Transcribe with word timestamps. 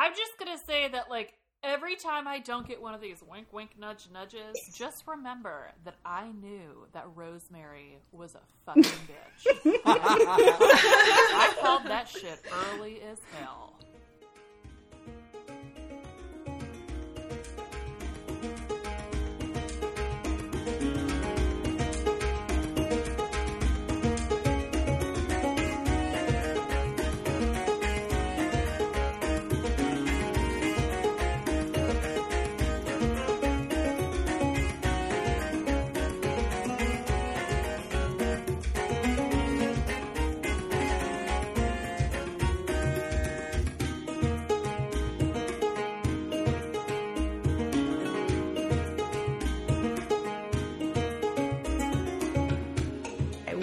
I'm 0.00 0.12
just 0.14 0.38
gonna 0.38 0.56
say 0.56 0.88
that 0.88 1.10
like 1.10 1.34
every 1.62 1.94
time 1.94 2.26
I 2.26 2.38
don't 2.38 2.66
get 2.66 2.80
one 2.80 2.94
of 2.94 3.02
these 3.02 3.22
wink 3.22 3.48
wink 3.52 3.72
nudge 3.78 4.08
nudges, 4.10 4.56
just 4.74 5.06
remember 5.06 5.66
that 5.84 5.96
I 6.06 6.30
knew 6.40 6.86
that 6.94 7.04
Rosemary 7.14 7.98
was 8.10 8.34
a 8.34 8.40
fucking 8.64 8.82
bitch. 8.82 9.52
I 9.84 11.54
called 11.60 11.84
that 11.84 12.08
shit 12.08 12.40
early 12.72 13.02
as 13.02 13.18
hell. 13.38 13.74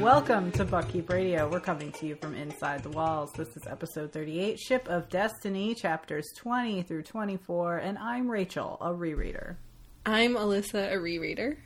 Welcome 0.08 0.54
to 0.54 0.64
Buckkeep 0.64 1.10
Radio. 1.10 1.50
We're 1.50 1.60
coming 1.60 1.92
to 1.92 2.08
you 2.08 2.16
from 2.16 2.34
inside 2.34 2.82
the 2.82 2.92
walls. 2.92 3.34
This 3.34 3.58
is 3.58 3.68
episode 3.68 4.14
38, 4.14 4.58
Ship 4.58 4.88
of 4.88 5.10
Destiny, 5.10 5.76
chapters 5.76 6.32
20 6.38 6.84
through 6.84 7.04
24, 7.04 7.80
and 7.80 7.98
I'm 7.98 8.32
Rachel, 8.32 8.78
a 8.80 8.88
rereader. 8.88 9.58
I'm 10.06 10.36
Alyssa, 10.36 10.94
a 10.94 10.96
rereader. 10.96 11.58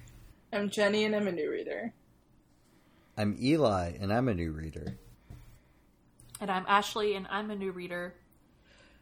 I'm 0.52 0.72
Jenny, 0.72 1.06
and 1.06 1.16
I'm 1.16 1.28
a 1.28 1.32
new 1.32 1.52
reader. 1.52 1.94
I'm 3.16 3.38
Eli, 3.40 3.92
and 4.02 4.12
I'm 4.12 4.28
a 4.28 4.34
new 4.34 4.52
reader. 4.52 4.98
And 6.40 6.50
I'm 6.50 6.66
Ashley, 6.68 7.14
and 7.14 7.28
I'm 7.30 7.52
a 7.52 7.56
new 7.56 7.72
reader. 7.72 8.16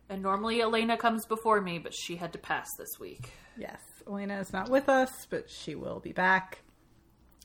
And 0.10 0.22
normally 0.22 0.62
Elena 0.62 0.98
comes 0.98 1.26
before 1.26 1.62
me, 1.62 1.80
but 1.80 1.94
she 1.94 2.18
had 2.18 2.34
to 2.34 2.40
pass 2.40 2.68
this 2.78 3.00
week. 3.00 3.32
Yes, 3.58 3.80
Elena 4.06 4.38
is 4.42 4.52
not 4.52 4.70
with 4.70 4.90
us, 4.90 5.28
but 5.30 5.50
she 5.50 5.76
will 5.76 6.02
be 6.02 6.12
back. 6.12 6.60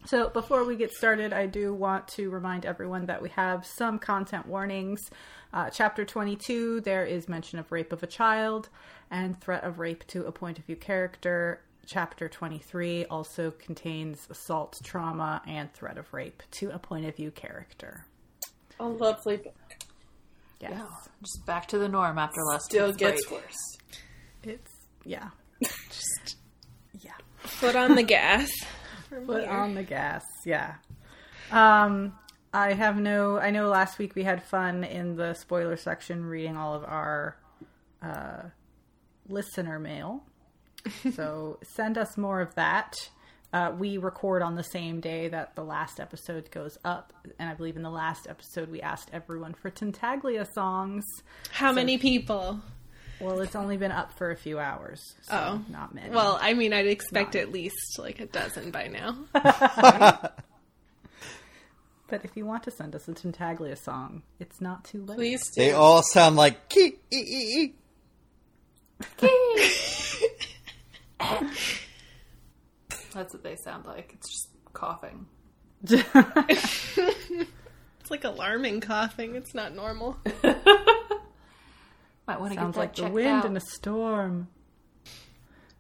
So, 0.07 0.29
before 0.29 0.65
we 0.65 0.77
get 0.77 0.93
started, 0.93 1.33
I 1.33 1.47
do 1.47 1.73
want 1.73 2.09
to 2.09 2.29
remind 2.29 2.67
everyone 2.67 3.07
that 3.07 3.23
we 3.23 3.31
have 3.31 3.65
some 3.65 3.99
content 3.99 4.47
warnings. 4.47 5.01
Uh, 5.53 5.71
chapter 5.71 6.05
22, 6.05 6.83
there 6.83 7.07
is 7.07 7.27
mention 7.27 7.59
of 7.59 7.73
rape 7.73 7.91
of 7.93 8.03
a 8.03 8.07
child 8.07 8.69
and 9.11 9.41
threat 9.41 9.65
of 9.65 9.79
rape 9.79 10.07
to 10.09 10.27
a 10.27 10.33
point 10.33 10.59
of 10.59 10.65
view 10.67 10.77
character. 10.77 11.63
Chapter 11.87 12.29
23 12.29 13.07
also 13.07 13.51
contains 13.53 14.27
assault, 14.31 14.77
trauma, 14.85 15.41
and 15.47 15.73
threat 15.73 15.97
of 15.97 16.13
rape 16.13 16.43
to 16.53 16.71
a 16.71 16.79
point 16.79 17.07
of 17.07 17.17
view 17.17 17.31
character. 17.31 18.05
A 18.81 18.87
lovely 18.87 19.39
book. 19.39 19.55
Yes. 20.61 20.73
Yeah, 20.75 20.87
just 21.23 21.47
back 21.47 21.69
to 21.69 21.79
the 21.79 21.89
norm 21.89 22.19
after 22.19 22.43
last 22.43 22.65
Still 22.65 22.93
gets 22.93 23.25
break. 23.27 23.43
worse. 23.43 23.79
It's, 24.43 24.73
yeah. 25.05 25.29
Just, 25.63 26.37
yeah. 27.01 27.13
Foot 27.39 27.77
on 27.77 27.95
the 27.95 28.03
gas. 28.03 28.51
Foot 29.09 29.45
on 29.45 29.75
the 29.75 29.83
gas, 29.83 30.25
yeah. 30.45 30.75
Um, 31.51 32.19
I 32.53 32.73
have 32.73 32.97
no. 32.97 33.39
I 33.39 33.51
know 33.51 33.69
last 33.69 33.99
week 33.99 34.15
we 34.15 34.23
had 34.23 34.43
fun 34.43 34.85
in 34.85 35.17
the 35.17 35.35
spoiler 35.35 35.77
section 35.77 36.25
reading 36.25 36.57
all 36.57 36.75
of 36.75 36.85
our 36.85 37.37
uh, 38.03 38.43
listener 39.29 39.79
mail. 39.79 40.25
so 41.15 41.59
send 41.63 41.99
us 41.99 42.17
more 42.17 42.41
of 42.41 42.55
that. 42.55 42.95
Uh, 43.53 43.73
we 43.79 43.99
record 43.99 44.43
on 44.43 44.57
the 44.57 44.65
same 44.65 45.01
day 45.01 45.29
that 45.29 45.55
the 45.55 45.63
last 45.63 46.01
episode 46.01 46.51
goes 46.51 46.77
up, 46.85 47.13
and 47.39 47.49
I 47.49 47.55
believe 47.55 47.77
in 47.77 47.83
the 47.83 47.91
last 47.91 48.27
episode 48.29 48.69
we 48.69 48.81
asked 48.81 49.11
everyone 49.13 49.55
for 49.55 49.71
Tintaglia 49.71 50.53
songs. 50.53 51.05
How 51.51 51.73
many 51.73 51.97
people? 51.97 52.61
Well, 53.21 53.41
it's 53.41 53.55
only 53.57 53.77
been 53.77 53.93
up 53.93 54.17
for 54.19 54.31
a 54.31 54.37
few 54.37 54.59
hours, 54.59 55.15
so 55.23 55.35
Oh. 55.35 55.61
not 55.71 55.95
many. 55.95 56.11
Well, 56.11 56.39
I 56.41 56.55
mean, 56.55 56.73
I'd 56.73 56.87
expect 56.87 57.37
at 57.37 57.53
least 57.53 57.99
like 57.99 58.21
a 58.21 58.27
dozen 58.27 58.71
by 58.71 58.89
now. 58.89 59.17
but 59.33 60.35
if 62.25 62.37
you 62.37 62.45
want 62.45 62.65
to 62.65 62.71
send 62.71 62.95
us 62.95 63.09
a 63.09 63.13
Tintaglia 63.13 63.79
song, 63.79 64.23
it's 64.41 64.61
not 64.61 64.85
too 64.85 65.05
late. 65.05 65.17
Please 65.17 65.49
do. 65.51 65.61
They 65.63 65.73
all 65.73 66.03
sound 66.03 66.37
like 66.37 66.69
kee 66.69 66.95
ee 67.13 67.17
ee 67.17 67.73
ee. 69.21 69.21
That's 73.15 73.33
what 73.33 73.43
they 73.43 73.57
sound 73.57 73.87
like. 73.87 74.13
It's 74.15 74.31
just 74.31 74.49
coughing. 74.73 75.27
It's 78.01 78.11
like 78.11 78.25
alarming 78.25 78.83
coughing. 78.83 79.35
It's 79.35 79.55
not 79.55 79.75
normal. 79.75 80.19
Might 82.27 82.41
want 82.41 82.53
to 82.53 82.57
get 82.57 82.63
Sounds 82.63 82.75
that 82.75 82.81
like 82.81 82.95
the 82.95 83.09
wind 83.09 83.29
out. 83.29 83.45
in 83.45 83.57
a 83.57 83.61
storm. 83.61 84.49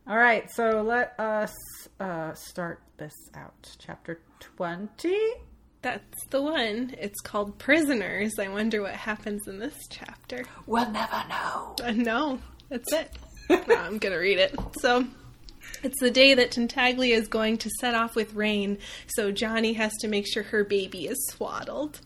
All 0.07 0.17
right, 0.19 0.51
so 0.51 0.83
let 0.83 1.19
us 1.19 1.55
uh, 1.99 2.35
start 2.35 2.83
this 2.99 3.15
out. 3.35 3.75
Chapter 3.79 4.21
20. 4.41 5.19
That's 5.81 6.27
the 6.31 6.43
one. 6.43 6.95
It's 6.99 7.21
called 7.21 7.59
Prisoners. 7.59 8.35
I 8.39 8.49
wonder 8.49 8.83
what 8.83 8.93
happens 8.95 9.49
in 9.49 9.59
this 9.59 9.77
chapter. 9.91 10.45
We'll 10.67 10.91
never 10.91 11.23
know. 11.29 11.77
Uh, 11.83 11.93
no, 11.93 12.39
that's 12.69 12.93
it. 12.93 13.11
No, 13.69 13.77
I'm 13.77 13.99
gonna 13.99 14.19
read 14.19 14.39
it. 14.39 14.55
So, 14.81 15.07
it's 15.83 16.01
the 16.01 16.11
day 16.11 16.33
that 16.33 16.51
Tintaglia 16.53 17.15
is 17.15 17.29
going 17.29 17.59
to 17.59 17.69
set 17.79 17.95
off 17.95 18.17
with 18.17 18.33
Reyn, 18.33 18.79
so 19.09 19.27
Jani 19.29 19.75
has 19.75 19.93
to 20.01 20.09
make 20.09 20.27
sure 20.27 20.45
her 20.45 20.65
baby 20.65 21.07
is 21.07 21.19
swaddled. 21.31 22.01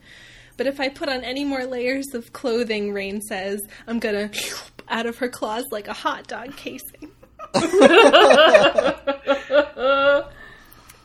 But 0.59 0.67
if 0.67 0.81
I 0.81 0.91
put 0.91 1.09
on 1.09 1.25
any 1.25 1.45
more 1.45 1.65
layers 1.65 2.13
of 2.15 2.35
clothing, 2.35 2.93
Reyn 2.93 3.23
says, 3.23 3.63
I'm 3.87 3.99
gonna 4.01 4.31
out 4.89 5.07
of 5.07 5.17
her 5.19 5.29
claws 5.29 5.65
like 5.71 5.89
a 5.89 5.95
hot 5.95 6.27
dog 6.27 6.55
casing. 6.57 7.13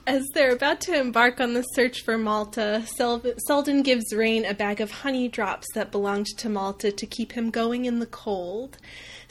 As 0.06 0.28
they're 0.34 0.52
about 0.52 0.82
to 0.82 1.00
embark 1.00 1.40
on 1.40 1.54
the 1.54 1.62
search 1.62 2.02
for 2.04 2.18
Malta, 2.18 2.84
Sel- 2.98 3.24
Selden 3.48 3.84
gives 3.84 4.12
Reyn 4.14 4.44
a 4.44 4.54
bag 4.54 4.82
of 4.82 4.92
honey 4.92 5.30
drops 5.30 5.68
that 5.76 5.92
belonged 5.92 6.28
to 6.40 6.50
Malta 6.50 6.92
to 6.92 7.06
keep 7.06 7.32
him 7.32 7.52
going 7.52 7.86
in 7.86 8.00
the 8.00 8.06
cold. 8.08 8.78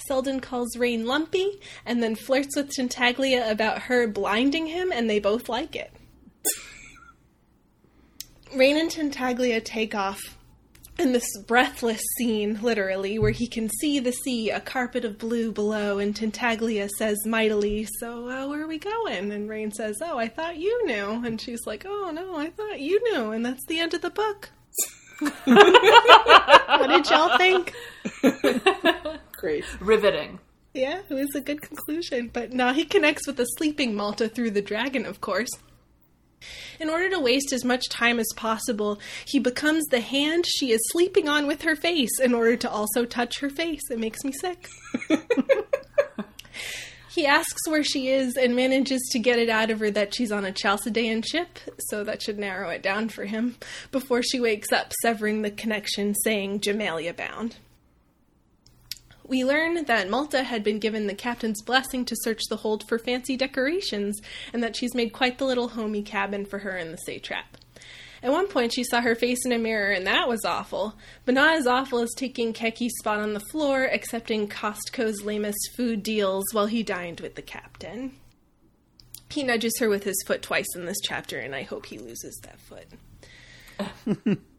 Selden 0.07 0.41
calls 0.41 0.77
Reyn 0.79 1.05
lumpy 1.05 1.61
and 1.85 2.03
then 2.03 2.15
flirts 2.15 2.57
with 2.57 2.71
Tintaglia 2.71 3.51
about 3.51 3.83
her 3.83 4.07
blinding 4.07 4.69
him, 4.69 4.91
and 4.93 5.11
they 5.11 5.19
both 5.19 5.49
like 5.49 5.77
it. 5.77 5.93
Reyn 8.55 8.77
and 8.77 8.91
Tintaglia 8.91 9.65
take 9.65 9.95
off 9.95 10.21
in 10.99 11.13
this 11.13 11.27
breathless 11.47 12.03
scene, 12.19 12.59
literally, 12.63 13.19
where 13.19 13.31
he 13.31 13.47
can 13.47 13.71
see 13.81 13.99
the 13.99 14.13
sea, 14.13 14.51
a 14.51 14.61
carpet 14.61 15.05
of 15.05 15.19
blue 15.19 15.51
below, 15.51 15.99
and 15.99 16.15
Tintaglia 16.15 16.89
says 16.99 17.17
mightily, 17.27 17.87
So, 17.99 18.29
uh, 18.29 18.47
where 18.49 18.63
are 18.63 18.67
we 18.67 18.79
going? 18.79 19.33
And 19.33 19.49
Reyn 19.49 19.73
says, 19.73 19.99
Oh, 20.03 20.19
I 20.19 20.29
thought 20.29 20.59
you 20.59 20.87
knew. 20.87 21.25
And 21.25 21.41
she's 21.41 21.67
like, 21.67 21.85
Oh, 21.87 22.11
no, 22.13 22.37
I 22.37 22.51
thought 22.51 22.81
you 22.81 23.01
knew. 23.13 23.33
And 23.33 23.45
that's 23.45 23.65
the 23.69 23.79
end 23.79 23.95
of 23.95 24.03
the 24.03 24.11
book. 24.11 24.51
what 25.45 26.89
did 26.89 27.09
y'all 27.09 27.39
think? 27.39 27.73
Great. 29.33 29.65
Riveting. 29.81 30.39
Yeah, 30.75 31.03
it 31.09 31.15
was 31.15 31.35
a 31.35 31.41
good 31.41 31.63
conclusion. 31.63 32.31
But 32.33 32.53
now 32.53 32.73
he 32.73 32.85
connects 32.85 33.27
with 33.27 33.37
the 33.37 33.45
sleeping 33.45 33.95
Malta 33.95 34.29
through 34.29 34.53
the 34.53 34.63
dragon, 34.63 35.07
of 35.07 35.21
course. 35.21 35.51
In 36.81 36.91
order 36.91 37.11
to 37.11 37.21
waste 37.21 37.53
as 37.53 37.65
much 37.65 37.89
time 37.89 38.19
as 38.19 38.29
possible, 38.37 39.01
he 39.25 39.39
becomes 39.39 39.85
the 39.87 40.01
hand 40.01 40.45
she 40.47 40.73
is 40.73 40.81
sleeping 40.91 41.29
on 41.29 41.47
with 41.47 41.63
her 41.63 41.77
face 41.77 42.21
in 42.21 42.35
order 42.35 42.57
to 42.57 42.71
also 42.71 43.05
touch 43.05 43.41
her 43.41 43.51
face. 43.51 43.83
It 43.91 43.99
makes 43.99 44.25
me 44.25 44.33
sick. 44.33 44.69
he 47.15 47.27
asks 47.27 47.69
where 47.69 47.85
she 47.85 48.09
is 48.09 48.37
and 48.37 48.57
manages 48.57 49.01
to 49.13 49.19
get 49.19 49.39
it 49.39 49.49
out 49.49 49.71
of 49.71 49.81
her 49.81 49.91
that 49.91 50.15
she's 50.15 50.33
on 50.33 50.45
a 50.45 50.53
Chalcedean 50.53 51.23
ship, 51.23 51.59
so 51.79 52.05
that 52.05 52.23
should 52.23 52.39
narrow 52.39 52.71
it 52.71 52.83
down 52.83 53.09
for 53.09 53.25
him, 53.25 53.57
before 53.91 54.23
she 54.23 54.41
wakes 54.41 54.73
up, 54.73 54.93
severing 55.03 55.43
the 55.43 55.51
connection, 55.51 56.15
saying 56.15 56.61
Jamaillia 56.61 57.17
bound. 57.17 57.57
We 59.27 59.45
learn 59.45 59.85
that 59.85 60.11
Malta 60.11 60.43
had 60.43 60.65
been 60.65 60.79
given 60.79 61.07
the 61.07 61.15
captain's 61.15 61.63
blessing 61.63 62.05
to 62.07 62.17
search 62.23 62.43
the 62.49 62.57
hold 62.57 62.89
for 62.89 62.99
fancy 62.99 63.37
decorations, 63.37 64.21
and 64.53 64.63
that 64.63 64.77
she's 64.77 64.95
made 64.95 65.13
quite 65.13 65.39
the 65.39 65.45
little 65.45 65.69
homey 65.69 66.03
cabin 66.03 66.45
for 66.45 66.59
her 66.61 66.77
in 66.77 66.91
the 66.91 66.99
satrap. 66.99 67.57
At 68.23 68.31
one 68.31 68.47
point, 68.47 68.73
she 68.73 68.85
saw 68.85 69.01
her 69.01 69.17
face 69.17 69.45
in 69.45 69.53
a 69.53 69.59
mirror, 69.59 69.91
and 69.91 70.07
that 70.07 70.29
was 70.29 70.45
awful, 70.45 70.95
but 71.25 71.35
not 71.35 71.57
as 71.57 71.67
awful 71.67 71.99
as 71.99 72.11
taking 72.17 72.53
Kekki's 72.53 72.97
spot 72.99 73.19
on 73.19 73.35
the 73.35 73.41
floor, 73.41 73.85
accepting 73.85 74.49
Cosgo's 74.49 75.23
lamest 75.23 75.71
food 75.77 76.05
deals 76.05 76.45
while 76.53 76.67
he 76.67 76.85
dined 76.85 77.21
with 77.21 77.35
the 77.35 77.43
captain. 77.43 78.13
He 79.29 79.43
nudges 79.43 79.77
her 79.81 79.89
with 79.89 80.05
his 80.05 80.23
foot 80.27 80.43
twice 80.43 80.69
in 80.77 80.85
this 80.85 81.01
chapter, 81.03 81.39
and 81.39 81.55
I 81.55 81.63
hope 81.63 81.87
he 81.87 81.99
loses 81.99 82.41
that 82.45 82.61
foot. 82.61 82.87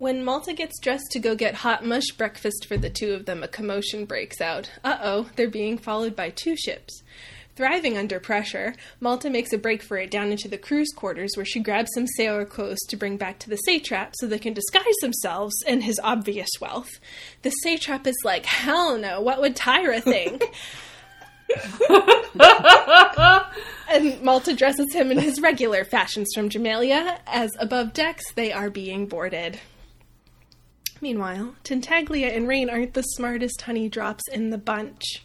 When 0.00 0.24
Malta 0.24 0.54
gets 0.54 0.80
dressed 0.80 1.10
to 1.10 1.18
go 1.18 1.34
get 1.34 1.56
hot 1.56 1.84
mush 1.84 2.06
breakfast 2.16 2.64
for 2.66 2.78
the 2.78 2.88
two 2.88 3.12
of 3.12 3.26
them, 3.26 3.42
a 3.42 3.48
commotion 3.48 4.06
breaks 4.06 4.40
out. 4.40 4.70
Uh 4.82 4.96
oh, 5.02 5.28
they're 5.36 5.50
being 5.50 5.76
followed 5.76 6.16
by 6.16 6.30
two 6.30 6.56
ships. 6.56 7.02
Thriving 7.54 7.98
under 7.98 8.18
pressure, 8.18 8.74
Malta 8.98 9.28
makes 9.28 9.52
a 9.52 9.58
break 9.58 9.82
for 9.82 9.98
it 9.98 10.10
down 10.10 10.32
into 10.32 10.48
the 10.48 10.56
crew's 10.56 10.88
quarters 10.96 11.32
where 11.36 11.44
she 11.44 11.60
grabs 11.60 11.90
some 11.92 12.06
sailor 12.06 12.46
clothes 12.46 12.78
to 12.88 12.96
bring 12.96 13.18
back 13.18 13.38
to 13.40 13.50
the 13.50 13.58
satrap 13.58 14.14
so 14.16 14.26
they 14.26 14.38
can 14.38 14.54
disguise 14.54 14.96
themselves 15.02 15.52
and 15.66 15.82
his 15.84 16.00
obvious 16.02 16.48
wealth. 16.62 16.88
The 17.42 17.50
satrap 17.50 18.06
is 18.06 18.16
like, 18.24 18.46
hell 18.46 18.96
no, 18.96 19.20
what 19.20 19.42
would 19.42 19.54
Tyra 19.54 20.02
think? 20.02 20.42
and 23.90 24.22
Malta 24.22 24.54
dresses 24.56 24.94
him 24.94 25.10
in 25.10 25.18
his 25.18 25.42
regular 25.42 25.84
fashions 25.84 26.30
from 26.34 26.48
Jamaillia, 26.48 27.18
as 27.26 27.50
above 27.58 27.92
decks 27.92 28.32
they 28.32 28.50
are 28.50 28.70
being 28.70 29.04
boarded. 29.04 29.60
Meanwhile, 31.00 31.54
Tintaglia 31.64 32.36
and 32.36 32.46
Reyn 32.46 32.68
aren't 32.68 32.94
the 32.94 33.02
smartest 33.02 33.62
honey 33.62 33.88
drops 33.88 34.22
in 34.30 34.50
the 34.50 34.58
bunch. 34.58 35.24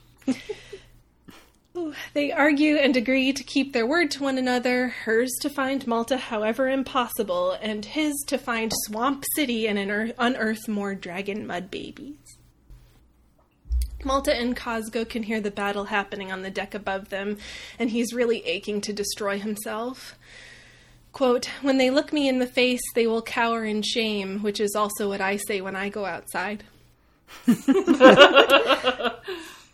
Ooh, 1.77 1.93
they 2.13 2.31
argue 2.31 2.77
and 2.77 2.95
agree 2.95 3.33
to 3.33 3.43
keep 3.43 3.73
their 3.73 3.85
word 3.85 4.09
to 4.11 4.23
one 4.23 4.37
another, 4.37 4.87
hers 4.87 5.33
to 5.41 5.49
find 5.49 5.85
Malta 5.85 6.15
however 6.15 6.69
impossible, 6.69 7.51
and 7.61 7.83
his 7.83 8.13
to 8.27 8.37
find 8.37 8.71
Swamp 8.85 9.25
City 9.35 9.67
and 9.67 9.77
unearth, 9.77 10.13
unearth 10.17 10.69
more 10.69 10.95
dragon 10.95 11.45
mud 11.45 11.69
babies. 11.69 12.37
Malta 14.05 14.33
and 14.33 14.55
Cosgo 14.55 15.03
can 15.03 15.23
hear 15.23 15.41
the 15.41 15.51
battle 15.51 15.85
happening 15.85 16.31
on 16.31 16.43
the 16.43 16.51
deck 16.51 16.73
above 16.73 17.09
them, 17.09 17.37
and 17.77 17.89
he's 17.89 18.13
really 18.13 18.45
aching 18.45 18.79
to 18.81 18.93
destroy 18.93 19.37
himself. 19.37 20.15
Quote, 21.15 21.49
When 21.61 21.77
they 21.77 21.89
look 21.91 22.11
me 22.11 22.27
in 22.27 22.39
the 22.39 22.45
face, 22.45 22.81
they 22.93 23.07
will 23.07 23.21
cower 23.21 23.63
in 23.63 23.81
shame, 23.83 24.39
which 24.39 24.59
is 24.59 24.75
also 24.75 25.07
what 25.07 25.21
I 25.21 25.37
say 25.37 25.61
when 25.61 25.73
I 25.73 25.87
go 25.87 26.03
outside. 26.03 26.65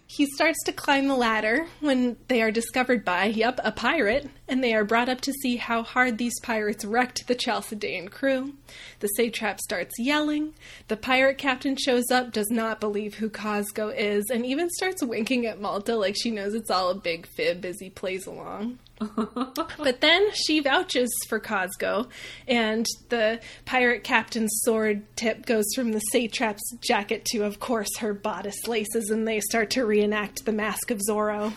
he 0.06 0.28
starts 0.28 0.64
to 0.66 0.72
climb 0.72 1.08
the 1.08 1.16
ladder 1.16 1.66
when 1.80 2.18
they 2.28 2.44
are 2.44 2.52
discovered 2.52 3.04
by, 3.04 3.26
yep, 3.26 3.60
a 3.64 3.72
pirate, 3.72 4.30
and 4.48 4.64
they 4.64 4.76
are 4.76 4.86
brought 4.86 5.10
up 5.10 5.20
to 5.22 5.34
see 5.34 5.56
how 5.56 5.82
hard 5.82 6.20
these 6.20 6.40
pirates 6.44 6.86
wrecked 6.86 7.26
the 7.26 7.34
Chalcedean 7.34 8.10
crew. 8.10 8.54
The 9.00 9.10
satrap 9.18 9.60
starts 9.62 9.96
yelling. 9.98 10.54
The 10.90 10.98
pirate 10.98 11.40
captain 11.40 11.76
shows 11.76 12.12
up, 12.12 12.32
does 12.32 12.52
not 12.52 12.80
believe 12.80 13.16
who 13.16 13.32
Cosgo 13.32 13.92
is, 13.98 14.30
and 14.32 14.46
even 14.46 14.70
starts 14.70 15.02
winking 15.02 15.48
at 15.48 15.60
Malta 15.60 15.96
like 15.96 16.16
she 16.16 16.30
knows 16.30 16.54
it's 16.54 16.70
all 16.70 16.92
a 16.92 16.96
big 16.96 17.26
fib 17.26 17.66
as 17.66 17.80
he 17.80 17.90
plays 17.90 18.28
along. 18.28 18.78
but 19.78 20.02
then 20.02 20.32
she 20.34 20.60
vouches 20.60 21.10
for 21.28 21.40
Cosgo, 21.40 22.08
and 22.48 22.86
the 23.10 23.40
pirate 23.66 24.04
captain's 24.04 24.52
sword 24.64 25.04
tip 25.16 25.46
goes 25.46 25.66
from 25.76 25.92
the 25.92 26.00
satrap's 26.12 26.76
jacket 26.82 27.26
to, 27.26 27.44
of 27.44 27.60
course, 27.60 27.98
her 28.00 28.14
bodice 28.14 28.68
laces, 28.68 29.10
and 29.10 29.28
they 29.28 29.40
start 29.40 29.70
to 29.72 29.86
reenact 29.86 30.46
the 30.46 30.52
Mask 30.52 30.92
of 30.92 31.00
Zorro. 31.10 31.54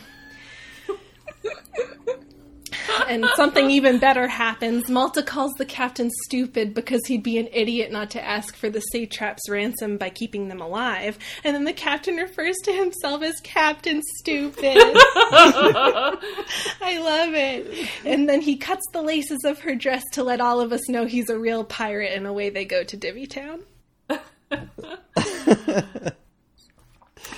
And 3.08 3.24
something 3.36 3.70
even 3.70 3.98
better 3.98 4.26
happens. 4.26 4.88
Malta 4.88 5.22
calls 5.22 5.52
the 5.58 5.64
captain 5.64 6.10
stupid 6.24 6.74
because 6.74 7.00
he'd 7.06 7.22
be 7.22 7.38
an 7.38 7.48
idiot 7.52 7.92
not 7.92 8.10
to 8.10 8.24
ask 8.24 8.56
for 8.56 8.70
the 8.70 8.80
satrap's 8.80 9.48
ransom 9.48 9.96
by 9.98 10.10
keeping 10.10 10.48
them 10.48 10.60
alive. 10.60 11.18
And 11.44 11.54
then 11.54 11.64
the 11.64 11.72
captain 11.72 12.16
refers 12.16 12.56
to 12.64 12.72
himself 12.72 13.22
as 13.22 13.34
Captain 13.42 14.00
Stupid. 14.18 14.76
I 14.76 16.18
love 17.00 17.34
it. 17.34 17.88
And 18.04 18.28
then 18.28 18.40
he 18.40 18.56
cuts 18.56 18.86
the 18.92 19.02
laces 19.02 19.40
of 19.44 19.60
her 19.60 19.74
dress 19.74 20.02
to 20.12 20.22
let 20.22 20.40
all 20.40 20.60
of 20.60 20.72
us 20.72 20.88
know 20.88 21.06
he's 21.06 21.28
a 21.30 21.38
real 21.38 21.64
pirate, 21.64 22.12
and 22.14 22.26
away 22.26 22.50
they 22.50 22.64
go 22.64 22.84
to 22.84 22.96
Divvytown. 22.96 23.62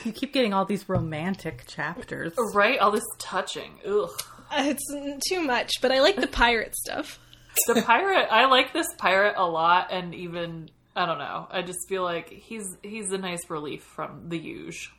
You 0.05 0.13
keep 0.13 0.33
getting 0.33 0.53
all 0.55 0.65
these 0.65 0.89
romantic 0.89 1.65
chapters. 1.67 2.33
Right? 2.55 2.79
All 2.79 2.93
this 2.93 3.05
touching. 3.19 3.81
Ugh. 3.87 4.11
Uh, 4.51 4.75
it's 4.75 5.29
too 5.29 5.43
much, 5.43 5.73
but 5.81 5.93
I 5.93 6.01
like 6.01 6.17
the 6.17 6.27
pirate 6.27 6.75
stuff. 6.77 7.19
The 7.67 7.83
pirate, 7.83 8.29
I 8.31 8.47
like 8.47 8.73
this 8.73 8.87
pirate 8.99 9.35
a 9.37 9.47
lot, 9.47 9.89
and 9.91 10.15
even 10.15 10.71
I 10.95 11.07
don't 11.07 11.19
know. 11.19 11.47
I 11.51 11.63
just 11.63 11.89
feel 11.89 12.03
like 12.03 12.31
he's 12.31 12.77
he's 12.83 13.13
a 13.13 13.19
nice 13.19 13.51
relief 13.51 13.83
from 13.83 14.29
the 14.29 14.39
huge. 14.39 14.91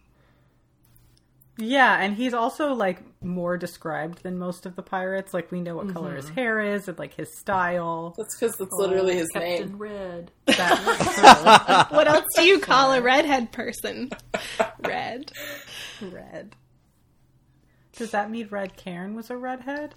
Yeah, 1.60 2.00
and 2.00 2.16
he's 2.16 2.36
also 2.36 2.74
like 2.74 3.02
more 3.24 3.58
described 3.58 4.22
than 4.22 4.38
most 4.38 4.68
of 4.68 4.76
the 4.76 4.84
pirates. 4.84 5.34
Like 5.34 5.52
we 5.52 5.60
know 5.60 5.76
what 5.76 5.92
color 5.92 6.16
his 6.16 6.26
mm-hmm. 6.26 6.36
hair 6.36 6.60
is 6.62 6.88
and 6.88 7.00
like 7.00 7.16
his 7.16 7.36
style. 7.40 8.14
That's 8.16 8.38
because 8.40 8.56
that's 8.58 8.72
oh, 8.74 8.84
literally 8.84 9.16
his 9.16 9.28
Captain 9.30 9.70
name. 9.70 9.78
Red. 9.78 10.32
What 11.90 12.08
else 12.08 12.26
do 12.36 12.44
you 12.44 12.60
call 12.60 12.94
a 12.94 13.02
redhead 13.02 13.52
person? 13.52 14.12
Red. 14.80 15.32
red. 16.00 16.56
Does 17.98 18.12
that 18.12 18.30
mean 18.30 18.48
Red 18.50 18.76
Cairn 18.78 19.16
was 19.16 19.30
a 19.30 19.38
redhead? 19.38 19.96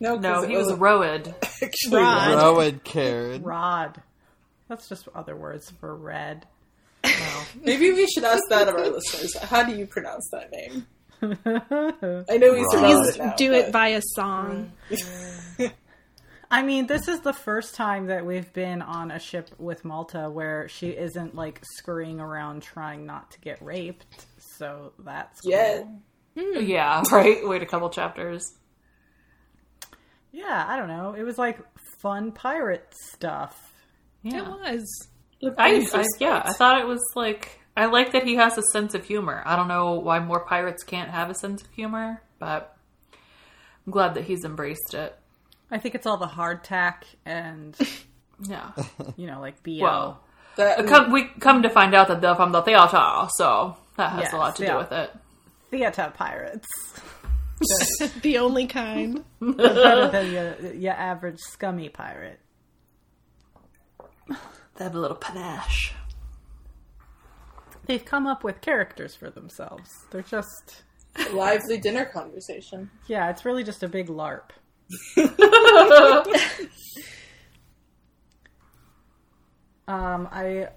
No, 0.00 0.16
no, 0.16 0.42
he 0.42 0.56
was 0.56 0.66
wasn't 0.66 0.80
Roed. 0.80 1.34
actually 1.42 1.72
Rod. 2.02 2.28
Rod. 2.34 2.42
Rowan 2.42 2.80
Karen. 2.84 3.42
Rod. 3.42 4.02
That's 4.68 4.88
just 4.88 5.08
other 5.14 5.34
words 5.34 5.70
for 5.80 5.94
red. 5.96 6.46
Maybe 7.62 7.90
we 7.92 8.06
should 8.06 8.24
ask 8.24 8.42
that 8.50 8.68
of 8.68 8.74
our 8.74 8.88
listeners. 8.88 9.36
How 9.38 9.64
do 9.64 9.74
you 9.74 9.86
pronounce 9.86 10.28
that 10.32 10.50
name? 10.52 10.86
I 12.28 12.36
know 12.36 12.54
he's 12.54 12.66
Rod. 12.74 12.84
irrelevant 12.84 13.06
Please 13.14 13.18
now. 13.18 13.34
do 13.36 13.52
it 13.54 13.62
but- 13.66 13.72
via 13.72 14.00
song. 14.14 14.72
I 16.50 16.62
mean, 16.62 16.86
this 16.86 17.08
is 17.08 17.20
the 17.20 17.34
first 17.34 17.74
time 17.74 18.06
that 18.06 18.24
we've 18.24 18.50
been 18.54 18.80
on 18.80 19.10
a 19.10 19.18
ship 19.18 19.50
with 19.58 19.84
Malta 19.84 20.30
where 20.30 20.66
she 20.68 20.88
isn't 20.90 21.34
like 21.34 21.60
scurrying 21.76 22.20
around 22.20 22.62
trying 22.62 23.04
not 23.04 23.30
to 23.32 23.40
get 23.40 23.60
raped. 23.60 24.06
So 24.56 24.92
that's 24.98 25.40
cool. 25.42 25.52
Hmm. 26.38 26.54
Yeah. 26.54 26.60
Yeah, 26.60 27.02
right. 27.12 27.46
Wait 27.46 27.62
a 27.62 27.66
couple 27.66 27.90
chapters. 27.90 28.42
Yeah, 30.32 30.64
I 30.68 30.76
don't 30.76 30.88
know. 30.88 31.14
It 31.14 31.22
was 31.22 31.38
like 31.38 31.58
fun 32.00 32.32
pirate 32.32 32.86
stuff. 33.12 33.74
Yeah. 34.22 34.42
It 34.42 34.48
was. 34.48 35.08
I, 35.56 35.86
I 35.94 36.04
yeah, 36.18 36.42
I 36.44 36.52
thought 36.52 36.80
it 36.80 36.86
was 36.86 37.00
like 37.14 37.60
I 37.76 37.86
like 37.86 38.12
that 38.12 38.24
he 38.24 38.34
has 38.36 38.58
a 38.58 38.62
sense 38.72 38.94
of 38.94 39.04
humor. 39.04 39.42
I 39.46 39.54
don't 39.56 39.68
know 39.68 39.94
why 39.94 40.18
more 40.18 40.44
pirates 40.44 40.82
can't 40.82 41.10
have 41.10 41.30
a 41.30 41.34
sense 41.34 41.62
of 41.62 41.70
humor, 41.70 42.20
but 42.38 42.76
I'm 43.86 43.92
glad 43.92 44.14
that 44.14 44.24
he's 44.24 44.44
embraced 44.44 44.94
it. 44.94 45.16
I 45.70 45.78
think 45.78 45.94
it's 45.94 46.06
all 46.06 46.16
the 46.16 46.26
hardtack 46.26 47.04
and 47.24 47.76
Yeah. 48.48 48.70
you 49.16 49.26
know, 49.26 49.40
like 49.40 49.62
BO. 49.62 49.78
Well, 49.80 50.20
That, 50.56 50.86
come, 50.86 51.12
we 51.12 51.24
come 51.40 51.62
to 51.62 51.70
find 51.70 51.94
out 51.94 52.08
that 52.08 52.20
they're 52.20 52.34
from 52.34 52.50
the 52.52 52.62
theater, 52.62 53.28
so 53.36 53.76
that 53.96 54.10
has 54.12 54.22
Yes, 54.24 54.32
a 54.32 54.36
lot 54.36 54.56
to 54.56 54.62
yeah. 54.64 54.72
do 54.72 54.78
with 54.78 54.92
it. 54.92 55.10
Theater 55.70 56.12
pirates. 56.16 56.66
The 58.22 58.38
only 58.38 58.68
kind. 58.68 59.24
Better 59.40 60.08
than 60.12 60.32
your, 60.32 60.72
your 60.74 60.92
average 60.92 61.40
scummy 61.40 61.88
pirate. 61.88 62.38
They 64.28 64.84
have 64.84 64.94
a 64.94 64.98
little 65.00 65.16
panache. 65.16 65.92
They've 67.86 68.04
come 68.04 68.28
up 68.28 68.44
with 68.44 68.60
characters 68.60 69.16
for 69.16 69.28
themselves. 69.30 69.90
They're 70.12 70.22
just 70.22 70.84
lively 71.32 71.78
dinner 71.78 72.04
conversation. 72.04 72.90
yeah, 73.08 73.28
it's 73.30 73.44
really 73.44 73.64
just 73.64 73.82
a 73.82 73.88
big 73.88 74.06
LARP. 74.06 74.50
um, 79.88 80.28
I 80.30 80.68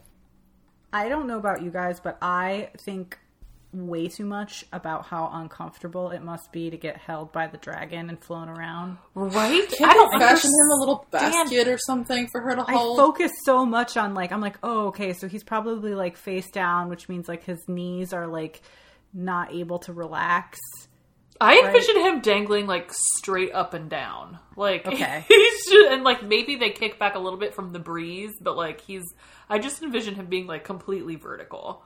I 0.92 1.10
don't 1.10 1.28
know 1.28 1.38
about 1.38 1.62
you 1.62 1.70
guys, 1.70 2.00
but 2.00 2.18
I 2.22 2.70
think 2.80 3.20
way 3.74 4.08
too 4.08 4.26
much 4.26 4.66
about 4.74 5.06
how 5.06 5.30
uncomfortable 5.34 6.12
it 6.12 6.22
must 6.22 6.52
be 6.52 6.70
to 6.70 6.78
get 6.78 6.98
held 6.98 7.32
by 7.32 7.48
the 7.48 7.58
dragon 7.58 8.10
and 8.10 8.22
flown 8.22 8.50
around. 8.50 8.98
Right? 9.16 9.68
Can't 9.70 9.92
I 9.92 9.94
don't 9.94 10.12
they 10.12 10.20
fashion 10.26 10.50
him 10.50 10.70
a 10.72 10.80
little 10.80 11.06
basket 11.10 11.68
or 11.68 11.78
something 11.86 12.28
for 12.32 12.42
her 12.42 12.56
to 12.56 12.64
hold. 12.64 13.00
I 13.00 13.04
focus 13.04 13.32
so 13.46 13.66
much 13.66 13.96
on 13.98 14.14
like 14.14 14.32
I'm 14.32 14.42
like, 14.42 14.58
oh, 14.64 14.88
okay, 14.88 15.14
so 15.14 15.28
he's 15.28 15.44
probably 15.44 15.94
like 15.96 16.18
face 16.18 16.50
down, 16.52 16.90
which 16.90 17.08
means 17.08 17.28
like 17.28 17.44
his 17.44 17.60
knees 17.68 18.14
are 18.14 18.28
like 18.28 18.62
not 19.14 19.54
able 19.54 19.80
to 19.80 19.94
relax. 19.94 20.60
I 21.40 21.60
envision 21.66 22.00
him 22.02 22.22
dangling 22.22 22.68
like 22.68 22.92
straight 23.18 23.52
up 23.52 23.74
and 23.74 23.90
down. 23.90 24.38
Like 24.56 24.86
Okay. 24.88 25.26
he's 25.28 25.66
just, 25.72 25.92
and 25.92 26.04
like 26.04 26.24
maybe 26.24 26.56
they 26.58 26.70
kick 26.70 27.00
back 27.00 27.16
a 27.16 27.20
little 27.20 27.40
bit 27.40 27.56
from 27.56 27.72
the 27.72 27.80
breeze, 27.80 28.34
but 28.42 28.56
like 28.56 28.82
he's 28.82 29.04
I 29.50 29.60
just 29.60 29.82
envision 29.82 30.16
him 30.16 30.28
being 30.28 30.46
like 30.46 30.64
completely 30.66 31.16
vertical. 31.16 31.84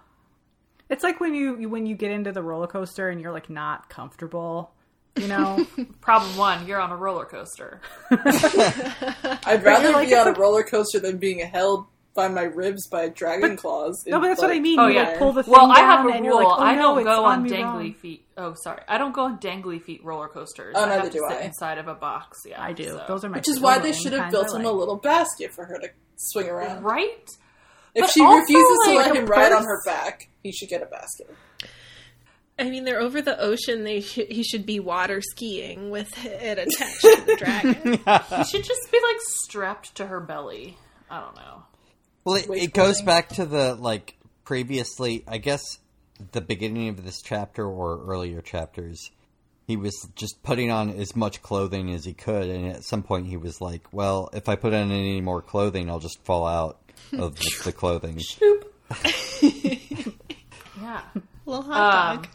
It's 0.89 1.03
like 1.03 1.19
when 1.19 1.33
you 1.33 1.67
when 1.69 1.85
you 1.85 1.95
get 1.95 2.11
into 2.11 2.31
the 2.31 2.43
roller 2.43 2.67
coaster 2.67 3.09
and 3.09 3.19
you're 3.19 3.31
like 3.31 3.49
not 3.49 3.89
comfortable, 3.89 4.71
you 5.15 5.27
know. 5.27 5.65
Problem 6.01 6.37
one, 6.37 6.67
you're 6.67 6.79
on 6.79 6.91
a 6.91 6.95
roller 6.95 7.25
coaster. 7.25 7.81
I'd 8.11 9.63
rather 9.63 9.91
like, 9.91 10.09
be 10.09 10.15
on 10.15 10.27
a 10.27 10.33
roller 10.33 10.63
coaster 10.63 10.99
than 10.99 11.17
being 11.17 11.39
held 11.39 11.85
by 12.13 12.27
my 12.29 12.43
ribs 12.43 12.87
by 12.87 13.09
dragon 13.09 13.57
claws. 13.57 14.01
no, 14.07 14.19
but 14.21 14.27
that's 14.29 14.41
what 14.41 14.51
I 14.51 14.59
mean. 14.59 14.79
Oh 14.79 14.87
you 14.87 14.95
yeah, 14.95 15.03
like 15.09 15.17
pull 15.17 15.33
the 15.33 15.43
thing 15.43 15.51
well, 15.51 15.69
I 15.71 15.79
have 15.79 16.05
down 16.05 16.11
a 16.11 16.15
and 16.15 16.25
rule. 16.25 16.35
you're 16.39 16.43
like, 16.49 16.59
oh, 16.59 16.63
I 16.63 16.75
don't 16.75 16.97
it's 16.99 17.05
go 17.05 17.25
on 17.25 17.43
me 17.43 17.49
dangly 17.49 17.63
wrong. 17.63 17.93
feet. 17.93 18.25
Oh, 18.37 18.53
sorry, 18.63 18.81
I 18.87 18.97
don't 18.97 19.11
go 19.13 19.23
on 19.25 19.37
dangly 19.39 19.81
feet 19.81 20.01
roller 20.03 20.29
coasters. 20.29 20.75
Oh, 20.77 20.85
I 20.85 20.93
have 20.93 21.03
to 21.03 21.09
do 21.09 21.25
sit 21.29 21.37
I. 21.39 21.41
inside 21.41 21.77
of 21.77 21.87
a 21.89 21.95
box. 21.95 22.43
Yeah, 22.47 22.61
I 22.63 22.71
do. 22.71 22.85
so- 22.85 23.03
Those 23.07 23.25
are 23.25 23.29
my 23.29 23.37
Which 23.37 23.49
is 23.49 23.59
why 23.59 23.79
they 23.79 23.91
should 23.91 24.13
have 24.13 24.31
built 24.31 24.53
I 24.53 24.59
him 24.59 24.65
a 24.65 24.71
little 24.71 24.95
basket 24.97 25.53
for 25.53 25.65
her 25.65 25.77
to 25.79 25.89
swing 26.15 26.47
around. 26.47 26.83
right. 26.83 27.29
If 27.95 28.01
But 28.01 28.09
she 28.11 28.21
also, 28.21 28.39
refuses 28.39 28.77
to 28.85 28.93
like, 28.93 29.07
let 29.07 29.15
him 29.15 29.25
ride 29.25 29.53
on 29.53 29.63
her 29.63 29.81
back, 29.85 30.29
he 30.43 30.51
should 30.51 30.67
get 30.69 30.81
a 30.83 30.85
basket. 30.85 31.33
I 32.59 32.69
mean, 32.69 32.83
they're 32.85 33.01
over 33.01 33.21
the 33.21 33.39
ocean. 33.39 33.83
They 33.83 34.01
sh- 34.01 34.27
he 34.29 34.43
should 34.43 34.65
be 34.65 34.79
water 34.79 35.21
skiing 35.21 35.89
with 35.89 36.09
it 36.25 36.57
attached 36.57 37.01
to 37.01 37.23
the 37.25 37.35
dragon. 37.35 37.91
He 38.37 38.43
should 38.43 38.63
just 38.63 38.91
be 38.91 38.99
like 39.01 39.17
strapped 39.43 39.95
to 39.95 40.07
her 40.07 40.19
belly. 40.19 40.77
I 41.09 41.21
don't 41.21 41.35
know. 41.35 41.63
Well, 42.23 42.35
it, 42.35 42.47
it 42.49 42.73
goes 42.73 43.01
back 43.01 43.29
to 43.29 43.45
the 43.45 43.75
like 43.75 44.17
previously. 44.45 45.23
I 45.27 45.37
guess 45.37 45.61
the 46.31 46.41
beginning 46.41 46.89
of 46.89 47.03
this 47.03 47.21
chapter 47.21 47.65
or 47.65 48.05
earlier 48.05 48.41
chapters, 48.41 49.11
he 49.67 49.75
was 49.77 49.93
just 50.15 50.41
putting 50.43 50.71
on 50.71 50.89
as 50.91 51.15
much 51.15 51.41
clothing 51.41 51.93
as 51.93 52.05
he 52.05 52.13
could, 52.13 52.49
and 52.49 52.67
at 52.67 52.83
some 52.83 53.03
point 53.03 53.27
he 53.27 53.37
was 53.37 53.59
like, 53.59 53.91
"Well, 53.91 54.29
if 54.33 54.47
I 54.49 54.55
put 54.55 54.73
on 54.73 54.91
any 54.91 55.19
more 55.21 55.41
clothing, 55.41 55.89
I'll 55.89 55.99
just 55.99 56.23
fall 56.23 56.47
out 56.47 56.79
of 57.13 57.35
the, 57.35 57.61
the 57.65 57.71
clothing." 57.73 58.19
Yeah. 60.81 61.01
Little 61.45 61.63
hot 61.63 62.09
Um, 62.11 62.17
dog. 62.17 62.27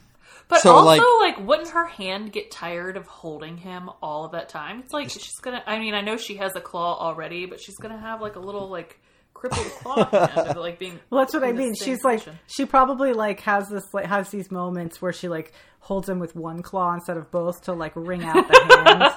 But 0.49 0.63
So, 0.63 0.73
also, 0.75 0.87
like- 0.87 1.01
like, 1.39 1.47
wouldn't 1.47 1.69
her 1.71 1.87
hand 1.87 2.33
get 2.33 2.51
tired 2.51 2.97
of 2.97 3.07
holding 3.07 3.57
him 3.59 3.89
all 4.03 4.25
of 4.25 4.33
that 4.33 4.49
time? 4.49 4.81
It's 4.81 4.93
like 4.93 5.11
she's 5.11 5.39
gonna. 5.43 5.63
I 5.67 5.79
mean, 5.79 5.95
I 5.95 6.01
know 6.01 6.17
she 6.17 6.37
has 6.37 6.57
a 6.57 6.61
claw 6.61 6.99
already, 6.99 7.47
but 7.47 7.61
she's 7.61 7.77
gonna 7.77 8.01
have 8.01 8.21
like 8.21 8.35
a 8.37 8.41
little 8.41 8.69
like 8.69 8.99
crippled 9.35 9.67
claw 9.83 10.05
hand 10.11 10.49
of 10.49 10.57
like 10.57 10.79
being. 10.81 10.99
Well, 11.11 11.21
that's 11.21 11.35
what 11.35 11.45
I 11.45 11.53
mean. 11.53 11.75
same 11.77 11.95
She's 11.95 12.03
like, 12.05 12.23
she 12.49 12.65
probably 12.65 13.13
like 13.13 13.41
has 13.41 13.69
this 13.69 13.85
like 13.95 14.07
has 14.07 14.31
these 14.31 14.51
moments 14.51 15.01
where 15.01 15.13
she 15.13 15.29
like 15.29 15.53
holds 15.79 16.09
him 16.09 16.19
with 16.19 16.35
one 16.35 16.63
claw 16.63 16.95
instead 16.95 17.17
of 17.17 17.31
both 17.31 17.63
to 17.65 17.73
like 17.75 17.93
wring 17.95 18.25
out 18.25 18.49
the 18.49 19.15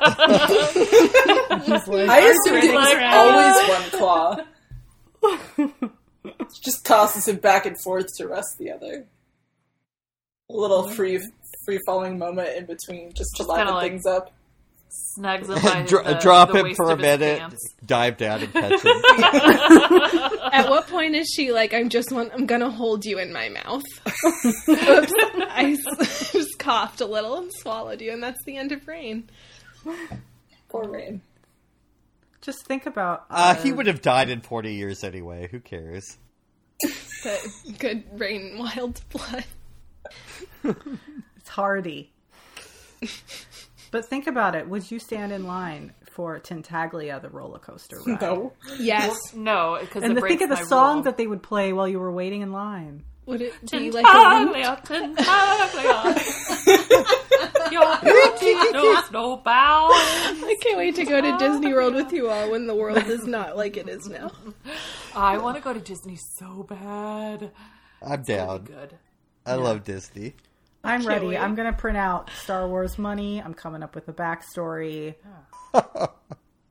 hands. 1.50 1.66
He's 1.66 1.88
like, 1.88 2.10
I 2.10 2.20
assumed 2.20 2.64
it 2.64 2.76
was 2.76 2.86
like- 2.94 3.02
always 3.14 3.70
one 3.70 3.90
claw. 4.00 4.38
Just 6.64 6.86
tosses 6.86 7.28
him 7.28 7.38
back 7.38 7.66
and 7.66 7.80
forth 7.82 8.08
to 8.18 8.28
rest 8.28 8.58
the 8.60 8.72
other. 8.72 9.06
A 10.50 10.54
little 10.54 10.88
free 10.90 11.20
free 11.66 11.80
falling 11.86 12.18
moment 12.18 12.50
in 12.58 12.66
between, 12.66 13.12
just 13.14 13.32
to 13.38 13.44
kinda 13.46 13.54
liven 13.60 13.74
like- 13.76 13.92
things 13.92 14.06
up. 14.06 14.32
snags 14.90 15.48
him 15.50 15.56
by 15.64 15.84
Dro- 15.84 16.04
the, 16.04 16.14
drop 16.16 16.52
the 16.52 16.60
him 16.60 16.64
waist 16.66 16.78
for 16.78 16.92
a 16.92 16.98
minute, 16.98 17.40
pants. 17.40 17.74
dive 17.86 18.18
down 18.18 18.42
and 18.44 18.54
catch 18.54 18.82
him. 18.84 19.02
At 20.54 20.70
what 20.70 20.88
point 20.88 21.16
is 21.16 21.28
she 21.34 21.52
like, 21.52 21.74
I'm 21.74 21.90
just 21.90 22.12
want, 22.12 22.32
I'm 22.34 22.46
gonna 22.46 22.70
hold 22.70 23.06
you 23.06 23.18
in 23.20 23.32
my 23.34 23.50
mouth? 23.50 23.84
Oops, 24.08 25.14
I 25.50 25.78
s- 26.00 26.32
just 26.32 26.60
coughed 26.60 27.02
a 27.02 27.06
little 27.06 27.38
and 27.38 27.52
swallowed 27.54 28.02
you, 28.02 28.12
and 28.12 28.22
that's 28.22 28.44
the 28.46 28.58
end 28.58 28.72
of 28.72 28.88
Reyn. 28.88 29.30
Poor 30.70 30.88
Reyn. 30.90 31.22
Just 32.44 32.66
think 32.68 32.86
about. 32.86 33.26
Uh, 33.30 33.56
he 33.56 33.72
would 33.72 33.88
have 33.88 34.02
died 34.02 34.30
in 34.30 34.42
forty 34.42 34.76
years 34.76 35.04
anyway. 35.04 35.48
Who 35.50 35.60
cares? 35.60 36.18
But 37.24 37.40
good 37.80 38.04
rain, 38.20 38.58
wild 38.58 39.02
blood. 39.10 39.46
It's 41.38 41.50
hardy. 41.50 42.12
but 43.92 44.06
think 44.06 44.28
about 44.28 44.56
it. 44.56 44.68
Would 44.70 44.90
you 44.90 45.00
stand 45.00 45.32
in 45.34 45.46
line 45.46 45.94
for 46.14 46.40
Tintaglia, 46.40 47.22
the 47.22 47.30
roller 47.30 47.60
coaster 47.60 48.00
ride? 48.06 48.22
No. 48.22 48.54
Yes. 48.80 49.34
No, 49.34 49.78
because 49.82 50.04
And 50.04 50.18
it 50.18 50.22
think 50.24 50.42
of 50.42 50.50
the 50.50 50.56
my 50.56 50.64
song 50.64 50.96
rule. 50.96 51.04
that 51.04 51.18
they 51.18 51.28
would 51.28 51.44
play 51.44 51.74
while 51.74 51.88
you 51.88 52.00
were 52.00 52.12
waiting 52.12 52.42
in 52.42 52.52
line. 52.54 53.04
Would 53.26 53.42
it 53.42 53.54
be 53.72 53.90
like 53.92 54.06
a 54.06 54.44
loop? 54.46 54.56
Tintaglia, 54.56 55.16
Tintaglia. 55.16 57.72
Your 57.72 57.98
beauty 58.02 58.54
knows 58.72 59.10
no 59.12 59.38
bounds. 59.38 59.94
I 59.96 60.56
can't 60.62 60.78
wait 60.78 60.96
to 60.96 61.06
go 61.06 61.22
to 61.22 61.38
Disney 61.38 61.74
World 61.74 61.96
with 61.96 62.12
you 62.12 62.30
all 62.30 62.52
when 62.52 62.68
the 62.68 62.76
world 62.76 62.98
is 63.08 63.26
not 63.26 63.56
like 63.56 63.78
it 63.78 63.88
is 63.88 64.08
now. 64.08 64.32
I 65.16 65.38
want 65.38 65.56
to 65.58 65.64
go 65.64 65.74
to 65.74 65.80
Disney 65.80 66.18
so 66.18 66.64
bad. 66.64 67.52
I'm 68.02 68.10
That'd 68.10 68.26
down. 68.26 68.64
be 68.64 68.72
good. 68.74 68.98
I 69.46 69.56
love 69.56 69.84
Disney. 69.84 70.34
I'm 70.84 71.00
Can't 71.02 71.08
ready. 71.08 71.28
wait. 71.28 71.38
I'm 71.38 71.56
going 71.56 71.72
to 71.72 71.78
print 71.78 71.98
out 71.98 72.30
Star 72.44 72.68
Wars 72.68 72.98
money. 72.98 73.42
I'm 73.42 73.54
coming 73.54 73.84
up 73.84 73.96
with 73.96 74.08
a 74.10 74.14
backstory. 74.14 75.16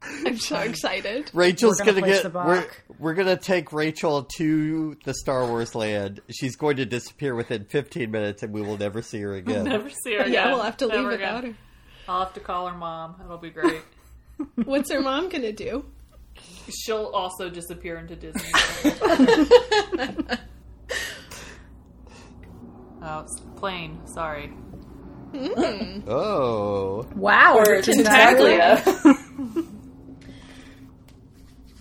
I'm 0.26 0.36
so 0.36 0.58
excited. 0.58 1.30
Rachel's 1.32 1.78
We're 1.80 1.86
gonna 1.86 2.00
gonna, 2.00 2.22
get. 2.22 2.34
We're, 2.34 2.66
we're 2.98 3.14
gonna 3.14 3.36
take 3.36 3.72
Rachel 3.72 4.24
to 4.36 4.96
the 5.04 5.14
Star 5.14 5.46
Wars 5.46 5.74
land. 5.74 6.20
She's 6.30 6.56
going 6.56 6.76
to 6.76 6.86
disappear 6.86 7.34
within 7.34 7.64
15 7.66 8.10
minutes, 8.10 8.42
and 8.42 8.52
we 8.52 8.62
will 8.62 8.78
never 8.78 9.02
see 9.02 9.20
her 9.20 9.34
again. 9.34 9.64
Never 9.64 9.90
see 9.90 10.14
her 10.14 10.20
again. 10.20 10.32
Yeah, 10.32 10.48
we'll 10.48 10.62
have 10.62 10.76
to 10.78 10.86
leave 10.86 10.96
Never 10.96 11.08
without 11.10 11.44
her. 11.44 11.54
I'll 12.08 12.24
have 12.24 12.34
to 12.34 12.40
call 12.40 12.68
her 12.68 12.76
mom. 12.76 13.16
It'll 13.24 13.38
be 13.38 13.50
great. 13.50 13.82
What's 14.64 14.90
her 14.90 15.00
mom 15.00 15.28
gonna 15.28 15.52
do? 15.52 15.84
She'll 16.68 17.06
also 17.14 17.48
disappear 17.48 17.96
into 17.98 18.16
Disney. 18.16 18.50
oh, 23.02 23.20
it's 23.20 23.40
plane. 23.56 24.00
Sorry. 24.06 24.46
Hmm. 25.32 26.00
Oh, 26.08 27.06
Wow. 27.14 27.56
Or 27.58 27.74
is 27.74 27.86
Tintaglia? 27.86 28.76
Tintaglia. 28.82 29.66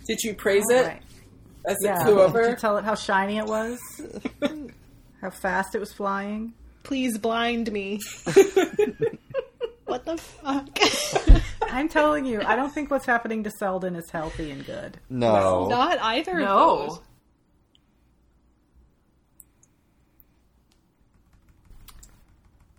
Did 0.08 0.20
you 0.24 0.34
praise 0.34 0.66
All 0.70 0.78
it 0.78 0.86
right. 0.88 1.02
as 1.68 1.78
Yeah. 1.84 2.02
it 2.02 2.06
flew 2.06 2.32
Did 2.42 2.50
you 2.52 2.56
tell 2.56 2.78
it 2.78 2.84
how 2.86 2.96
shiny 2.96 3.38
it 3.38 3.46
was? 3.46 3.80
how 5.22 5.30
fast 5.30 5.76
it 5.76 5.80
was 5.80 5.94
flying? 5.94 6.54
Please 6.84 7.18
blind 7.18 7.72
me. 7.72 8.00
what 9.86 10.04
the 10.06 10.18
fuck? 10.18 10.68
I'm 11.72 11.88
telling 11.88 12.26
you, 12.26 12.42
I 12.42 12.56
don't 12.56 12.74
think 12.74 12.90
what's 12.92 13.06
happening 13.06 13.44
to 13.44 13.52
Selden 13.52 13.96
is 13.96 14.10
healthy 14.10 14.50
and 14.52 14.66
good. 14.66 14.98
no. 15.10 15.68
Not 15.68 16.00
either 16.02 16.32
of 16.34 16.40
No. 16.40 16.88
those. 16.88 17.00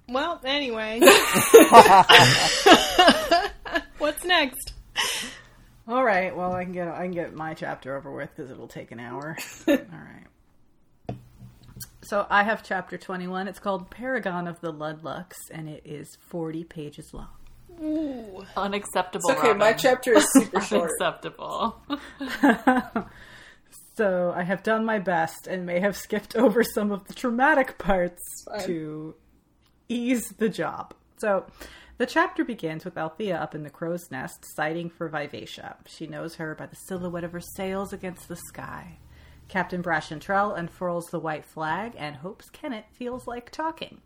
Well, 0.08 0.40
anyway. 0.44 1.00
What's 3.98 4.24
next? 4.24 4.71
All 5.88 6.04
right. 6.04 6.34
Well, 6.34 6.52
I 6.52 6.64
can 6.64 6.72
get 6.72 6.88
I 6.88 7.02
can 7.02 7.12
get 7.12 7.34
my 7.34 7.54
chapter 7.54 7.96
over 7.96 8.10
with 8.12 8.30
because 8.34 8.50
it'll 8.50 8.68
take 8.68 8.90
an 8.90 9.00
hour. 9.00 9.36
All 9.68 9.76
right. 9.76 11.16
So 12.04 12.26
I 12.28 12.42
have 12.42 12.62
chapter 12.62 12.98
21. 12.98 13.48
It's 13.48 13.58
called 13.58 13.90
Paragon 13.90 14.46
of 14.48 14.60
the 14.60 14.72
Ludlucks, 14.72 15.36
and 15.50 15.68
it 15.68 15.82
is 15.84 16.16
40 16.28 16.64
pages 16.64 17.12
long. 17.12 17.28
Ooh. 17.80 18.44
Unacceptable. 18.56 19.30
It's 19.30 19.38
okay, 19.40 19.52
my 19.54 19.72
chapter 19.72 20.12
is 20.12 20.26
super 20.32 20.60
short. 20.62 20.90
Unacceptable. 21.00 21.80
So 23.96 24.32
I 24.34 24.42
have 24.42 24.62
done 24.62 24.84
my 24.84 24.98
best 24.98 25.46
and 25.46 25.66
may 25.66 25.80
have 25.80 25.96
skipped 25.96 26.34
over 26.34 26.62
some 26.62 26.92
of 26.92 27.06
the 27.08 27.14
traumatic 27.14 27.76
parts 27.78 28.22
fine. 28.46 28.66
to 28.66 29.14
ease 29.88 30.26
the 30.38 30.48
job. 30.48 30.94
So 31.18 31.44
the 32.02 32.06
chapter 32.06 32.44
begins 32.44 32.84
with 32.84 32.98
Althea 32.98 33.36
up 33.36 33.54
in 33.54 33.62
the 33.62 33.70
crow's 33.70 34.10
nest, 34.10 34.44
sighting 34.56 34.90
for 34.90 35.08
Vivacia. 35.08 35.76
She 35.86 36.08
knows 36.08 36.34
her 36.34 36.52
by 36.56 36.66
the 36.66 36.74
silhouette 36.74 37.22
of 37.22 37.30
her 37.30 37.40
sails 37.54 37.92
against 37.92 38.26
the 38.26 38.34
sky. 38.34 38.98
Captain 39.46 39.84
Brashen 39.84 40.18
Trell 40.18 40.58
unfurls 40.58 41.06
the 41.06 41.20
white 41.20 41.44
flag 41.44 41.94
and 41.96 42.16
hopes 42.16 42.50
Kennit 42.50 42.86
feels 42.90 43.28
like 43.28 43.52
talking. 43.52 44.00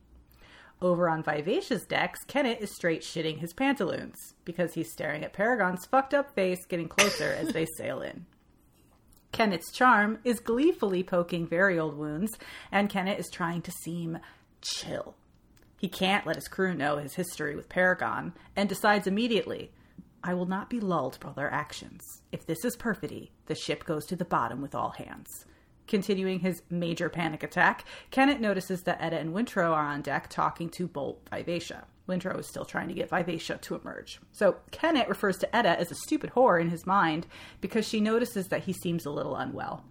Over 0.83 1.09
on 1.09 1.23
Vivacia's 1.23 1.87
decks, 1.87 2.23
Kennit 2.25 2.61
is 2.61 2.75
straight 2.75 3.01
shitting 3.01 3.39
his 3.39 3.55
pantaloons 3.55 4.35
because 4.45 4.75
he's 4.75 4.93
staring 4.93 5.25
at 5.25 5.33
Paragon's 5.33 5.87
fucked 5.87 6.13
up 6.13 6.35
face 6.35 6.67
getting 6.67 6.89
closer 6.89 7.33
as 7.33 7.49
they 7.55 7.65
sail 7.79 8.03
in. 8.03 8.27
Kennit's 9.33 9.73
charm 9.73 10.19
is 10.23 10.39
gleefully 10.39 11.03
poking 11.03 11.47
very 11.47 11.79
old 11.79 11.97
wounds, 11.97 12.37
and 12.71 12.91
Kennit 12.91 13.19
is 13.19 13.31
trying 13.33 13.63
to 13.63 13.71
seem 13.71 14.19
chill. 14.61 15.15
He 15.77 15.89
can't 15.89 16.27
let 16.27 16.37
his 16.37 16.49
crew 16.49 16.75
know 16.75 16.97
his 16.97 17.15
history 17.15 17.55
with 17.55 17.69
Paragon 17.69 18.33
and 18.55 18.69
decides 18.69 19.07
immediately 19.07 19.71
I 20.25 20.35
will 20.35 20.47
not 20.47 20.69
be 20.69 20.81
lulled 20.81 21.21
by 21.21 21.33
their 21.33 21.53
actions. 21.53 22.03
If 22.33 22.47
this 22.47 22.65
is 22.65 22.77
perfidy, 22.77 23.31
the 23.47 23.55
ship 23.55 23.85
goes 23.85 24.07
to 24.07 24.17
the 24.17 24.25
bottom 24.25 24.61
with 24.61 24.75
all 24.75 24.91
hands. 24.91 25.45
Continuing 25.87 26.41
his 26.41 26.63
major 26.69 27.09
panic 27.09 27.45
attack, 27.45 27.85
Kennit 28.11 28.41
notices 28.41 28.83
that 28.83 29.01
Etta 29.01 29.19
and 29.19 29.33
Wintrow 29.33 29.71
are 29.73 29.87
on 29.87 30.03
deck 30.03 30.29
talking 30.29 30.69
to 30.71 30.89
Bolt 30.89 31.21
Vivacia. 31.31 31.85
Wintrow 32.09 32.39
is 32.41 32.49
still 32.49 32.65
trying 32.65 32.89
to 32.89 32.95
get 32.95 33.11
Vivacia 33.11 33.59
to 33.59 33.77
emerge. 33.77 34.21
So 34.33 34.57
Kennit 34.73 35.09
refers 35.09 35.37
to 35.39 35.57
Etta 35.57 35.79
as 35.79 35.93
a 35.93 35.97
stupid 35.97 36.33
whore 36.35 36.61
in 36.61 36.71
his 36.71 36.87
mind 36.87 37.27
because 37.61 37.87
she 37.87 38.01
notices 38.01 38.49
that 38.49 38.65
he 38.65 38.73
seems 38.73 39.07
a 39.07 39.11
little 39.11 39.37
unwell. 39.37 39.85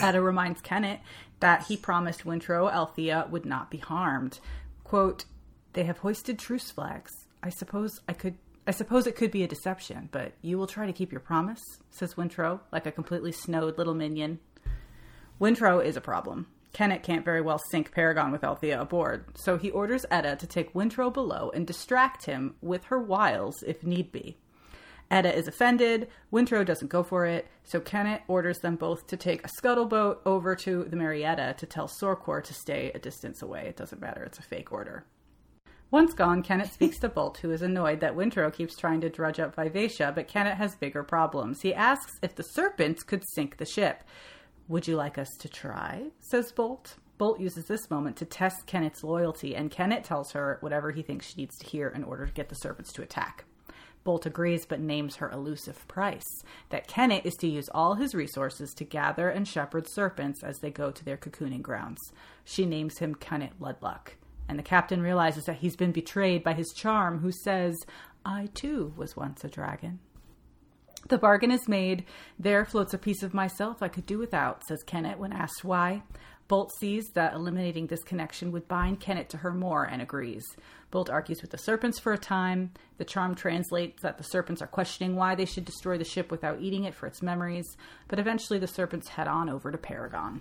Etta 0.00 0.20
reminds 0.20 0.60
Kennit 0.60 1.00
that 1.38 1.66
he 1.66 1.76
promised 1.76 2.24
Wintrow 2.24 2.68
Althea 2.72 3.28
would 3.30 3.46
not 3.46 3.70
be 3.70 3.78
harmed. 3.78 4.40
Quote, 4.86 5.24
they 5.72 5.82
have 5.82 5.98
hoisted 5.98 6.38
truce 6.38 6.70
flags. 6.70 7.10
I 7.42 7.50
suppose 7.50 7.98
I 8.08 8.12
could 8.12 8.36
I 8.68 8.70
suppose 8.70 9.08
it 9.08 9.16
could 9.16 9.32
be 9.32 9.42
a 9.42 9.48
deception, 9.48 10.08
but 10.12 10.34
you 10.42 10.58
will 10.58 10.68
try 10.68 10.86
to 10.86 10.92
keep 10.92 11.10
your 11.10 11.20
promise, 11.20 11.60
says 11.90 12.14
Wintrow, 12.14 12.60
like 12.70 12.86
a 12.86 12.92
completely 12.92 13.32
snowed 13.32 13.78
little 13.78 13.94
minion. 13.94 14.38
Wintrow 15.40 15.84
is 15.84 15.96
a 15.96 16.00
problem. 16.00 16.46
Kennit 16.72 17.02
can't 17.02 17.24
very 17.24 17.40
well 17.40 17.58
sink 17.58 17.90
Paragon 17.90 18.30
with 18.30 18.44
Althea 18.44 18.80
aboard, 18.80 19.36
so 19.36 19.58
he 19.58 19.72
orders 19.72 20.06
Etta 20.08 20.36
to 20.36 20.46
take 20.46 20.72
Wintrow 20.72 21.12
below 21.12 21.50
and 21.52 21.66
distract 21.66 22.26
him 22.26 22.54
with 22.60 22.84
her 22.84 23.00
wiles 23.00 23.64
if 23.66 23.82
need 23.82 24.12
be. 24.12 24.38
Etta 25.10 25.34
is 25.34 25.46
offended. 25.46 26.08
Wintrow 26.32 26.64
doesn't 26.64 26.88
go 26.90 27.02
for 27.02 27.26
it, 27.26 27.46
so 27.64 27.80
Kennit 27.80 28.22
orders 28.26 28.58
them 28.58 28.76
both 28.76 29.06
to 29.06 29.16
take 29.16 29.44
a 29.44 29.48
scuttleboat 29.48 30.18
over 30.26 30.56
to 30.56 30.84
the 30.84 30.96
Marietta 30.96 31.54
to 31.58 31.66
tell 31.66 31.88
Sorcor 31.88 32.42
to 32.42 32.54
stay 32.54 32.90
a 32.94 32.98
distance 32.98 33.42
away. 33.42 33.66
It 33.68 33.76
doesn't 33.76 34.00
matter, 34.00 34.24
it's 34.24 34.38
a 34.38 34.42
fake 34.42 34.72
order. 34.72 35.04
Once 35.92 36.14
gone, 36.14 36.42
Kennit 36.42 36.72
speaks 36.72 36.98
to 36.98 37.08
Bolt, 37.08 37.38
who 37.38 37.52
is 37.52 37.62
annoyed 37.62 38.00
that 38.00 38.16
Wintrow 38.16 38.52
keeps 38.52 38.76
trying 38.76 39.00
to 39.02 39.08
drudge 39.08 39.38
up 39.38 39.54
Vivacia, 39.54 40.12
but 40.12 40.26
Kennit 40.26 40.56
has 40.56 40.74
bigger 40.74 41.04
problems. 41.04 41.62
He 41.62 41.72
asks 41.72 42.18
if 42.22 42.34
the 42.34 42.42
serpents 42.42 43.04
could 43.04 43.22
sink 43.34 43.56
the 43.56 43.64
ship. 43.64 44.02
Would 44.66 44.88
you 44.88 44.96
like 44.96 45.16
us 45.16 45.28
to 45.38 45.48
try? 45.48 46.06
says 46.18 46.50
Bolt. 46.50 46.96
Bolt 47.18 47.38
uses 47.38 47.66
this 47.66 47.88
moment 47.88 48.16
to 48.16 48.24
test 48.24 48.66
Kennit's 48.66 49.04
loyalty, 49.04 49.54
and 49.54 49.70
Kennit 49.70 50.02
tells 50.02 50.32
her 50.32 50.58
whatever 50.60 50.90
he 50.90 51.02
thinks 51.02 51.28
she 51.28 51.40
needs 51.40 51.56
to 51.58 51.66
hear 51.66 51.88
in 51.88 52.02
order 52.02 52.26
to 52.26 52.32
get 52.32 52.48
the 52.48 52.56
serpents 52.56 52.92
to 52.94 53.02
attack. 53.02 53.44
Bolt 54.06 54.24
agrees 54.24 54.64
but 54.64 54.78
names 54.78 55.16
her 55.16 55.28
elusive 55.32 55.86
price 55.88 56.44
that 56.68 56.86
Kennit 56.86 57.26
is 57.26 57.34
to 57.38 57.48
use 57.48 57.68
all 57.74 57.94
his 57.94 58.14
resources 58.14 58.72
to 58.74 58.84
gather 58.84 59.28
and 59.28 59.48
shepherd 59.48 59.88
serpents 59.90 60.44
as 60.44 60.60
they 60.60 60.70
go 60.70 60.92
to 60.92 61.04
their 61.04 61.16
cocooning 61.16 61.60
grounds. 61.60 62.00
She 62.44 62.66
names 62.66 62.98
him 62.98 63.16
Kennit 63.16 63.58
Ludluck, 63.60 64.10
and 64.48 64.60
the 64.60 64.62
captain 64.62 65.02
realizes 65.02 65.46
that 65.46 65.56
he's 65.56 65.74
been 65.74 65.90
betrayed 65.90 66.44
by 66.44 66.52
his 66.52 66.72
charm, 66.72 67.18
who 67.18 67.32
says, 67.32 67.76
I 68.24 68.48
too 68.54 68.94
was 68.96 69.16
once 69.16 69.42
a 69.42 69.48
dragon. 69.48 69.98
The 71.08 71.18
bargain 71.18 71.50
is 71.50 71.66
made. 71.66 72.04
There 72.38 72.64
floats 72.64 72.94
a 72.94 72.98
piece 72.98 73.24
of 73.24 73.34
myself 73.34 73.82
I 73.82 73.88
could 73.88 74.06
do 74.06 74.18
without, 74.18 74.62
says 74.68 74.84
Kennit 74.84 75.18
when 75.18 75.32
asked 75.32 75.64
why. 75.64 76.04
Bolt 76.48 76.72
sees 76.78 77.08
that 77.14 77.34
eliminating 77.34 77.88
this 77.88 78.04
connection 78.04 78.52
would 78.52 78.68
bind 78.68 79.00
Kennit 79.00 79.28
to 79.30 79.38
her 79.38 79.52
more 79.52 79.82
and 79.82 80.00
agrees. 80.00 80.44
Bolt 80.96 81.10
argues 81.10 81.42
with 81.42 81.50
the 81.50 81.58
serpents 81.58 81.98
for 81.98 82.14
a 82.14 82.18
time. 82.18 82.70
The 82.96 83.04
charm 83.04 83.34
translates 83.34 84.00
that 84.00 84.16
the 84.16 84.24
serpents 84.24 84.62
are 84.62 84.66
questioning 84.66 85.14
why 85.14 85.34
they 85.34 85.44
should 85.44 85.66
destroy 85.66 85.98
the 85.98 86.04
ship 86.04 86.30
without 86.30 86.62
eating 86.62 86.84
it 86.84 86.94
for 86.94 87.06
its 87.06 87.20
memories, 87.20 87.76
but 88.08 88.18
eventually 88.18 88.58
the 88.58 88.66
serpents 88.66 89.08
head 89.08 89.28
on 89.28 89.50
over 89.50 89.70
to 89.70 89.76
Paragon. 89.76 90.40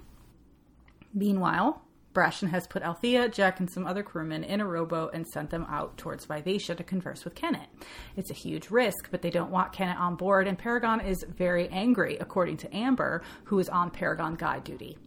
Meanwhile, 1.13 1.81
Brashen 2.13 2.51
has 2.51 2.67
put 2.67 2.83
Althea, 2.83 3.27
Jek, 3.27 3.59
and 3.59 3.69
some 3.69 3.85
other 3.85 4.01
crewmen 4.01 4.45
in 4.45 4.61
a 4.61 4.65
rowboat 4.65 5.13
and 5.13 5.27
sent 5.27 5.49
them 5.49 5.65
out 5.67 5.97
towards 5.97 6.23
Vivacia 6.23 6.73
to 6.73 6.85
converse 6.85 7.25
with 7.25 7.35
Kennit. 7.35 7.67
It's 8.15 8.31
a 8.31 8.33
huge 8.33 8.69
risk, 8.69 9.11
but 9.11 9.21
they 9.21 9.31
don't 9.31 9.51
want 9.51 9.73
Kennit 9.73 9.99
on 9.99 10.15
board, 10.15 10.47
and 10.47 10.57
Paragon 10.57 11.01
is 11.01 11.25
very 11.27 11.67
angry, 11.67 12.15
according 12.21 12.55
to 12.59 12.73
Amber, 12.73 13.23
who 13.43 13.59
is 13.59 13.67
on 13.67 13.91
Paragon 13.91 14.35
guide 14.35 14.63
duty. 14.63 14.97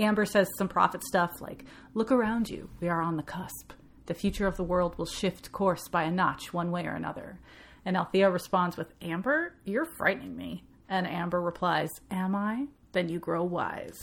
Amber 0.00 0.24
says 0.24 0.48
some 0.58 0.66
prophet 0.66 1.04
stuff 1.04 1.40
like, 1.40 1.66
Look 1.94 2.10
around 2.10 2.50
you, 2.50 2.68
we 2.80 2.88
are 2.88 3.00
on 3.00 3.16
the 3.16 3.22
cusp. 3.22 3.74
The 4.06 4.14
future 4.14 4.46
of 4.46 4.56
the 4.56 4.64
world 4.64 4.98
will 4.98 5.06
shift 5.06 5.52
course 5.52 5.88
by 5.88 6.04
a 6.04 6.10
notch, 6.10 6.52
one 6.52 6.70
way 6.70 6.86
or 6.86 6.94
another. 6.94 7.38
And 7.84 7.96
Althea 7.96 8.30
responds 8.30 8.76
with, 8.76 8.92
Amber, 9.00 9.54
you're 9.64 9.88
frightening 9.96 10.36
me. 10.36 10.64
And 10.88 11.06
Amber 11.06 11.40
replies, 11.40 11.90
Am 12.10 12.34
I? 12.34 12.66
Then 12.92 13.08
you 13.08 13.18
grow 13.18 13.44
wise. 13.44 13.98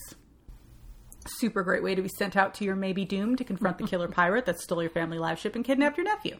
Super 1.25 1.61
great 1.61 1.83
way 1.83 1.93
to 1.93 2.01
be 2.01 2.09
sent 2.17 2.37
out 2.37 2.53
to 2.55 2.63
your 2.63 2.75
maybe 2.75 3.03
doom 3.03 3.35
to 3.35 3.43
confront 3.43 3.77
the 3.77 3.87
killer 3.87 4.07
pirate 4.09 4.45
that 4.45 4.59
stole 4.59 4.81
your 4.81 4.91
family 4.91 5.19
live 5.19 5.39
ship 5.39 5.55
and 5.55 5.65
kidnapped 5.65 5.97
your 5.97 6.05
nephew. 6.05 6.39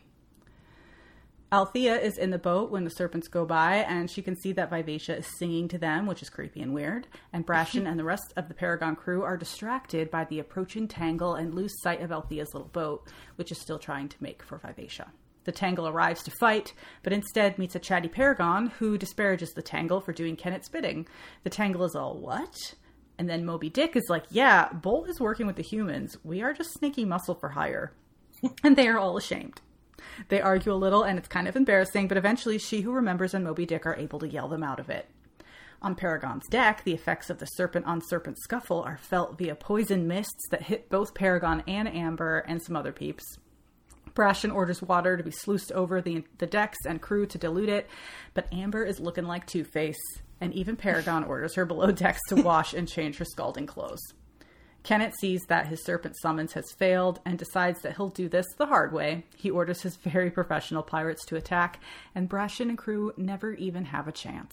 Althea 1.50 1.96
is 1.96 2.18
in 2.18 2.32
the 2.32 2.38
boat 2.38 2.72
when 2.72 2.84
the 2.84 2.89
serpents 2.89 3.30
go 3.30 3.46
by, 3.46 3.77
and 3.88 4.12
she 4.12 4.22
can 4.22 4.36
see 4.36 4.51
that 4.51 4.70
Vivacia 4.70 5.16
is 5.16 5.38
singing 5.39 5.70
to 5.70 5.77
them, 5.77 6.06
which 6.06 6.22
is 6.22 6.30
creepy 6.30 6.62
and 6.62 6.74
weird. 6.74 7.08
And 7.32 7.48
Brashen 7.48 7.88
and 7.89 7.98
the 7.98 8.04
rest 8.04 8.34
of 8.36 8.50
the 8.50 8.54
Paragon 8.54 8.98
crew 8.98 9.24
are 9.24 9.38
distracted 9.38 10.12
by 10.12 10.25
the 10.25 10.39
approaching 10.39 10.89
tangle 10.89 11.36
and 11.36 11.54
lose 11.54 11.82
sight 11.82 12.01
of 12.01 12.12
Althea's 12.12 12.54
little 12.54 12.68
boat, 12.68 13.08
which 13.38 13.50
is 13.50 13.62
still 13.62 13.80
trying 13.80 14.10
to 14.10 14.22
make 14.22 14.44
for 14.44 14.58
Vivacia. 14.58 15.13
The 15.46 15.54
Tangle 15.54 15.88
arrives 15.88 16.22
to 16.24 16.32
fight, 16.42 16.74
but 17.04 17.13
instead 17.13 17.58
meets 17.58 17.75
a 17.75 17.80
chatty 17.80 18.10
Paragon 18.10 18.68
who 18.80 18.98
disparages 18.98 19.54
the 19.54 19.62
Tangle 19.62 20.01
for 20.01 20.12
doing 20.12 20.36
Kennit's 20.36 20.68
bidding. 20.68 21.08
The 21.46 21.50
Tangle 21.50 21.86
is 21.86 21.96
all, 21.96 22.18
What? 22.18 22.54
And 23.18 23.30
then 23.30 23.46
Moby 23.46 23.70
Dick 23.70 23.96
is 23.96 24.10
like, 24.10 24.25
Yeah, 24.30 24.68
Bolt 24.74 25.10
is 25.10 25.22
working 25.22 25.48
with 25.48 25.56
the 25.56 25.63
humans. 25.63 26.18
We 26.25 26.42
are 26.42 26.51
just 26.51 26.74
sneaky 26.74 27.06
muscle 27.06 27.36
for 27.36 27.48
hire. 27.48 27.94
and 28.66 28.75
they 28.75 28.89
are 28.89 29.00
all 29.00 29.16
ashamed. 29.16 29.62
They 30.30 30.42
argue 30.42 30.74
a 30.74 30.76
little, 30.76 31.04
and 31.04 31.18
it's 31.18 31.28
kind 31.28 31.48
of 31.48 31.56
embarrassing, 31.56 32.08
but 32.08 32.18
eventually 32.18 32.58
she 32.58 32.82
who 32.82 32.92
remembers 32.92 33.34
and 33.34 33.44
Moby 33.44 33.66
Dick 33.66 33.86
are 33.86 33.96
able 33.96 34.20
to 34.20 34.30
yell 34.30 34.48
them 34.48 34.64
out 34.64 34.80
of 34.80 34.90
it. 34.90 35.08
On 35.82 35.94
Paragon's 35.94 36.48
deck, 36.48 36.84
the 36.84 36.94
effects 36.94 37.30
of 37.30 37.38
the 37.38 37.46
serpent 37.46 37.86
on 37.86 38.02
serpent 38.02 38.40
scuffle 38.40 38.82
are 38.82 38.98
felt 38.98 39.38
via 39.38 39.56
poison 39.56 40.08
mists 40.08 40.48
that 40.50 40.64
hit 40.64 40.90
both 40.90 41.14
Paragon 41.14 41.64
and 41.68 41.88
Amber 41.88 42.40
and 42.40 42.62
some 42.62 42.76
other 42.76 42.92
peeps. 42.92 43.24
Brashen 44.16 44.54
orders 44.54 44.82
water 44.82 45.16
to 45.16 45.24
be 45.24 45.30
sluiced 45.30 45.72
over 45.72 46.02
the, 46.02 46.24
the 46.40 46.48
decks 46.48 46.80
and 46.88 47.00
crew 47.00 47.28
to 47.28 47.38
dilute 47.38 47.70
it, 47.70 47.88
but 48.34 48.52
Amber 48.52 48.84
is 48.84 49.00
looking 49.00 49.26
like 49.26 49.46
Two 49.46 49.64
Face, 49.64 50.00
and 50.42 50.52
even 50.54 50.76
Paragon 50.76 51.24
orders 51.24 51.54
her 51.54 51.66
below 51.66 51.92
decks 51.92 52.22
to 52.30 52.36
wash 52.42 52.74
and 52.74 52.88
change 52.88 53.18
her 53.18 53.26
scalding 53.26 53.68
clothes. 53.68 54.02
Kennit 54.84 55.13
sees 55.20 55.42
that 55.48 55.68
his 55.68 55.84
serpent 55.84 56.16
summons 56.22 56.54
has 56.54 56.72
failed 56.72 57.20
and 57.26 57.38
decides 57.38 57.82
that 57.82 57.98
he'll 57.98 58.10
do 58.10 58.30
this 58.30 58.46
the 58.58 58.68
hard 58.68 58.94
way. 58.94 59.26
He 59.36 59.50
orders 59.50 59.82
his 59.82 59.96
very 60.04 60.32
professional 60.32 60.84
pirates 60.84 61.26
to 61.26 61.36
attack, 61.36 61.80
and 62.16 62.30
Brashen 62.30 62.70
and 62.70 62.78
crew 62.78 63.13
never 63.18 63.54
even 63.54 63.86
have 63.86 64.08
a 64.08 64.13
chance. 64.13 64.52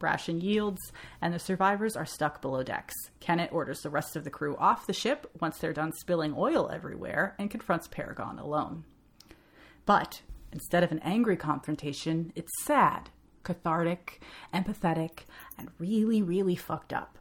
Brashen 0.00 0.42
yields, 0.42 0.80
and 1.20 1.32
the 1.32 1.38
survivors 1.38 1.96
are 1.96 2.06
stuck 2.06 2.42
below 2.42 2.62
decks. 2.62 2.94
Kennit 3.20 3.52
orders 3.52 3.80
the 3.80 3.90
rest 3.90 4.16
of 4.16 4.24
the 4.24 4.30
crew 4.30 4.56
off 4.56 4.86
the 4.86 4.92
ship 4.92 5.30
once 5.40 5.58
they're 5.58 5.72
done 5.72 5.92
spilling 5.92 6.34
oil 6.36 6.70
everywhere 6.70 7.34
and 7.38 7.50
confronts 7.50 7.88
Paragon 7.88 8.38
alone. 8.38 8.84
But 9.86 10.22
instead 10.52 10.82
of 10.82 10.92
an 10.92 11.00
angry 11.00 11.36
confrontation, 11.36 12.32
it's 12.34 12.50
sad, 12.64 13.10
cathartic, 13.44 14.20
empathetic, 14.52 15.20
and 15.58 15.70
really, 15.78 16.22
really 16.22 16.56
fucked 16.56 16.92
up. 16.92 17.18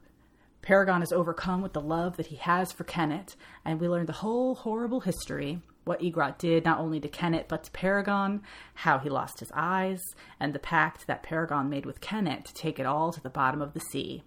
Paragon 0.63 1.03
is 1.03 1.11
overcome 1.11 1.61
with 1.61 1.73
the 1.73 1.81
love 1.81 2.15
that 2.15 2.27
he 2.27 2.37
has 2.37 2.71
for 2.71 2.85
Kennit, 2.85 3.35
and 3.65 3.79
we 3.79 3.89
learn 3.89 4.05
the 4.05 4.13
whole 4.13 4.55
horrible 4.55 5.01
history 5.01 5.61
what 5.83 6.01
Igrot 6.01 6.37
did 6.37 6.63
not 6.63 6.79
only 6.79 7.01
to 7.01 7.09
Kennit 7.09 7.49
but 7.49 7.65
to 7.65 7.71
Paragon, 7.71 8.41
how 8.73 8.99
he 8.99 9.09
lost 9.09 9.41
his 9.41 9.51
eyes, 9.53 10.01
and 10.39 10.53
the 10.53 10.59
pact 10.59 11.05
that 11.07 11.21
Paragon 11.21 11.69
made 11.69 11.85
with 11.85 11.99
Kennit 11.99 12.45
to 12.45 12.53
take 12.53 12.79
it 12.79 12.85
all 12.85 13.11
to 13.11 13.21
the 13.21 13.29
bottom 13.29 13.61
of 13.61 13.73
the 13.73 13.81
sea. 13.81 14.23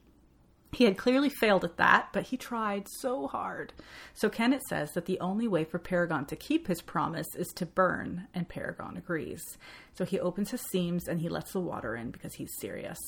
He 0.73 0.85
had 0.85 0.99
clearly 0.99 1.31
failed 1.31 1.65
at 1.65 1.79
that, 1.79 2.09
but 2.13 2.25
he 2.25 2.37
tried 2.37 2.87
so 3.01 3.29
hard. 3.29 3.73
So 4.13 4.29
Kennit 4.29 4.63
says 4.69 4.93
that 4.93 5.07
the 5.07 5.19
only 5.21 5.49
way 5.49 5.65
for 5.65 5.79
Paragon 5.79 6.27
to 6.27 6.37
keep 6.37 6.67
his 6.67 6.83
promise 6.83 7.35
is 7.35 7.49
to 7.55 7.65
burn, 7.65 8.29
and 8.35 8.47
Paragon 8.47 8.99
agrees. 8.99 9.43
So 9.95 10.05
he 10.05 10.21
opens 10.21 10.51
his 10.51 10.61
seams 10.71 11.09
and 11.09 11.21
he 11.21 11.31
lets 11.31 11.53
the 11.53 11.61
water 11.61 11.97
in 11.97 12.11
because 12.11 12.35
he's 12.35 12.53
serious. 12.61 12.99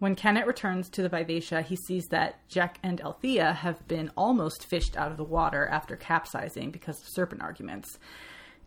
When 0.00 0.16
Kennit 0.16 0.46
returns 0.46 0.90
to 0.90 1.02
the 1.02 1.08
Vivacia, 1.08 1.62
he 1.62 1.76
sees 1.76 2.06
that 2.08 2.46
Jek 2.48 2.76
and 2.82 3.00
Althea 3.00 3.52
have 3.52 3.86
been 3.86 4.10
almost 4.16 4.66
fished 4.66 4.96
out 4.96 5.10
of 5.10 5.16
the 5.16 5.24
water 5.24 5.66
after 5.66 5.96
capsizing 5.96 6.70
because 6.70 7.00
of 7.00 7.08
serpent 7.08 7.42
arguments. 7.42 7.98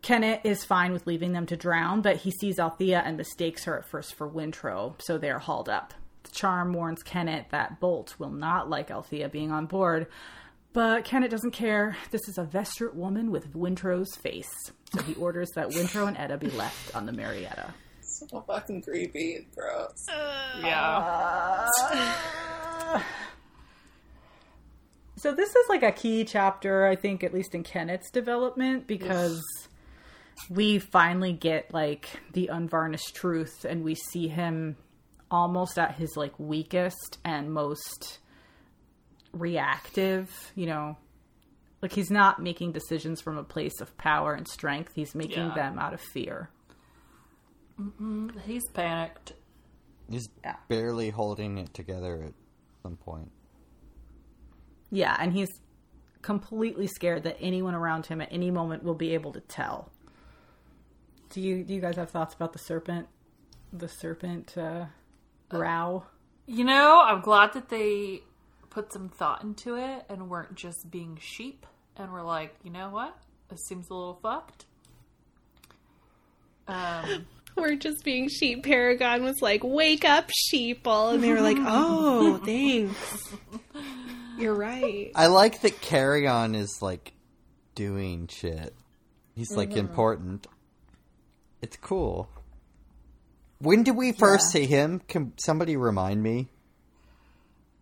Kennit 0.02 0.42
is 0.44 0.64
fine 0.64 0.94
with 0.94 1.06
leaving 1.06 1.34
them 1.34 1.46
to 1.48 1.58
drown, 1.58 2.02
but 2.02 2.18
he 2.18 2.32
sees 2.32 2.60
Althea 2.60 3.02
and 3.06 3.18
mistakes 3.18 3.66
her 3.66 3.78
at 3.78 3.90
first 3.90 4.16
for 4.16 4.28
Wintrow, 4.28 4.96
so 5.02 5.18
they 5.18 5.30
are 5.30 5.40
hauled 5.40 5.70
up. 5.70 5.94
The 6.24 6.32
charm 6.32 6.74
warns 6.74 7.04
Kennit 7.04 7.50
that 7.50 7.80
Bolt 7.80 8.16
will 8.18 8.32
not 8.32 8.70
like 8.70 8.90
Althea 8.90 9.28
being 9.28 9.52
on 9.52 9.66
board, 9.66 10.08
but 10.72 11.04
Kennit 11.04 11.32
doesn't 11.32 11.52
care. 11.52 11.98
This 12.12 12.28
is 12.30 12.38
a 12.38 12.44
Vestrit 12.44 12.94
woman 12.94 13.32
with 13.32 13.54
Wintrow's 13.54 14.16
face, 14.16 14.72
so 14.94 15.02
he 15.02 15.16
orders 15.16 15.50
that 15.56 15.70
Wintrow 15.70 16.08
and 16.08 16.18
Etta 16.18 16.38
be 16.38 16.52
left 16.52 16.96
on 16.96 17.06
the 17.06 17.12
Marietta. 17.12 17.74
So 18.20 18.42
fucking 18.48 18.82
creepy 18.82 19.36
and 19.36 19.46
gross. 19.54 20.06
Yeah. 20.10 21.68
Uh, 21.70 23.02
so 25.18 25.34
this 25.34 25.50
is 25.50 25.66
like 25.70 25.84
a 25.84 25.92
key 25.92 26.24
chapter, 26.26 26.86
I 26.86 26.96
think, 26.96 27.24
at 27.24 27.34
least 27.34 27.56
in 27.56 27.64
Kenneth's 27.64 28.12
development, 28.12 28.88
because 28.88 29.42
we 30.50 30.80
finally 30.80 31.34
get 31.34 31.74
like 31.74 32.08
the 32.34 32.48
unvarnished 32.48 33.16
truth, 33.16 33.66
and 33.66 33.84
we 33.84 33.96
see 33.96 34.28
him 34.28 34.78
almost 35.30 35.78
at 35.78 35.96
his 35.96 36.16
like 36.16 36.38
weakest 36.40 37.18
and 37.26 37.52
most 37.52 38.20
reactive. 39.34 40.30
You 40.56 40.68
know, 40.68 40.98
like 41.82 41.92
he's 41.94 42.12
not 42.12 42.42
making 42.42 42.72
decisions 42.72 43.22
from 43.22 43.38
a 43.38 43.44
place 43.44 43.82
of 43.82 43.98
power 43.98 44.34
and 44.34 44.48
strength; 44.48 44.94
he's 44.96 45.16
making 45.16 45.48
Yeah. 45.50 45.56
them 45.56 45.80
out 45.80 45.94
of 45.94 46.02
fear. 46.02 46.50
He's 48.46 48.66
panicked. 48.66 49.34
He's 50.10 50.30
Yeah. 50.44 50.56
barely 50.68 51.10
holding 51.10 51.58
it 51.58 51.74
together 51.74 52.24
at 52.24 52.34
some 52.84 52.98
point. 52.98 53.32
Yeah, 54.90 55.16
and 55.20 55.34
he's 55.34 55.60
completely 56.22 56.88
scared 56.88 57.24
that 57.24 57.38
anyone 57.40 57.76
around 57.76 58.06
him 58.08 58.22
at 58.22 58.32
any 58.32 58.50
moment 58.52 58.84
will 58.84 58.96
be 58.96 59.14
able 59.14 59.32
to 59.34 59.42
tell. 59.42 59.92
Do 61.30 61.42
you 61.42 61.64
do 61.64 61.74
you 61.74 61.82
guys 61.82 61.98
have 61.98 62.10
thoughts 62.10 62.34
about 62.34 62.54
the 62.54 62.60
serpent? 62.60 63.08
The 63.74 63.90
serpent 63.90 64.58
uh, 64.58 64.86
row? 65.52 66.06
You 66.46 66.64
know, 66.64 67.02
I'm 67.02 67.20
glad 67.22 67.52
that 67.54 67.68
they 67.70 68.22
put 68.70 68.94
some 68.94 69.10
thought 69.10 69.44
into 69.44 69.76
it 69.76 70.06
and 70.10 70.30
weren't 70.30 70.56
just 70.56 70.90
being 70.90 71.18
sheep 71.22 71.66
and 71.98 72.12
were 72.14 72.22
like, 72.24 72.56
you 72.64 72.70
know 72.72 72.90
what? 72.90 73.18
This 73.50 73.64
seems 73.64 73.90
a 73.90 73.94
little 73.94 74.20
fucked. 74.22 74.66
Um, 76.68 77.26
We're 77.62 77.76
just 77.76 78.04
being 78.04 78.30
sheep. 78.30 78.64
Paragon 78.64 79.24
was 79.24 79.42
like, 79.42 79.64
"Wake 79.64 80.06
up, 80.06 80.30
sheeple," 80.30 81.14
and 81.14 81.24
they 81.24 81.32
were 81.34 81.42
like, 81.42 81.58
"Oh, 81.60 82.38
thanks. 82.38 83.34
You're 84.38 84.56
right." 84.56 85.12
I 85.16 85.28
like 85.28 85.62
that 85.62 85.82
Carrion 85.82 86.56
is 86.56 86.80
like 86.82 87.14
doing 87.76 88.28
shit. 88.28 88.76
He's 89.36 89.52
like 89.56 89.76
important. 89.76 90.48
It's 91.62 91.78
cool. 91.78 92.30
When 93.60 93.84
did 93.84 93.96
we 93.96 94.12
first 94.12 94.52
see 94.52 94.66
him? 94.66 95.00
Can 95.08 95.34
somebody 95.38 95.76
remind 95.78 96.22
me? 96.22 96.50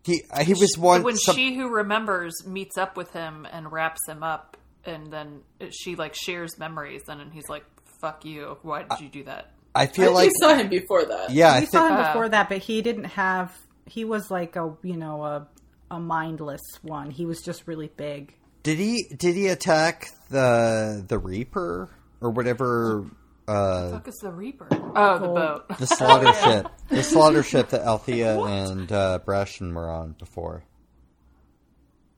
He 0.04 0.24
uh, 0.32 0.44
he 0.44 0.54
was 0.54 0.78
one. 0.78 1.04
when 1.04 1.18
some- 1.18 1.36
she 1.36 1.56
who 1.56 1.70
remembers 1.70 2.46
meets 2.46 2.78
up 2.78 2.96
with 2.96 3.12
him 3.12 3.46
and 3.52 3.72
wraps 3.72 4.02
him 4.08 4.24
up, 4.24 4.56
and 4.86 5.12
then 5.12 5.42
she 5.72 5.96
like 5.96 6.14
shares 6.16 6.58
memories, 6.58 7.02
and 7.10 7.20
then 7.20 7.32
he's 7.32 7.50
like, 7.50 7.66
"Fuck 8.00 8.24
you! 8.24 8.58
Why 8.62 8.84
did 8.84 9.00
you 9.02 9.10
do 9.10 9.24
that?" 9.24 9.52
I 9.76 9.84
I 9.84 9.88
feel 9.88 10.06
think 10.06 10.16
like 10.16 10.28
we 10.30 10.34
saw 10.40 10.56
him 10.56 10.70
before 10.70 11.06
that. 11.06 11.30
yeah. 11.32 11.52
I 11.54 11.60
we 11.62 11.66
saw 11.66 11.80
think 11.88 11.92
him 11.92 11.98
Uh, 12.06 12.08
before 12.14 12.30
that, 12.30 12.50
but 12.50 12.58
he 12.60 12.82
didn't 12.82 13.04
have. 13.06 13.56
He 13.86 14.06
was 14.06 14.32
like 14.32 14.56
a 14.56 14.74
you 14.84 14.98
know 14.98 15.24
a 15.24 15.48
a 15.92 16.00
mindless 16.00 16.62
one. 16.82 17.12
He 17.12 17.26
was 17.26 17.42
just 17.42 17.68
really 17.68 17.90
big. 17.96 18.34
did 18.64 18.78
he 18.80 19.04
did 19.16 19.36
he 19.36 19.48
attack 19.48 20.08
the 20.30 21.04
the 21.08 21.20
Reaper 21.20 21.90
or 22.22 22.30
whatever 22.32 23.06
uh, 23.48 23.92
Fuck 23.92 24.08
is 24.08 24.16
the 24.24 24.32
Reaper? 24.32 24.68
Oh, 24.96 25.20
the 25.20 25.28
boat. 25.28 25.68
the 25.80 25.86
slaughter 25.86 26.34
ship 26.44 26.72
the 26.90 27.04
slaughter 27.04 27.44
ship 27.44 27.70
that 27.70 27.82
Althea 27.82 28.40
and 28.40 28.92
uh, 28.92 29.20
Brashen 29.26 29.74
were 29.76 29.90
on 29.90 30.14
before. 30.18 30.64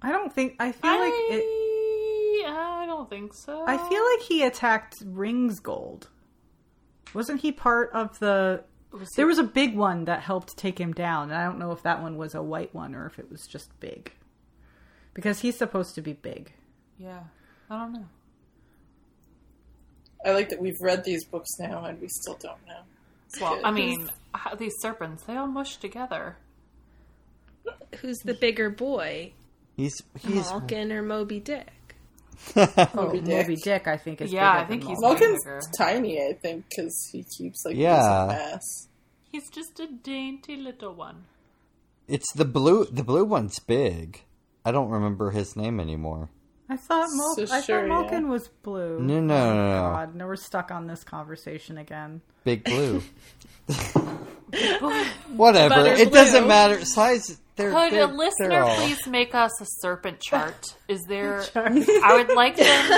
I 0.01 0.11
don't 0.11 0.31
think. 0.33 0.55
I 0.59 0.71
feel 0.71 0.91
like 0.91 1.13
it. 1.13 1.43
I, 2.47 2.83
I 2.83 2.85
don't 2.85 3.09
think 3.09 3.33
so. 3.33 3.65
I 3.67 3.77
feel 3.77 4.03
like 4.13 4.21
he 4.21 4.43
attacked 4.43 5.03
Ringsgold. 5.05 6.03
Wasn't 7.13 7.41
he 7.41 7.51
part 7.51 7.91
of 7.93 8.17
the? 8.19 8.63
Was 8.91 9.01
he- 9.09 9.15
There 9.17 9.27
was 9.27 9.37
a 9.39 9.43
big 9.43 9.75
one 9.75 10.05
that 10.05 10.21
helped 10.21 10.57
take 10.57 10.79
him 10.79 10.93
down, 10.93 11.29
and 11.31 11.37
I 11.39 11.45
don't 11.45 11.59
know 11.59 11.71
if 11.71 11.83
that 11.83 12.01
one 12.01 12.17
was 12.17 12.35
a 12.35 12.41
white 12.41 12.73
one 12.73 12.95
or 12.95 13.05
if 13.05 13.19
it 13.19 13.29
was 13.29 13.45
just 13.47 13.77
big. 13.79 14.11
Because 15.13 15.39
he's 15.39 15.57
supposed 15.57 15.95
to 15.95 16.01
be 16.01 16.13
big. 16.13 16.53
Yeah, 16.97 17.21
I 17.69 17.77
don't 17.79 17.93
know. 17.93 18.05
I 20.25 20.31
like 20.31 20.49
that 20.49 20.59
we've 20.59 20.79
read 20.81 21.03
these 21.03 21.25
books 21.25 21.49
now 21.59 21.85
and 21.85 21.99
we 22.01 22.07
still 22.07 22.37
don't 22.41 22.65
know. 22.67 22.81
Well, 23.41 23.55
Good. 23.55 23.65
I 23.65 23.71
mean, 23.79 24.09
how- 24.33 24.55
these 24.55 24.73
serpents, 24.79 25.23
they 25.23 25.35
all 25.37 25.47
mush 25.47 25.77
together. 25.77 26.37
Who's 27.99 28.17
the 28.19 28.33
bigger 28.33 28.69
boy, 28.69 29.33
He's 29.75 30.01
he's 30.19 30.47
Maulkin 30.47 30.91
or 30.91 31.01
Moby 31.01 31.39
Dick? 31.39 31.67
Oh, 32.55 32.89
Moby 32.95 33.19
Dick. 33.21 33.47
Moby 33.47 33.55
Dick, 33.55 33.87
I 33.87 33.97
think 33.97 34.21
is 34.21 34.31
Yeah, 34.31 34.51
I 34.51 34.65
think 34.65 34.81
than 34.83 34.89
he's- 34.91 35.01
Maulkin. 35.03 35.35
Maulkin's 35.35 35.67
tiny, 35.77 36.19
I 36.21 36.33
think, 36.33 36.65
because 36.69 37.09
he 37.11 37.23
keeps 37.23 37.63
like 37.65 37.75
Yeah. 37.75 38.25
losing. 38.49 38.59
He's 39.31 39.49
just 39.49 39.79
a 39.79 39.87
dainty 39.87 40.55
little 40.55 40.93
one. 40.93 41.25
it's 42.07 42.31
the 42.33 42.45
blue 42.45 42.85
the 42.85 43.03
blue 43.03 43.25
one's 43.25 43.59
big. 43.59 44.23
I 44.63 44.71
don't 44.71 44.89
remember 44.89 45.31
his 45.31 45.55
name 45.57 45.79
anymore. 45.79 46.29
I 46.69 46.77
thought 46.77 47.07
Mal- 47.11 47.35
So 47.47 47.53
I 47.55 47.61
sure, 47.61 47.87
thought 47.87 48.11
yeah. 48.11 48.19
Was 48.21 48.47
blue. 48.63 48.99
No, 48.99 49.19
no, 49.21 49.35
Oh, 49.35 49.53
no, 49.55 49.67
no. 49.75 49.81
God, 49.93 50.15
now 50.15 50.27
we're 50.27 50.35
stuck 50.35 50.71
on 50.71 50.87
this 50.87 51.03
conversation 51.03 51.77
again. 51.77 52.21
Big 52.43 52.63
blue. 52.63 53.01
Whatever. 55.35 55.75
Butter 55.75 55.93
It 55.93 56.11
doesn't 56.11 56.47
matter. 56.47 56.83
Size. 56.85 57.39
They're, 57.57 57.71
Could 57.71 57.91
they're, 57.91 58.03
a 58.03 58.07
listener 58.07 58.49
they're 58.49 58.63
all- 58.63 58.75
please 58.75 59.05
make 59.07 59.33
us 59.35 59.59
a 59.59 59.65
serpent 59.81 60.19
chart? 60.21 60.75
Is 60.87 61.01
there? 61.09 61.43
I 61.55 62.15
would 62.23 62.33
like 62.35 62.55
them 62.55 62.91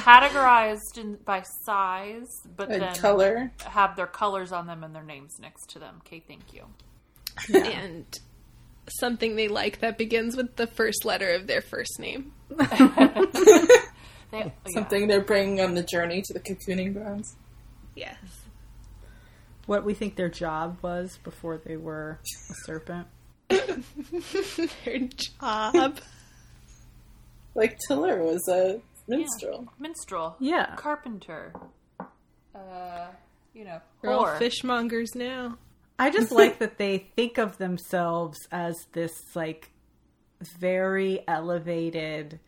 categorized 0.00 0.98
in, 0.98 1.14
by 1.24 1.42
size, 1.64 2.26
but 2.56 2.70
And 2.70 2.82
then 2.82 2.94
color. 2.96 3.52
have 3.64 3.94
their 3.96 4.08
colors 4.08 4.50
on 4.52 4.66
them 4.66 4.82
and 4.84 4.94
their 4.94 5.04
names 5.04 5.36
next 5.40 5.70
to 5.70 5.78
them. 5.78 5.96
Okay, 6.04 6.22
thank 6.26 6.52
you. 6.52 6.64
And 7.54 8.04
something 9.00 9.36
they 9.36 9.48
like 9.48 9.78
that 9.80 9.96
begins 9.96 10.36
with 10.36 10.56
the 10.56 10.66
first 10.66 11.04
letter 11.04 11.30
of 11.30 11.46
their 11.46 11.62
first 11.62 11.98
name. 11.98 12.32
They, 14.30 14.38
yeah. 14.38 14.50
Something 14.74 15.06
they're 15.06 15.20
bringing 15.20 15.60
on 15.60 15.74
the 15.74 15.82
journey 15.84 16.20
to 16.22 16.32
the 16.32 16.40
cocooning 16.40 16.92
grounds. 16.92 17.36
Yes. 17.94 18.16
What 19.66 19.84
we 19.84 19.94
think 19.94 20.16
their 20.16 20.28
job 20.28 20.78
was 20.82 21.18
before 21.22 21.56
they 21.64 21.76
were 21.76 22.18
a 22.50 22.54
serpent. 22.64 23.06
Their 23.48 25.08
job. 25.08 25.98
Like 27.56 27.78
Tellur 27.88 28.18
was 28.18 28.48
a 28.48 28.80
minstrel. 29.06 29.68
minstrel, 29.78 30.34
Yeah. 30.40 30.74
carpenter, 30.74 31.52
uh, 32.52 33.06
you 33.54 33.64
know, 33.64 33.80
We're 34.02 34.10
all 34.10 34.26
fishmongers 34.26 35.14
now. 35.14 35.56
I 35.96 36.10
just 36.10 36.32
like 36.40 36.58
that 36.58 36.78
they 36.78 36.98
think 37.14 37.38
of 37.38 37.56
themselves 37.58 38.36
as 38.50 38.74
this 38.92 39.12
like 39.36 39.70
very 40.58 41.20
elevated, 41.28 42.40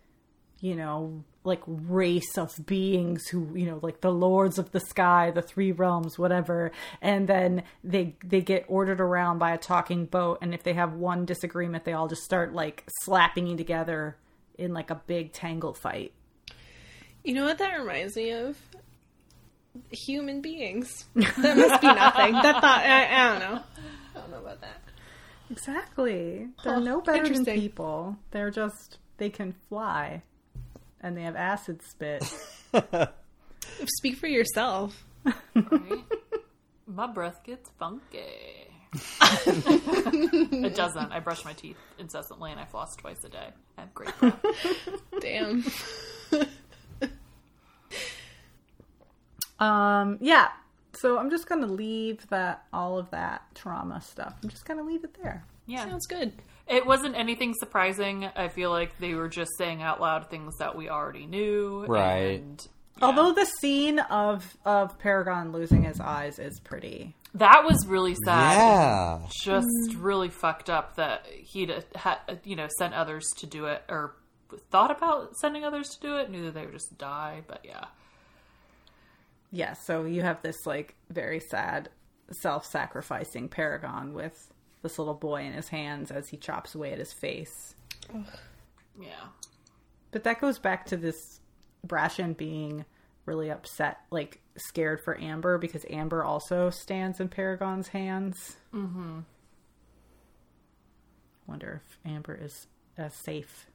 you 0.60 0.74
know, 0.74 1.22
like 1.46 1.62
race 1.66 2.36
of 2.36 2.54
beings 2.66 3.26
who, 3.28 3.48
you 3.54 3.64
know, 3.66 3.78
like 3.82 4.00
the 4.00 4.12
lords 4.12 4.58
of 4.58 4.72
the 4.72 4.80
sky, 4.80 5.30
the 5.30 5.42
three 5.42 5.72
realms, 5.72 6.18
whatever. 6.18 6.72
And 7.00 7.26
then 7.28 7.62
they 7.84 8.16
they 8.24 8.40
get 8.42 8.64
ordered 8.68 9.00
around 9.00 9.38
by 9.38 9.52
a 9.52 9.58
talking 9.58 10.06
boat 10.06 10.38
and 10.42 10.52
if 10.52 10.62
they 10.62 10.74
have 10.74 10.92
one 10.94 11.24
disagreement, 11.24 11.84
they 11.84 11.92
all 11.92 12.08
just 12.08 12.22
start 12.22 12.52
like 12.52 12.84
slapping 13.02 13.46
you 13.46 13.56
together 13.56 14.16
in 14.58 14.74
like 14.74 14.90
a 14.90 14.96
big 15.06 15.32
tangle 15.32 15.72
fight. 15.74 16.12
You 17.24 17.34
know 17.34 17.44
what 17.44 17.58
that 17.58 17.78
reminds 17.78 18.16
me 18.16 18.30
of? 18.32 18.58
Human 19.90 20.40
beings. 20.40 21.04
That 21.14 21.56
must 21.56 21.80
be 21.80 21.86
nothing. 21.86 22.32
That 22.32 22.60
thought 22.60 22.80
I, 22.84 23.06
I 23.10 23.28
don't 23.30 23.40
know. 23.40 23.62
I 24.14 24.18
don't 24.20 24.30
know 24.30 24.38
about 24.38 24.60
that. 24.62 24.80
Exactly. 25.50 26.48
They're 26.64 26.74
Huh, 26.74 26.80
no 26.80 27.00
better 27.00 27.28
than 27.28 27.44
people. 27.44 28.16
They're 28.30 28.50
just 28.50 28.98
they 29.18 29.30
can 29.30 29.54
fly 29.68 30.22
and 31.00 31.16
they 31.16 31.22
have 31.22 31.36
acid 31.36 31.82
spit. 31.82 32.24
Speak 33.98 34.16
for 34.16 34.26
yourself. 34.26 35.04
Right? 35.54 36.04
My 36.86 37.06
breath 37.06 37.42
gets 37.44 37.68
funky. 37.78 38.68
it 39.46 40.74
doesn't. 40.74 41.12
I 41.12 41.20
brush 41.20 41.44
my 41.44 41.52
teeth 41.52 41.76
incessantly 41.98 42.52
and 42.52 42.60
I 42.60 42.64
floss 42.64 42.94
twice 42.96 43.22
a 43.24 43.28
day. 43.28 43.48
I 43.76 43.80
have 43.80 43.94
great 43.94 44.18
breath. 44.18 44.40
Damn. 45.20 45.64
Um, 49.58 50.18
yeah. 50.20 50.48
So 50.94 51.18
I'm 51.18 51.30
just 51.30 51.48
gonna 51.48 51.66
leave 51.66 52.26
that 52.28 52.64
all 52.72 52.98
of 52.98 53.10
that 53.10 53.42
trauma 53.54 54.00
stuff. 54.00 54.34
I'm 54.42 54.48
just 54.48 54.64
gonna 54.64 54.82
leave 54.84 55.04
it 55.04 55.16
there. 55.22 55.44
Yeah. 55.66 55.84
Sounds 55.84 56.06
good. 56.06 56.32
It 56.68 56.84
wasn't 56.86 57.16
anything 57.16 57.54
surprising. 57.54 58.28
I 58.34 58.48
feel 58.48 58.70
like 58.70 58.98
they 58.98 59.14
were 59.14 59.28
just 59.28 59.52
saying 59.56 59.82
out 59.82 60.00
loud 60.00 60.28
things 60.30 60.56
that 60.58 60.76
we 60.76 60.88
already 60.88 61.26
knew. 61.26 61.84
Right. 61.86 62.40
And 62.40 62.66
Although 63.00 63.32
the 63.32 63.44
scene 63.44 63.98
of 63.98 64.56
of 64.64 64.98
Paragon 64.98 65.52
losing 65.52 65.84
his 65.84 66.00
eyes 66.00 66.38
is 66.38 66.58
pretty. 66.60 67.14
that 67.34 67.62
was 67.64 67.86
really 67.86 68.16
sad. 68.24 68.56
Yeah. 68.56 69.18
Just 69.42 69.94
really 69.96 70.30
fucked 70.30 70.70
up 70.70 70.96
that 70.96 71.26
he'd 71.26 71.70
had, 71.94 72.18
uh, 72.28 72.34
you 72.42 72.56
know, 72.56 72.68
sent 72.78 72.94
others 72.94 73.24
to 73.38 73.46
do 73.46 73.66
it 73.66 73.82
or 73.88 74.14
thought 74.70 74.90
about 74.90 75.36
sending 75.36 75.62
others 75.64 75.88
to 75.90 76.00
do 76.00 76.16
it, 76.16 76.30
knew 76.30 76.44
that 76.46 76.54
they 76.54 76.64
would 76.64 76.72
just 76.72 76.96
die. 76.98 77.42
But 77.46 77.60
yeah. 77.64 77.84
Yeah, 79.52 79.74
so 79.74 80.04
you 80.04 80.22
have 80.22 80.42
this 80.42 80.56
like 80.66 80.94
very 81.10 81.40
sad 81.40 81.90
self-sacrificing 82.42 83.48
Paragon 83.48 84.12
with 84.14 84.52
this 84.86 85.00
little 85.00 85.14
boy 85.14 85.42
in 85.42 85.52
his 85.52 85.68
hands 85.68 86.12
as 86.12 86.28
he 86.28 86.36
chops 86.36 86.76
away 86.76 86.92
at 86.92 86.98
his 86.98 87.12
face. 87.12 87.74
Yeah. 89.00 89.08
But 90.12 90.22
that 90.22 90.40
goes 90.40 90.60
back 90.60 90.86
to 90.86 90.96
this 90.96 91.40
Brashen 91.84 92.36
being 92.36 92.84
really 93.24 93.50
upset, 93.50 93.98
like 94.12 94.40
scared 94.56 95.00
for 95.00 95.20
Amber 95.20 95.58
because 95.58 95.84
Amber 95.90 96.22
also 96.22 96.70
stands 96.70 97.18
in 97.18 97.28
Paragon's 97.28 97.88
hands. 97.88 98.56
Mm-hmm. 98.72 99.20
Wonder 101.48 101.82
if 101.84 101.98
Amber 102.08 102.38
is 102.40 102.68
uh, 102.96 103.08
safe. 103.08 103.66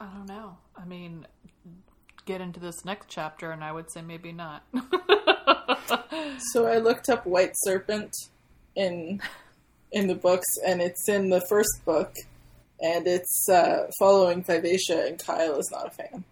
I 0.00 0.06
don't 0.06 0.28
know. 0.28 0.58
I 0.76 0.84
mean, 0.84 1.26
get 2.24 2.40
into 2.40 2.60
this 2.60 2.84
next 2.84 3.08
chapter, 3.08 3.50
and 3.50 3.64
I 3.64 3.72
would 3.72 3.90
say 3.90 4.00
maybe 4.00 4.30
not. 4.30 4.62
So 6.52 6.66
I 6.66 6.78
looked 6.78 7.08
up 7.08 7.26
White 7.26 7.52
Serpent 7.64 8.12
in 8.76 9.20
in 9.92 10.06
the 10.06 10.14
books, 10.14 10.46
and 10.66 10.80
it's 10.80 11.08
in 11.08 11.30
the 11.30 11.40
first 11.48 11.84
book, 11.84 12.14
and 12.80 13.06
it's 13.06 13.48
uh, 13.50 13.88
following 13.98 14.42
Vivacia, 14.44 15.06
and 15.06 15.18
Kyle 15.18 15.58
is 15.58 15.68
not 15.72 15.86
a 15.88 15.90
fan. 15.90 16.24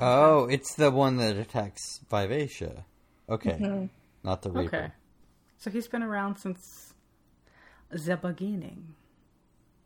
Oh, 0.00 0.46
it's 0.50 0.74
the 0.74 0.90
one 0.90 1.16
that 1.18 1.36
attacks 1.36 2.00
Vivacia. 2.10 2.84
Okay. 3.28 3.88
Not 4.24 4.42
the 4.42 4.50
Reaper. 4.50 4.76
Okay. 4.76 4.90
So 5.58 5.70
he's 5.70 5.88
been 5.88 6.02
around 6.02 6.36
since 6.38 6.92
the 7.90 8.16
beginning. 8.16 8.94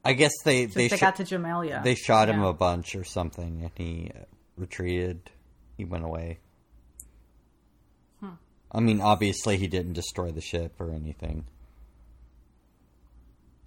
I 0.04 0.12
guess 0.14 0.32
they 0.44 0.62
Since 0.62 0.74
they 0.74 0.88
they, 0.88 0.96
sh- 0.96 1.00
got 1.00 1.16
to 1.16 1.24
Jamaillia. 1.24 1.82
they 1.84 1.94
shot 1.94 2.28
him 2.28 2.40
Yeah. 2.42 2.48
a 2.48 2.52
bunch 2.52 2.94
or 2.96 3.04
something, 3.04 3.62
and 3.62 3.70
he 3.76 4.10
uh, 4.14 4.24
retreated. 4.56 5.30
he 5.76 5.84
went 5.84 6.04
away. 6.04 6.38
I 8.72 8.80
mean, 8.80 9.00
obviously 9.00 9.58
he 9.58 9.68
didn't 9.68 9.92
destroy 9.92 10.30
the 10.30 10.40
ship 10.40 10.80
or 10.80 10.90
anything. 10.90 11.44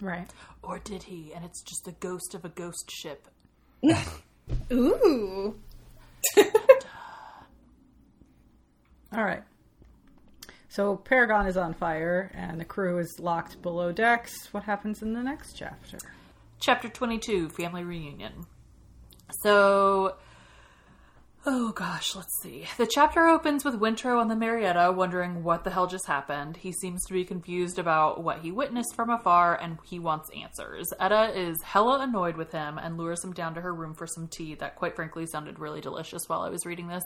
Right. 0.01 0.31
Or 0.63 0.79
did 0.79 1.03
he? 1.03 1.31
And 1.33 1.45
it's 1.45 1.61
just 1.61 1.85
the 1.85 1.91
ghost 1.93 2.33
of 2.33 2.43
a 2.43 2.49
ghost 2.49 2.91
ship. 2.91 3.27
Ooh. 4.73 5.55
All 9.15 9.23
right. 9.23 9.43
So 10.67 10.97
Paragon 10.97 11.47
is 11.47 11.55
on 11.55 11.73
fire 11.73 12.31
and 12.33 12.59
the 12.59 12.65
crew 12.65 12.97
is 12.99 13.17
locked 13.19 13.61
below 13.61 13.91
decks. 13.93 14.33
What 14.51 14.63
happens 14.63 15.01
in 15.01 15.13
the 15.13 15.23
next 15.23 15.53
chapter? 15.53 15.97
Chapter 16.59 16.89
22 16.89 17.49
Family 17.49 17.83
Reunion. 17.83 18.45
So, 19.41 20.15
oh 21.47 21.71
gosh, 21.71 22.15
let's 22.15 22.41
see. 22.41 22.65
The 22.77 22.89
chapter 22.91 23.27
opens 23.27 23.63
with 23.63 23.79
Wintrow 23.79 24.19
on 24.19 24.27
the 24.27 24.35
Marietta 24.35 24.91
wondering 24.91 25.43
what 25.43 25.63
the 25.63 25.69
hell 25.69 25.85
just 25.85 26.07
happened. 26.07 26.57
He 26.57 26.71
seems 26.71 27.05
to 27.05 27.13
be 27.13 27.23
confused 27.23 27.77
about 27.77 28.23
what 28.23 28.39
he 28.39 28.51
witnessed 28.51 28.95
from 28.95 29.09
afar 29.09 29.55
and 29.55 29.77
he 29.83 29.99
wants 29.99 30.29
answers. 30.35 30.87
Etta 30.99 31.37
is 31.39 31.61
hella 31.61 31.99
annoyed 32.01 32.35
with 32.35 32.51
him 32.51 32.77
and 32.77 32.97
lures 32.97 33.23
him 33.23 33.33
down 33.33 33.53
to 33.55 33.61
her 33.61 33.73
room 33.73 33.93
for 33.93 34.07
some 34.07 34.27
tea 34.27 34.55
that, 34.55 34.75
quite 34.75 34.95
frankly, 34.95 35.25
sounded 35.27 35.59
really 35.59 35.81
delicious 35.81 36.23
while 36.27 36.41
I 36.41 36.49
was 36.49 36.65
reading 36.65 36.87
this. 36.87 37.03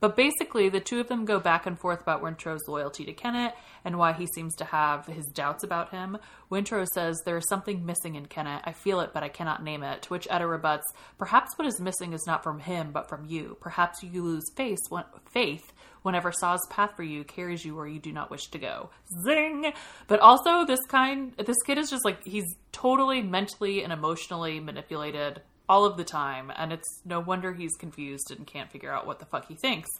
But 0.00 0.16
basically, 0.16 0.68
the 0.68 0.80
two 0.80 1.00
of 1.00 1.08
them 1.08 1.24
go 1.24 1.40
back 1.40 1.66
and 1.66 1.78
forth 1.78 2.02
about 2.02 2.22
Wintrow's 2.22 2.68
loyalty 2.68 3.04
to 3.04 3.12
Kennit 3.12 3.52
and 3.84 3.98
why 3.98 4.12
he 4.12 4.26
seems 4.26 4.54
to 4.56 4.64
have 4.64 5.06
his 5.06 5.26
doubts 5.26 5.64
about 5.64 5.90
him. 5.90 6.18
Wintrow 6.50 6.86
says, 6.92 7.20
There 7.24 7.38
is 7.38 7.48
something 7.48 7.86
missing 7.86 8.14
in 8.14 8.26
Kennit. 8.26 8.62
I 8.64 8.72
feel 8.72 9.00
it, 9.00 9.10
but 9.14 9.22
I 9.22 9.28
cannot 9.28 9.62
name 9.62 9.82
it. 9.82 10.02
To 10.02 10.08
which 10.10 10.28
Etta 10.30 10.46
rebuts, 10.46 10.86
Perhaps 11.18 11.56
what 11.56 11.68
is 11.68 11.80
missing 11.80 12.12
is 12.12 12.26
not 12.26 12.42
from 12.42 12.60
him, 12.60 12.90
but 12.92 13.08
from 13.08 13.24
you. 13.24 13.56
Perhaps 13.60 14.02
you 14.02 14.22
lose 14.22 14.44
faith, 14.54 14.78
when, 14.88 15.04
faith 15.32 15.72
whenever 16.02 16.30
Sa's 16.30 16.64
path 16.70 16.94
for 16.94 17.02
you 17.02 17.24
carries 17.24 17.64
you 17.64 17.74
where 17.74 17.86
you 17.86 17.98
do 17.98 18.12
not 18.12 18.30
wish 18.30 18.46
to 18.48 18.58
go. 18.58 18.90
Zing! 19.24 19.72
But 20.06 20.20
also, 20.20 20.64
this 20.64 20.84
kind, 20.88 21.32
this 21.36 21.56
kid 21.66 21.78
is 21.78 21.90
just 21.90 22.04
like, 22.04 22.24
he's 22.24 22.46
totally 22.70 23.22
mentally 23.22 23.82
and 23.82 23.92
emotionally 23.92 24.60
manipulated 24.60 25.42
all 25.68 25.84
of 25.84 25.96
the 25.96 26.04
time, 26.04 26.52
and 26.54 26.72
it's 26.72 27.00
no 27.04 27.20
wonder 27.20 27.52
he's 27.52 27.76
confused 27.76 28.30
and 28.30 28.46
can't 28.46 28.70
figure 28.70 28.92
out 28.92 29.06
what 29.06 29.18
the 29.18 29.26
fuck 29.26 29.46
he 29.48 29.54
thinks. 29.54 29.90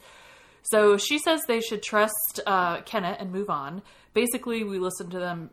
So 0.63 0.97
she 0.97 1.19
says 1.19 1.43
they 1.47 1.61
should 1.61 1.83
trust 1.83 2.41
uh, 2.47 2.81
and 2.93 3.33
move 3.33 3.51
on. 3.51 3.83
Basically, 4.15 4.65
we 4.65 4.79
listen 4.79 5.11
to 5.11 5.19
them 5.19 5.51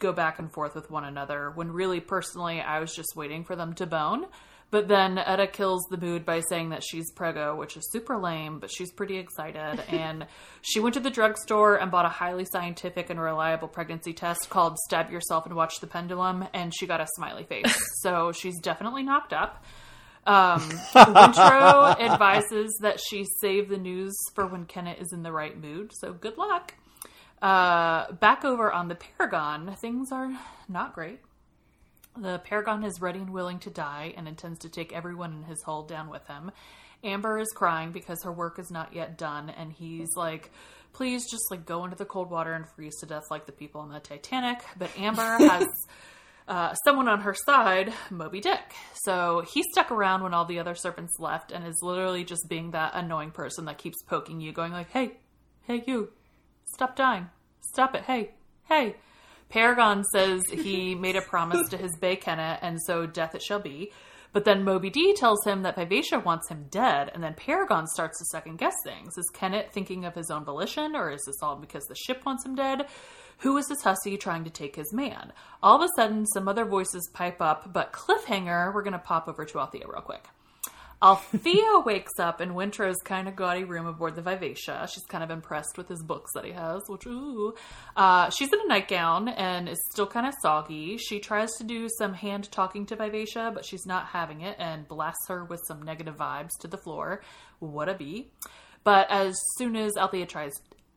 go 0.00 0.12
back 0.12 0.38
and 0.38 0.52
forth 0.52 0.74
with 0.74 0.90
one 0.90 1.04
another 1.04 1.50
when 1.54 1.70
really, 1.70 2.00
personally, 2.00 2.60
I 2.60 2.80
was 2.80 2.94
just 2.94 3.14
waiting 3.14 3.44
for 3.44 3.56
them 3.56 3.74
to 3.74 3.86
bone. 3.86 4.26
But 4.70 4.88
then 4.88 5.16
Etta 5.16 5.46
kills 5.46 5.86
the 5.90 5.96
mood 5.96 6.24
by 6.24 6.40
saying 6.48 6.70
that 6.70 6.82
she's 6.82 7.12
prego, 7.12 7.54
which 7.54 7.76
is 7.76 7.88
super 7.92 8.18
lame, 8.18 8.58
but 8.58 8.70
she's 8.70 8.90
pretty 8.90 9.16
excited. 9.16 9.80
and 9.88 10.26
she 10.62 10.80
went 10.80 10.94
to 10.94 11.00
the 11.00 11.10
drugstore 11.10 11.76
and 11.76 11.90
bought 11.90 12.04
a 12.04 12.10
highly 12.10 12.44
scientific 12.44 13.08
and 13.08 13.20
reliable 13.20 13.68
pregnancy 13.68 14.12
test 14.12 14.50
called 14.50 14.76
Stab 14.86 15.10
Yourself 15.10 15.46
and 15.46 15.54
Watch 15.54 15.80
the 15.80 15.86
Pendulum, 15.86 16.46
and 16.52 16.72
she 16.76 16.86
got 16.86 17.00
a 17.00 17.06
smiley 17.14 17.44
face. 17.44 17.78
so 18.02 18.32
she's 18.32 18.58
definitely 18.60 19.04
knocked 19.04 19.32
up. 19.32 19.64
Um, 20.26 20.60
Wintrow 20.60 22.00
advises 22.00 22.76
that 22.82 22.98
she 22.98 23.24
save 23.40 23.68
the 23.68 23.78
news 23.78 24.12
for 24.34 24.48
when 24.48 24.64
Kennit 24.64 25.00
is 25.00 25.12
in 25.12 25.22
the 25.22 25.30
right 25.30 25.56
mood, 25.56 25.92
so 25.94 26.12
good 26.12 26.36
luck. 26.36 26.74
Uh, 27.40 28.10
back 28.12 28.44
over 28.44 28.72
on 28.72 28.88
the 28.88 28.96
Paragon, 28.96 29.76
things 29.80 30.10
are 30.10 30.30
not 30.68 30.94
great. 30.94 31.20
The 32.16 32.38
Paragon 32.38 32.84
is 32.84 33.00
ready 33.00 33.20
and 33.20 33.30
willing 33.30 33.58
to 33.60 33.70
die 33.70 34.14
and 34.16 34.26
intends 34.26 34.60
to 34.60 34.68
take 34.68 34.92
everyone 34.92 35.32
in 35.32 35.42
his 35.44 35.62
hull 35.62 35.84
down 35.84 36.08
with 36.08 36.26
him. 36.26 36.50
Amber 37.04 37.38
is 37.38 37.48
crying 37.54 37.92
because 37.92 38.22
her 38.24 38.32
work 38.32 38.58
is 38.58 38.70
not 38.70 38.94
yet 38.94 39.18
done, 39.18 39.50
and 39.50 39.72
he's 39.72 40.16
like, 40.16 40.50
please 40.92 41.30
just 41.30 41.44
like 41.50 41.66
go 41.66 41.84
into 41.84 41.96
the 41.96 42.04
cold 42.04 42.30
water 42.30 42.54
and 42.54 42.66
freeze 42.74 42.96
to 43.00 43.06
death 43.06 43.24
like 43.30 43.46
the 43.46 43.52
people 43.52 43.82
on 43.82 43.90
the 43.90 44.00
Titanic. 44.00 44.64
But 44.78 44.90
Amber 44.98 45.22
has 45.38 45.66
uh, 46.48 46.74
someone 46.84 47.08
on 47.08 47.20
her 47.20 47.34
side, 47.34 47.92
Moby 48.10 48.40
Dick. 48.40 48.74
So 48.94 49.44
he 49.52 49.62
stuck 49.72 49.90
around 49.90 50.22
when 50.22 50.32
all 50.32 50.46
the 50.46 50.58
other 50.58 50.74
serpents 50.74 51.18
left 51.18 51.52
and 51.52 51.66
is 51.66 51.80
literally 51.82 52.24
just 52.24 52.48
being 52.48 52.70
that 52.70 52.92
annoying 52.94 53.30
person 53.30 53.66
that 53.66 53.78
keeps 53.78 54.02
poking 54.02 54.40
you, 54.40 54.52
going 54.52 54.72
like, 54.72 54.90
hey, 54.90 55.18
hey, 55.62 55.82
you, 55.86 56.10
stop 56.64 56.96
dying. 56.96 57.28
Stop 57.60 57.94
it. 57.94 58.04
Hey, 58.04 58.30
hey. 58.64 58.96
Paragon 59.48 60.04
says 60.04 60.42
he 60.50 60.94
made 61.00 61.16
a 61.16 61.22
promise 61.22 61.68
to 61.68 61.76
his 61.76 61.96
Bay 61.96 62.16
Kennit, 62.16 62.58
and 62.62 62.80
so 62.82 63.06
death 63.06 63.34
it 63.34 63.42
shall 63.42 63.60
be. 63.60 63.92
But 64.32 64.44
then 64.44 64.64
Moby 64.64 64.90
D 64.90 65.14
tells 65.14 65.44
him 65.44 65.62
that 65.62 65.76
Vivacia 65.76 66.18
wants 66.18 66.50
him 66.50 66.66
dead, 66.70 67.10
and 67.14 67.22
then 67.22 67.34
Paragon 67.34 67.86
starts 67.86 68.18
to 68.18 68.26
second 68.26 68.58
guess 68.58 68.74
things. 68.84 69.16
Is 69.16 69.30
Kennit 69.32 69.72
thinking 69.72 70.04
of 70.04 70.14
his 70.14 70.30
own 70.30 70.44
volition, 70.44 70.94
or 70.94 71.10
is 71.10 71.22
this 71.24 71.42
all 71.42 71.56
because 71.56 71.84
the 71.84 71.94
ship 71.94 72.26
wants 72.26 72.44
him 72.44 72.54
dead? 72.54 72.86
Who 73.38 73.56
is 73.56 73.66
this 73.66 73.82
hussy 73.82 74.16
trying 74.16 74.44
to 74.44 74.50
take 74.50 74.76
his 74.76 74.92
man? 74.92 75.32
All 75.62 75.76
of 75.76 75.88
a 75.88 75.88
sudden, 75.96 76.26
some 76.26 76.48
other 76.48 76.64
voices 76.64 77.10
pipe 77.14 77.40
up, 77.40 77.72
but 77.72 77.92
cliffhanger, 77.92 78.74
we're 78.74 78.82
going 78.82 78.92
to 78.92 78.98
pop 78.98 79.28
over 79.28 79.44
to 79.44 79.58
Althea 79.58 79.86
real 79.86 80.02
quick. 80.02 80.24
Althea 81.02 81.80
wakes 81.84 82.18
up 82.18 82.40
in 82.40 82.50
Wintrow's 82.50 83.00
kind 83.04 83.28
of 83.28 83.36
gaudy 83.36 83.64
room 83.64 83.86
aboard 83.86 84.16
the 84.16 84.22
Vivacia. 84.22 84.88
She's 84.92 85.04
kind 85.04 85.22
of 85.22 85.30
impressed 85.30 85.76
with 85.76 85.88
his 85.88 86.02
books 86.02 86.32
that 86.34 86.44
he 86.44 86.52
has, 86.52 86.82
which, 86.88 87.06
ooh. 87.06 87.54
Uh, 87.96 88.30
she's 88.30 88.52
in 88.52 88.60
a 88.60 88.66
nightgown 88.66 89.28
and 89.28 89.68
is 89.68 89.78
still 89.92 90.06
kind 90.06 90.26
of 90.26 90.34
soggy. 90.40 90.96
She 90.96 91.20
tries 91.20 91.50
to 91.58 91.64
do 91.64 91.88
some 91.98 92.14
hand 92.14 92.50
talking 92.50 92.86
to 92.86 92.96
Vivacia, 92.96 93.50
but 93.54 93.64
she's 93.64 93.86
not 93.86 94.06
having 94.06 94.40
it 94.40 94.56
and 94.58 94.88
blasts 94.88 95.28
her 95.28 95.44
with 95.44 95.60
some 95.66 95.82
negative 95.82 96.16
vibes 96.16 96.58
to 96.60 96.68
the 96.68 96.78
floor. 96.78 97.22
What 97.58 97.88
a 97.88 97.94
bee. 97.94 98.30
But 98.84 99.10
as 99.10 99.36
soon 99.56 99.76
as 99.76 99.96
Althea 99.96 100.26
tries 100.26 100.52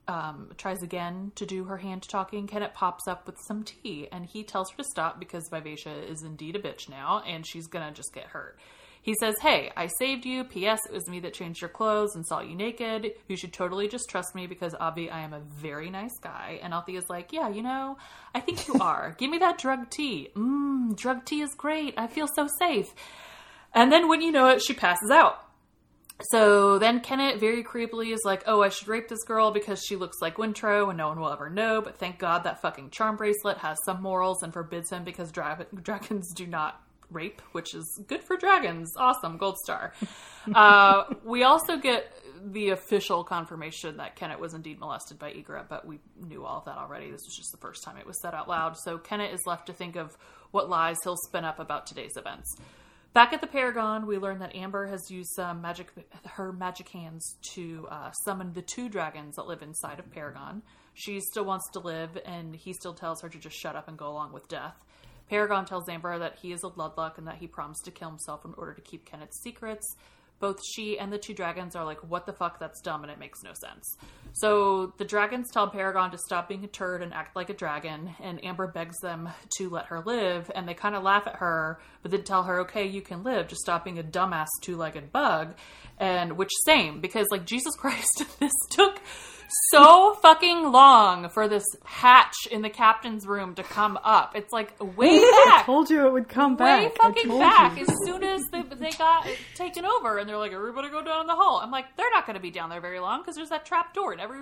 um, 0.07 0.49
tries 0.57 0.81
again 0.81 1.31
to 1.35 1.45
do 1.45 1.65
her 1.65 1.77
hand 1.77 2.01
talking, 2.09 2.47
Kennit 2.47 2.73
pops 2.73 3.07
up 3.07 3.27
with 3.27 3.37
some 3.47 3.63
tea, 3.63 4.07
and 4.11 4.25
he 4.25 4.43
tells 4.43 4.71
her 4.71 4.77
to 4.77 4.83
stop 4.83 5.19
because 5.19 5.47
Vivacia 5.51 6.03
is 6.03 6.23
indeed 6.23 6.55
a 6.55 6.59
bitch 6.59 6.89
now, 6.89 7.21
and 7.27 7.45
she's 7.45 7.67
gonna 7.67 7.91
just 7.91 8.11
get 8.11 8.25
hurt. 8.25 8.57
He 9.01 9.15
says, 9.19 9.35
Hey, 9.41 9.71
I 9.75 9.87
saved 9.87 10.25
you. 10.25 10.43
P.S. 10.43 10.79
It 10.85 10.93
was 10.93 11.07
me 11.07 11.19
that 11.21 11.33
changed 11.33 11.61
your 11.61 11.69
clothes 11.69 12.15
and 12.15 12.25
saw 12.25 12.41
you 12.41 12.55
naked. 12.55 13.11
You 13.27 13.35
should 13.35 13.53
totally 13.53 13.87
just 13.87 14.09
trust 14.09 14.35
me 14.35 14.47
because, 14.47 14.73
Avi, 14.73 15.09
I 15.09 15.21
am 15.21 15.33
a 15.33 15.39
very 15.39 15.89
nice 15.89 16.17
guy. 16.21 16.59
And 16.61 16.73
Althea's 16.73 17.09
like, 17.09 17.31
Yeah, 17.31 17.49
you 17.49 17.61
know, 17.61 17.97
I 18.35 18.39
think 18.39 18.67
you 18.67 18.75
are. 18.75 19.15
Give 19.17 19.29
me 19.29 19.37
that 19.39 19.57
drug 19.57 19.89
tea. 19.89 20.29
Mmm, 20.35 20.95
drug 20.95 21.25
tea 21.25 21.41
is 21.41 21.53
great. 21.55 21.93
I 21.97 22.07
feel 22.07 22.27
so 22.27 22.47
safe. 22.59 22.93
And 23.73 23.91
then, 23.91 24.07
when 24.09 24.21
you 24.21 24.31
know 24.31 24.49
it, 24.49 24.61
she 24.61 24.73
passes 24.73 25.11
out. 25.11 25.45
So 26.31 26.79
then 26.79 26.99
Kennit 26.99 27.39
very 27.39 27.63
creepily 27.63 28.13
is 28.13 28.21
like, 28.25 28.43
Oh, 28.45 28.61
I 28.61 28.69
should 28.69 28.89
rape 28.89 29.07
this 29.07 29.23
girl 29.23 29.51
because 29.51 29.81
she 29.81 29.95
looks 29.95 30.17
like 30.21 30.35
Wintrow 30.35 30.89
and 30.89 30.97
no 30.97 31.07
one 31.07 31.19
will 31.19 31.31
ever 31.31 31.49
know. 31.49 31.81
But 31.81 31.97
thank 31.97 32.19
God 32.19 32.43
that 32.43 32.61
fucking 32.61 32.89
charm 32.89 33.15
bracelet 33.15 33.59
has 33.59 33.77
some 33.85 34.01
morals 34.01 34.43
and 34.43 34.51
forbids 34.51 34.89
him 34.89 35.05
because 35.05 35.31
dra- 35.31 35.65
dragons 35.81 36.33
do 36.33 36.45
not 36.45 36.83
rape, 37.11 37.41
which 37.51 37.73
is 37.73 38.01
good 38.07 38.23
for 38.23 38.37
dragons. 38.37 38.93
Awesome, 38.97 39.37
gold 39.37 39.57
star. 39.57 39.93
uh, 40.53 41.03
we 41.23 41.43
also 41.43 41.77
get 41.77 42.11
the 42.43 42.69
official 42.69 43.23
confirmation 43.23 43.97
that 43.97 44.15
Kennit 44.15 44.39
was 44.39 44.53
indeed 44.53 44.79
molested 44.79 45.19
by 45.19 45.31
Igrot, 45.31 45.67
but 45.69 45.85
we 45.85 45.99
knew 46.19 46.45
all 46.45 46.59
of 46.59 46.65
that 46.65 46.77
already. 46.77 47.05
This 47.05 47.21
was 47.25 47.35
just 47.35 47.51
the 47.51 47.57
first 47.57 47.83
time 47.83 47.97
it 47.97 48.05
was 48.07 48.19
said 48.21 48.33
out 48.33 48.47
loud. 48.47 48.77
So 48.77 48.97
Kennit 48.97 49.33
is 49.33 49.41
left 49.45 49.67
to 49.67 49.73
think 49.73 49.95
of 49.95 50.17
what 50.51 50.69
lies 50.69 50.97
he'll 51.03 51.17
spin 51.17 51.45
up 51.45 51.59
about 51.59 51.85
today's 51.85 52.15
events. 52.15 52.55
Back 53.11 53.33
at 53.33 53.41
the 53.41 53.47
Paragon, 53.47 54.05
we 54.05 54.19
learn 54.19 54.39
that 54.39 54.55
Amber 54.55 54.85
has 54.85 55.09
used 55.09 55.31
some 55.35 55.61
magic, 55.61 55.91
her 56.25 56.53
magic 56.53 56.89
hands 56.89 57.37
to 57.53 57.87
uh, 57.89 58.11
summon 58.23 58.53
the 58.53 58.61
two 58.61 58.87
dragons 58.87 59.35
that 59.35 59.47
live 59.47 59.63
inside 59.63 59.99
of 59.99 60.11
Paragon. 60.11 60.61
She 60.93 61.19
still 61.19 61.45
wants 61.45 61.65
to 61.73 61.79
live, 61.79 62.17
and 62.23 62.55
he 62.55 62.73
still 62.73 62.93
tells 62.93 63.21
her 63.21 63.29
to 63.29 63.39
just 63.39 63.57
shut 63.57 63.75
up 63.75 63.87
and 63.87 63.97
go 63.97 64.07
along 64.09 64.31
with 64.31 64.47
death. 64.47 64.75
Paragon 65.29 65.65
tells 65.65 65.87
Amber 65.87 66.17
that 66.19 66.37
he 66.41 66.51
is 66.51 66.63
a 66.63 66.69
Ludluck 66.69 67.17
and 67.17 67.27
that 67.27 67.37
he 67.37 67.47
promised 67.47 67.85
to 67.85 67.91
kill 67.91 68.09
himself 68.09 68.45
in 68.45 68.53
order 68.57 68.73
to 68.73 68.81
keep 68.81 69.09
Kenneth's 69.09 69.41
secrets. 69.41 69.95
Both 70.39 70.59
she 70.65 70.97
and 70.97 71.11
the 71.11 71.17
two 71.17 71.33
dragons 71.33 71.75
are 71.75 71.83
like, 71.83 71.99
what 71.99 72.25
the 72.25 72.33
fuck, 72.33 72.59
that's 72.59 72.81
dumb 72.81 73.03
and 73.03 73.11
it 73.11 73.19
makes 73.19 73.43
no 73.43 73.51
sense. 73.53 73.97
So 74.33 74.93
the 74.97 75.05
dragons 75.05 75.51
tell 75.51 75.69
Paragon 75.69 76.11
to 76.11 76.17
stop 76.17 76.47
being 76.47 76.63
a 76.63 76.67
turd 76.67 77.03
and 77.03 77.13
act 77.13 77.35
like 77.35 77.49
a 77.49 77.53
dragon, 77.53 78.15
and 78.21 78.43
Amber 78.43 78.67
begs 78.67 78.97
them 78.99 79.29
to 79.57 79.69
let 79.69 79.87
her 79.87 80.01
live, 80.05 80.49
and 80.55 80.67
they 80.67 80.73
kind 80.73 80.95
of 80.95 81.03
laugh 81.03 81.27
at 81.27 81.37
her, 81.37 81.81
but 82.01 82.11
then 82.11 82.23
tell 82.23 82.43
her, 82.43 82.61
okay, 82.61 82.85
you 82.85 83.01
can 83.01 83.23
live, 83.23 83.47
just 83.47 83.61
stop 83.61 83.83
being 83.83 83.99
a 83.99 84.03
dumbass 84.03 84.47
two 84.61 84.77
legged 84.77 85.11
bug. 85.11 85.55
And 85.97 86.37
which, 86.37 86.51
same, 86.65 87.01
because 87.01 87.27
like, 87.31 87.45
Jesus 87.45 87.75
Christ, 87.77 88.23
this 88.39 88.53
took 88.71 89.01
so 89.71 90.13
fucking 90.21 90.71
long 90.71 91.29
for 91.29 91.47
this 91.47 91.65
hatch 91.83 92.35
in 92.51 92.61
the 92.61 92.69
captain's 92.69 93.25
room 93.27 93.55
to 93.55 93.63
come 93.63 93.97
up. 94.03 94.35
It's 94.35 94.51
like 94.53 94.73
way 94.97 95.19
back. 95.19 95.61
I 95.61 95.63
told 95.65 95.89
you 95.89 96.05
it 96.07 96.13
would 96.13 96.29
come 96.29 96.55
back. 96.55 96.83
Way 96.83 96.91
fucking 97.01 97.37
back 97.39 97.77
you. 97.77 97.83
as 97.87 97.95
soon 98.05 98.23
as 98.23 98.41
they, 98.51 98.61
they 98.63 98.91
got 98.91 99.27
taken 99.55 99.85
over 99.85 100.17
and 100.17 100.27
they're 100.29 100.37
like 100.37 100.51
everybody 100.53 100.89
go 100.89 101.03
down 101.03 101.27
the 101.27 101.35
hall 101.35 101.59
i'm 101.63 101.71
like 101.71 101.85
they're 101.97 102.09
not 102.11 102.25
going 102.25 102.35
to 102.35 102.41
be 102.41 102.51
down 102.51 102.69
there 102.69 102.81
very 102.81 102.99
long 102.99 103.21
because 103.21 103.35
there's 103.35 103.49
that 103.49 103.65
trap 103.65 103.93
door 103.93 104.11
and 104.11 104.21
every, 104.21 104.39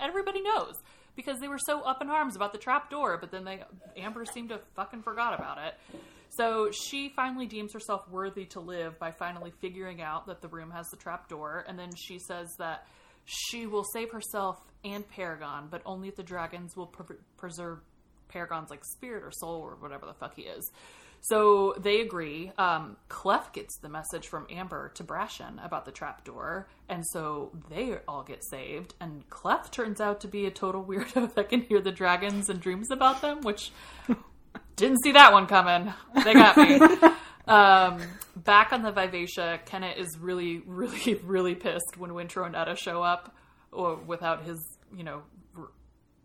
everybody 0.00 0.40
knows 0.42 0.74
because 1.16 1.38
they 1.40 1.48
were 1.48 1.58
so 1.58 1.80
up 1.82 2.00
in 2.02 2.08
arms 2.10 2.36
about 2.36 2.52
the 2.52 2.58
trap 2.58 2.90
door 2.90 3.18
but 3.20 3.30
then 3.30 3.44
they 3.44 3.62
amber 3.96 4.24
seemed 4.24 4.48
to 4.50 4.58
fucking 4.76 5.02
forgot 5.02 5.34
about 5.34 5.58
it 5.58 5.74
So 6.30 6.70
she 6.70 7.08
finally 7.16 7.46
deems 7.46 7.72
herself 7.72 8.08
worthy 8.08 8.44
to 8.46 8.60
live 8.60 8.98
by 8.98 9.10
finally 9.10 9.52
figuring 9.60 10.00
out 10.00 10.26
that 10.28 10.40
the 10.40 10.48
room 10.48 10.70
has 10.70 10.86
the 10.90 10.96
trap 10.96 11.28
door, 11.28 11.64
and 11.66 11.76
then 11.76 11.90
she 11.96 12.20
says 12.20 12.48
that 12.58 12.86
she 13.24 13.66
will 13.66 13.84
save 13.84 14.10
herself 14.10 14.58
and 14.84 15.08
Paragon, 15.08 15.68
but 15.70 15.82
only 15.84 16.08
if 16.08 16.16
the 16.16 16.22
dragons 16.22 16.76
will 16.76 16.86
pre- 16.86 17.16
preserve 17.36 17.80
Paragon's 18.28 18.70
like 18.70 18.84
spirit 18.84 19.24
or 19.24 19.30
soul 19.30 19.60
or 19.60 19.76
whatever 19.76 20.06
the 20.06 20.14
fuck 20.14 20.34
he 20.36 20.42
is. 20.42 20.70
So 21.22 21.74
they 21.78 22.00
agree. 22.00 22.50
Um, 22.56 22.96
Clef 23.08 23.52
gets 23.52 23.76
the 23.78 23.90
message 23.90 24.28
from 24.28 24.46
Amber 24.48 24.90
to 24.94 25.04
Brashen 25.04 25.62
about 25.64 25.84
the 25.84 25.92
trapdoor, 25.92 26.66
and 26.88 27.04
so 27.12 27.52
they 27.68 27.98
all 28.08 28.22
get 28.22 28.42
saved. 28.42 28.94
And 29.00 29.28
Clef 29.28 29.70
turns 29.70 30.00
out 30.00 30.22
to 30.22 30.28
be 30.28 30.46
a 30.46 30.50
total 30.50 30.82
weirdo 30.88 31.34
that 31.34 31.50
can 31.50 31.60
hear 31.60 31.80
the 31.80 31.92
dragons 31.92 32.48
and 32.48 32.60
dreams 32.60 32.90
about 32.90 33.20
them, 33.20 33.42
which 33.42 33.70
didn't 34.76 35.02
see 35.02 35.12
that 35.12 35.32
one 35.32 35.46
coming. 35.46 35.92
They 36.24 36.32
got 36.32 36.56
me. 36.56 36.78
um, 37.50 38.00
back 38.36 38.72
on 38.72 38.82
the 38.82 38.92
Vivacia, 38.92 39.60
Kennit 39.66 39.98
is 39.98 40.16
really, 40.18 40.62
really, 40.66 41.14
really 41.24 41.54
pissed 41.54 41.96
when 41.98 42.10
Wintrow 42.12 42.46
and 42.46 42.54
Etta 42.54 42.76
show 42.76 43.02
up, 43.02 43.34
or 43.72 43.96
without 43.96 44.44
his, 44.44 44.78
you 44.96 45.04
know, 45.04 45.22
r- 45.56 45.70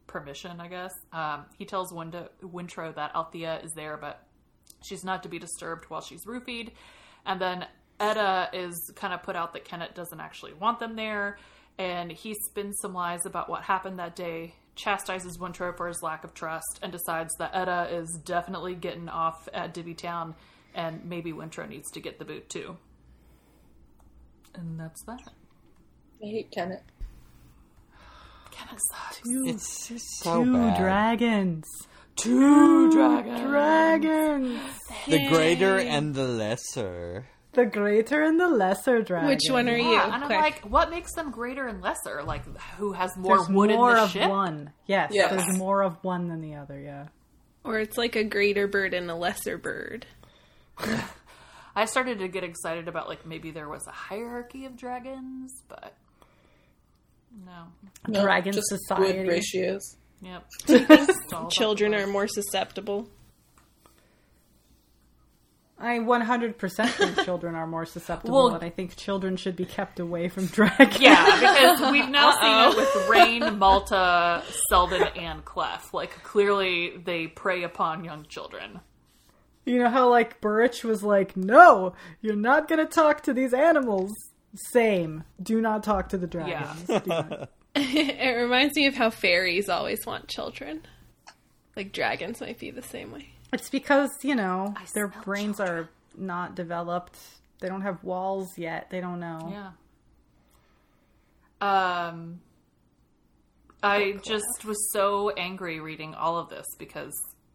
permission, 0.07 0.59
I 0.59 0.67
guess. 0.67 0.93
Um, 1.11 1.45
he 1.57 1.65
tells 1.65 1.91
Winda- 1.91 2.29
Wintrow 2.41 2.93
that 2.95 3.15
Althea 3.15 3.59
is 3.63 3.71
there, 3.75 3.97
but 3.97 4.25
she's 4.83 5.03
not 5.03 5.23
to 5.23 5.29
be 5.29 5.39
disturbed 5.39 5.85
while 5.89 6.01
she's 6.01 6.25
roofied. 6.25 6.71
And 7.25 7.41
then 7.41 7.65
Etta 7.99 8.49
is 8.53 8.91
kind 8.95 9.13
of 9.13 9.23
put 9.23 9.35
out 9.35 9.53
that 9.53 9.65
Kennit 9.65 9.95
doesn't 9.95 10.19
actually 10.19 10.53
want 10.53 10.79
them 10.79 10.95
there, 10.95 11.37
and 11.77 12.11
he 12.11 12.35
spins 12.49 12.77
some 12.81 12.93
lies 12.93 13.25
about 13.25 13.49
what 13.49 13.63
happened 13.63 13.99
that 13.99 14.15
day, 14.15 14.53
chastises 14.75 15.37
Wintrow 15.39 15.75
for 15.75 15.87
his 15.87 16.03
lack 16.03 16.23
of 16.23 16.33
trust, 16.33 16.79
and 16.83 16.91
decides 16.91 17.33
that 17.39 17.55
Etta 17.55 17.87
is 17.91 18.19
definitely 18.23 18.75
getting 18.75 19.09
off 19.09 19.49
at 19.53 19.73
Divvytown, 19.73 20.35
and 20.75 21.03
maybe 21.05 21.31
Wintrow 21.33 21.67
needs 21.67 21.89
to 21.91 21.99
get 21.99 22.19
the 22.19 22.25
boot 22.25 22.49
too. 22.49 22.77
And 24.53 24.79
that's 24.79 25.01
that. 25.05 25.19
I 26.23 26.25
hate 26.27 26.51
Kennit. 26.51 26.83
Kennit 28.51 28.79
sucks. 28.91 29.21
It's 29.25 29.87
just 29.87 30.05
so 30.23 30.43
Two 30.43 30.53
bad. 30.53 30.77
dragons. 30.79 31.65
Two 32.15 32.91
dragons. 32.91 33.41
Dragons. 33.41 34.59
the 35.07 35.27
greater 35.29 35.77
and 35.77 36.15
the 36.15 36.23
lesser. 36.27 37.27
The 37.51 37.65
greater 37.65 38.21
and 38.21 38.39
the 38.39 38.47
lesser 38.49 39.01
dragon. 39.01 39.29
Which 39.29 39.41
one 39.49 39.67
are 39.69 39.77
you? 39.77 39.91
Yeah, 39.91 40.05
and 40.05 40.13
I'm 40.13 40.25
Quick. 40.25 40.39
like, 40.39 40.61
what 40.63 40.89
makes 40.89 41.13
them 41.13 41.31
greater 41.31 41.67
and 41.67 41.81
lesser? 41.81 42.21
Like, 42.23 42.43
who 42.77 42.91
has 42.93 43.11
more 43.17 43.37
There's 43.37 43.49
wood 43.49 43.69
more 43.71 43.91
in 43.91 43.95
the 43.97 44.03
of 44.03 44.09
ship? 44.11 44.29
one. 44.29 44.73
Yes, 44.87 45.11
Yes. 45.13 45.31
there's 45.31 45.57
more 45.57 45.81
of 45.83 45.97
one 46.03 46.27
than 46.27 46.41
the 46.41 46.55
other. 46.55 46.79
Yeah. 46.79 47.07
Or 47.63 47.79
it's 47.79 47.97
like 47.97 48.15
a 48.15 48.23
greater 48.25 48.67
bird 48.67 48.93
and 48.93 49.09
a 49.09 49.15
lesser 49.15 49.57
bird. 49.57 50.05
I 51.75 51.85
started 51.85 52.19
to 52.19 52.27
get 52.27 52.43
excited 52.43 52.87
about 52.87 53.07
like 53.09 53.25
maybe 53.25 53.51
there 53.51 53.67
was 53.69 53.85
a 53.87 53.91
hierarchy 53.91 54.65
of 54.65 54.77
dragons, 54.77 55.51
but 55.67 55.93
no. 57.45 57.65
No, 58.07 58.21
Dragon 58.23 58.53
just 58.53 58.67
society. 58.69 59.13
Good 59.23 59.27
ratios. 59.27 59.97
Yep. 60.21 60.45
It's 60.69 61.33
all 61.33 61.39
about 61.41 61.51
Children 61.51 61.93
are 61.95 62.07
more 62.07 62.27
susceptible. 62.27 63.09
I 65.77 65.99
100% 65.99 66.89
think 66.89 67.25
children 67.25 67.53
are 67.53 67.67
more 67.67 67.85
susceptible, 67.85 68.45
Well- 68.45 68.55
and 68.55 68.63
I 68.63 68.69
think 68.69 68.95
children 68.95 69.35
should 69.35 69.57
be 69.57 69.65
kept 69.65 69.99
away 69.99 70.29
from 70.29 70.45
dragons. 70.45 70.99
Yeah, 71.01 71.25
because 71.37 71.91
we've 71.91 72.07
now 72.09 72.31
seen 72.31 72.71
it 72.71 72.77
with 72.77 73.09
Reyn, 73.09 73.59
Malta, 73.59 74.41
Selden, 74.69 75.03
and 75.17 75.43
Clef. 75.43 75.93
Like 75.93 76.11
clearly 76.23 76.93
they 77.03 77.27
prey 77.27 77.63
upon 77.63 78.05
young 78.05 78.25
children. 78.29 78.79
You 79.65 79.79
know 79.79 79.89
how, 79.89 80.09
like, 80.09 80.41
Burrich 80.41 80.83
was 80.83 81.03
like, 81.03 81.35
no, 81.35 81.93
you're 82.21 82.35
not 82.35 82.67
going 82.67 82.79
to 82.79 82.91
talk 82.91 83.23
to 83.23 83.33
these 83.33 83.53
animals. 83.53 84.11
Same. 84.53 85.23
Do 85.41 85.59
not 85.59 85.83
talk 85.83 86.09
to 86.09 86.17
the 86.17 86.27
dragons. 86.27 86.83
Do 86.87 87.01
not. 87.07 87.49
it 87.75 88.37
reminds 88.37 88.75
me 88.75 88.85
of 88.87 88.95
how 88.95 89.09
fairies 89.09 89.67
always 89.67 90.05
want 90.05 90.29
children. 90.29 90.81
Like 91.75 91.91
dragons 91.91 92.39
might 92.39 92.57
be 92.57 92.71
the 92.71 92.81
same 92.81 93.11
way. 93.11 93.29
It's 93.51 93.69
because, 93.69 94.11
you 94.21 94.35
know, 94.35 94.73
I 94.77 94.85
their 94.93 95.11
smell 95.11 95.23
brains 95.23 95.59
are 95.59 95.89
not 96.17 96.55
developed. 96.55 97.17
They 97.59 97.67
don't 97.67 97.81
have 97.81 98.03
walls 98.03 98.57
yet. 98.57 98.89
They 98.89 99.01
don't 99.01 99.19
know. 99.19 99.71
Yeah. 101.61 102.07
Um 102.07 102.39
I 103.83 104.13
just 104.23 104.65
was 104.65 104.91
so 104.91 105.29
angry 105.31 105.79
reading 105.79 106.15
all 106.15 106.37
of 106.37 106.49
this 106.49 106.65
because 106.79 107.13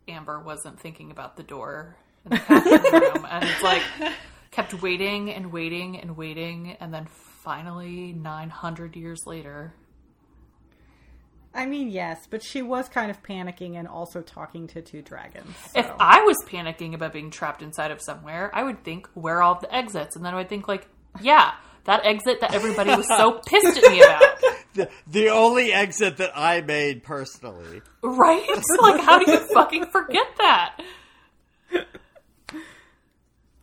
Amber 0.09 0.41
wasn't 0.41 0.81
thinking 0.81 1.11
about 1.11 1.37
the 1.37 1.43
door 1.43 1.97
in 2.25 2.31
the 2.31 2.39
captain's 2.39 2.93
room 2.93 3.27
and 3.31 3.45
it's 3.45 3.63
like 3.63 3.83
kept 4.51 4.83
waiting 4.83 5.31
and 5.31 5.53
waiting 5.53 5.99
and 5.99 6.17
waiting 6.17 6.77
and 6.81 6.93
then 6.93 7.07
finally 7.43 8.13
900 8.13 8.97
years 8.97 9.21
later 9.27 9.75
I 11.53 11.67
mean, 11.67 11.91
yes, 11.91 12.29
but 12.31 12.45
she 12.45 12.63
was 12.63 12.89
kind 12.89 13.11
of 13.11 13.23
panicking 13.25 13.77
and 13.77 13.89
also 13.89 14.23
talking 14.23 14.69
to 14.69 14.83
two 14.83 15.03
dragons. 15.03 15.53
If 15.75 15.91
I 15.99 16.23
was 16.23 16.37
panicking 16.47 16.95
about 16.95 17.13
being 17.13 17.31
trapped 17.31 17.61
inside 17.61 17.91
of 17.91 18.01
somewhere, 18.01 18.53
I 18.55 18.63
would 18.63 18.85
think, 18.85 19.09
where 19.15 19.39
are 19.39 19.43
all 19.43 19.59
the 19.59 19.75
exits? 19.75 20.15
And 20.15 20.25
then 20.25 20.33
I 20.33 20.37
would 20.37 20.49
think, 20.49 20.69
like, 20.69 20.87
yeah, 21.21 21.55
that 21.85 22.07
exit 22.07 22.41
that 22.43 22.55
everybody 22.55 22.95
was 22.95 23.09
so 23.09 23.41
pissed 23.47 23.79
at 23.79 23.91
me 23.91 24.01
about. 24.01 24.23
The, 24.81 24.91
the 25.07 25.29
only 25.29 25.73
exit 25.73 26.17
that 26.19 26.33
I 26.35 26.61
made 26.63 27.03
personally. 27.03 27.83
Right? 28.03 28.49
Like, 28.81 29.01
how 29.01 29.19
do 29.19 29.31
you 29.31 29.39
fucking 29.55 29.87
forget 29.87 30.27
that? 30.39 30.81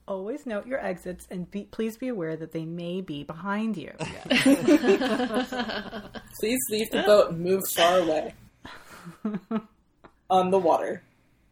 Always 0.08 0.45
note 0.45 0.67
your 0.67 0.80
exits 0.80 1.27
and 1.30 1.49
be, 1.51 1.63
please 1.63 1.97
be 1.97 2.08
aware 2.08 2.38
that 2.38 2.53
they 2.53 2.63
may 2.65 3.01
be 3.01 3.23
behind 3.23 3.75
you. 3.75 3.91
Please 6.39 6.62
leave 6.69 6.89
the 6.91 7.03
boat 7.06 7.32
and 7.32 7.41
move 7.41 7.67
far 7.67 7.99
away. 7.99 8.34
On 10.30 10.49
the 10.49 10.60
water. 10.60 11.01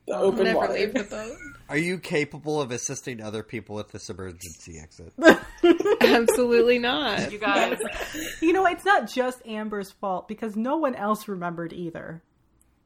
The 0.07 0.17
open 0.17 0.43
Never 0.43 0.57
water. 0.57 0.73
leave 0.73 0.93
the 0.93 1.03
boat. 1.03 1.35
Are 1.69 1.77
you 1.77 1.97
capable 1.97 2.61
of 2.61 2.69
assisting 2.69 3.21
other 3.21 3.41
people 3.41 3.75
with 3.75 3.91
this 3.91 4.07
emergency 4.09 4.79
exit? 4.79 5.13
Absolutely 6.01 6.77
not. 6.77 7.31
You 7.31 7.39
guys, 7.39 7.79
You 8.41 8.53
know, 8.53 8.67
it's 8.67 8.85
not 8.85 9.09
just 9.09 9.41
Amber's 9.47 9.91
fault 9.91 10.27
because 10.27 10.55
no 10.55 10.77
one 10.77 10.93
else 10.93 11.27
remembered 11.27 11.73
either. 11.73 12.21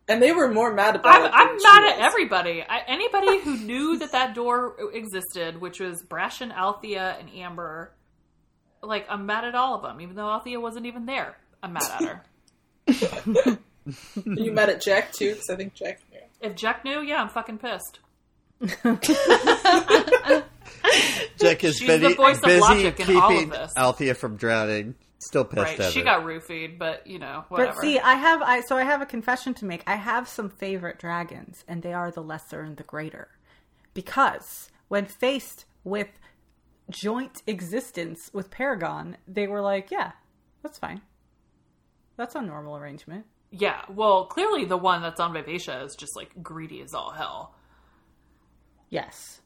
And 0.08 0.24
they 0.24 0.32
were 0.32 0.52
more 0.52 0.74
mad 0.74 0.96
about 0.96 1.14
I'm, 1.22 1.26
it. 1.26 1.32
I'm 1.34 1.48
than 1.50 1.60
she 1.60 1.82
mad 1.82 1.94
at 1.94 2.00
everybody. 2.00 2.64
I, 2.68 2.80
anybody 2.88 3.42
who 3.42 3.58
knew 3.58 3.98
that 4.00 4.14
that 4.14 4.34
door 4.34 4.76
existed, 4.94 5.60
which 5.60 5.80
was 5.82 6.02
Brashen 6.02 6.56
Althea, 6.56 7.18
and 7.20 7.30
Amber, 7.36 7.92
like, 8.82 9.06
I'm 9.10 9.26
mad 9.26 9.44
at 9.44 9.56
all 9.56 9.76
of 9.76 9.82
them, 9.84 10.00
even 10.02 10.16
though 10.16 10.30
Althea 10.30 10.60
wasn't 10.60 10.86
even 10.86 11.06
there. 11.06 11.38
I'm 11.62 11.74
mad 11.74 11.92
at 12.00 12.02
her. 12.02 12.24
Are 13.46 13.60
you 14.26 14.52
mad 14.52 14.70
at 14.70 14.82
Jek 14.82 15.12
too? 15.12 15.34
Because 15.34 15.50
I 15.50 15.56
think 15.58 15.76
Jek 15.76 15.98
knew. 16.09 16.09
If 16.42 16.56
Jek 16.56 16.84
knew, 16.84 17.02
yeah, 17.02 17.22
I'm 17.22 17.30
fucking 17.30 17.58
pissed. 17.58 18.00
Jek 21.40 21.64
is 21.64 21.78
She's 21.78 21.88
busy, 21.88 22.08
the 22.10 22.16
voice 22.16 22.38
of 22.38 22.44
busy 22.44 22.60
logic 22.62 23.00
in 23.00 23.16
all 23.18 23.24
of 23.24 23.30
keeping 23.32 23.50
this. 23.50 23.74
Althea 23.78 24.14
from 24.14 24.36
drowning. 24.38 24.96
Still 25.20 25.44
pissed 25.44 25.58
Right? 25.66 25.80
at 25.80 25.92
She 25.92 26.00
her. 26.00 26.06
got 26.06 26.24
roofied, 26.24 26.78
but, 26.78 27.06
you 27.06 27.20
know, 27.20 27.44
whatever. 27.50 27.74
But 27.74 27.82
see, 27.82 28.00
I 28.00 28.14
have 28.14 28.42
I 28.42 28.62
so 28.62 28.78
I 28.78 28.84
have 28.84 29.02
a 29.02 29.06
confession 29.06 29.54
to 29.56 29.66
make. 29.66 29.84
I 29.86 29.96
have 29.96 30.30
some 30.30 30.50
favorite 30.50 30.98
dragons, 30.98 31.66
and 31.68 31.84
they 31.84 31.92
are 31.94 32.10
the 32.12 32.22
lesser 32.24 32.62
and 32.62 32.78
the 32.78 32.84
greater. 32.84 33.28
Because 33.94 34.70
when 34.88 35.06
faced 35.06 35.66
with 35.84 36.08
joint 36.90 37.44
existence 37.48 38.30
with 38.34 38.50
Paragon, 38.50 39.18
they 39.28 39.48
were 39.48 39.62
like, 39.62 39.92
"Yeah, 39.92 40.12
that's 40.64 40.80
fine. 40.80 41.02
That's 42.16 42.36
a 42.36 42.42
normal 42.42 42.78
arrangement." 42.78 43.26
Yeah, 43.52 43.82
well, 43.90 44.26
clearly 44.26 44.66
the 44.66 44.78
one 44.78 45.02
that's 45.02 45.20
on 45.20 45.34
Vivacia 45.34 45.82
is 45.84 45.96
just 45.96 46.16
like 46.16 46.32
greedy 46.44 46.82
as 46.82 46.94
all 46.94 47.12
hell. 47.12 47.56
Yes. 48.90 49.42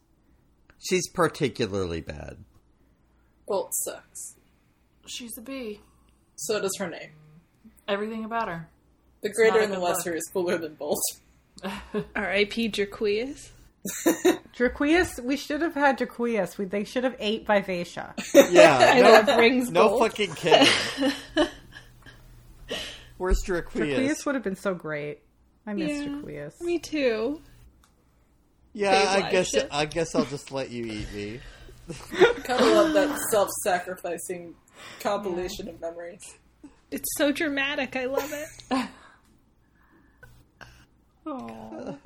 She's 0.80 1.10
particularly 1.10 2.02
bad. 2.02 2.38
Bolt 3.48 3.70
sucks. 3.74 4.36
She's 5.06 5.38
a 5.38 5.42
bee. 5.42 5.80
So 6.36 6.60
does 6.62 6.76
her 6.80 6.90
name. 6.90 7.12
Everything 7.88 8.26
about 8.26 8.48
her. 8.50 8.68
The 9.22 9.32
greater 9.32 9.60
and 9.60 9.72
the 9.72 9.78
good 9.78 9.84
look. 9.84 9.96
lesser 9.98 10.14
is 10.16 10.30
cooler 10.34 10.58
than 10.58 10.76
Bolt. 10.76 11.00
R.I.P. 12.16 12.70
Draquias. 12.72 13.50
Draquias, 14.58 15.20
we 15.24 15.38
should 15.38 15.62
have 15.62 15.74
had 15.76 15.98
Draquias. 15.98 16.58
We, 16.58 16.66
they 16.66 16.84
should 16.84 17.04
have 17.04 17.16
ate 17.20 17.46
Vivacia. 17.46 18.14
Yeah, 18.34 19.00
no, 19.02 19.12
That 19.24 19.38
brings 19.38 19.70
no 19.72 19.90
both. 19.90 20.00
fucking 20.12 20.34
kidding. 20.36 20.68
Where's 23.24 23.42
Draquias? 23.42 23.72
Draquias 23.96 24.26
would 24.26 24.36
have 24.36 24.44
been 24.44 24.58
so 24.58 24.74
great. 24.74 25.22
I 25.66 25.74
miss 25.74 25.92
Yeah. 25.92 26.08
Draquias. 26.10 26.60
Me 26.60 26.78
too. 26.78 27.40
Yeah, 28.74 29.16
Babe 29.16 29.24
I 29.24 29.32
guess 29.32 29.54
it. 29.54 29.70
I 29.72 29.86
guess 29.86 30.14
I'll 30.14 30.26
just 30.26 30.52
let 30.52 30.72
you 30.72 30.84
eat 30.84 31.14
me. 31.14 31.40
Kind 32.44 32.62
of 32.62 32.68
love 32.68 32.94
that 32.94 33.18
self-sacrificing 33.32 34.56
compilation 35.00 35.70
of 35.70 35.80
memories. 35.80 36.20
It's 36.92 37.08
so 37.18 37.32
dramatic. 37.32 37.96
I 37.96 38.08
love 38.08 38.34
it. 38.34 38.90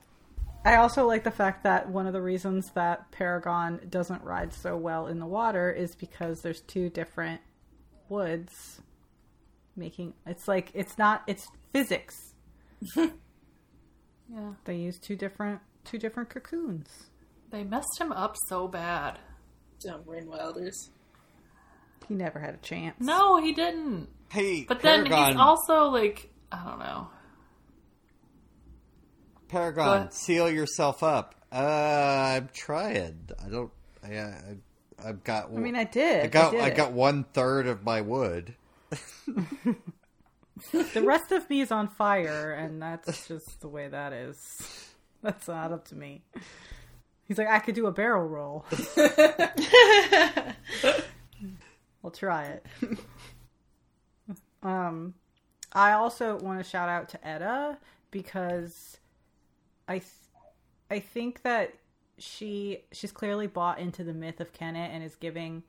I 0.64 0.76
also 0.76 1.08
like 1.08 1.24
the 1.24 1.32
fact 1.32 1.64
that 1.64 1.90
one 1.90 2.06
of 2.06 2.14
the 2.14 2.22
reasons 2.22 2.70
that 2.76 3.10
Paragon 3.10 3.80
doesn't 3.90 4.22
ride 4.24 4.54
so 4.54 4.78
well 4.78 5.08
in 5.08 5.18
the 5.18 5.26
water 5.26 5.72
is 5.72 5.96
because 5.96 6.42
there's 6.44 6.62
two 6.62 6.90
different 6.90 7.42
woods 8.08 8.82
making 9.78 10.14
it's 10.26 10.48
like 10.48 10.72
it's 10.74 10.98
not 10.98 11.24
it's 11.28 11.48
physics. 11.74 12.16
Yeah. 14.30 14.52
They 14.66 14.76
use 14.76 15.00
two 15.00 15.16
different 15.16 15.62
two 15.86 15.98
different 15.98 16.30
cocoons. 16.30 16.90
They 17.50 17.64
messed 17.64 17.98
him 17.98 18.12
up 18.12 18.36
so 18.50 18.68
bad. 18.68 19.20
Dumb 19.80 20.02
Rain 20.06 20.28
Wilders. 20.30 20.90
He 22.10 22.14
never 22.14 22.38
had 22.40 22.54
a 22.54 22.58
chance. 22.58 22.96
No, 23.00 23.38
he 23.42 23.54
didn't. 23.54 24.10
Hey, 24.30 24.66
But 24.68 24.82
then 24.82 25.06
Paragon, 25.06 25.32
he's 25.32 25.40
also 25.40 25.86
like, 25.92 26.30
I 26.52 26.62
don't 26.62 26.80
know. 26.80 27.08
Paragon, 29.48 30.02
What? 30.04 30.14
seal 30.14 30.50
yourself 30.50 31.04
up. 31.04 31.36
Uh, 31.52 31.56
I'm 32.36 32.50
trying. 32.54 33.30
I 33.44 33.48
don't. 33.50 33.72
I, 34.04 34.18
I 34.18 34.40
I've 35.06 35.24
got. 35.24 35.46
I 35.56 35.58
mean, 35.60 35.76
I 35.76 35.86
did. 35.86 36.26
I 36.26 36.28
got. 36.28 36.52
did 36.52 36.60
I, 36.62 36.70
got 36.72 36.92
one 36.92 37.24
third 37.34 37.68
of 37.68 37.84
my 37.86 38.02
wood. 38.02 38.56
The 40.94 41.04
rest 41.04 41.32
of 41.32 41.50
me 41.50 41.62
is 41.62 41.72
on 41.72 41.88
fire, 41.88 42.52
and 42.52 42.82
that's 42.82 43.28
just 43.28 43.62
the 43.62 43.68
way 43.68 43.88
that 43.88 44.14
is. 44.14 44.94
That's 45.22 45.48
not 45.48 45.72
up 45.72 45.88
to 45.90 45.96
me. 45.96 46.24
He's 47.24 47.38
like, 47.38 47.48
I 47.50 47.60
could 47.60 47.76
do 47.76 47.88
a 47.88 47.92
barrel 47.92 48.28
roll. 48.28 48.66
I'll 52.04 52.12
try 52.12 52.44
it. 52.46 52.66
um, 54.64 55.14
I 55.74 55.94
also 55.94 56.38
want 56.38 56.64
to 56.64 56.64
shout 56.64 56.88
out 56.88 57.10
to 57.10 57.28
Etta 57.28 57.78
because 58.12 59.00
I, 59.88 60.00
th- 60.00 60.12
I 60.90 61.00
think 61.00 61.42
that 61.42 61.74
she 62.20 62.80
she's 62.92 63.12
clearly 63.12 63.48
bought 63.48 63.80
into 63.80 64.04
the 64.04 64.14
myth 64.14 64.40
of 64.40 64.54
Kennit 64.54 64.92
and 64.92 65.04
is 65.04 65.16
giving 65.16 65.64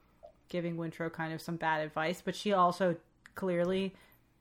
giving 0.48 0.76
Wintrow 0.76 1.12
kind 1.12 1.32
of 1.32 1.40
some 1.40 1.56
bad 1.56 1.84
advice, 1.84 2.22
but 2.24 2.34
she 2.34 2.52
also 2.52 2.96
clearly 3.38 3.94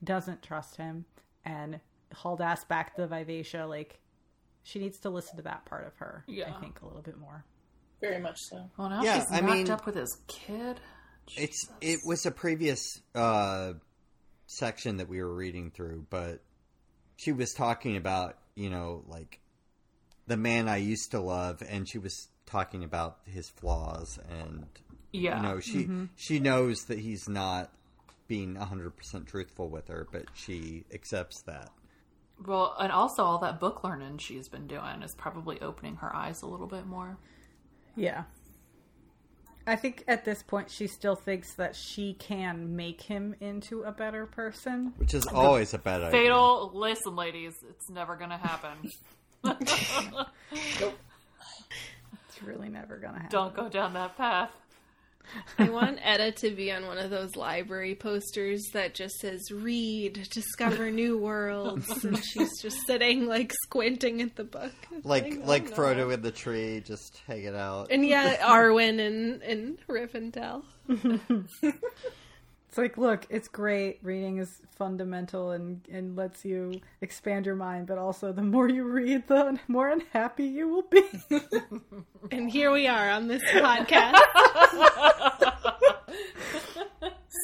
doesn't 0.04 0.42
trust 0.44 0.76
him 0.76 1.06
and 1.46 1.80
hauled 2.14 2.42
ass 2.42 2.66
back 2.66 2.96
to 2.96 3.08
Vivacia. 3.08 3.66
Like 3.66 4.00
she 4.64 4.80
needs 4.80 4.98
to 5.00 5.10
listen 5.10 5.38
to 5.38 5.44
that 5.44 5.66
part 5.66 5.86
of 5.88 5.96
her. 5.98 6.24
Yeah. 6.28 6.54
I 6.56 6.60
think 6.60 6.82
a 6.82 6.86
little 6.86 7.02
bit 7.02 7.18
more. 7.18 7.46
Very 8.02 8.20
much 8.20 8.38
so. 8.50 8.70
Well, 8.78 8.90
now 8.90 9.02
Yeah, 9.04 9.20
she's 9.20 9.32
I 9.32 9.40
knocked 9.42 9.54
mean- 9.54 9.72
up 9.72 9.86
with 9.86 9.96
his 9.96 10.18
kid. 10.28 10.80
It's. 11.36 11.68
It 11.82 12.00
was 12.06 12.26
a 12.26 12.32
previous 12.32 13.02
uh, 13.14 13.74
section 14.46 14.98
that 14.98 15.10
we 15.10 15.22
were 15.22 15.34
reading 15.34 15.72
through, 15.72 16.06
but 16.10 16.42
she 17.18 17.32
was 17.34 17.54
talking 17.54 17.98
about 17.98 18.38
you 18.56 18.70
know 18.70 19.04
like 19.08 19.40
the 20.28 20.38
man 20.38 20.70
I 20.70 20.78
used 20.78 21.12
to 21.12 21.20
love, 21.20 21.62
and 21.68 21.88
she 21.90 21.98
was 21.98 22.30
talking 22.46 22.84
about 22.86 23.18
his 23.26 23.50
flaws, 23.50 24.18
and 24.30 24.66
Yeah. 25.12 25.38
you 25.38 25.44
know 25.44 25.60
she 25.60 25.90
she 26.16 26.40
knows 26.40 26.86
that 26.86 26.98
he's 27.00 27.28
not 27.28 27.72
being 28.28 28.56
100% 28.56 29.26
truthful 29.26 29.70
with 29.70 29.88
her 29.88 30.08
but 30.12 30.26
she 30.34 30.84
accepts 30.94 31.42
that 31.42 31.70
Well, 32.46 32.76
and 32.80 32.92
also 32.92 33.24
all 33.24 33.38
that 33.40 33.60
book 33.60 33.84
learning 33.84 34.18
she's 34.20 34.48
been 34.48 34.68
doing 34.68 35.02
is 35.04 35.16
probably 35.16 35.60
opening 35.62 35.96
her 35.98 36.16
eyes 36.16 36.42
a 36.44 36.46
little 36.48 36.68
bit 36.68 36.86
more. 36.86 37.18
Yeah. 37.96 38.24
I 39.66 39.76
think 39.76 40.04
at 40.08 40.24
this 40.24 40.44
point 40.44 40.70
she 40.70 40.88
still 40.88 41.16
thinks 41.16 41.54
that 41.56 41.76
she 41.76 42.14
can 42.14 42.76
make 42.76 43.02
him 43.02 43.36
into 43.42 43.82
a 43.84 43.92
better 43.92 44.26
person. 44.28 44.94
which 44.98 45.14
is 45.14 45.26
always 45.28 45.74
a 45.74 45.78
bad 45.78 46.02
idea 46.04 46.12
Fatal, 46.12 46.72
listen, 46.74 47.16
ladies, 47.16 47.56
it's 47.70 47.90
never 47.90 48.16
gonna 48.16 48.38
happen. 48.38 48.92
It's 52.30 52.44
really 52.44 52.70
never 52.70 52.98
gonna 52.98 53.16
happen. 53.20 53.32
Don't 53.32 53.56
go 53.56 53.68
down 53.68 53.94
that 53.94 54.16
path. 54.16 54.52
I 55.58 55.70
want 55.70 56.00
Etta 56.02 56.32
to 56.32 56.52
be 56.52 56.72
on 56.72 56.86
one 56.86 56.98
of 56.98 57.10
those 57.10 57.36
library 57.36 57.96
posters 57.96 58.64
that 58.74 58.94
just 58.94 59.16
says 59.16 59.52
"Read, 59.52 60.28
discover 60.32 60.92
new 60.92 61.18
worlds," 61.18 62.04
and 62.04 62.18
she's 62.24 62.62
just 62.62 62.78
sitting 62.86 63.28
like 63.28 63.54
squinting 63.64 64.22
at 64.22 64.36
the 64.36 64.44
book, 64.44 64.74
like 65.04 65.40
"Oh, 65.42 65.46
like 65.46 65.70
no." 65.70 65.76
Frodo 65.76 66.14
in 66.14 66.22
the 66.22 66.32
tree 66.32 66.82
just 66.86 67.22
hanging 67.28 67.56
out 67.56 67.88
And 67.92 68.06
yeah, 68.06 68.38
Arwen 68.42 69.00
and 69.00 69.42
and 69.42 69.78
Rivendell. 69.88 70.64
It's 72.68 72.78
like, 72.78 72.98
look, 72.98 73.26
it's 73.30 73.48
great. 73.48 74.00
Reading 74.04 74.38
is 74.38 74.62
fundamental 74.76 75.52
and, 75.52 75.82
and 75.92 76.16
lets 76.18 76.44
you 76.44 76.82
expand 77.02 77.46
your 77.46 77.56
mind, 77.56 77.88
but 77.88 77.98
also 77.98 78.34
the 78.34 78.42
more 78.44 78.68
you 78.68 78.84
read, 78.84 79.28
the 79.28 79.58
more 79.68 79.90
unhappy 79.90 80.46
you 80.46 80.68
will 80.68 80.84
be. 80.84 81.04
And 82.30 82.52
here 82.52 82.72
we 82.72 82.88
are 82.88 83.10
on 83.10 83.30
this 83.30 83.42
podcast. 83.44 84.20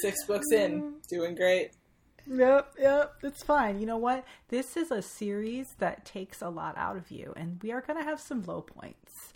Six 0.02 0.26
books 0.28 0.52
in, 0.52 0.96
doing 1.10 1.36
great. 1.36 1.72
Yep, 2.30 2.74
yep, 2.80 3.14
it's 3.24 3.44
fine. 3.44 3.80
You 3.80 3.86
know 3.86 3.98
what? 3.98 4.26
This 4.50 4.76
is 4.76 4.92
a 4.92 5.02
series 5.02 5.76
that 5.80 6.04
takes 6.04 6.42
a 6.42 6.50
lot 6.50 6.78
out 6.78 6.98
of 6.98 7.12
you, 7.12 7.34
and 7.38 7.62
we 7.64 7.72
are 7.72 7.80
going 7.82 7.98
to 7.98 8.04
have 8.04 8.20
some 8.20 8.44
low 8.44 8.62
points. 8.62 9.34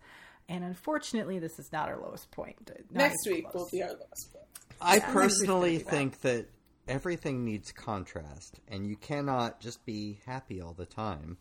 And 0.50 0.64
unfortunately, 0.66 1.40
this 1.40 1.60
is 1.60 1.72
not 1.72 1.88
our 1.88 1.98
lowest 1.98 2.30
point. 2.32 2.56
Not 2.92 2.98
Next 3.10 3.26
week 3.28 3.50
close. 3.50 3.64
will 3.64 3.70
be 3.72 3.84
our 3.84 3.90
lowest 3.90 4.34
book. 4.34 4.47
I 4.82 4.98
Yeah. 4.98 5.12
personally 5.14 5.78
Next 5.78 5.90
think 5.90 6.22
that 6.22 6.46
everything 6.88 7.44
needs 7.44 7.72
contrast 7.72 8.60
and 8.68 8.88
you 8.88 8.96
cannot 8.96 9.60
just 9.60 9.86
be 9.86 10.20
happy 10.26 10.62
all 10.62 10.74
the 10.74 10.86
time 10.86 11.38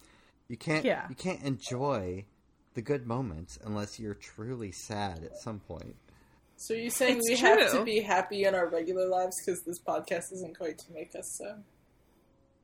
you 0.48 0.56
can't 0.56 0.84
Yeah. 0.84 1.06
you 1.08 1.14
can't 1.14 1.42
enjoy 1.42 2.24
the 2.74 2.82
good 2.82 3.06
moments 3.06 3.58
unless 3.64 3.98
you're 3.98 4.14
truly 4.14 4.72
sad 4.72 5.22
at 5.24 5.36
some 5.38 5.60
point 5.60 5.96
So 6.56 6.74
you're 6.74 6.84
you 6.84 6.90
saying 6.90 7.18
It's 7.18 7.28
we 7.30 7.36
have 7.36 7.70
to 7.72 7.84
be 7.84 8.00
happy 8.00 8.44
in 8.44 8.54
our 8.54 8.66
regular 8.68 9.06
lives 9.08 9.36
because 9.44 9.62
this 9.64 9.78
podcast 9.78 10.32
isn't 10.32 10.58
going 10.58 10.76
to 10.76 10.92
make 10.92 11.14
us 11.14 11.36
so? 11.38 11.58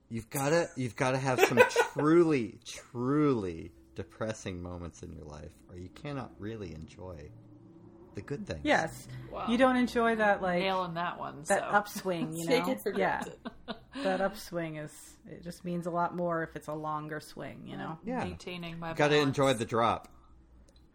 You've 0.09 0.29
gotta 0.31 0.69
you've 0.77 0.97
gotta 0.97 1.19
have 1.19 1.41
some 1.41 1.59
truly, 1.95 2.59
truly 2.67 3.73
depressing 3.95 4.63
moments 4.63 5.03
in 5.03 5.13
your 5.13 5.25
life, 5.25 5.51
or 5.71 5.77
you 5.79 5.89
cannot 5.91 6.33
really 6.39 6.75
enjoy 6.75 7.17
the 8.15 8.23
good 8.23 8.47
things. 8.47 8.61
Yes. 8.63 9.09
Wow. 9.31 9.47
You 9.49 9.57
don't 9.57 9.77
enjoy 9.77 10.17
that, 10.17 10.43
like, 10.43 10.61
Nailing 10.61 10.95
that 10.95 11.19
one. 11.19 11.43
that 11.49 11.61
so. 11.61 11.65
upswing, 11.65 12.37
you 12.37 12.47
Take 12.49 12.67
know? 12.67 12.73
it 12.73 12.81
for 12.81 12.93
yeah. 12.93 13.23
That 14.03 14.21
upswing 14.21 14.83
is, 14.83 14.91
it 15.31 15.43
just 15.45 15.65
means 15.67 15.87
a 15.87 15.91
lot 15.91 16.17
more 16.17 16.43
if 16.43 16.57
it's 16.57 16.67
a 16.69 16.73
longer 16.73 17.21
swing, 17.21 17.63
you 17.67 17.77
know? 17.77 17.99
Yeah. 18.05 18.25
Maintaining 18.25 18.79
my 18.79 18.95
Gotta 18.95 19.19
enjoy 19.19 19.53
the 19.53 19.67
drop. 19.67 20.09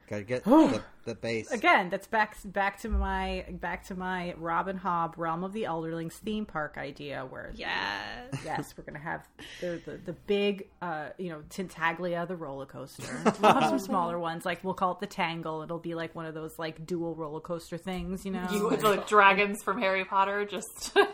Gotta 0.09 0.23
get 0.23 0.45
the, 0.45 0.81
the 1.03 1.15
base. 1.15 1.51
Again, 1.51 1.89
that's 1.89 2.07
back 2.07 2.37
back 2.45 2.79
to 2.81 2.89
my 2.89 3.43
back 3.49 3.85
to 3.87 3.95
my 3.95 4.33
Robin 4.37 4.79
Hobb 4.79 5.15
Realm 5.17 5.43
of 5.43 5.51
the 5.51 5.63
Elderlings 5.63 6.13
theme 6.13 6.45
park 6.45 6.77
idea, 6.77 7.25
where 7.29 7.51
yes. 7.55 8.33
yes, 8.45 8.73
we're 8.77 8.85
gonna 8.85 9.03
have 9.03 9.27
the 9.59 9.81
the, 9.85 9.97
the 10.05 10.13
big, 10.13 10.69
uh, 10.81 11.09
you 11.17 11.27
know, 11.27 11.41
Tintaglia 11.49 12.25
the 12.25 12.37
roller 12.37 12.65
coaster. 12.65 13.03
We'll 13.41 13.53
have 13.53 13.69
some 13.69 13.79
smaller 13.79 14.17
ones, 14.17 14.45
like 14.45 14.63
we'll 14.63 14.73
call 14.73 14.93
it 14.93 14.99
the 14.99 15.07
Tangle. 15.07 15.61
It'll 15.61 15.77
be 15.77 15.93
like 15.93 16.15
one 16.15 16.25
of 16.25 16.33
those 16.33 16.57
like 16.57 16.85
dual 16.85 17.13
roller 17.13 17.41
coaster 17.41 17.77
things, 17.77 18.25
you 18.25 18.31
know. 18.31 18.47
You, 18.49 18.69
the 18.69 19.03
dragons 19.07 19.61
from 19.61 19.79
Harry 19.79 20.05
Potter 20.05 20.45
just. 20.45 20.97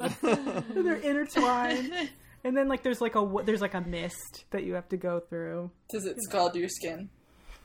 Yes, 0.00 0.16
they're 0.74 0.96
intertwined, 0.96 2.10
and 2.44 2.56
then 2.56 2.68
like 2.68 2.82
there's 2.82 3.00
like 3.00 3.14
a 3.14 3.20
w- 3.20 3.44
there's 3.44 3.62
like 3.62 3.72
a 3.74 3.80
mist 3.80 4.44
that 4.50 4.64
you 4.64 4.74
have 4.74 4.88
to 4.90 4.96
go 4.96 5.20
through. 5.20 5.70
Does 5.90 6.04
it 6.04 6.16
scald 6.20 6.54
your 6.56 6.68
skin? 6.68 7.08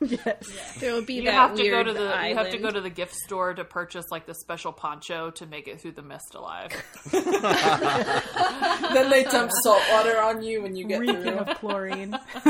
Yes. 0.00 0.76
There 0.78 0.94
will 0.94 1.02
be 1.02 1.14
You 1.14 1.24
that 1.24 1.34
have 1.34 1.56
to 1.56 1.62
weird 1.62 1.86
go 1.86 1.92
to 1.92 1.98
the 1.98 2.06
island. 2.06 2.30
you 2.30 2.36
have 2.36 2.50
to 2.50 2.58
go 2.58 2.70
to 2.70 2.80
the 2.80 2.90
gift 2.90 3.16
store 3.16 3.52
to 3.52 3.64
purchase 3.64 4.04
like 4.12 4.26
the 4.26 4.34
special 4.34 4.72
poncho 4.72 5.30
to 5.32 5.46
make 5.46 5.66
it 5.66 5.80
through 5.80 5.92
the 5.92 6.02
mist 6.02 6.36
alive. 6.36 6.70
then 7.10 9.10
they 9.10 9.24
dump 9.24 9.50
salt 9.64 9.82
water 9.90 10.20
on 10.20 10.40
you 10.42 10.62
when 10.62 10.76
you 10.76 10.86
get 10.86 11.00
reeking 11.00 11.22
through. 11.22 11.38
of 11.38 11.58
chlorine. 11.58 12.16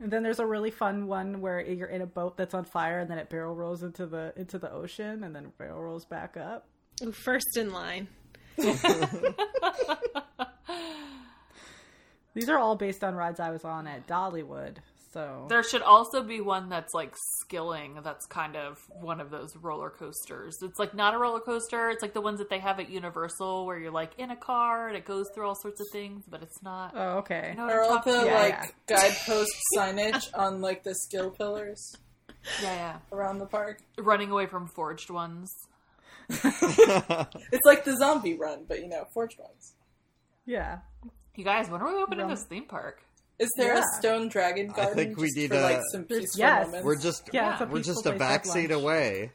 then 0.00 0.24
there's 0.24 0.40
a 0.40 0.46
really 0.46 0.72
fun 0.72 1.06
one 1.06 1.40
where 1.40 1.60
you're 1.60 1.86
in 1.86 2.02
a 2.02 2.06
boat 2.06 2.36
that's 2.36 2.54
on 2.54 2.64
fire, 2.64 2.98
and 2.98 3.08
then 3.08 3.18
it 3.18 3.30
barrel 3.30 3.54
rolls 3.54 3.84
into 3.84 4.06
the 4.06 4.32
into 4.36 4.58
the 4.58 4.72
ocean, 4.72 5.22
and 5.22 5.34
then 5.34 5.52
barrel 5.58 5.80
rolls 5.80 6.04
back 6.04 6.36
up. 6.36 6.66
Ooh, 7.04 7.12
first 7.12 7.56
in 7.56 7.72
line. 7.72 8.08
These 12.34 12.48
are 12.48 12.58
all 12.58 12.74
based 12.74 13.04
on 13.04 13.14
rides 13.14 13.38
I 13.38 13.50
was 13.50 13.64
on 13.64 13.86
at 13.86 14.08
Dollywood. 14.08 14.78
So 15.14 15.46
There 15.48 15.62
should 15.62 15.80
also 15.82 16.22
be 16.24 16.40
one 16.40 16.68
that's 16.68 16.92
like 16.92 17.14
skilling. 17.40 18.00
That's 18.02 18.26
kind 18.26 18.56
of 18.56 18.78
one 19.00 19.20
of 19.20 19.30
those 19.30 19.54
roller 19.56 19.88
coasters. 19.88 20.58
It's 20.60 20.78
like 20.78 20.92
not 20.92 21.14
a 21.14 21.18
roller 21.18 21.38
coaster. 21.40 21.88
It's 21.90 22.02
like 22.02 22.12
the 22.14 22.20
ones 22.20 22.38
that 22.40 22.50
they 22.50 22.58
have 22.58 22.80
at 22.80 22.90
Universal 22.90 23.64
where 23.64 23.78
you're 23.78 23.92
like 23.92 24.10
in 24.18 24.30
a 24.32 24.36
car 24.36 24.88
and 24.88 24.96
it 24.96 25.04
goes 25.04 25.26
through 25.32 25.46
all 25.46 25.54
sorts 25.54 25.80
of 25.80 25.86
things, 25.92 26.24
but 26.28 26.42
it's 26.42 26.60
not. 26.64 26.92
oh, 26.96 27.18
okay. 27.18 27.50
You 27.52 27.56
know 27.58 27.66
what 27.66 27.72
Are 27.74 27.84
I'm 27.84 27.90
all 27.90 27.96
talking 27.98 28.12
the? 28.12 28.24
Yeah, 28.26 28.34
like 28.40 28.74
guidepost 28.88 29.52
signage 29.78 30.26
on 30.36 30.60
like 30.60 30.82
the 30.82 30.94
skill 30.96 31.30
pillars 31.30 31.94
Yeah, 32.60 32.74
yeah. 32.74 32.96
around 33.12 33.38
the 33.38 33.46
park? 33.46 33.78
Running 33.96 34.32
away 34.32 34.46
from 34.46 34.66
forged 34.66 35.10
ones. 35.10 35.54
It's 36.28 37.64
like 37.64 37.84
the 37.84 37.96
zombie 37.96 38.34
run, 38.36 38.64
but 38.66 38.80
you 38.80 38.88
know, 38.88 39.04
forged 39.14 39.38
ones. 39.38 39.74
Yeah. 40.44 40.78
You 41.36 41.44
guys, 41.44 41.70
when 41.70 41.80
are 41.82 41.88
we 41.94 42.02
opening 42.02 42.20
Rum- 42.26 42.30
this 42.30 42.44
theme 42.44 42.64
park? 42.64 43.03
Is 43.38 43.50
there 43.56 43.74
Yeah. 43.74 43.80
a 43.80 43.98
stone 43.98 44.28
dragon 44.28 44.70
I 44.70 44.76
garden? 44.76 44.94
think 44.94 45.16
we 45.18 45.24
just 45.26 45.36
need 45.36 45.50
for, 45.50 45.60
like 45.60 45.78
a- 45.78 45.82
some 45.92 46.04
There's- 46.08 46.22
peaceful 46.24 46.38
yes. 46.40 46.66
moments? 46.66 46.84
We're 46.86 46.96
just 46.96 47.28
Yeah, 47.32 47.52
it's 47.52 47.60
a 47.62 47.66
we're 47.66 47.82
just 47.82 48.06
a 48.06 48.12
place 48.12 48.18
to 48.18 48.24
have 48.24 48.42
backseat 48.42 48.70
away. 48.70 49.32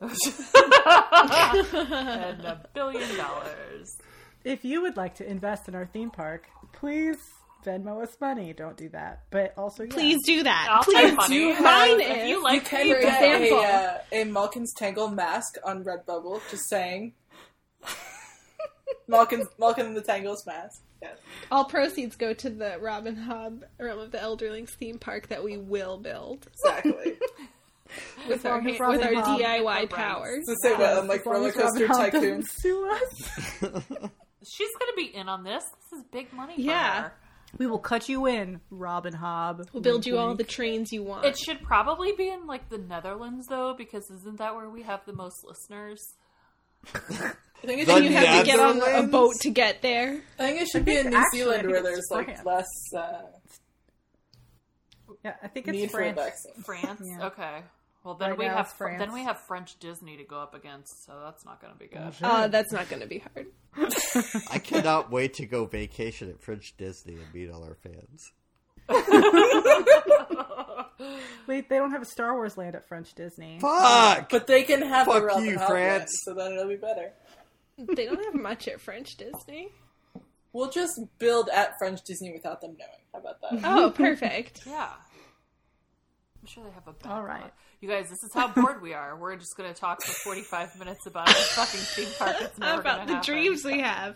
and 0.00 0.10
a 2.44 2.68
billion 2.74 3.16
dollars. 3.16 3.98
If 4.44 4.64
you 4.64 4.82
would 4.82 4.96
like 4.96 5.14
to 5.16 5.26
invest 5.28 5.68
in 5.68 5.74
our 5.74 5.86
theme 5.86 6.10
park, 6.10 6.46
please 6.72 7.16
Venmo 7.64 8.02
us 8.02 8.14
money. 8.20 8.52
Don't 8.52 8.76
do 8.76 8.90
that. 8.90 9.22
But 9.30 9.54
also, 9.56 9.84
yeah. 9.84 9.90
Please 9.94 10.18
do 10.26 10.42
that. 10.42 10.68
I'll 10.70 10.84
Please. 10.84 11.16
take 11.16 11.26
do 11.28 11.52
have- 11.52 11.62
Mine 11.64 12.00
if 12.00 12.10
is- 12.18 12.28
you 12.28 12.36
you 12.36 12.42
like 12.42 12.64
can 12.66 12.82
me, 12.86 12.88
get 12.92 13.02
example. 13.22 13.58
a, 13.60 13.62
uh, 13.64 13.98
a 14.12 14.24
Maulkin's 14.26 14.74
Tangle 14.74 15.08
mask 15.08 15.56
on 15.64 15.82
Redbubble. 15.82 16.42
Just 16.50 16.68
saying. 16.68 17.14
Maulkin's 19.08 19.48
Maulkin 19.58 19.86
and 19.86 19.96
the 19.96 20.02
Tangles 20.02 20.44
mask. 20.46 20.82
Yes. 21.04 21.18
All 21.50 21.64
proceeds 21.66 22.16
go 22.16 22.32
to 22.34 22.50
the 22.50 22.78
Robin 22.80 23.14
Hobb 23.16 23.62
Realm 23.78 23.98
of 24.00 24.10
the 24.10 24.18
Elderlings 24.18 24.70
theme 24.70 24.98
park 24.98 25.28
that 25.28 25.44
we 25.44 25.56
will 25.58 25.98
build 25.98 26.46
Exactly. 26.64 27.18
with 28.28 28.44
our 28.46 28.58
um, 28.58 28.64
long 28.64 28.74
as 28.74 28.80
with 28.80 29.02
our 29.04 29.22
DIY 29.38 29.90
powers. 29.90 30.44
Let's 30.48 30.62
say 30.62 30.72
what, 30.74 30.98
unlike 30.98 31.20
As 31.20 31.26
long 31.26 31.34
Roller 31.36 31.52
Coaster 31.52 31.86
Hood 31.86 31.96
Tycoon. 32.12 32.42
Sue 32.48 32.90
us. 32.90 33.30
she's 34.42 34.70
gonna 34.80 34.96
be 34.96 35.10
in 35.14 35.28
on 35.28 35.44
this. 35.44 35.62
This 35.90 36.00
is 36.00 36.04
big 36.10 36.32
money. 36.32 36.54
For 36.54 36.60
Yeah. 36.62 37.02
her. 37.02 37.12
We 37.56 37.68
will 37.68 37.78
cut 37.78 38.08
you 38.08 38.26
in, 38.26 38.60
Robin 38.70 39.14
Hobb. 39.14 39.68
We'll 39.72 39.82
build 39.82 40.06
you 40.06 40.18
all 40.18 40.34
the 40.34 40.42
trains 40.42 40.92
you 40.92 41.04
want. 41.04 41.24
It 41.24 41.38
should 41.38 41.62
probably 41.62 42.10
be 42.12 42.28
in 42.28 42.46
like 42.48 42.68
the 42.68 42.78
Netherlands 42.78 43.46
though, 43.48 43.74
because 43.78 44.10
isn't 44.10 44.38
that 44.38 44.56
where 44.56 44.68
we 44.68 44.82
have 44.82 45.02
the 45.06 45.12
most 45.12 45.44
listeners? 45.44 46.00
I 46.94 47.66
think 47.66 47.80
it 47.82 47.86
The 47.86 47.94
should, 47.94 48.04
you 48.04 48.10
be, 48.10 48.14
have 48.16 48.40
to 48.44 48.46
get 48.50 48.60
on 48.60 48.80
a 48.82 49.06
boat 49.06 49.34
to 49.40 49.50
get 49.50 49.80
there. 49.82 50.20
I 50.38 50.46
think 50.46 50.60
it 50.62 50.68
should 50.68 50.84
be 50.84 50.98
in 50.98 51.10
New 51.10 51.16
actually, 51.16 51.38
Zealand 51.38 51.66
where 51.68 51.76
it's 51.76 51.84
there's 51.88 52.08
like 52.10 52.44
less 52.44 52.66
uh, 52.96 53.22
Yeah, 55.24 55.34
I 55.42 55.48
think 55.48 55.68
it's 55.68 55.90
France. 55.92 56.14
for 56.14 56.20
a 56.20 56.24
vaccine. 56.24 56.62
France. 56.62 57.00
Yeah. 57.04 57.26
Okay. 57.28 57.62
Well, 58.04 58.16
then 58.16 58.30
Right 58.30 58.38
we 58.38 58.44
have 58.44 58.66
it's 58.66 58.74
Fr- 58.74 58.98
then 58.98 59.14
we 59.14 59.22
have 59.24 59.40
French 59.46 59.78
Disney 59.78 60.18
to 60.18 60.24
go 60.24 60.36
up 60.38 60.52
against, 60.54 61.06
so 61.06 61.18
that's 61.24 61.46
not 61.46 61.62
going 61.62 61.72
to 61.72 61.78
be 61.78 61.86
good. 61.86 62.12
Uh, 62.22 62.48
that's 62.48 62.70
not 62.70 62.90
going 62.90 63.00
to 63.00 63.08
be 63.08 63.20
hard. 63.34 63.46
I 64.52 64.58
cannot 64.58 65.10
wait 65.10 65.32
to 65.34 65.46
go 65.46 65.64
vacation 65.64 66.28
at 66.28 66.38
French 66.42 66.76
Disney 66.76 67.14
and 67.14 67.32
meet 67.32 67.50
all 67.50 67.64
our 67.64 67.76
fans. 67.76 68.30
Wait, 71.46 71.68
they 71.68 71.76
don't 71.76 71.90
have 71.90 72.02
a 72.02 72.06
Star 72.06 72.34
Wars 72.34 72.56
land 72.56 72.74
at 72.74 72.86
French 72.88 73.14
Disney. 73.14 73.58
Fuck! 73.60 74.28
But 74.30 74.46
they 74.46 74.62
can 74.62 74.82
have 74.82 75.06
Fuck 75.06 75.14
the 75.16 75.22
Robin 75.26 75.44
you, 75.44 75.50
Hood 75.58 75.68
France. 75.68 75.72
land, 75.72 76.08
so 76.10 76.34
then 76.34 76.52
it'll 76.52 76.68
be 76.68 76.76
better. 76.76 77.12
They 77.78 78.06
don't 78.06 78.24
have 78.24 78.34
much 78.34 78.68
at 78.68 78.80
French 78.80 79.16
Disney. 79.16 79.68
We'll 80.52 80.70
just 80.70 81.00
build 81.18 81.48
at 81.48 81.76
French 81.78 82.02
Disney 82.02 82.32
without 82.32 82.60
them 82.60 82.76
knowing. 82.78 83.00
How 83.12 83.18
about 83.18 83.40
that? 83.40 83.60
Oh, 83.64 83.90
perfect. 83.94 84.62
Yeah. 84.66 84.88
I'm 86.40 86.46
sure 86.46 86.62
they 86.62 86.70
have 86.70 86.86
a 86.86 86.92
better 86.92 87.12
All 87.14 87.22
right. 87.24 87.40
plot. 87.40 87.54
You 87.80 87.88
guys, 87.88 88.08
this 88.08 88.22
is 88.22 88.32
how 88.32 88.48
bored 88.48 88.80
we 88.80 88.94
are. 88.94 89.16
We're 89.16 89.34
just 89.36 89.56
going 89.56 89.72
to 89.72 89.78
talk 89.78 90.02
for 90.02 90.12
45 90.12 90.78
minutes 90.78 91.06
about 91.06 91.28
a 91.28 91.32
fucking 91.34 91.80
theme 91.80 92.08
park 92.18 92.36
that's 92.38 92.58
never 92.58 92.80
About 92.82 93.06
the 93.06 93.14
happen. 93.14 93.34
dreams 93.34 93.64
we 93.64 93.80
have. 93.80 94.14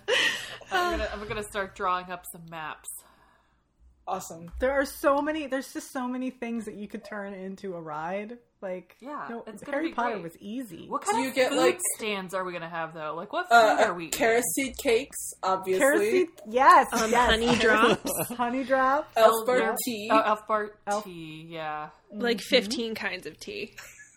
I'm 0.70 1.26
gonna 1.28 1.42
start 1.42 1.74
drawing 1.74 2.10
up 2.10 2.24
some 2.30 2.42
maps. 2.50 2.88
Awesome. 4.08 4.50
There 4.58 4.72
are 4.72 4.86
so 4.86 5.20
many. 5.20 5.46
There's 5.46 5.72
just 5.72 5.92
so 5.92 6.08
many 6.08 6.30
things 6.30 6.64
that 6.64 6.74
you 6.76 6.88
could 6.88 7.04
turn 7.04 7.34
into 7.34 7.74
a 7.74 7.80
ride. 7.80 8.38
Like, 8.60 8.96
Yeah, 9.00 9.24
no, 9.30 9.44
it's 9.46 9.62
Harry 9.68 9.88
be 9.90 9.94
Potter 9.94 10.14
great. 10.14 10.22
was 10.24 10.36
easy. 10.40 10.86
What 10.88 11.02
kind 11.02 11.18
Do 11.18 11.20
of 11.20 11.26
you 11.28 11.32
get, 11.32 11.50
food 11.50 11.58
like- 11.58 11.78
stands 11.96 12.34
are 12.34 12.42
we 12.42 12.52
gonna 12.52 12.68
have 12.68 12.92
though? 12.94 13.14
Like 13.14 13.32
what 13.32 13.48
food 13.48 13.54
Uh, 13.54 13.84
are 13.86 13.94
we? 13.94 14.06
eating? 14.06 14.18
carris 14.18 14.44
seed 14.56 14.76
cakes, 14.82 15.16
obviously. 15.44 15.78
Kerosene? 15.80 16.28
Yes, 16.48 16.86
Um, 16.92 17.10
yes. 17.10 17.30
honey 17.30 17.56
drops, 17.58 18.28
honey 18.36 18.64
drops. 18.64 19.14
elfbark 19.14 19.60
Yeah. 19.60 19.74
tea. 19.84 20.08
Oh, 20.10 20.22
elfbark 20.22 20.70
Elf- 20.88 21.04
tea. 21.04 21.46
Yeah. 21.50 21.90
like 22.10 22.40
15 22.40 22.94
kinds 22.96 23.26
of 23.26 23.38
tea. 23.38 23.74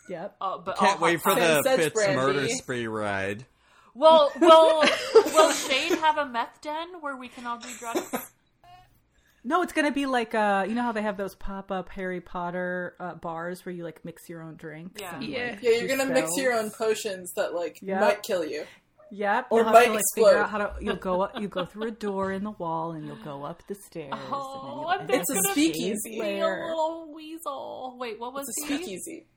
Yep. 0.09 0.35
Oh, 0.41 0.57
but 0.65 0.77
Can't 0.77 0.99
wait 0.99 1.21
for 1.21 1.35
the 1.35 1.61
sauce. 1.61 1.75
Fitz 1.75 1.93
brandy. 1.93 2.15
murder 2.15 2.47
spree 2.49 2.87
ride. 2.87 3.45
Well, 3.93 4.31
will 4.39 4.79
will 4.79 5.51
Chade 5.51 5.99
have 5.99 6.17
a 6.17 6.25
meth 6.25 6.61
den 6.61 6.87
where 7.01 7.15
we 7.17 7.27
can 7.27 7.45
all 7.45 7.57
do 7.59 7.67
drugs? 7.77 8.30
No, 9.43 9.63
it's 9.63 9.73
gonna 9.73 9.91
be 9.91 10.05
like 10.05 10.35
uh, 10.35 10.65
you 10.67 10.75
know 10.75 10.83
how 10.83 10.91
they 10.91 11.01
have 11.01 11.17
those 11.17 11.33
pop 11.35 11.71
up 11.71 11.89
Harry 11.89 12.21
Potter 12.21 12.95
uh, 12.99 13.15
bars 13.15 13.65
where 13.65 13.73
you 13.73 13.83
like 13.83 14.05
mix 14.05 14.29
your 14.29 14.41
own 14.43 14.55
drinks. 14.55 15.01
Yeah. 15.01 15.15
and, 15.15 15.23
Yeah. 15.23 15.49
like, 15.51 15.63
yeah, 15.63 15.71
you're 15.71 15.87
gonna 15.87 16.11
mix 16.13 16.29
your 16.37 16.53
own 16.53 16.69
potions 16.71 17.33
that 17.35 17.53
like 17.53 17.79
Yeah. 17.81 17.99
might 17.99 18.21
kill 18.23 18.45
you. 18.45 18.65
Yep. 19.13 19.47
Or 19.49 19.57
you'll 19.59 19.65
have 19.65 19.73
might 19.73 19.85
to 19.85 19.91
like 19.91 19.99
explode. 19.99 20.25
figure 20.27 20.39
out 20.43 20.49
how 20.51 20.57
to. 20.59 20.73
You'll 20.79 20.95
go 20.95 21.21
up. 21.21 21.39
You 21.41 21.47
go 21.49 21.65
through 21.65 21.87
a 21.87 21.91
door 21.91 22.31
in 22.31 22.43
the 22.45 22.51
wall, 22.51 22.91
and 22.93 23.05
you'll 23.05 23.17
go 23.23 23.43
up 23.43 23.61
the 23.67 23.75
stairs. 23.75 24.13
Oh, 24.13 24.87
and 24.89 25.01
and 25.01 25.09
then 25.09 25.19
It's 25.19 25.29
a 25.29 25.51
speakeasy. 25.51 26.19
Be 26.19 26.39
a 26.39 26.47
little 26.47 27.11
weasel. 27.13 27.97
Wait, 27.99 28.19
what 28.19 28.33
was 28.33 28.47
It's 28.47 28.69
a 28.69 28.73
he? 28.77 28.83
speakeasy. 28.83 29.27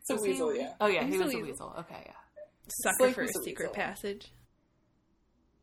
It's 0.00 0.10
a 0.10 0.16
weasel, 0.22 0.54
yeah. 0.54 0.72
Oh 0.80 0.86
yeah, 0.88 1.04
he 1.04 1.12
was 1.16 1.20
a 1.32 1.36
weasel. 1.36 1.42
weasel. 1.42 1.74
Okay, 1.78 2.02
yeah. 2.06 2.12
Sucker 2.82 3.04
like 3.06 3.14
for 3.14 3.22
a 3.22 3.28
secret 3.44 3.70
Weasel. 3.70 3.74
passage. 3.74 4.32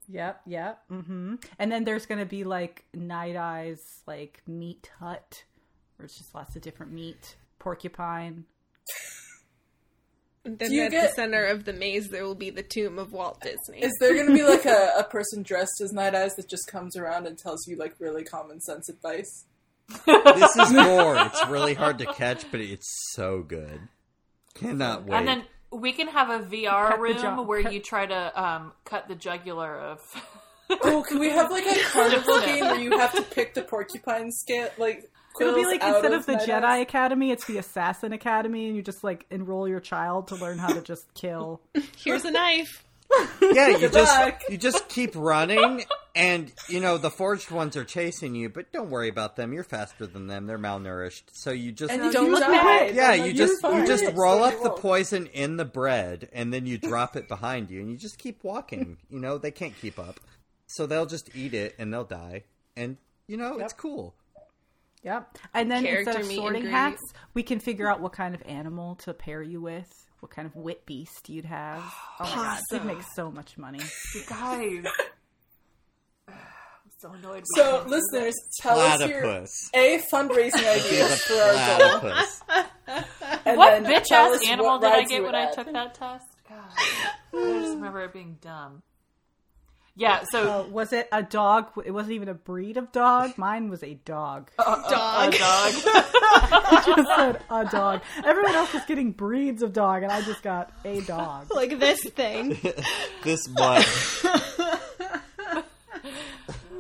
Yep, 0.10 0.42
yep. 0.46 0.82
Mm-hmm. 0.92 1.36
And 1.60 1.72
then 1.72 1.84
there's 1.84 2.06
gonna 2.06 2.26
be 2.26 2.44
like 2.44 2.86
Night 2.94 3.36
Eyes, 3.36 3.80
like 4.08 4.42
meat 4.48 4.90
hut, 5.00 5.44
where 5.96 6.06
it's 6.06 6.18
just 6.18 6.34
lots 6.36 6.56
of 6.56 6.62
different 6.62 6.92
meat. 6.92 7.36
Porcupine. 7.60 8.46
And 10.44 10.58
then 10.58 10.74
at 10.80 10.92
get- 10.92 11.10
the 11.10 11.16
center 11.16 11.46
of 11.46 11.66
the 11.66 11.74
maze, 11.74 12.10
there 12.10 12.24
will 12.26 12.36
be 12.36 12.50
the 12.50 12.64
tomb 12.64 12.98
of 12.98 13.14
Walt 13.14 13.42
Disney. 13.42 13.84
Is 13.84 13.94
there 14.00 14.16
gonna 14.16 14.36
be 14.36 14.44
like 14.44 14.66
a, 14.66 14.94
a 14.98 15.04
person 15.04 15.44
dressed 15.44 15.80
as 15.84 15.92
Night 15.94 16.16
Eyes 16.16 16.36
that 16.36 16.50
just 16.50 16.68
comes 16.68 16.98
around 16.98 17.28
and 17.28 17.38
tells 17.38 17.68
you 17.68 17.78
like 17.78 17.94
really 18.00 18.24
common 18.24 18.60
sense 18.62 18.90
advice? 18.90 19.46
This 20.06 20.56
is 20.56 20.72
more. 20.74 21.16
It's 21.18 21.48
really 21.48 21.74
hard 21.76 22.00
to 22.00 22.06
catch, 22.06 22.50
but 22.50 22.60
it's 22.60 22.88
so 23.12 23.42
good. 23.44 23.82
Cannot 24.56 25.06
wait. 25.06 25.18
And 25.18 25.28
then 25.28 25.44
we 25.72 25.94
can 25.94 26.08
have 26.08 26.30
a 26.30 26.40
VR 26.46 26.90
Cut 26.90 27.00
room 27.00 27.18
jaw- 27.18 27.42
where 27.42 27.64
cut- 27.64 27.74
you 27.74 27.80
try 27.80 28.06
to 28.06 28.42
um, 28.44 28.74
cut 28.86 29.08
the 29.08 29.16
jugular 29.16 29.80
of. 29.80 30.00
Oh, 30.84 31.04
can 31.06 31.20
we 31.20 31.30
have 31.30 31.52
like 31.52 31.66
a 31.66 31.78
carnival 31.92 32.40
game 32.40 32.62
where 32.64 32.80
you 32.80 32.98
have 32.98 33.14
to 33.14 33.22
pick 33.24 33.54
the 33.54 33.62
porcupine 33.62 34.32
scale 34.32 34.70
like 34.78 35.04
It'll 35.40 35.54
be 35.54 35.66
like 35.66 35.84
instead 35.84 36.14
of 36.14 36.26
the 36.26 36.34
Night 36.34 36.48
Jedi 36.48 36.64
Eyes? 36.64 36.82
Academy, 36.84 37.32
it's 37.32 37.46
the 37.46 37.58
Assassin 37.58 38.14
Academy, 38.14 38.68
and 38.68 38.76
you 38.78 38.82
just 38.82 39.04
like 39.04 39.26
enroll 39.30 39.68
your 39.68 39.82
child 39.82 40.28
to 40.30 40.36
learn 40.36 40.58
how 40.58 40.70
to 40.74 40.82
just 40.82 41.14
kill. 41.14 41.60
Here's 41.98 42.24
a 42.24 42.32
knife. 42.32 42.86
yeah, 43.42 43.68
you 43.70 43.80
Good 43.80 43.94
just 43.94 44.20
luck. 44.20 44.42
you 44.50 44.58
just 44.58 44.88
keep 44.90 45.16
running, 45.16 45.84
and 46.16 46.52
you 46.68 46.80
know 46.80 46.98
the 46.98 47.10
forged 47.10 47.52
ones 47.52 47.76
are 47.76 47.84
chasing 47.84 48.36
you, 48.36 48.50
but 48.50 48.72
don't 48.72 48.90
worry 48.90 49.10
about 49.10 49.36
them. 49.36 49.54
You're 49.54 49.64
faster 49.64 50.06
than 50.08 50.28
them. 50.28 50.46
They're 50.48 50.60
malnourished, 50.60 51.24
so 51.32 51.52
you 51.52 51.72
just 51.72 51.92
And 51.92 52.06
you 52.06 52.12
Don't 52.12 52.32
look 52.32 52.42
back. 52.42 52.94
yeah, 52.94 53.12
I'm 53.12 53.26
you 53.26 53.34
just 53.34 53.62
"You're 53.64 53.80
you 53.80 53.88
just 53.88 54.14
roll 54.16 54.44
up 54.44 54.62
the 54.64 54.70
poison 54.72 55.28
in 55.28 55.58
the 55.58 55.66
bread, 55.66 56.30
and 56.34 56.54
then 56.54 56.66
you 56.66 56.78
drop 56.80 57.16
it 57.16 57.28
behind 57.28 57.70
you, 57.70 57.82
and 57.82 57.90
you 57.90 57.98
just 57.98 58.18
keep 58.18 58.44
walking. 58.44 58.98
You 59.10 59.20
know 59.20 59.38
they 59.38 59.52
can't 59.52 59.74
keep 59.82 60.00
up, 60.00 60.20
so 60.68 60.86
they'll 60.86 61.06
just 61.06 61.36
eat 61.36 61.54
it 61.54 61.76
and 61.78 61.94
they'll 61.94 62.04
die, 62.06 62.44
and 62.78 62.98
you 63.28 63.38
know 63.38 63.58
it's 63.60 63.74
cool. 63.74 64.16
Yep. 65.04 65.38
And 65.56 65.72
then 65.72 65.84
Character 65.84 66.12
instead 66.12 66.22
of 66.22 66.28
meet 66.28 66.36
and 66.38 66.44
sorting 66.44 66.62
greet. 66.62 66.72
hats, 66.72 67.02
we 67.34 67.42
can 67.44 67.60
figure 67.60 67.90
out 67.90 68.02
what 68.02 68.14
kind 68.14 68.36
of 68.36 68.44
animal 68.46 68.96
to 68.98 69.14
pair 69.16 69.42
you 69.42 69.60
with, 69.60 70.08
what 70.22 70.32
kind 70.32 70.46
of 70.46 70.56
wit 70.56 70.86
beast 70.86 71.28
you'd 71.30 71.46
have. 71.46 71.84
Oh 72.20 72.24
my 72.26 72.36
god, 72.36 72.62
we'd 72.72 72.86
make 72.86 73.02
so 73.16 73.30
much 73.32 73.58
money. 73.58 73.80
You 74.16 74.22
guys. 74.30 74.86
I'm 76.30 76.36
so 77.00 77.12
annoyed. 77.14 77.44
we 77.56 77.62
So 77.62 77.78
can't 77.80 77.88
listeners, 77.90 78.36
tell 78.60 78.80
us 78.80 79.00
your 79.08 79.24
a 79.74 80.00
fundraising 80.14 80.62
Be 80.62 80.68
ideas 80.68 81.22
for 81.24 81.34
our 81.34 81.80
goal. 81.80 82.00
platypus. 82.00 82.42
And 83.46 83.58
What 83.58 83.84
then 83.84 83.92
bitch 83.92 84.06
tell 84.06 84.34
ass 84.34 84.42
us 84.42 84.48
animal 84.50 84.72
what 84.74 84.82
did 84.82 84.88
I 84.92 84.98
rides 84.98 85.12
you 85.12 85.18
get 85.18 85.24
would 85.24 85.34
when 85.34 85.36
I 85.36 85.46
add. 85.46 85.54
took 85.54 85.74
that 85.74 85.94
test? 85.96 86.26
God, 86.48 86.60
I 86.78 87.60
just 87.62 87.76
remember 87.76 88.02
it 88.04 88.14
being 88.14 88.38
dumb. 88.42 88.84
Yeah, 89.96 90.24
so 90.32 90.50
Uh, 90.50 90.64
was 90.70 90.94
it 90.94 91.10
a 91.12 91.22
dog? 91.22 91.68
It 91.86 91.92
wasn't 91.92 92.14
even 92.14 92.30
a 92.30 92.34
breed 92.34 92.78
of 92.78 92.92
dog. 92.92 93.38
Mine 93.38 93.70
was 93.70 93.84
a 93.84 93.96
dog. 94.06 94.50
Dog. 94.58 94.80
a 94.86 95.38
dog. 95.38 95.38
I 95.38 96.84
just 96.86 97.10
said 97.18 97.42
a 97.50 97.66
dog. 97.66 98.02
Everyone 98.24 98.56
else 98.56 98.74
was 98.74 98.84
getting 98.86 99.12
breeds 99.12 99.62
of 99.62 99.74
dog, 99.74 100.04
and 100.04 100.12
I 100.12 100.22
just 100.22 100.44
got 100.44 100.72
a 100.86 101.02
dog. 101.02 101.48
like 101.54 101.78
this 101.78 102.02
thing. 102.12 102.58
This 103.24 103.48
one. 103.50 103.84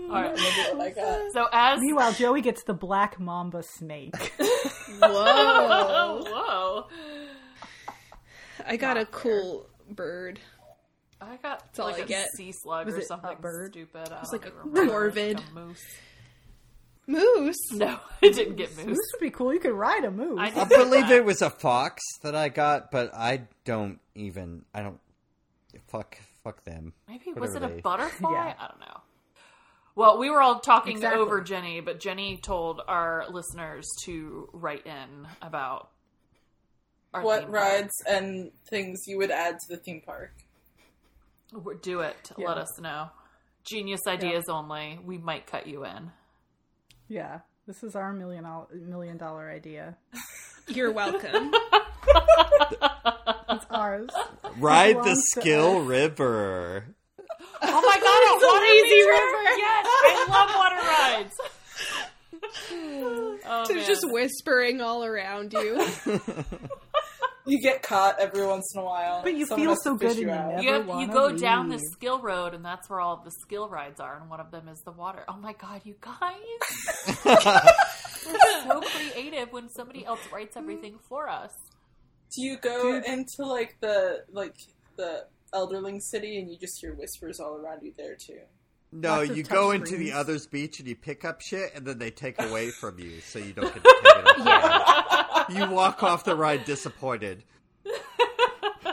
All 0.09 0.21
right. 0.21 0.33
Oh 0.37 0.75
my 0.77 0.89
god. 0.89 1.21
So 1.33 1.47
as 1.51 1.79
Meanwhile, 1.79 2.13
Joey 2.13 2.41
gets 2.41 2.63
the 2.63 2.73
black 2.73 3.19
mamba 3.19 3.63
snake. 3.63 4.33
Whoa. 4.99 6.23
whoa, 6.27 6.87
I 8.65 8.75
got 8.77 8.97
a 8.97 9.05
cool 9.05 9.67
bird. 9.89 10.39
I 11.21 11.37
got 11.37 11.63
all 11.79 11.85
like 11.85 11.99
I 11.99 12.03
a 12.03 12.05
get. 12.07 12.27
sea 12.35 12.51
slug 12.51 12.85
Was 12.87 12.95
or 12.95 12.99
it 12.99 13.03
a 13.03 13.05
something 13.05 13.37
bird? 13.39 13.71
stupid. 13.71 14.11
I 14.11 14.19
was 14.19 14.31
like 14.31 14.45
a 14.45 14.49
even 14.49 14.59
remember. 14.63 15.11
corvid. 15.11 15.35
Like 15.35 15.43
a 15.49 15.53
moose. 15.53 15.85
Moose. 17.07 17.57
No, 17.73 17.99
I 18.23 18.29
didn't 18.29 18.55
get 18.55 18.75
moose. 18.77 18.85
This 18.85 19.11
would 19.13 19.19
be 19.21 19.29
cool. 19.31 19.53
You 19.53 19.59
could 19.59 19.73
ride 19.73 20.03
a 20.03 20.11
moose. 20.11 20.37
I 20.39 20.47
I 20.47 20.65
did 20.65 20.69
believe 20.77 21.07
that. 21.09 21.17
it 21.17 21.25
was 21.25 21.41
a 21.41 21.49
fox 21.49 22.01
that 22.23 22.35
I 22.35 22.49
got, 22.49 22.91
but 22.91 23.13
I 23.13 23.47
don't 23.65 23.99
even. 24.15 24.65
I 24.73 24.81
don't. 24.81 24.99
Fuck. 25.87 26.17
Fuck 26.43 26.63
them. 26.63 26.93
Maybe 27.07 27.33
was 27.33 27.51
it 27.51 27.61
Whatever 27.61 27.65
a 27.73 27.75
they- 27.75 27.81
butterfly? 27.81 28.31
Yeah. 28.31 28.53
I 28.59 28.67
don't 28.67 28.79
know. 28.79 29.01
Well, 29.93 30.17
we 30.19 30.29
were 30.29 30.41
all 30.41 30.59
talking 30.59 30.93
Exactly. 30.95 31.21
over 31.21 31.41
Jenny, 31.41 31.81
but 31.81 31.99
Jenny 31.99 32.37
told 32.37 32.81
our 32.87 33.25
listeners 33.29 33.85
to 34.05 34.49
write 34.53 34.87
in 34.87 35.27
about 35.41 35.89
our 37.13 37.21
what 37.21 37.41
theme 37.41 37.51
park. 37.51 37.63
rides 37.63 37.93
and 38.09 38.51
things 38.69 39.01
you 39.05 39.17
would 39.17 39.29
add 39.31 39.59
to 39.59 39.75
the 39.75 39.77
theme 39.77 40.01
park? 40.03 40.31
Do 41.81 42.01
it. 42.01 42.31
Yeah. 42.37 42.47
Let 42.47 42.57
us 42.57 42.79
know. 42.79 43.09
Genius 43.63 44.01
ideas 44.07 44.45
only. 44.49 44.99
We 45.03 45.17
might 45.17 45.47
cut 45.47 45.67
you 45.67 45.85
in. 45.85 46.11
Yeah, 47.07 47.39
this 47.67 47.83
is 47.83 47.95
our 47.95 48.13
million 48.13 48.43
dollar, 49.17 49.49
idea. 49.49 49.97
You're 50.67 50.91
welcome. 50.91 51.53
It's 53.53 53.65
ours. 53.69 54.09
Ride 54.57 54.95
the 55.03 55.21
Skill. 55.31 55.81
River. 55.81 56.85
Oh 57.61 57.81
my 57.81 57.97
god, 57.99 58.23
a 58.27 58.33
water 58.47 58.65
lazy 58.65 59.01
river. 59.01 59.43
Yes, 59.57 59.85
I 59.85 60.25
love 60.29 60.49
water 60.55 60.81
rides. 60.87 61.35
oh, 63.45 63.65
They're 63.67 63.77
man. 63.77 63.85
just 63.85 64.05
whispering 64.09 64.79
all 64.81 65.03
around 65.03 65.51
you. 65.53 65.85
You 67.45 67.59
get 67.61 67.81
caught 67.81 68.19
every 68.19 68.45
once 68.45 68.71
in 68.75 68.81
a 68.81 68.85
while. 68.85 69.23
But 69.23 69.35
you 69.35 69.45
Someone 69.45 69.67
feel 69.67 69.75
so 69.83 69.95
good 69.95 70.15
you 70.17 70.29
and 70.29 70.61
you 70.61 70.69
you, 70.69 70.73
have, 70.73 70.85
you 70.85 70.89
wanna 70.89 71.13
go 71.13 71.35
down 71.35 71.69
the 71.69 71.79
skill 71.93 72.19
road, 72.21 72.53
and 72.53 72.63
that's 72.63 72.89
where 72.89 72.99
all 72.99 73.21
the 73.23 73.31
skill 73.31 73.67
rides 73.67 73.99
are, 73.99 74.19
and 74.19 74.29
one 74.29 74.39
of 74.39 74.51
them 74.51 74.67
is 74.67 74.79
the 74.85 74.91
water. 74.91 75.23
Oh 75.27 75.37
my 75.37 75.53
god, 75.53 75.81
you 75.83 75.95
guys! 76.01 77.15
We're 77.25 78.63
so 78.63 78.81
creative 79.13 79.51
when 79.51 79.69
somebody 79.69 80.05
else 80.05 80.19
writes 80.31 80.55
everything 80.55 80.99
for 81.09 81.27
us. 81.29 81.51
Do 82.35 82.43
you 82.43 82.57
go 82.57 83.01
into 83.01 83.45
like 83.45 83.77
the 83.81 84.23
like 84.31 84.55
the 84.97 85.25
Elderling 85.53 85.99
City 86.01 86.39
and 86.39 86.49
you 86.49 86.57
just 86.57 86.79
hear 86.79 86.93
whispers 86.93 87.39
all 87.39 87.55
around 87.55 87.81
you 87.83 87.93
there 87.97 88.15
too? 88.15 88.39
No, 88.93 89.17
Lots 89.19 89.35
you 89.35 89.43
touch 89.43 89.51
go 89.51 89.71
into 89.71 89.95
the 89.97 90.11
other's 90.11 90.45
beach 90.47 90.79
and 90.79 90.87
you 90.87 90.95
pick 90.95 91.23
up 91.23 91.41
shit, 91.41 91.71
and 91.75 91.85
then 91.85 91.97
they 91.97 92.11
take 92.11 92.41
away 92.41 92.71
from 92.71 92.99
you, 92.99 93.21
so 93.21 93.39
you 93.39 93.53
don't 93.53 93.73
get 93.73 93.83
to 93.83 93.95
take 94.03 94.15
it 94.15 94.27
up. 94.27 94.37
yeah. 94.45 95.20
You 95.55 95.69
walk 95.69 96.03
off 96.03 96.23
the 96.23 96.35
ride 96.35 96.65
disappointed. 96.65 97.43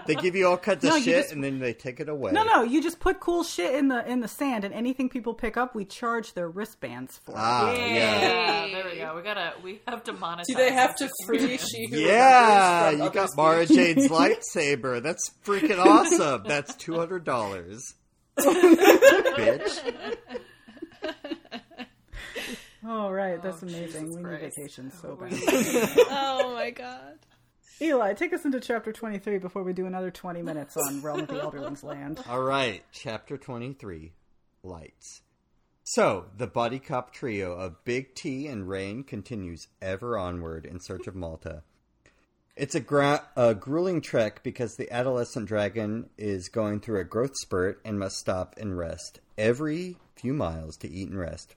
They 0.06 0.14
give 0.14 0.34
you 0.34 0.46
all 0.46 0.56
kinds 0.56 0.82
of 0.84 0.90
No, 0.90 0.96
you 0.96 1.02
shit, 1.04 1.16
just- 1.24 1.32
and 1.34 1.44
then 1.44 1.58
they 1.58 1.74
take 1.74 2.00
it 2.00 2.08
away. 2.08 2.32
No, 2.32 2.42
no, 2.42 2.62
you 2.62 2.82
just 2.82 2.98
put 2.98 3.20
cool 3.20 3.44
shit 3.44 3.74
in 3.74 3.88
the 3.88 4.06
in 4.10 4.20
the 4.20 4.28
sand, 4.28 4.64
and 4.64 4.72
anything 4.72 5.10
people 5.10 5.34
pick 5.34 5.58
up, 5.58 5.74
we 5.74 5.84
charge 5.84 6.32
their 6.32 6.48
wristbands 6.48 7.18
for. 7.18 7.34
Ah, 7.36 7.72
yeah. 7.72 7.84
Yeah, 7.84 8.68
there 8.82 8.90
we 8.90 8.96
go. 8.98 9.14
We 9.16 9.20
gotta. 9.22 9.52
We 9.62 9.80
have 9.86 10.02
to 10.04 10.14
monetize. 10.14 10.44
Do 10.46 10.54
they 10.54 10.72
have 10.72 10.96
to 10.96 11.04
this. 11.04 11.12
free 11.26 11.58
she 11.58 11.88
who 11.90 11.98
Yeah, 11.98 12.90
you 12.90 13.10
got 13.10 13.28
Mara 13.36 13.66
being- 13.66 13.96
Jade's 13.96 14.08
lightsaber. 14.08 15.02
That's 15.02 15.30
freaking 15.44 15.78
awesome. 15.78 16.44
That's 16.46 16.74
two 16.76 16.94
hundred 16.94 17.24
dollars, 17.24 17.94
bitch. 18.38 19.94
Oh, 22.90 23.10
right, 23.10 23.42
that's 23.42 23.62
Oh, 23.62 23.66
amazing. 23.66 24.06
Jesus 24.06 24.16
we 24.16 24.22
need 24.30 24.40
vacation 24.40 24.90
so 24.90 25.14
bad. 25.14 25.32
oh 26.10 26.54
my 26.54 26.70
god. 26.70 27.18
Eli, 27.82 28.14
take 28.14 28.32
us 28.32 28.44
into 28.44 28.60
chapter 28.60 28.92
twenty 28.92 29.18
three 29.18 29.38
before 29.38 29.62
we 29.62 29.72
do 29.74 29.84
another 29.86 30.10
twenty 30.10 30.40
minutes 30.42 30.74
on 30.76 31.02
Realm 31.02 31.20
of 31.20 31.28
the 31.28 31.34
Elderlings 31.34 31.84
land. 31.84 32.20
All 32.28 32.42
right, 32.42 32.82
chapter 32.92 33.36
23 33.36 34.12
Lights. 34.62 35.20
So, 35.84 36.26
the 36.36 36.46
buddy 36.46 36.78
cop 36.78 37.12
trio 37.12 37.52
of 37.52 37.84
Big 37.84 38.14
T 38.14 38.46
and 38.46 38.68
Reyn 38.68 39.04
continues 39.04 39.68
ever 39.80 40.18
onward 40.18 40.66
in 40.66 40.80
search 40.80 41.06
of 41.06 41.14
Malta. 41.14 41.62
It's 42.56 42.74
a, 42.74 42.80
gra- 42.80 43.24
a 43.36 43.54
grueling 43.54 44.00
trek 44.00 44.42
because 44.42 44.74
the 44.76 44.90
adolescent 44.92 45.46
dragon 45.46 46.10
is 46.18 46.48
going 46.48 46.80
through 46.80 47.00
a 47.00 47.04
growth 47.04 47.36
spurt 47.36 47.80
and 47.84 47.98
must 47.98 48.16
stop 48.18 48.54
and 48.58 48.76
rest 48.76 49.20
every 49.38 49.96
few 50.16 50.34
miles 50.34 50.76
to 50.78 50.90
eat 50.90 51.08
and 51.08 51.18
rest. 51.18 51.54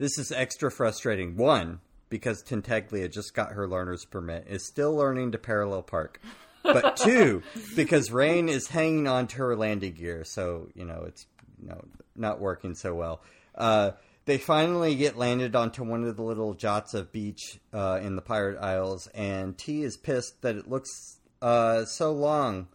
This 0.00 0.16
is 0.16 0.32
extra 0.32 0.70
frustrating. 0.70 1.36
One, 1.36 1.80
because 2.08 2.42
Tintaglia 2.42 3.12
just 3.12 3.34
got 3.34 3.52
her 3.52 3.68
learner's 3.68 4.06
permit, 4.06 4.46
is 4.48 4.66
still 4.66 4.96
learning 4.96 5.32
to 5.32 5.38
parallel 5.38 5.82
park. 5.82 6.18
But 6.62 6.96
two, 7.04 7.42
because 7.76 8.10
Reyn 8.10 8.48
is 8.48 8.68
hanging 8.68 9.06
on 9.06 9.26
to 9.26 9.36
her 9.36 9.54
landing 9.54 9.92
gear, 9.92 10.24
so 10.24 10.68
you 10.74 10.86
know 10.86 11.04
it's 11.06 11.26
you 11.60 11.68
know 11.68 11.84
not 12.16 12.40
working 12.40 12.74
so 12.74 12.94
well. 12.94 13.20
Uh, 13.54 13.90
they 14.24 14.38
finally 14.38 14.94
get 14.94 15.18
landed 15.18 15.54
onto 15.54 15.84
one 15.84 16.04
of 16.04 16.16
the 16.16 16.22
little 16.22 16.54
jots 16.54 16.94
of 16.94 17.12
beach 17.12 17.60
uh, 17.74 18.00
in 18.02 18.16
the 18.16 18.22
Pirate 18.22 18.58
Isles, 18.58 19.06
and 19.08 19.58
T 19.58 19.82
is 19.82 19.98
pissed 19.98 20.40
that 20.40 20.56
it 20.56 20.66
looks 20.66 21.18
uh, 21.42 21.84
so 21.84 22.10
long 22.10 22.68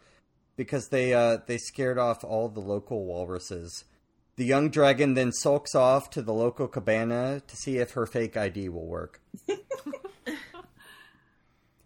because 0.57 0.89
they 0.89 1.15
uh, 1.15 1.39
they 1.47 1.57
scared 1.57 1.97
off 1.97 2.23
all 2.23 2.49
the 2.49 2.59
local 2.59 3.03
walruses. 3.03 3.83
The 4.37 4.45
young 4.45 4.69
dragon 4.69 5.13
then 5.13 5.31
sulks 5.31 5.75
off 5.75 6.09
to 6.11 6.21
the 6.21 6.33
local 6.33 6.67
cabana 6.67 7.41
to 7.47 7.55
see 7.55 7.77
if 7.77 7.91
her 7.91 8.05
fake 8.05 8.35
ID 8.35 8.67
will 8.69 8.85
work. 8.85 9.21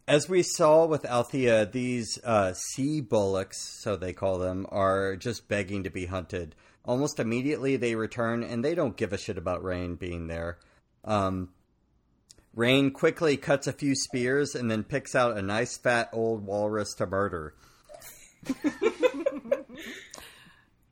As 0.08 0.28
we 0.28 0.42
saw 0.42 0.88
with 0.88 1.06
Althea, 1.06 1.68
these 1.68 2.18
uh, 2.24 2.54
sea 2.54 3.02
bullocks, 3.02 3.80
so 3.84 3.96
they 3.96 4.14
call 4.14 4.40
them, 4.40 4.66
are 4.72 5.16
just 5.16 5.48
begging 5.48 5.84
to 5.84 5.92
be 5.92 6.08
hunted. 6.08 6.56
Almost 6.84 7.20
immediately, 7.20 7.76
they 7.76 7.94
return, 7.94 8.42
and 8.42 8.66
they 8.66 8.74
don't 8.74 8.98
give 8.98 9.14
a 9.14 9.20
shit 9.20 9.38
about 9.38 9.64
Reyn 9.64 9.94
being 9.94 10.26
there. 10.26 10.58
Um, 11.06 11.50
Reyn 12.56 12.90
quickly 12.90 13.38
cuts 13.38 13.68
a 13.68 13.74
few 13.74 13.94
spears 13.94 14.56
and 14.56 14.72
then 14.72 14.84
picks 14.84 15.14
out 15.14 15.38
a 15.38 15.44
nice 15.44 15.78
fat 15.78 16.10
old 16.12 16.44
walrus 16.44 16.96
to 16.96 17.06
murder. 17.06 17.54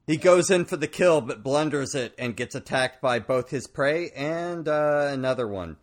he 0.08 0.18
goes 0.18 0.50
in 0.50 0.66
for 0.66 0.78
the 0.78 0.88
kill, 0.88 1.22
but 1.22 1.44
blunders 1.44 1.94
it 1.94 2.16
and 2.18 2.36
gets 2.36 2.56
attacked 2.56 3.02
by 3.02 3.20
both 3.20 3.50
his 3.50 3.68
prey 3.68 4.10
and 4.16 4.68
uh, 4.68 5.10
another 5.12 5.48
one. 5.48 5.78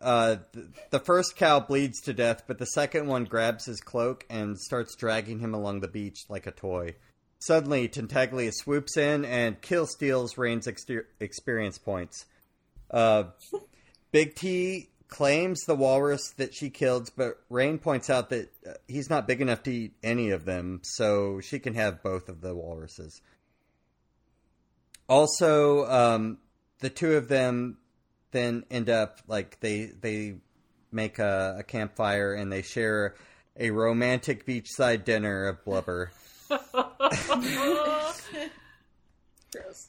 Uh, 0.00 0.36
th- 0.54 0.66
the 0.90 1.00
first 1.00 1.36
cow 1.36 1.60
bleeds 1.60 2.00
to 2.00 2.12
death, 2.12 2.44
but 2.46 2.58
the 2.58 2.66
second 2.66 3.06
one 3.06 3.24
grabs 3.24 3.66
his 3.66 3.80
cloak 3.80 4.24
and 4.30 4.58
starts 4.58 4.96
dragging 4.96 5.40
him 5.40 5.54
along 5.54 5.80
the 5.80 5.88
beach 5.88 6.24
like 6.28 6.46
a 6.46 6.52
toy. 6.52 6.94
Suddenly, 7.40 7.88
Tintaglia 7.88 8.52
swoops 8.52 8.96
in 8.96 9.24
and 9.24 9.60
kill 9.60 9.86
steals 9.86 10.38
Reyn's 10.38 10.66
exter- 10.66 11.08
experience 11.20 11.78
points. 11.78 12.26
Uh, 12.90 13.24
Big 14.12 14.34
T 14.34 14.88
claims 15.08 15.64
the 15.64 15.74
walrus 15.74 16.30
that 16.36 16.54
she 16.54 16.70
killed, 16.70 17.10
but 17.16 17.40
Reyn 17.50 17.78
points 17.78 18.08
out 18.08 18.30
that 18.30 18.50
uh, 18.66 18.72
he's 18.86 19.10
not 19.10 19.26
big 19.26 19.40
enough 19.40 19.62
to 19.64 19.72
eat 19.72 19.94
any 20.02 20.30
of 20.30 20.44
them, 20.44 20.80
so 20.82 21.40
she 21.40 21.58
can 21.58 21.74
have 21.74 22.02
both 22.02 22.28
of 22.28 22.40
the 22.40 22.54
walruses. 22.54 23.20
Also, 25.08 25.86
um, 25.86 26.38
the 26.80 26.90
two 26.90 27.16
of 27.16 27.28
them 27.28 27.78
then 28.30 28.64
end 28.70 28.90
up 28.90 29.20
like 29.26 29.58
they 29.60 29.86
they 29.86 30.34
make 30.92 31.18
a, 31.18 31.56
a 31.58 31.62
campfire 31.62 32.34
and 32.34 32.52
they 32.52 32.62
share 32.62 33.14
a 33.56 33.70
romantic 33.70 34.46
beachside 34.46 35.04
dinner 35.04 35.46
of 35.46 35.64
blubber. 35.64 36.10
Gross. 39.52 39.88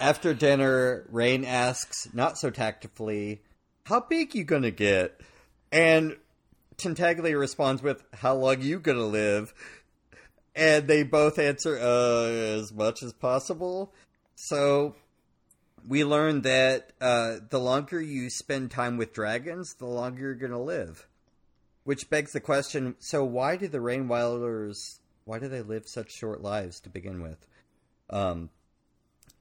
After 0.00 0.32
dinner, 0.34 1.06
Reyn 1.10 1.44
asks, 1.44 2.08
not 2.12 2.38
so 2.38 2.50
tactfully, 2.50 3.42
"How 3.86 4.00
big 4.00 4.34
you 4.34 4.44
gonna 4.44 4.70
get?" 4.70 5.20
And 5.72 6.16
Tintaglia 6.76 7.38
responds 7.38 7.82
with, 7.82 8.02
"How 8.14 8.34
long 8.34 8.62
you 8.62 8.78
gonna 8.78 9.04
live?" 9.04 9.52
And 10.54 10.86
they 10.86 11.02
both 11.02 11.38
answer, 11.38 11.78
"Uh, 11.78 12.26
as 12.58 12.72
much 12.72 13.02
as 13.02 13.12
possible." 13.12 13.92
So 14.42 14.94
we 15.86 16.02
learned 16.02 16.44
that 16.44 16.92
uh, 16.98 17.36
the 17.50 17.60
longer 17.60 18.00
you 18.00 18.30
spend 18.30 18.70
time 18.70 18.96
with 18.96 19.12
dragons, 19.12 19.74
the 19.74 19.86
longer 19.86 20.22
you're 20.22 20.34
gonna 20.34 20.62
live. 20.62 21.06
Which 21.84 22.08
begs 22.08 22.32
the 22.32 22.40
question: 22.40 22.94
So 22.98 23.22
why 23.22 23.56
do 23.56 23.68
the 23.68 23.78
Rainwilders? 23.78 25.00
Why 25.24 25.38
do 25.38 25.48
they 25.48 25.60
live 25.60 25.84
such 25.86 26.10
short 26.10 26.40
lives 26.40 26.80
to 26.80 26.88
begin 26.88 27.22
with? 27.22 27.46
Um, 28.08 28.48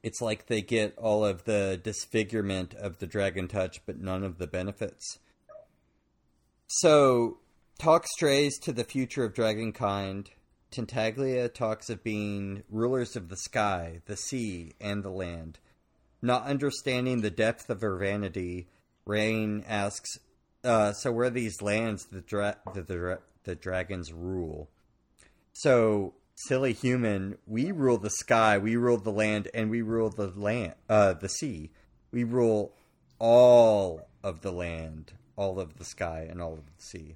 it's 0.03 0.21
like 0.21 0.47
they 0.47 0.61
get 0.61 0.97
all 0.97 1.23
of 1.23 1.45
the 1.45 1.79
disfigurement 1.81 2.73
of 2.73 2.99
the 2.99 3.07
dragon 3.07 3.47
touch, 3.47 3.79
but 3.85 4.01
none 4.01 4.25
of 4.25 4.37
the 4.37 4.47
benefits. 4.47 5.19
So, 6.67 7.37
talk 7.79 8.05
strays 8.05 8.59
to 8.59 8.73
the 8.73 8.83
future 8.83 9.23
of 9.23 9.33
dragonkind. 9.33 10.27
Tintaglia 10.71 11.51
talks 11.51 11.89
of 11.89 12.03
being 12.03 12.63
rulers 12.69 13.15
of 13.15 13.29
the 13.29 13.37
sky, 13.37 14.01
the 14.05 14.15
sea, 14.15 14.73
and 14.79 15.03
the 15.03 15.09
land. 15.09 15.59
Not 16.21 16.43
understanding 16.43 17.21
the 17.21 17.31
depth 17.31 17.69
of 17.69 17.81
her 17.81 17.97
vanity, 17.97 18.67
Reyn 19.05 19.63
asks, 19.67 20.19
uh, 20.63 20.93
"So 20.93 21.11
where 21.11 21.27
are 21.27 21.31
these 21.31 21.61
lands 21.61 22.05
the 22.05 22.21
dra- 22.21 22.59
the, 22.73 22.83
the 22.83 23.19
the 23.45 23.55
dragons 23.55 24.13
rule?" 24.13 24.69
So, 25.53 26.13
silly 26.35 26.73
human, 26.73 27.37
we 27.47 27.71
rule 27.71 27.97
the 27.97 28.09
sky, 28.09 28.57
we 28.57 28.75
rule 28.75 28.97
the 28.97 29.11
land, 29.11 29.49
and 29.53 29.69
we 29.69 29.81
rule 29.81 30.09
the 30.09 30.27
land, 30.27 30.75
uh, 30.87 31.13
the 31.13 31.29
sea. 31.29 31.71
We 32.11 32.23
rule 32.23 32.75
all 33.17 34.07
of 34.23 34.41
the 34.41 34.51
land, 34.51 35.13
all 35.35 35.59
of 35.59 35.77
the 35.77 35.85
sky, 35.85 36.27
and 36.29 36.41
all 36.41 36.53
of 36.53 36.65
the 36.65 36.81
sea. 36.83 37.15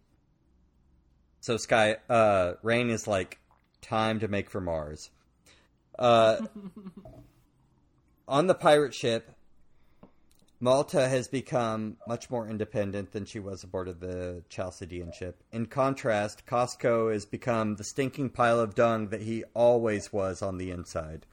So, 1.41 1.58
sky, 1.58 1.97
uh, 2.10 2.54
Reyn 2.64 2.89
is 2.89 3.06
like 3.06 3.38
time 3.84 4.20
to 4.20 4.28
make 4.28 4.50
for 4.50 4.62
Mars. 4.62 5.12
Uh, 6.00 6.38
on 8.28 8.48
the 8.48 8.56
pirate 8.56 8.96
ship, 8.96 9.30
Malta 10.60 11.10
has 11.10 11.28
become 11.28 11.98
much 12.08 12.30
more 12.30 12.48
independent 12.48 13.12
than 13.12 13.26
she 13.26 13.40
was 13.40 13.64
aboard 13.64 13.90
of 13.90 14.00
the 14.00 14.44
Chalcedean 14.48 15.12
ship. 15.12 15.44
In 15.52 15.66
contrast, 15.66 16.46
Cosgo 16.46 17.12
has 17.12 17.26
become 17.26 17.76
the 17.76 17.84
stinking 17.84 18.30
pile 18.30 18.62
of 18.62 18.74
dung 18.74 19.10
that 19.10 19.22
he 19.22 19.44
always 19.54 20.14
was 20.14 20.42
on 20.42 20.58
the 20.58 20.72
inside. 20.72 21.26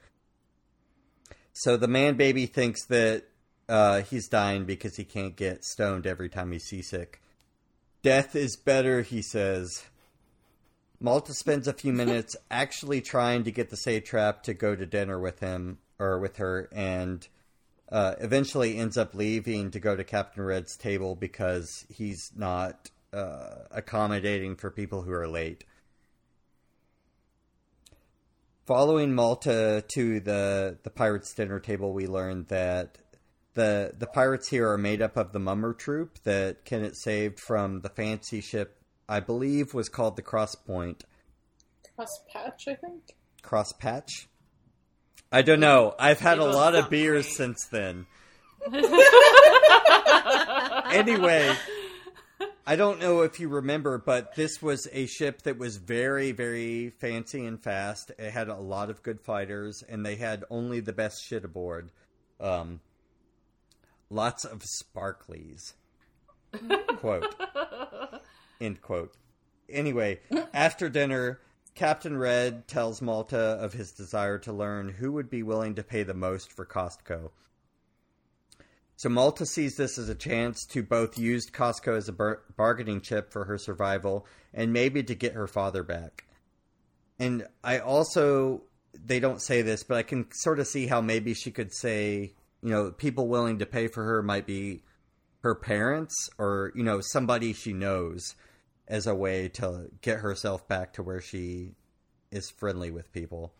So 1.52 1.76
the 1.76 1.86
man 1.86 2.16
baby 2.16 2.46
thinks 2.46 2.84
that 2.86 3.24
uh, 3.68 4.02
he's 4.02 4.28
dying 4.28 4.64
because 4.64 4.96
he 4.96 5.04
can't 5.04 5.36
get 5.36 5.64
stoned 5.64 6.06
every 6.08 6.28
time 6.28 6.50
he's 6.50 6.64
seasick. 6.64 7.22
Death 8.02 8.34
is 8.34 8.56
better, 8.56 9.02
he 9.02 9.22
says. 9.22 9.84
Malta 11.00 11.32
spends 11.32 11.66
a 11.66 11.72
few 11.72 11.92
minutes 11.92 12.36
actually 12.50 13.00
trying 13.00 13.44
to 13.44 13.50
get 13.50 13.70
the 13.70 13.76
satrap 13.76 14.42
to 14.44 14.54
go 14.54 14.76
to 14.76 14.84
dinner 14.84 15.18
with 15.18 15.40
him 15.40 15.78
or 15.98 16.18
with 16.18 16.36
her, 16.36 16.68
and 16.72 17.26
uh, 17.90 18.14
eventually 18.20 18.76
ends 18.76 18.96
up 18.96 19.14
leaving 19.14 19.70
to 19.70 19.80
go 19.80 19.96
to 19.96 20.04
Captain 20.04 20.42
Red's 20.42 20.76
table 20.76 21.14
because 21.16 21.84
he's 21.88 22.30
not 22.36 22.90
uh, 23.12 23.64
accommodating 23.70 24.56
for 24.56 24.70
people 24.70 25.02
who 25.02 25.12
are 25.12 25.26
late. 25.28 25.64
Following 28.66 29.14
Malta 29.14 29.82
to 29.88 30.20
the 30.20 30.78
the 30.84 30.90
pirates' 30.90 31.34
dinner 31.34 31.58
table, 31.58 31.92
we 31.92 32.06
learned 32.06 32.46
that 32.48 32.98
the 33.54 33.92
the 33.98 34.06
pirates 34.06 34.48
here 34.48 34.70
are 34.70 34.78
made 34.78 35.02
up 35.02 35.16
of 35.16 35.32
the 35.32 35.40
Mummer 35.40 35.72
troop 35.72 36.18
that 36.22 36.64
Kennit 36.64 36.94
saved 36.96 37.40
from 37.40 37.80
the 37.80 37.88
fancy 37.88 38.40
ship. 38.40 38.79
I 39.10 39.18
believe 39.18 39.74
was 39.74 39.88
called 39.88 40.14
the 40.14 40.22
Cross 40.22 40.54
Point. 40.54 41.02
Cross 41.96 42.20
Patch, 42.32 42.68
I 42.68 42.76
think. 42.76 43.02
Cross 43.42 43.72
Patch. 43.72 44.28
I 45.32 45.42
don't 45.42 45.58
know. 45.58 45.96
I've 45.98 46.20
had 46.20 46.38
a 46.38 46.44
lot 46.44 46.76
of 46.76 46.88
beers 46.90 47.26
since 47.26 47.66
then. 47.66 48.06
anyway, 50.92 51.52
I 52.64 52.76
don't 52.76 53.00
know 53.00 53.22
if 53.22 53.40
you 53.40 53.48
remember, 53.48 53.98
but 53.98 54.36
this 54.36 54.62
was 54.62 54.86
a 54.92 55.06
ship 55.06 55.42
that 55.42 55.58
was 55.58 55.76
very, 55.76 56.30
very 56.30 56.90
fancy 56.90 57.44
and 57.44 57.60
fast. 57.60 58.12
It 58.16 58.30
had 58.30 58.46
a 58.46 58.60
lot 58.60 58.90
of 58.90 59.02
good 59.02 59.20
fighters, 59.20 59.82
and 59.88 60.06
they 60.06 60.14
had 60.14 60.44
only 60.50 60.78
the 60.78 60.92
best 60.92 61.24
shit 61.24 61.44
aboard. 61.44 61.90
Um, 62.38 62.78
lots 64.08 64.44
of 64.44 64.62
sparklies. 64.62 65.72
quote. 66.98 67.34
End 68.60 68.82
quote. 68.82 69.14
Anyway, 69.68 70.20
after 70.52 70.88
dinner, 70.88 71.40
Captain 71.74 72.16
Red 72.16 72.66
tells 72.68 73.00
Malta 73.00 73.38
of 73.38 73.72
his 73.72 73.92
desire 73.92 74.38
to 74.40 74.52
learn 74.52 74.88
who 74.88 75.12
would 75.12 75.30
be 75.30 75.42
willing 75.42 75.74
to 75.76 75.82
pay 75.82 76.02
the 76.02 76.14
most 76.14 76.52
for 76.52 76.66
Cosgo. 76.66 77.30
So 78.96 79.08
Malta 79.08 79.46
sees 79.46 79.76
this 79.76 79.96
as 79.96 80.10
a 80.10 80.14
chance 80.14 80.66
to 80.66 80.82
both 80.82 81.16
use 81.16 81.48
Cosgo 81.50 81.96
as 81.96 82.08
a 82.08 82.12
bar- 82.12 82.42
bargaining 82.56 83.00
chip 83.00 83.32
for 83.32 83.44
her 83.44 83.56
survival 83.56 84.26
and 84.52 84.74
maybe 84.74 85.02
to 85.02 85.14
get 85.14 85.32
her 85.32 85.46
father 85.46 85.82
back. 85.82 86.26
And 87.18 87.46
I 87.64 87.78
also, 87.78 88.64
they 88.92 89.20
don't 89.20 89.40
say 89.40 89.62
this, 89.62 89.84
but 89.84 89.96
I 89.96 90.02
can 90.02 90.26
sort 90.32 90.58
of 90.58 90.66
see 90.66 90.86
how 90.86 91.00
maybe 91.00 91.32
she 91.32 91.50
could 91.50 91.72
say, 91.72 92.34
you 92.62 92.70
know, 92.70 92.90
people 92.90 93.26
willing 93.26 93.58
to 93.60 93.66
pay 93.66 93.86
for 93.86 94.04
her 94.04 94.22
might 94.22 94.46
be 94.46 94.82
her 95.42 95.54
parents 95.54 96.28
or, 96.36 96.72
you 96.74 96.82
know, 96.82 97.00
somebody 97.00 97.54
she 97.54 97.72
knows 97.72 98.34
as 98.90 99.06
a 99.06 99.14
way 99.14 99.48
to 99.48 99.88
get 100.02 100.18
herself 100.18 100.66
back 100.68 100.92
to 100.94 101.02
where 101.02 101.20
she 101.20 101.70
is 102.30 102.50
friendly 102.50 102.90
with 102.90 103.12
people. 103.12 103.54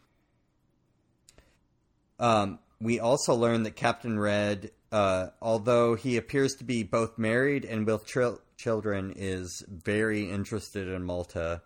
Um, 2.19 2.59
we 2.81 2.99
also 2.99 3.35
learn 3.35 3.63
that 3.63 3.77
Captain 3.77 4.19
Red, 4.19 4.73
uh, 4.91 5.29
although 5.41 5.95
he 5.95 6.17
appears 6.17 6.55
to 6.57 6.65
be 6.65 6.83
both 6.83 7.17
married 7.17 7.65
and 7.65 7.87
with 7.87 8.07
chil- 8.07 8.41
children, 8.57 9.15
is 9.17 9.65
very 9.69 10.29
interested 10.29 10.89
in 10.89 11.05
Malta. 11.05 11.63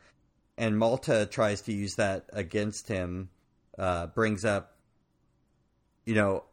And 0.59 0.79
Malta 0.79 1.27
tries 1.27 1.63
to 1.63 1.73
use 1.73 1.95
that 1.97 2.27
against 2.33 2.87
him, 2.89 3.31
uh, 3.79 4.09
brings 4.09 4.45
up, 4.45 4.77
you 6.05 6.15
know, 6.15 6.45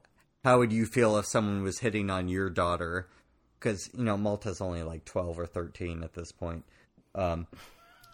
how 0.43 0.59
would 0.59 0.71
you 0.71 0.85
feel 0.85 1.17
if 1.17 1.25
someone 1.25 1.61
was 1.61 1.79
hitting 1.79 2.09
on 2.09 2.27
your 2.27 2.49
daughter? 2.49 3.09
Because, 3.59 3.89
you 3.95 4.03
know, 4.03 4.17
Malta's 4.17 4.61
only 4.61 4.81
like 4.81 5.05
12 5.05 5.37
or 5.37 5.45
13 5.45 6.03
at 6.03 6.13
this 6.13 6.31
point. 6.31 6.63
Um, 7.15 7.47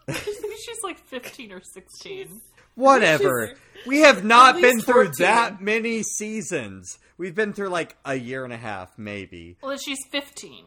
She's 0.10 0.84
like 0.84 1.00
15 1.00 1.52
or 1.52 1.62
16. 1.62 2.42
Whatever. 2.76 3.54
We 3.86 4.00
have 4.02 4.24
not 4.24 4.62
been 4.62 4.80
through 4.80 5.06
14. 5.06 5.14
that 5.20 5.62
many 5.62 6.04
seasons. 6.04 7.00
We've 7.18 7.36
been 7.36 7.54
through 7.54 7.70
like 7.70 7.96
a 8.06 8.16
year 8.16 8.44
and 8.44 8.54
a 8.54 8.58
half, 8.58 8.98
maybe. 8.98 9.58
Well, 9.62 9.78
she's 9.78 10.00
15. 10.12 10.66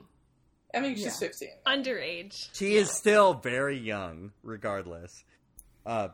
I 0.75 0.81
mean, 0.81 0.97
she's 0.97 1.19
15. 1.19 1.49
Underage. 1.67 2.49
She 2.53 2.77
is 2.77 2.97
still 2.97 3.35
very 3.35 3.79
young, 3.79 4.33
regardless. 4.43 5.25
Uh, 5.87 6.09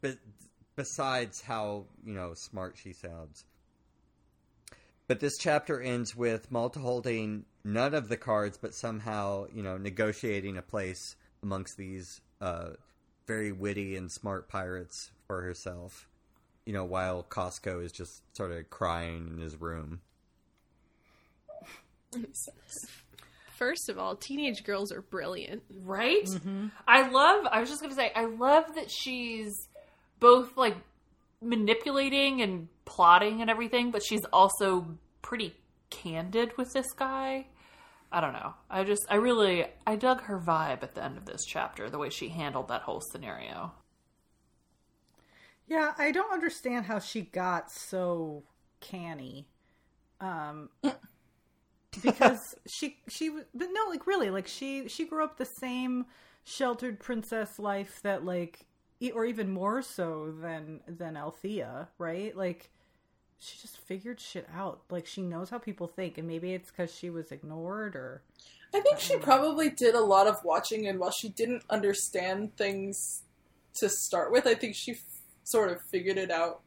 but 0.00 0.16
besides 0.76 1.40
how 1.40 1.84
you 2.04 2.12
know 2.14 2.32
smart 2.34 2.76
she 2.82 2.92
sounds. 2.92 3.44
But 5.10 5.18
this 5.18 5.38
chapter 5.38 5.80
ends 5.80 6.14
with 6.14 6.52
Malta 6.52 6.78
holding 6.78 7.44
none 7.64 7.94
of 7.94 8.08
the 8.08 8.16
cards, 8.16 8.56
but 8.56 8.76
somehow 8.76 9.46
you 9.52 9.60
know 9.60 9.76
negotiating 9.76 10.56
a 10.56 10.62
place 10.62 11.16
amongst 11.42 11.76
these 11.76 12.20
uh, 12.40 12.74
very 13.26 13.50
witty 13.50 13.96
and 13.96 14.08
smart 14.08 14.48
pirates 14.48 15.10
for 15.26 15.42
herself. 15.42 16.08
You 16.64 16.74
know, 16.74 16.84
while 16.84 17.26
Cosgo 17.28 17.84
is 17.84 17.90
just 17.90 18.22
sort 18.36 18.52
of 18.52 18.70
crying 18.70 19.32
in 19.34 19.38
his 19.40 19.60
room. 19.60 20.00
First 23.56 23.88
of 23.88 23.98
all, 23.98 24.14
teenage 24.14 24.62
girls 24.62 24.92
are 24.92 25.02
brilliant. 25.02 25.64
Right? 25.82 26.28
I 26.86 27.10
love, 27.10 27.48
I 27.50 27.58
was 27.58 27.68
just 27.68 27.80
going 27.80 27.90
to 27.90 27.96
say, 27.96 28.12
I 28.14 28.26
love 28.26 28.76
that 28.76 28.92
she's 28.92 29.66
both 30.20 30.56
like 30.56 30.76
manipulating 31.42 32.42
and 32.42 32.68
plotting 32.90 33.40
and 33.40 33.48
everything, 33.48 33.90
but 33.90 34.02
she's 34.02 34.24
also 34.32 34.98
pretty 35.22 35.54
candid 35.88 36.56
with 36.58 36.72
this 36.72 36.92
guy. 36.92 37.46
I 38.12 38.20
don't 38.20 38.32
know. 38.32 38.54
I 38.68 38.82
just, 38.84 39.06
I 39.08 39.14
really, 39.14 39.66
I 39.86 39.96
dug 39.96 40.22
her 40.22 40.38
vibe 40.38 40.82
at 40.82 40.94
the 40.94 41.04
end 41.04 41.16
of 41.16 41.24
this 41.24 41.44
chapter, 41.46 41.88
the 41.88 41.98
way 41.98 42.10
she 42.10 42.28
handled 42.28 42.68
that 42.68 42.82
whole 42.82 43.00
scenario. 43.00 43.72
Yeah, 45.68 45.92
I 45.96 46.10
don't 46.10 46.32
understand 46.32 46.86
how 46.86 46.98
she 46.98 47.22
got 47.22 47.70
so 47.70 48.42
canny. 48.80 49.46
Um 50.20 50.70
because 52.02 52.54
she 52.66 52.98
she 53.08 53.30
but 53.30 53.68
no, 53.72 53.88
like 53.88 54.06
really, 54.06 54.30
like 54.30 54.48
she 54.48 54.88
she 54.88 55.06
grew 55.06 55.22
up 55.24 55.38
the 55.38 55.44
same 55.44 56.06
sheltered 56.44 56.98
princess 56.98 57.58
life 57.58 58.00
that 58.02 58.24
like 58.24 58.66
or 59.14 59.24
even 59.24 59.52
more 59.52 59.80
so 59.80 60.34
than 60.42 60.80
than 60.86 61.16
Althea, 61.16 61.88
right? 61.98 62.36
Like 62.36 62.70
she 63.40 63.58
just 63.58 63.78
figured 63.78 64.20
shit 64.20 64.46
out. 64.54 64.82
Like 64.90 65.06
she 65.06 65.22
knows 65.22 65.50
how 65.50 65.58
people 65.58 65.88
think 65.88 66.18
and 66.18 66.28
maybe 66.28 66.52
it's 66.54 66.70
cuz 66.70 66.94
she 66.94 67.10
was 67.10 67.32
ignored 67.32 67.96
or 67.96 68.22
I 68.72 68.80
think 68.80 69.00
she 69.00 69.16
probably 69.16 69.68
did 69.68 69.96
a 69.96 70.00
lot 70.00 70.28
of 70.28 70.44
watching, 70.44 70.86
and 70.86 71.00
while 71.00 71.10
she 71.10 71.28
didn't 71.28 71.64
understand 71.68 72.56
things 72.56 73.22
to 73.80 73.88
start 73.88 74.30
with, 74.30 74.46
I 74.46 74.54
think 74.54 74.76
she 74.76 74.92
f- 74.92 75.22
sort 75.42 75.72
of 75.72 75.82
figured 75.82 76.18
it 76.18 76.30
out 76.30 76.60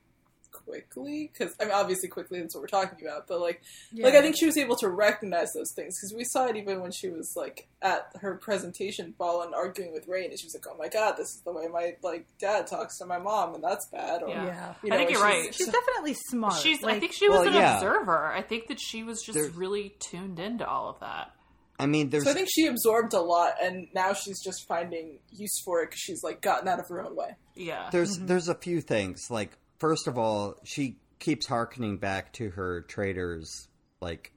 quickly. 0.53 1.29
Because 1.31 1.55
I 1.59 1.65
mean, 1.65 1.73
obviously, 1.73 2.09
quickly 2.09 2.39
that's 2.39 2.55
what 2.55 2.61
we're 2.61 2.67
talking 2.67 3.05
about. 3.05 3.27
But 3.27 3.41
like, 3.41 3.61
like 3.93 4.13
I 4.13 4.21
think 4.21 4.37
she 4.37 4.45
was 4.45 4.57
able 4.57 4.75
to 4.77 4.89
recognize 4.89 5.51
those 5.53 5.73
things 5.75 5.97
because 5.99 6.13
we 6.15 6.23
saw 6.23 6.47
it 6.47 6.55
even 6.55 6.81
when 6.81 6.91
she 6.91 7.09
was 7.09 7.33
like 7.35 7.67
at 7.81 8.07
her 8.21 8.35
presentation 8.35 9.13
ball 9.17 9.41
and 9.41 9.53
arguing 9.53 9.91
with 9.93 10.07
Reyn, 10.07 10.29
and 10.29 10.39
she 10.39 10.45
was 10.45 10.55
like, 10.55 10.65
"Oh 10.73 10.77
my 10.77 10.87
god, 10.87 11.15
this 11.17 11.27
is 11.29 11.41
the 11.43 11.51
way 11.51 11.67
my 11.67 11.95
like 12.03 12.25
dad 12.39 12.67
talks 12.67 12.97
to 12.99 13.05
my 13.05 13.19
mom, 13.19 13.55
and 13.55 13.63
that's 13.63 13.87
bad." 13.89 14.23
Or, 14.23 14.29
Yeah. 14.29 14.45
Yeah. 14.45 14.89
know, 14.89 14.95
I 14.95 14.97
think 14.97 15.11
you're 15.11 15.19
she's- 15.19 15.21
right. 15.45 15.55
She's 15.55 15.67
definitely 15.67 16.15
smart. 16.29 16.61
She's, 16.61 16.83
I 16.83 16.99
think 16.99 17.11
she 17.13 17.27
was 17.27 17.39
Well, 17.39 17.47
an 17.49 17.53
yeah. 17.55 17.75
observer. 17.75 18.27
I 18.27 18.41
think 18.41 18.67
that 18.67 18.79
she 18.79 19.03
was 19.03 19.21
just 19.21 19.35
There's- 19.35 19.53
really 19.55 19.95
tuned 19.99 20.39
into 20.39 20.67
all 20.67 20.89
of 20.89 20.99
that. 20.99 21.31
I 21.79 21.87
mean, 21.87 22.11
there's 22.11 22.23
So 22.25 22.31
I 22.31 22.33
think 22.33 22.49
she 22.51 22.67
absorbed 22.67 23.13
a 23.13 23.19
lot, 23.19 23.55
and 23.61 23.87
now 23.95 24.13
she's 24.13 24.41
just 24.43 24.67
finding 24.67 25.17
use 25.31 25.59
for 25.65 25.81
it 25.81 25.87
because 25.87 25.99
she's 25.99 26.23
like 26.23 26.39
gotten 26.39 26.67
out 26.67 26.79
of 26.79 26.87
her 26.87 27.01
own 27.01 27.15
way. 27.15 27.35
Yeah. 27.55 27.89
there's 27.91 28.17
mm-hmm. 28.17 28.27
there's 28.27 28.47
a 28.47 28.55
few 28.55 28.79
things 28.81 29.29
like 29.29 29.51
first 29.83 30.07
of 30.07 30.17
all 30.17 30.55
she 30.63 30.95
keeps 31.19 31.45
harkening 31.45 31.97
back 31.97 32.31
to 32.31 32.51
her 32.51 32.83
traders 32.83 33.67
like 33.99 34.31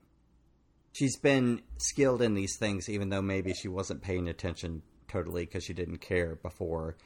she's 0.93 1.17
been 1.19 1.63
skilled 1.79 2.21
in 2.21 2.35
these 2.35 2.57
things 2.59 2.89
even 2.89 3.11
though 3.11 3.23
maybe 3.23 3.53
she 3.55 3.69
wasn't 3.69 4.03
paying 4.03 4.27
attention 4.29 4.83
totally 5.07 5.45
because 5.45 5.63
she 5.63 5.73
didn't 5.73 5.99
care 5.99 6.35
before 6.43 6.97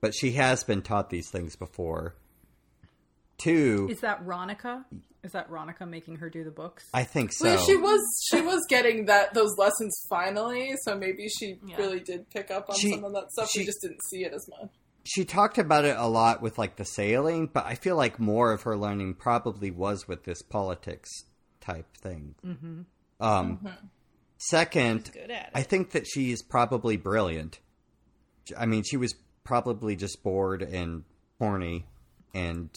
but 0.00 0.14
she 0.14 0.32
has 0.32 0.64
been 0.64 0.80
taught 0.80 1.10
these 1.10 1.28
things 1.28 1.56
before 1.56 2.14
two 3.36 3.88
Is 3.90 4.00
that 4.00 4.24
Ronica? 4.26 4.84
Is 5.22 5.32
that 5.32 5.50
Ronica 5.50 5.86
making 5.86 6.16
her 6.16 6.30
do 6.30 6.42
the 6.42 6.50
books? 6.50 6.88
i 6.94 7.04
think 7.04 7.32
so 7.34 7.44
Well, 7.44 7.66
she 7.66 7.76
was 7.76 8.00
she 8.30 8.40
was 8.40 8.64
getting 8.70 9.04
that 9.06 9.34
those 9.34 9.54
lessons 9.58 9.94
finally, 10.08 10.72
so 10.84 10.96
maybe 10.96 11.28
she 11.28 11.58
Yeah. 11.66 11.76
really 11.76 12.00
did 12.00 12.30
pick 12.30 12.50
up 12.50 12.70
on 12.70 12.76
She- 12.76 12.92
some 12.92 13.04
of 13.04 13.12
that 13.12 13.30
stuff. 13.32 13.50
she- 13.50 13.60
we 13.60 13.66
just 13.66 13.82
didn't 13.82 14.02
see 14.10 14.24
it 14.24 14.32
as 14.32 14.48
much. 14.48 14.70
She 15.04 15.24
talked 15.24 15.58
about 15.58 15.84
it 15.84 15.96
a 15.96 16.06
lot 16.06 16.42
with 16.42 16.58
like 16.58 16.76
the 16.76 16.84
sailing, 16.84 17.46
but 17.46 17.64
I 17.64 17.74
feel 17.74 17.96
like 17.96 18.18
more 18.18 18.52
of 18.52 18.62
her 18.62 18.76
learning 18.76 19.14
probably 19.14 19.70
was 19.70 20.06
with 20.06 20.24
this 20.24 20.42
politics 20.42 21.08
type 21.60 21.96
thing. 21.96 22.34
Mm-hmm. 22.44 22.80
Um, 23.20 23.68
Second, 24.38 25.10
at 25.22 25.30
it. 25.30 25.46
I 25.54 25.62
think 25.62 25.90
that 25.90 26.06
she's 26.06 26.42
probably 26.42 26.96
brilliant. 26.96 27.60
I 28.56 28.64
mean, 28.64 28.84
she 28.84 28.96
was 28.96 29.14
probably 29.44 29.96
just 29.96 30.22
bored 30.22 30.62
and 30.62 31.04
horny 31.38 31.84
and 32.34 32.70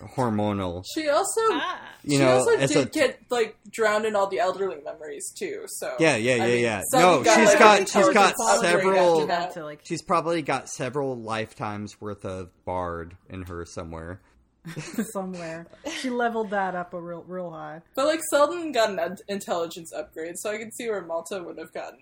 hormonal. 0.00 0.84
She 0.94 1.08
also, 1.08 1.40
Ah. 1.50 1.80
You 2.02 2.18
she 2.18 2.24
know, 2.24 2.30
also 2.38 2.56
did 2.56 2.76
a- 2.76 2.84
get 2.90 3.18
like 3.30 3.56
drowned 3.70 4.04
in 4.06 4.14
all 4.16 4.28
the 4.28 4.38
elderly 4.38 4.80
memories 4.84 5.32
too. 5.36 5.64
So 5.66 5.94
Yeah, 5.98 6.16
yeah, 6.16 6.32
I 6.32 6.36
yeah, 6.36 6.46
mean, 6.46 6.62
yeah. 6.62 6.82
Selden 6.90 7.24
No, 7.24 7.34
she's 7.34 7.48
like, 7.48 7.58
got- 7.58 7.78
she's 7.88 8.08
got 8.10 8.34
several- 8.60 9.26
to 9.52 9.64
like 9.64 9.80
She's 9.82 10.02
probably 10.02 10.42
got 10.42 10.68
several 10.68 11.16
lifetimes 11.16 12.00
worth 12.00 12.24
of 12.24 12.50
bard 12.64 13.16
in 13.28 13.42
her 13.42 13.64
somewhere. 13.66 14.20
somewhere. 15.12 15.66
She 16.00 16.10
leveled 16.10 16.50
that 16.50 16.74
up 16.74 16.92
a 16.94 17.00
real 17.00 17.24
real 17.28 17.50
high. 17.50 17.82
But 17.94 18.06
like 18.06 18.20
Selden 18.30 18.72
got 18.72 18.90
an 18.90 18.98
ed- 18.98 19.20
intelligence 19.28 19.92
upgrade, 19.94 20.34
so 20.38 20.50
I 20.50 20.58
can 20.58 20.72
see 20.72 20.88
where 20.88 21.02
Malta 21.02 21.42
would 21.42 21.58
have 21.58 21.72
gotten 21.72 22.00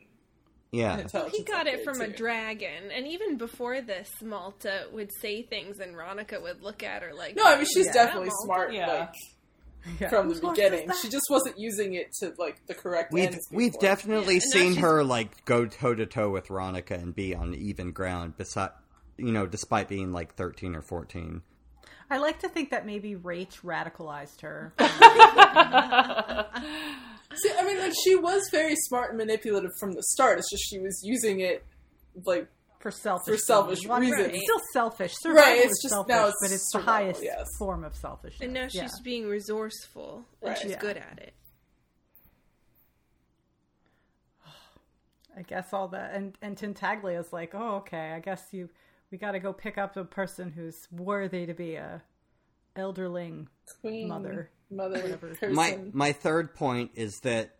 Yeah. 0.74 0.96
an. 0.98 1.28
He 1.30 1.42
got 1.44 1.66
it 1.66 1.80
upgrade, 1.80 1.84
from 1.84 2.00
a 2.00 2.08
dragon, 2.08 2.90
and 2.94 3.06
even 3.06 3.36
before 3.36 3.80
this, 3.80 4.10
Malta 4.22 4.86
would 4.92 5.10
say 5.20 5.42
things, 5.42 5.78
and 5.80 5.94
Ronica 5.96 6.40
would 6.42 6.62
look 6.62 6.82
at 6.82 7.02
her 7.02 7.12
like, 7.14 7.36
No, 7.36 7.44
I 7.46 7.56
mean 7.56 7.66
she's 7.66 7.86
Yeah. 7.86 7.92
definitely 7.92 8.28
Malta. 8.28 8.44
smart. 8.44 8.72
Yeah. 8.72 8.86
Like 8.92 9.14
Yeah. 10.00 10.08
from 10.08 10.28
the 10.28 10.34
Whose 10.34 10.40
beginning, 10.40 10.90
she 11.02 11.08
just 11.10 11.26
wasn't 11.28 11.56
using 11.58 11.92
it 11.94 12.10
to 12.20 12.32
like 12.38 12.64
the 12.66 12.74
correct. 12.74 13.12
We've 13.12 13.36
we've 13.52 13.78
definitely 13.78 14.36
Yeah, 14.36 14.40
seen 14.52 14.76
her 14.76 15.04
like 15.04 15.44
go 15.44 15.66
toe 15.66 15.94
to 15.94 16.06
toe 16.06 16.30
with 16.30 16.48
Ronica 16.48 16.92
and 16.94 17.14
be 17.14 17.34
on 17.34 17.54
even 17.54 17.92
ground 17.92 18.36
beside 18.38 18.70
you 19.18 19.30
know, 19.30 19.46
despite 19.46 19.88
being 19.88 20.10
like 20.12 20.34
13 20.34 20.74
or 20.74 20.82
14. 20.82 21.42
I 22.10 22.18
like 22.18 22.40
to 22.40 22.48
think 22.48 22.70
that 22.70 22.84
maybe 22.84 23.14
Rache 23.14 23.60
radicalized 23.62 24.40
her. 24.42 24.72
See, 27.36 27.52
I 27.58 27.64
mean, 27.64 27.78
like 27.78 27.92
she 28.04 28.14
was 28.16 28.42
very 28.50 28.74
smart 28.76 29.10
and 29.10 29.18
manipulative 29.18 29.70
from 29.80 29.92
the 29.92 30.02
start. 30.02 30.38
It's 30.38 30.50
just 30.50 30.64
she 30.68 30.78
was 30.78 31.00
using 31.04 31.40
it 31.40 31.64
like 32.24 32.48
for 32.80 32.90
selfish 32.90 33.34
For 33.34 33.38
selfish 33.38 33.78
reasons. 33.78 33.88
One- 33.88 34.00
reasons. 34.02 34.28
It's 34.34 34.42
still 34.44 34.60
selfish. 34.72 35.14
Survival 35.20 35.42
Right, 35.52 35.58
it's 35.64 35.82
just- 35.82 35.94
selfish, 35.94 36.14
now 36.14 36.26
it's 36.26 36.36
but 36.42 36.52
it's 36.52 36.70
survival, 36.72 36.86
the 36.94 37.02
highest 37.04 37.22
yes. 37.22 37.46
form 37.58 37.82
of 37.84 37.94
selfishness. 37.96 38.40
and 38.42 38.52
now 38.52 38.68
she's 38.68 38.74
Yeah. 38.82 38.88
being 39.02 39.26
resourceful, 39.26 40.26
and 40.42 40.48
Right. 40.50 40.58
she's 40.58 40.70
Yeah. 40.72 40.78
good 40.80 40.96
at 40.98 41.18
it. 41.18 41.32
I 45.36 45.42
guess 45.42 45.72
all 45.72 45.88
that 45.88 46.14
and 46.14 46.36
and 46.42 46.56
Tintaglia's 46.56 47.32
like, 47.32 47.54
oh 47.54 47.76
okay, 47.76 48.12
I 48.12 48.20
guess 48.20 48.42
you 48.52 48.68
we 49.10 49.18
got 49.18 49.32
to 49.32 49.38
go 49.40 49.52
pick 49.52 49.78
up 49.78 49.96
a 49.96 50.04
person 50.04 50.50
who's 50.50 50.76
worthy 50.90 51.46
to 51.46 51.54
be 51.54 51.74
a 51.76 52.02
elderling 52.76 53.46
queen 53.80 54.08
Mother. 54.08 54.50
Mother 54.70 55.00
Whatever. 55.00 55.28
person. 55.28 55.54
My 55.54 55.78
my 55.92 56.12
third 56.12 56.54
point 56.54 56.92
is 56.94 57.20
that 57.20 57.56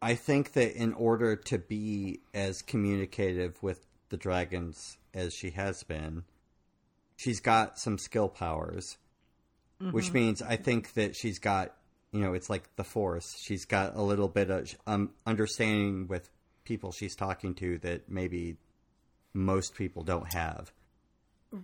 I 0.00 0.14
think 0.14 0.52
that 0.52 0.74
in 0.76 0.92
order 0.94 1.36
to 1.36 1.58
be 1.58 2.20
as 2.32 2.62
communicative 2.62 3.62
with 3.62 3.84
the 4.10 4.16
dragons 4.16 4.96
as 5.12 5.34
she 5.34 5.50
has 5.50 5.82
been, 5.82 6.24
she's 7.16 7.40
got 7.40 7.78
some 7.78 7.98
skill 7.98 8.28
powers, 8.28 8.96
which 9.90 10.12
means 10.12 10.40
I 10.40 10.56
think 10.56 10.94
that 10.94 11.16
she's 11.16 11.38
got 11.38 11.74
you 12.12 12.20
know 12.20 12.34
it's 12.34 12.48
like 12.48 12.74
the 12.76 12.84
force. 12.84 13.36
She's 13.40 13.64
got 13.64 13.96
a 13.96 14.02
little 14.02 14.28
bit 14.28 14.50
of 14.50 14.74
um, 14.86 15.10
understanding 15.26 16.06
with 16.08 16.30
people 16.64 16.92
she's 16.92 17.16
talking 17.16 17.54
to 17.54 17.78
that 17.78 18.10
maybe 18.10 18.56
most 19.32 19.74
people 19.74 20.02
don't 20.02 20.32
have. 20.32 20.72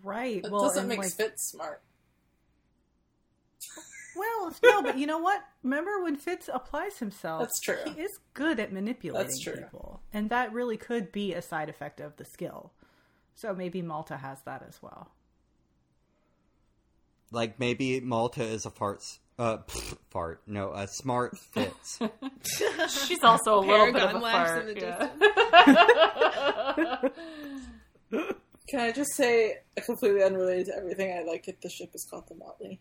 right. 0.03 0.43
That 0.43 0.51
well, 0.53 0.63
doesn't 0.63 0.81
and, 0.81 0.89
make 0.89 0.99
like, 0.99 1.13
Fitz 1.13 1.45
smart. 1.45 1.83
Well, 4.17 4.55
no, 4.63 4.83
but 4.83 4.99
you 4.99 5.07
know 5.07 5.19
what? 5.19 5.43
Remember 5.63 6.03
when 6.03 6.17
Fitz 6.17 6.49
applies 6.53 6.99
himself? 6.99 7.41
That's 7.43 7.61
true. 7.61 7.79
He 7.95 8.01
is 8.01 8.11
good 8.35 8.61
at 8.61 8.73
manipulating 8.73 9.27
That's 9.27 9.41
true. 9.43 9.57
people, 9.57 10.01
and 10.13 10.31
that 10.31 10.53
really 10.53 10.77
could 10.77 11.11
be 11.13 11.33
a 11.35 11.43
side 11.43 11.69
effect 11.69 12.01
of 12.01 12.17
the 12.17 12.25
skill. 12.25 12.73
So 13.35 13.53
maybe 13.55 13.83
Malta 13.83 14.17
has 14.17 14.39
that 14.45 14.63
as 14.69 14.81
well. 14.83 15.11
Like 17.33 17.59
maybe 17.59 18.01
Malta 18.01 18.45
is 18.45 18.65
a 18.67 18.71
fart. 18.71 18.99
s- 18.99 19.19
Uh, 19.39 19.59
fart. 20.11 20.43
No, 20.47 20.71
a 20.73 20.87
smart 20.87 21.37
Fitz. 21.37 21.99
She's 23.07 23.25
also 23.25 23.59
a 23.59 23.65
little 23.67 23.93
bit 23.93 24.03
of 24.03 24.15
a 24.15 24.19
laughs 24.19 24.51
fart. 24.53 24.69
in 24.69 24.75
the 24.75 24.81
yeah. 28.13 28.29
Can 28.69 28.81
I 28.81 28.93
just 28.93 29.13
say, 29.15 29.57
completely 29.85 30.23
unrelated 30.23 30.67
to 30.67 30.77
everything, 30.77 31.13
I 31.19 31.23
like 31.29 31.49
it. 31.49 31.61
The 31.61 31.69
ship 31.69 31.91
is 31.95 32.07
called 32.09 32.29
the 32.29 32.35
Motley. 32.37 32.81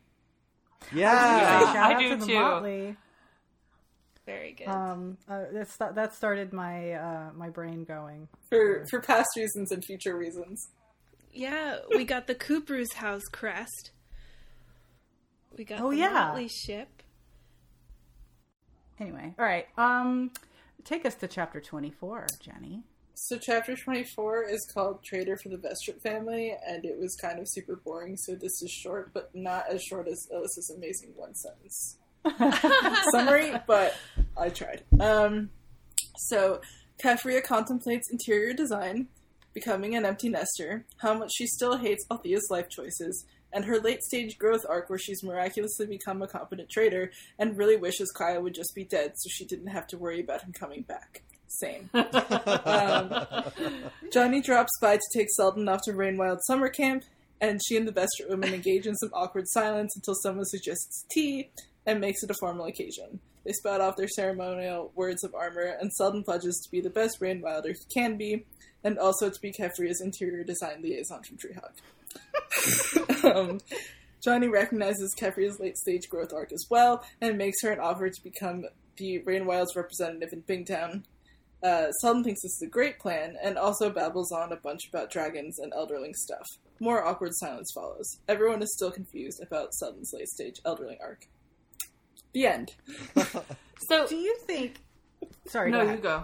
Yeah. 0.91 1.73
Shout 1.73 1.95
I 1.95 1.99
do 1.99 2.17
to 2.17 2.25
too. 2.25 2.33
Motley. 2.33 2.95
Very 4.25 4.53
good. 4.53 4.67
Um, 4.67 5.17
uh, 5.29 5.43
that's, 5.53 5.75
that 5.77 6.13
started 6.15 6.53
my 6.53 6.93
uh, 6.93 7.29
my 7.35 7.49
brain 7.49 7.83
going. 7.83 8.27
For 8.49 8.85
for 8.89 9.01
past 9.01 9.29
reasons 9.35 9.71
and 9.71 9.83
future 9.83 10.17
reasons. 10.17 10.69
yeah, 11.33 11.77
we 11.89 12.05
got 12.05 12.27
the 12.27 12.35
Cooper's 12.35 12.93
house 12.93 13.23
crest. 13.31 13.91
We 15.57 15.65
got 15.65 15.81
Oh, 15.81 15.91
the 15.91 15.97
yeah. 15.97 16.13
Motley 16.13 16.47
ship. 16.47 17.03
Anyway, 18.99 19.33
all 19.37 19.45
right. 19.45 19.67
Um, 19.77 20.31
take 20.85 21.05
us 21.05 21.15
to 21.15 21.27
chapter 21.27 21.59
twenty 21.59 21.91
four, 21.91 22.27
Jenny. 22.41 22.83
So 23.15 23.37
chapter 23.37 23.75
24 23.75 24.45
is 24.45 24.65
called 24.73 25.03
Trader 25.03 25.37
for 25.37 25.49
the 25.49 25.57
Vestrit 25.57 26.01
Family, 26.01 26.55
and 26.67 26.83
it 26.83 26.99
was 26.99 27.15
kind 27.15 27.39
of 27.39 27.47
super 27.47 27.75
boring, 27.75 28.17
so 28.17 28.33
this 28.33 28.61
is 28.63 28.71
short, 28.71 29.11
but 29.13 29.29
not 29.35 29.65
as 29.69 29.83
short 29.83 30.07
as 30.07 30.27
Ellis's 30.33 30.73
amazing 30.75 31.13
one 31.15 31.35
sentence 31.35 31.97
summary, 33.11 33.53
but 33.67 33.93
I 34.35 34.49
tried. 34.49 34.83
Um, 34.99 35.51
so 36.17 36.61
Keffria 37.03 37.43
contemplates 37.43 38.09
interior 38.11 38.51
design, 38.51 39.09
becoming 39.53 39.95
an 39.95 40.05
empty 40.05 40.29
nester, 40.29 40.85
how 40.97 41.13
much 41.13 41.33
she 41.35 41.45
still 41.45 41.77
hates 41.77 42.05
Althea's 42.09 42.47
life 42.49 42.67
choices, 42.67 43.25
and 43.51 43.65
her 43.65 43.79
late 43.79 44.01
stage 44.01 44.39
growth 44.39 44.65
arc 44.67 44.89
where 44.89 44.97
she's 44.97 45.21
miraculously 45.21 45.85
become 45.85 46.23
a 46.23 46.27
competent 46.27 46.69
trader 46.69 47.11
and 47.37 47.57
really 47.57 47.77
wishes 47.77 48.11
Kyle 48.11 48.41
would 48.41 48.55
just 48.55 48.73
be 48.73 48.83
dead 48.83 49.13
so 49.15 49.29
she 49.29 49.45
didn't 49.45 49.67
have 49.67 49.85
to 49.87 49.99
worry 49.99 50.19
about 50.19 50.41
him 50.41 50.51
coming 50.51 50.81
back. 50.81 51.21
Same. 51.59 51.89
um, 51.93 53.25
Jani 54.11 54.41
drops 54.41 54.71
by 54.81 54.95
to 54.95 55.03
take 55.13 55.27
Selden 55.29 55.69
off 55.69 55.81
to 55.83 55.91
Rainwild 55.91 56.39
summer 56.47 56.67
camp, 56.67 57.03
and 57.39 57.61
she 57.67 57.77
and 57.77 57.87
the 57.87 57.91
Vestrit 57.91 58.29
women 58.29 58.53
engage 58.53 58.87
in 58.87 58.95
some 58.95 59.11
awkward 59.13 59.47
silence 59.47 59.95
until 59.95 60.15
someone 60.15 60.45
suggests 60.45 61.05
tea 61.11 61.51
and 61.85 62.01
makes 62.01 62.23
it 62.23 62.31
a 62.31 62.35
formal 62.39 62.65
occasion. 62.65 63.19
They 63.45 63.51
spout 63.51 63.81
off 63.81 63.97
their 63.97 64.07
ceremonial 64.07 64.91
words 64.95 65.23
of 65.23 65.35
armor, 65.35 65.77
and 65.79 65.91
Selden 65.93 66.23
pledges 66.23 66.59
to 66.63 66.71
be 66.71 66.81
the 66.81 66.89
best 66.89 67.19
Rainwilder 67.19 67.73
he 67.73 67.85
can 67.93 68.17
be, 68.17 68.45
and 68.83 68.97
also 68.97 69.29
to 69.29 69.41
be 69.41 69.51
Keffria's 69.51 70.01
interior 70.01 70.43
design 70.43 70.81
liaison 70.81 71.21
from 71.23 71.37
Trehaug. 71.37 73.25
um, 73.35 73.59
Jani 74.25 74.47
recognizes 74.47 75.13
Keffria's 75.19 75.59
late 75.59 75.77
stage 75.77 76.09
growth 76.09 76.33
arc 76.33 76.51
as 76.51 76.65
well, 76.69 77.03
and 77.19 77.37
makes 77.37 77.61
her 77.61 77.71
an 77.71 77.79
offer 77.79 78.09
to 78.09 78.23
become 78.23 78.65
the 78.97 79.19
Rainwild's 79.19 79.75
representative 79.75 80.31
in 80.31 80.43
Bingtown. 80.43 81.03
Uh, 81.63 81.91
Selden 82.01 82.23
thinks 82.23 82.41
this 82.41 82.55
is 82.55 82.61
a 82.61 82.69
great 82.69 82.99
plan, 82.99 83.35
and 83.41 83.57
also 83.57 83.89
babbles 83.89 84.31
on 84.31 84.51
a 84.51 84.57
bunch 84.57 84.87
about 84.89 85.09
dragons 85.09 85.59
and 85.59 85.71
elderling 85.71 86.13
stuff. 86.13 86.45
More 86.79 87.05
awkward 87.05 87.33
silence 87.35 87.71
follows. 87.73 88.19
Everyone 88.27 88.61
is 88.61 88.73
still 88.73 88.91
confused 88.91 89.41
about 89.41 89.73
Selden's 89.73 90.11
late 90.13 90.27
stage 90.27 90.59
elderling 90.65 90.97
arc. 91.01 91.27
The 92.33 92.47
end. 92.47 92.73
So 93.87 94.07
Do 94.07 94.15
you 94.15 94.37
think? 94.47 94.79
Sorry, 95.47 95.69
no, 95.69 95.85
go 95.85 95.91
you 95.91 95.97
go. 95.97 96.23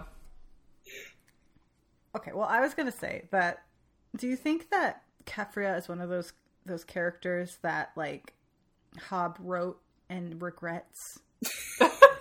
Okay, 2.16 2.32
well, 2.32 2.48
I 2.48 2.60
was 2.60 2.74
gonna 2.74 2.92
say 2.92 3.28
that. 3.32 3.62
Do 4.16 4.26
you 4.26 4.36
think 4.36 4.70
that 4.70 5.02
Keffria 5.26 5.76
is 5.78 5.88
one 5.88 6.00
of 6.00 6.08
those 6.08 6.32
those 6.66 6.84
characters 6.84 7.58
that 7.62 7.90
like 7.96 8.32
Hobb 9.08 9.36
wrote 9.38 9.80
and 10.08 10.40
regrets 10.40 11.20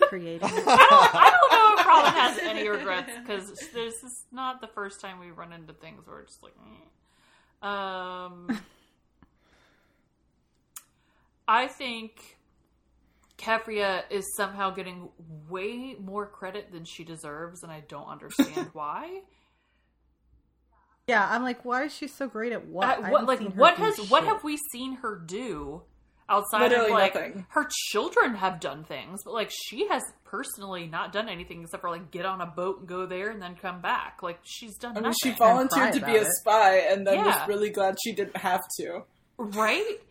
creating? 0.09 0.43
I 0.43 0.49
don't, 0.49 0.67
I 0.67 1.37
don't 1.39 1.51
know 1.51 1.79
if 1.81 1.87
Robin 1.87 2.11
has 2.13 2.37
any 2.39 2.67
regrets 2.67 3.11
because 3.21 3.49
this 3.73 4.03
is 4.03 4.25
not 4.31 4.59
the 4.59 4.67
first 4.67 4.99
time 4.99 5.19
we 5.19 5.31
run 5.31 5.53
into 5.53 5.73
things 5.73 6.07
where 6.07 6.19
it's 6.19 6.33
just 6.33 6.43
like, 6.43 6.53
eh. 7.63 7.67
um, 7.67 8.59
I 11.47 11.67
think 11.67 12.37
Keffria 13.37 14.03
is 14.09 14.35
somehow 14.35 14.71
getting 14.71 15.09
way 15.47 15.95
more 15.99 16.25
credit 16.25 16.71
than 16.71 16.83
she 16.85 17.03
deserves, 17.03 17.63
and 17.63 17.71
I 17.71 17.83
don't 17.87 18.07
understand 18.07 18.69
why. 18.73 19.21
Yeah, 21.07 21.27
I'm 21.27 21.41
like, 21.41 21.65
why 21.65 21.85
is 21.85 21.95
she 21.95 22.07
so 22.07 22.27
great 22.27 22.51
at 22.51 22.67
what? 22.67 22.99
Uh, 22.99 23.09
what 23.09 23.25
like 23.25 23.39
what 23.53 23.77
has 23.77 23.97
what 24.11 24.25
have 24.25 24.43
we 24.43 24.57
seen 24.71 24.97
her 24.97 25.15
do 25.15 25.81
outside 26.29 26.61
Literally 26.61 26.85
of 26.91 26.91
like 26.91 27.15
nothing. 27.15 27.45
her 27.49 27.67
children 27.91 28.35
have 28.35 28.59
done 28.59 28.83
things, 28.83 29.21
but 29.25 29.33
like 29.33 29.51
she 29.51 29.87
has 29.87 30.03
personally 30.25 30.87
not 30.87 31.11
done 31.11 31.27
anything 31.27 31.61
except 31.63 31.81
for 31.81 31.89
like 31.89 32.11
get 32.11 32.25
on 32.25 32.39
a 32.41 32.45
boat 32.45 32.79
and 32.79 32.87
go 32.87 33.05
there 33.05 33.29
and 33.31 33.41
then 33.41 33.55
come 33.61 33.81
back. 33.81 34.19
Like 34.21 34.39
she's 34.43 34.77
done 34.77 34.91
I 34.91 34.95
mean, 34.95 35.03
nothing, 35.03 35.15
she 35.23 35.31
volunteered 35.31 35.93
to 35.93 36.05
be 36.05 36.15
a 36.17 36.21
it. 36.21 36.27
spy 36.39 36.75
and 36.89 37.05
then 37.05 37.15
Yeah. 37.15 37.25
was 37.25 37.47
really 37.47 37.69
glad 37.71 37.97
she 38.03 38.13
didn't 38.13 38.37
have 38.37 38.61
to. 38.79 39.03
right? 39.37 39.97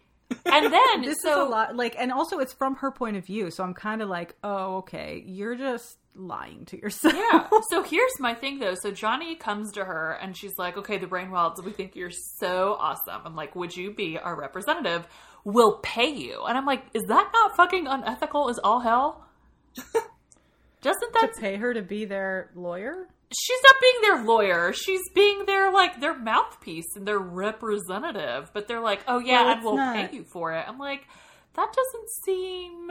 And 0.44 0.70
then 0.70 1.00
this 1.02 1.16
so 1.22 1.30
is 1.42 1.48
a 1.48 1.50
lot 1.50 1.74
like 1.74 1.94
and 1.98 2.12
also 2.12 2.38
it's 2.38 2.52
from 2.52 2.74
her 2.76 2.90
point 2.90 3.16
of 3.16 3.24
view 3.24 3.50
so 3.50 3.64
i'm 3.64 3.72
kind 3.72 4.02
of 4.02 4.10
like 4.10 4.34
oh 4.44 4.76
okay 4.78 5.22
you're 5.26 5.54
just 5.54 5.96
lying 6.14 6.66
to 6.66 6.78
yourself 6.78 7.14
Yeah. 7.14 7.48
So 7.70 7.82
here's 7.82 8.12
my 8.20 8.34
thing 8.34 8.58
though. 8.58 8.74
So 8.74 8.90
Jani 8.90 9.36
comes 9.36 9.72
to 9.72 9.84
her 9.86 10.18
and 10.20 10.36
she's 10.36 10.58
like, 10.58 10.76
"Okay, 10.76 10.98
the 10.98 11.06
Brain 11.06 11.30
Wilds, 11.30 11.62
we 11.62 11.72
think 11.72 11.96
you're 11.96 12.10
so 12.10 12.76
awesome. 12.78 13.22
I'm 13.24 13.36
like, 13.36 13.54
would 13.56 13.74
you 13.76 13.92
be 13.94 14.18
our 14.18 14.34
representative? 14.38 15.06
We'll 15.44 15.78
pay 15.78 16.08
you." 16.08 16.44
And 16.46 16.56
I'm 16.58 16.66
like, 16.66 16.84
"Is 16.94 17.02
that 17.08 17.30
not 17.32 17.56
fucking 17.56 17.86
unethical? 17.86 18.48
Is 18.48 18.58
all 18.62 18.80
hell?" 18.80 19.24
Doesn't 20.80 21.12
to 21.12 21.18
that? 21.20 21.32
pay 21.40 21.56
her 21.56 21.74
to 21.74 21.82
be 21.82 22.04
their 22.04 22.50
lawyer 22.54 23.08
She's 23.30 23.58
not 23.62 23.74
being 23.82 23.94
their 24.00 24.24
lawyer. 24.24 24.72
She's 24.72 25.02
being 25.14 25.44
their 25.44 25.70
like 25.70 26.00
their 26.00 26.16
mouthpiece 26.18 26.86
and 26.96 27.06
their 27.06 27.18
representative. 27.18 28.50
But 28.54 28.68
they're 28.68 28.80
like, 28.80 29.00
"Oh 29.06 29.18
yeah, 29.18 29.42
Well, 29.42 29.52
and 29.52 29.62
we'll 29.64 29.76
not- 29.76 30.10
pay 30.10 30.16
you 30.16 30.24
for 30.24 30.52
it." 30.54 30.64
I'm 30.66 30.78
like, 30.78 31.06
that 31.54 31.70
doesn't 31.74 32.08
seem. 32.24 32.90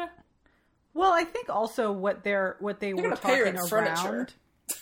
well 0.93 1.11
i 1.13 1.23
think 1.23 1.49
also 1.49 1.91
what 1.91 2.23
they're 2.23 2.55
what 2.59 2.79
they 2.79 2.93
were 2.93 3.01
gonna 3.03 3.15
pay 3.15 3.37
her 3.39 3.45
talking 3.51 3.67
furniture. 3.69 4.07
around 4.15 4.33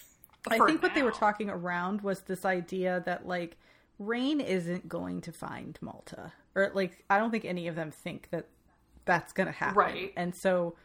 i 0.49 0.57
For 0.57 0.67
think 0.67 0.81
what 0.83 0.93
they 0.95 1.03
were 1.03 1.11
talking 1.11 1.49
around 1.49 2.01
was 2.01 2.21
this 2.21 2.43
idea 2.45 3.01
that 3.05 3.25
like 3.27 3.57
Reyn 3.99 4.41
isn't 4.41 4.89
going 4.89 5.21
to 5.21 5.31
find 5.31 5.77
malta. 5.81 6.33
Or 6.55 6.71
like 6.73 7.03
i 7.09 7.17
don't 7.17 7.31
think 7.31 7.45
any 7.45 7.67
of 7.67 7.75
them 7.75 7.91
think 7.91 8.29
that 8.31 8.47
that's 9.05 9.33
gonna 9.33 9.51
happen. 9.51 9.77
Right. 9.77 10.13
and 10.15 10.33
so 10.35 10.75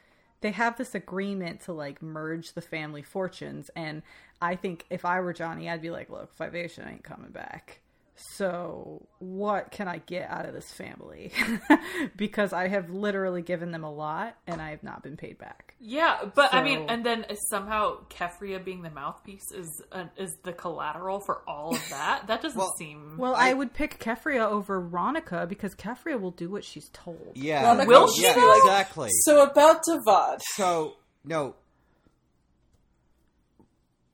they 0.42 0.52
have 0.52 0.76
this 0.78 0.94
agreement 0.94 1.61
to 1.62 1.72
like 1.72 2.00
merge 2.02 2.52
the 2.54 2.62
family 2.62 3.02
fortunes 3.02 3.70
and 3.76 4.02
i 4.40 4.56
think 4.56 4.86
if 4.90 5.04
i 5.04 5.20
were 5.20 5.34
Jani 5.38 5.68
i'd 5.68 5.82
be 5.82 5.90
like 5.90 6.11
look 6.11 6.36
Vivacia 6.36 6.86
ain't 6.88 7.04
coming 7.04 7.30
back. 7.30 7.80
So 8.14 9.06
what 9.18 9.70
can 9.70 9.88
i 9.88 9.98
get 9.98 10.28
out 10.30 10.46
of 10.46 10.54
this 10.54 10.72
family? 10.72 11.32
Because 12.16 12.52
i 12.52 12.68
have 12.68 12.90
literally 12.90 13.42
given 13.42 13.70
them 13.70 13.84
a 13.84 13.92
lot 13.92 14.36
and 14.46 14.61
i 14.61 14.70
have 14.70 14.82
not 14.82 15.02
been 15.02 15.16
paid 15.16 15.38
back 15.38 15.69
Yeah, 15.82 16.26
but 16.34 16.52
I 16.52 16.62
mean, 16.62 16.86
and 16.90 17.04
then 17.04 17.24
somehow 17.48 18.04
Keffria 18.10 18.62
being 18.62 18.82
the 18.82 18.90
mouthpiece 18.90 19.50
is 19.50 19.82
uh, 19.90 20.04
is 20.18 20.36
the 20.42 20.52
collateral 20.52 21.20
for 21.20 21.42
all 21.48 21.74
of 21.74 21.88
that. 21.88 22.24
That 22.26 22.42
doesn't 22.42 22.58
Well- 22.58 22.74
seem. 22.76 23.16
well 23.16 23.34
i, 23.34 23.54
would 23.54 23.72
pick 23.72 23.98
Keffria 23.98 24.46
over 24.46 24.78
ronica 24.80 25.48
because 25.48 25.74
Keffria 25.74 26.20
will 26.20 26.32
do 26.32 26.50
what 26.50 26.64
she's 26.64 26.90
told 26.90 27.32
Yeah, 27.34 27.64
Ronica 27.64 27.86
Will 27.86 28.08
she 28.08 28.22
yeah, 28.24 28.34
be 28.34 28.40
like, 28.42 28.58
exactly. 28.58 29.08
So 29.22 29.42
about 29.42 29.80
Tavad. 29.88 30.40
So 30.54 30.96
no. 31.24 31.54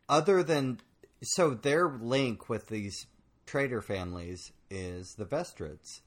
Other 0.09 0.43
than 0.45 0.79
so, 1.23 1.51
their 1.51 1.89
link 1.89 2.49
with 2.49 2.69
these 2.69 3.07
trader 3.45 3.83
families 3.83 4.53
is 4.71 5.15
the 5.19 5.25
Vestrits, 5.25 6.01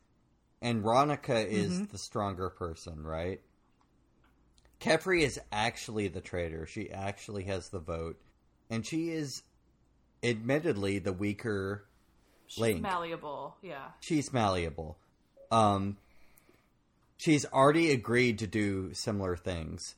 and 0.61 0.83
Ronica 0.83 1.45
is 1.45 1.87
the 1.87 1.97
stronger 1.97 2.49
person, 2.49 3.03
right? 3.03 3.41
Keffria 4.79 5.23
is 5.23 5.39
actually 5.51 6.07
the 6.07 6.21
traitor. 6.21 6.65
She 6.65 6.89
actually 6.89 7.43
has 7.45 7.69
the 7.69 7.79
vote, 7.79 8.19
and 8.69 8.85
she 8.85 9.09
is, 9.09 9.43
admittedly, 10.23 10.99
the 10.99 11.13
weaker 11.13 11.85
she's 12.47 12.61
link. 12.61 12.81
malleable. 12.81 13.57
Yeah. 13.61 13.87
she's 13.99 14.31
malleable. 14.31 14.97
Um, 15.51 15.97
she's 17.17 17.45
already 17.45 17.91
agreed 17.91 18.39
to 18.39 18.47
do 18.47 18.93
similar 18.93 19.35
things 19.35 19.95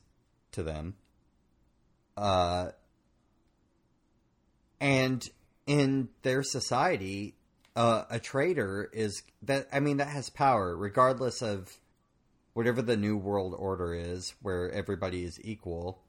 to 0.52 0.62
them. 0.62 0.94
Uh, 2.16 2.70
and 4.80 5.28
in 5.66 6.08
their 6.22 6.42
society, 6.42 7.36
uh, 7.76 8.04
a 8.10 8.18
traitor 8.18 8.90
is 8.92 9.22
that. 9.42 9.68
I 9.72 9.80
mean, 9.80 9.98
that 9.98 10.08
has 10.08 10.28
power, 10.28 10.76
regardless 10.76 11.40
of 11.40 11.78
whatever 12.54 12.82
the 12.82 12.96
new 12.96 13.16
world 13.16 13.54
order 13.56 13.94
is, 13.94 14.34
where 14.42 14.70
everybody 14.70 15.24
is 15.24 15.40
equal. 15.42 16.02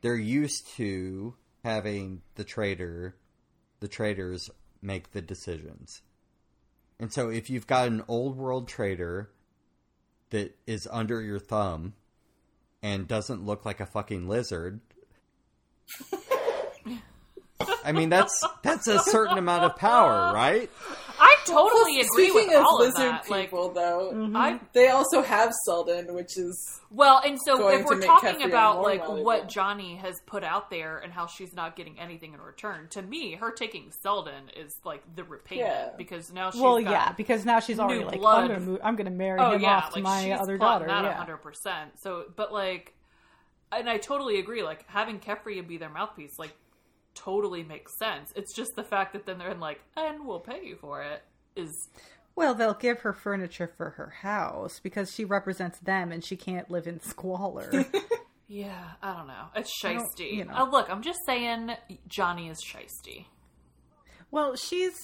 They're 0.00 0.16
used 0.16 0.66
to 0.76 1.34
having 1.64 2.22
the 2.34 2.44
trader, 2.44 3.16
the 3.80 3.88
traders 3.88 4.50
make 4.80 5.12
the 5.12 5.22
decisions. 5.22 6.02
And 7.00 7.12
so 7.12 7.28
if 7.28 7.48
you've 7.48 7.66
got 7.66 7.88
an 7.88 8.04
old 8.08 8.36
world 8.36 8.68
trader 8.68 9.30
that 10.30 10.56
is 10.66 10.88
under 10.90 11.22
your 11.22 11.38
thumb 11.38 11.94
and 12.82 13.06
doesn't 13.06 13.44
look 13.44 13.64
like 13.64 13.80
a 13.80 13.86
fucking 13.86 14.28
lizard, 14.28 14.80
I 17.84 17.92
mean 17.92 18.08
that's 18.08 18.44
that's 18.62 18.88
a 18.88 18.98
certain 18.98 19.38
amount 19.38 19.64
of 19.64 19.76
power, 19.76 20.32
right? 20.32 20.70
I 21.46 21.50
totally 21.50 21.96
Well, 21.98 22.06
agree 22.12 22.28
Speaking 22.30 22.48
with 22.48 22.56
of 22.56 22.64
all 22.64 22.82
of 22.82 22.86
lizard 22.94 23.12
that. 23.12 23.30
Like, 23.30 23.42
people, 23.50 23.72
though, 23.72 24.10
Mm-hmm. 24.14 24.36
I 24.36 24.60
they 24.72 24.88
also 24.88 25.22
have 25.22 25.52
Selden, 25.64 26.14
which 26.14 26.36
is 26.36 26.80
well, 26.90 27.20
and 27.24 27.38
so 27.44 27.58
Going 27.58 27.80
if 27.80 27.86
we're 27.86 28.00
talking 28.00 28.36
Keffria 28.40 28.46
about 28.46 28.82
like 28.82 29.00
malleable. 29.00 29.24
what 29.24 29.54
Jani 29.54 29.96
has 29.96 30.14
put 30.26 30.42
out 30.44 30.70
there 30.70 30.98
and 30.98 31.12
how 31.12 31.26
she's 31.26 31.52
not 31.54 31.76
getting 31.76 31.98
anything 31.98 32.34
in 32.34 32.40
return, 32.40 32.88
to 32.90 33.02
me, 33.02 33.34
her 33.34 33.50
taking 33.52 33.92
Selden 34.02 34.50
is 34.56 34.72
like 34.84 35.02
the 35.14 35.24
repayment 35.24 35.68
Yeah. 35.68 35.90
because 35.96 36.32
now 36.32 36.50
she's 36.50 36.60
well 36.60 36.80
got 36.82 36.90
yeah 36.90 37.12
because 37.12 37.44
now 37.44 37.60
she's 37.60 37.78
already 37.78 38.04
like 38.04 38.18
blood. 38.18 38.42
i'm 38.44 38.48
gonna 38.48 38.60
move 38.60 38.80
i'm 38.82 38.96
gonna 38.96 39.10
marry 39.10 39.38
oh 39.40 39.52
him 39.52 39.60
yeah, 39.62 39.76
off 39.76 39.88
to 39.90 39.94
like 39.96 40.04
my 40.04 40.22
she's 40.24 40.40
other 40.40 40.56
plotting 40.58 40.88
daughter 40.88 41.02
that 41.04 41.10
yeah 41.10 41.16
hundred 41.18 41.38
percent. 41.38 41.90
So, 42.00 42.24
but 42.36 42.52
like, 42.52 42.94
and 43.72 43.88
I 43.88 43.98
totally 43.98 44.38
agree. 44.38 44.62
Like 44.62 44.86
having 44.88 45.18
Keffria 45.20 45.66
be 45.66 45.76
their 45.76 45.90
mouthpiece, 45.90 46.38
like, 46.38 46.54
totally 47.14 47.62
makes 47.64 47.98
sense. 47.98 48.32
It's 48.36 48.54
just 48.54 48.70
the 48.76 48.84
fact 48.84 49.12
that 49.12 49.26
then 49.26 49.38
they're 49.38 49.50
in 49.50 49.60
like, 49.60 49.80
and 49.96 50.24
we'll 50.26 50.40
pay 50.40 50.64
you 50.64 50.76
for 50.76 51.02
it. 51.02 51.22
Is 51.58 51.88
Well, 52.36 52.54
they'll 52.54 52.74
give 52.74 53.00
her 53.00 53.12
furniture 53.12 53.66
for 53.76 53.90
her 53.90 54.10
house 54.22 54.80
because 54.80 55.12
she 55.12 55.24
represents 55.24 55.78
them 55.80 56.12
and 56.12 56.24
she 56.24 56.36
can't 56.36 56.70
live 56.70 56.86
in 56.86 57.00
squalor. 57.00 57.70
yeah, 58.48 58.90
I 59.02 59.14
don't 59.14 59.26
know. 59.26 59.46
It's 59.56 59.70
shisty. 59.82 60.32
you 60.32 60.44
know. 60.44 60.54
Oh, 60.56 60.68
look, 60.70 60.88
I'm 60.90 61.02
just 61.02 61.18
saying, 61.26 61.70
Jani 62.10 62.48
is 62.48 62.58
shisty. 62.64 63.26
well, 64.30 64.56
she's. 64.56 64.94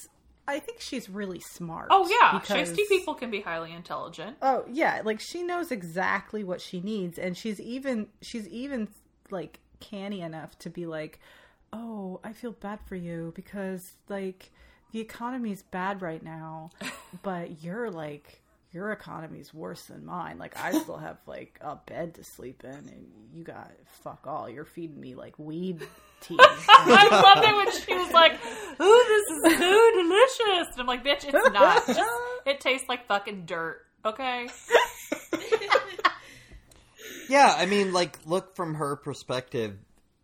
I 0.46 0.58
think 0.58 0.80
she's 0.82 1.08
really 1.08 1.40
smart. 1.40 1.88
Oh 1.90 2.06
yeah, 2.08 2.38
because- 2.38 2.70
shisty 2.70 2.86
people 2.88 3.14
can 3.14 3.30
be 3.30 3.40
highly 3.40 3.72
intelligent. 3.72 4.36
Oh 4.42 4.64
yeah, 4.70 5.00
like 5.04 5.18
she 5.20 5.42
knows 5.42 5.72
exactly 5.72 6.44
what 6.44 6.60
she 6.60 6.80
needs, 6.80 7.18
and 7.18 7.36
she's 7.36 7.58
even 7.60 8.08
she's 8.20 8.46
even 8.48 8.88
like 9.30 9.60
canny 9.80 10.20
enough 10.20 10.58
to 10.58 10.68
be 10.68 10.84
like, 10.84 11.18
"Oh, 11.72 12.20
I 12.22 12.34
feel 12.34 12.52
bad 12.52 12.80
for 12.86 12.94
you 12.94 13.32
because 13.34 13.82
like 14.08 14.52
the 14.94 15.00
economy's 15.00 15.60
bad 15.60 16.00
right 16.02 16.22
now, 16.22 16.70
but 17.22 17.62
you're 17.62 17.90
like." 17.90 18.40
Your 18.72 18.90
economy's 18.90 19.54
worse 19.54 19.82
than 19.84 20.04
mine. 20.04 20.36
Like 20.38 20.60
I 20.60 20.72
still 20.72 20.96
have 20.96 21.18
like 21.28 21.60
a 21.60 21.76
bed 21.76 22.14
to 22.14 22.24
sleep 22.24 22.64
in, 22.64 22.72
and 22.72 23.06
you 23.32 23.44
got 23.44 23.70
fuck 24.02 24.26
all. 24.26 24.50
You're 24.50 24.64
feeding 24.64 24.98
me 24.98 25.14
like 25.14 25.38
weed 25.38 25.86
tea. 26.20 26.36
I 26.40 27.08
loved 27.08 27.46
it 27.46 27.54
when 27.54 27.70
she 27.70 27.94
was 27.94 28.12
like, 28.12 28.32
"Ooh, 28.32 29.04
this 29.06 29.30
is 29.30 29.60
so 29.60 29.90
delicious," 29.94 30.72
and 30.72 30.80
I'm 30.80 30.86
like, 30.88 31.04
"Bitch, 31.04 31.24
it's 31.24 31.52
not. 31.52 31.86
Just, 31.86 32.10
it 32.46 32.60
tastes 32.60 32.88
like 32.88 33.06
fucking 33.06 33.46
dirt." 33.46 33.80
Okay. 34.04 34.48
Yeah, 37.28 37.54
I 37.56 37.66
mean, 37.66 37.92
like, 37.92 38.18
look 38.26 38.54
from 38.54 38.74
her 38.74 38.96
perspective. 38.96 39.76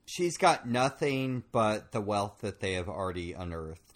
She's 0.06 0.36
got 0.36 0.68
nothing 0.68 1.44
but 1.52 1.92
the 1.92 2.00
wealth 2.00 2.38
that 2.40 2.60
they 2.60 2.74
have 2.74 2.88
already 2.88 3.32
unearthed. 3.32 3.89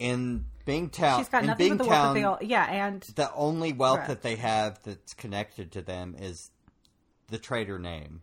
In 0.00 0.46
Bingtown, 0.66 1.18
She's 1.18 1.28
got 1.28 1.42
in 1.42 1.48
nothing 1.48 1.76
but 1.76 1.84
the 1.84 1.88
work 1.90 1.92
that 1.98 2.14
they 2.14 2.24
all. 2.24 2.38
Yeah, 2.40 2.64
and 2.64 3.02
the 3.14 3.32
only 3.34 3.72
wealth 3.72 3.98
Correct. 3.98 4.08
that 4.08 4.22
they 4.22 4.36
have 4.36 4.82
that's 4.82 5.14
connected 5.14 5.72
to 5.72 5.82
them 5.82 6.16
is 6.18 6.50
the 7.28 7.38
trader 7.38 7.78
name. 7.78 8.22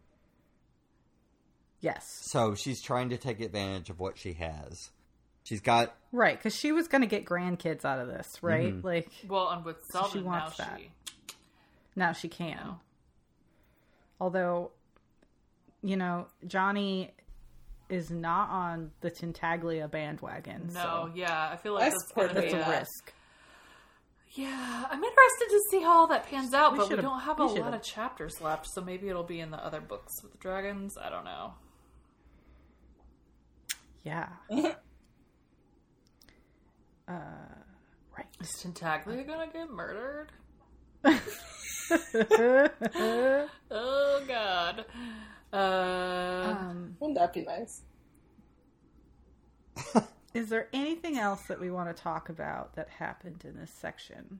yes, 1.79 2.03
So 2.23 2.55
she's 2.55 2.81
trying 2.81 3.09
to 3.09 3.17
take 3.17 3.39
advantage 3.39 3.89
of 3.89 3.99
what 3.99 4.17
she 4.17 4.33
has. 4.33 4.89
She's 5.43 5.61
got 5.61 5.95
right, 6.11 6.37
because 6.37 6.55
she 6.55 6.71
was 6.73 6.87
going 6.87 7.01
to 7.01 7.07
get 7.07 7.23
grandkids 7.25 7.85
out 7.85 7.99
of 7.99 8.07
this, 8.07 8.41
right? 8.41 8.73
Mm-hmm. 8.73 8.85
Like 8.85 9.09
Well, 9.29 9.49
and 9.49 9.63
with 9.63 9.77
So 9.91 9.99
she 9.99 10.11
Selden 10.13 10.23
now, 10.23 10.29
wants 10.29 10.57
that. 10.57 10.79
she 10.79 10.89
now 11.95 12.11
she 12.11 12.27
can. 12.27 12.57
No. 12.57 12.79
Although, 14.19 14.71
you 15.83 15.95
know, 15.95 16.27
Jani 16.51 17.13
is 17.89 18.09
not 18.11 18.49
on 18.49 18.91
the 19.01 19.09
Tintaglia 19.11 19.89
bandwagon. 19.89 20.69
no, 20.73 20.81
so 20.81 21.11
yeah, 21.15 21.49
I 21.51 21.55
feel 21.55 21.73
like 21.73 21.83
I 21.83 21.89
that's 21.89 22.07
support 22.07 22.27
gonna 22.29 22.41
that's 22.41 22.53
be 22.53 22.59
a 22.59 22.65
a 22.65 22.79
risk. 22.79 23.13
Yeah, 24.31 24.85
I'm 24.91 25.03
interested 25.03 25.47
to 25.49 25.61
see 25.71 25.81
how 25.81 25.99
all 25.99 26.07
that 26.07 26.27
pans 26.29 26.53
out, 26.53 26.73
We 26.73 26.77
but 26.79 26.89
we 26.89 26.95
don't 26.97 27.21
have 27.21 27.39
we 27.39 27.45
a 27.45 27.47
lot 27.47 27.55
should've. 27.55 27.73
of 27.73 27.81
chapters 27.83 28.39
left, 28.41 28.67
so 28.71 28.81
maybe 28.81 29.09
it'll 29.09 29.23
be 29.23 29.39
in 29.39 29.49
the 29.51 29.57
other 29.57 29.81
books 29.81 30.21
with 30.21 30.33
the 30.33 30.37
dragons. 30.37 30.95
I 31.01 31.09
don't 31.09 31.25
know. 31.25 31.53
Yeah. 34.03 34.27
uh, 37.07 37.13
right. 38.17 38.27
Is 38.39 38.49
Tintaglia 38.63 39.25
gonna 39.25 39.47
get 39.51 39.69
murdered? 39.71 40.31
Oh 43.71 44.21
God. 44.27 44.85
Uh, 45.57 46.55
um, 46.59 46.95
Wouldn't 46.99 47.17
that 47.17 47.33
be 47.33 47.41
nice? 47.41 47.81
is 50.33 50.49
there 50.49 50.67
anything 50.73 51.17
else 51.17 51.43
that 51.43 51.59
we 51.59 51.71
want 51.71 51.95
to 51.95 52.03
talk 52.03 52.29
about 52.29 52.75
that 52.75 52.89
happened 52.89 53.43
in 53.47 53.59
this 53.59 53.71
section? 53.71 54.39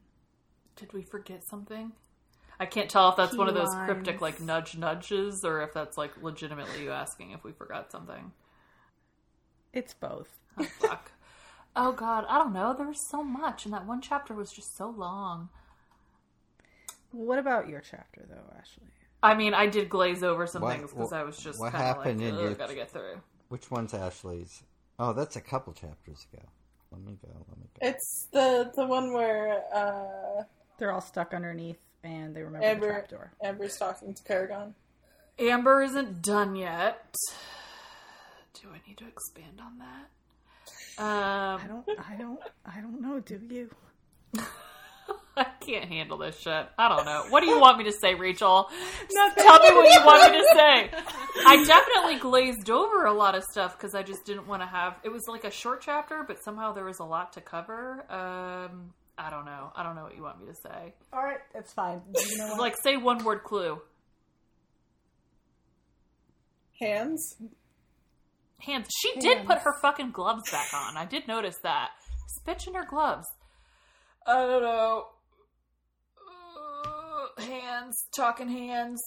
did 0.78 0.94
we 0.94 1.02
forget 1.02 1.44
something? 1.44 1.92
I 2.60 2.66
can't 2.66 2.90
tell 2.90 3.10
if 3.10 3.18
that's 3.18 3.34
Key 3.34 3.38
one 3.38 3.50
of 3.50 3.56
those 3.56 3.70
lines. 3.70 3.92
cryptic 3.92 4.22
like 4.22 4.40
nudge 4.40 4.78
nudges 4.78 5.44
or 5.44 5.62
if 5.62 5.74
that's 5.74 5.98
like 5.98 6.12
legitimately 6.22 6.84
you 6.84 6.92
asking 6.92 7.32
if 7.32 7.44
we 7.44 7.52
forgot 7.52 7.92
something. 7.92 8.32
It's 9.74 9.94
both. 9.94 10.40
Oh, 10.58 10.64
fuck. 10.64 11.12
oh 11.76 11.92
God, 11.92 12.26
I 12.30 12.38
don't 12.38 12.54
know. 12.54 12.74
There 12.74 12.88
was 12.88 13.00
so 13.00 13.24
much, 13.24 13.66
and 13.66 13.74
that 13.74 13.86
one 13.86 14.02
chapter 14.02 14.34
was 14.34 14.52
just 14.52 14.76
so 14.76 14.90
long. 14.90 15.50
What 17.12 17.38
about 17.38 17.70
your 17.70 17.82
chapter, 17.82 18.26
though, 18.28 18.54
Ashley? 18.58 18.88
I 19.28 19.36
mean, 19.36 19.54
I 19.54 19.68
did 19.68 19.90
glaze 19.90 20.24
over 20.24 20.48
some 20.48 20.62
What- 20.62 20.78
things 20.78 20.92
because 20.92 21.14
I 21.14 21.24
was 21.24 21.38
just 21.38 21.60
what 21.60 21.72
kind 21.72 21.84
of 21.84 21.88
happened 21.98 22.22
like, 22.22 22.30
in 22.30 22.36
"Ugh, 22.36 22.42
your- 22.42 22.54
gotta 22.56 22.76
get 22.76 22.90
through. 22.92 23.22
Which 23.50 23.70
one's 23.72 23.94
Ashley's? 23.94 24.64
Oh, 25.00 25.14
that's 25.14 25.36
a 25.36 25.42
couple 25.42 25.74
chapters 25.74 26.26
ago. 26.32 26.44
Let 26.92 27.02
me 27.02 27.18
go. 27.22 27.30
Let 27.50 27.58
me 27.58 27.66
go. 27.80 27.88
It's 27.88 28.28
the 28.32 28.72
the 28.76 28.86
one 28.86 29.14
where 29.14 29.64
uh, 29.74 30.44
They're 30.78 30.92
all 30.92 31.02
stuck 31.02 31.34
underneath, 31.34 31.80
and 32.04 32.36
they 32.36 32.42
remember 32.44 32.66
Amber 32.68 32.88
the 32.88 32.94
trapdoor. 32.94 33.32
Amber's 33.44 33.78
talking 33.78 34.14
to 34.14 34.24
Paragon. 34.24 34.76
Amber 35.40 35.82
isn't 35.84 36.22
done 36.22 36.56
yet. 36.56 37.14
Do 38.62 38.70
I 38.74 38.88
need 38.88 38.98
to 38.98 39.08
expand 39.08 39.60
on 39.62 39.78
that? 39.80 40.08
Um, 41.04 41.62
I 41.64 41.68
don't. 41.68 41.90
I 42.12 42.16
don't. 42.16 42.40
I 42.66 42.82
don't 42.82 43.02
know. 43.02 43.20
Do 43.20 43.40
you? 43.50 43.70
I 45.68 45.72
can't 45.72 45.86
handle 45.86 46.18
this 46.18 46.40
shit. 46.40 46.68
I 46.78 46.88
don't 46.90 47.06
know. 47.06 47.26
What 47.30 47.42
do 47.42 47.48
you 47.48 47.60
want 47.60 47.78
me 47.78 47.84
to 47.86 47.92
say, 47.92 48.16
Rachel? 48.16 48.70
No, 49.12 49.30
tell 49.38 49.60
me 49.60 49.70
what 49.76 49.94
you 49.94 50.06
want 50.06 50.32
me 50.32 50.40
to 50.40 50.46
say. 50.56 50.92
I 51.46 51.64
definitely 51.66 52.20
glazed 52.20 52.70
over 52.70 53.06
a 53.06 53.14
lot 53.14 53.36
of 53.36 53.44
stuff 53.44 53.78
because 53.78 53.94
I 53.94 54.04
just 54.04 54.26
didn't 54.26 54.48
want 54.48 54.62
to 54.62 54.68
have. 54.68 54.96
It 55.04 55.10
was 55.10 55.24
like 55.28 55.44
a 55.44 55.52
short 55.52 55.82
chapter, 55.82 56.24
but 56.26 56.44
somehow 56.44 56.74
there 56.74 56.86
was 56.86 57.00
a 57.00 57.04
lot 57.04 57.34
to 57.34 57.42
cover. 57.42 58.06
Um, 58.10 58.94
I 59.18 59.30
don't 59.30 59.46
know. 59.46 59.72
I 59.76 59.84
don't 59.84 59.96
know 59.96 60.04
what 60.04 60.16
you 60.16 60.24
want 60.24 60.40
me 60.40 60.48
to 60.48 60.56
say. 60.56 60.94
All 61.12 61.24
right, 61.24 61.40
that's 61.54 61.74
fine. 61.74 62.02
You 62.16 62.38
know? 62.38 62.56
Like, 62.58 62.76
say 62.82 62.98
one 62.98 63.24
word 63.24 63.44
clue. 63.44 63.82
Hands. 66.80 67.36
Hands. 68.60 68.88
She 69.02 69.20
did 69.20 69.46
put 69.46 69.60
her 69.60 69.74
fucking 69.82 70.12
gloves 70.12 70.50
back 70.52 70.74
on. 70.74 70.96
I 70.96 71.06
did 71.06 71.28
notice 71.28 71.58
that. 71.64 71.90
Spitch 72.40 72.68
in 72.68 72.76
her 72.76 72.86
gloves. 72.86 73.26
I 74.26 74.34
don't 74.34 74.62
know. 74.62 75.06
Hands. 77.40 78.08
Talking 78.16 78.50
hands. 78.50 79.02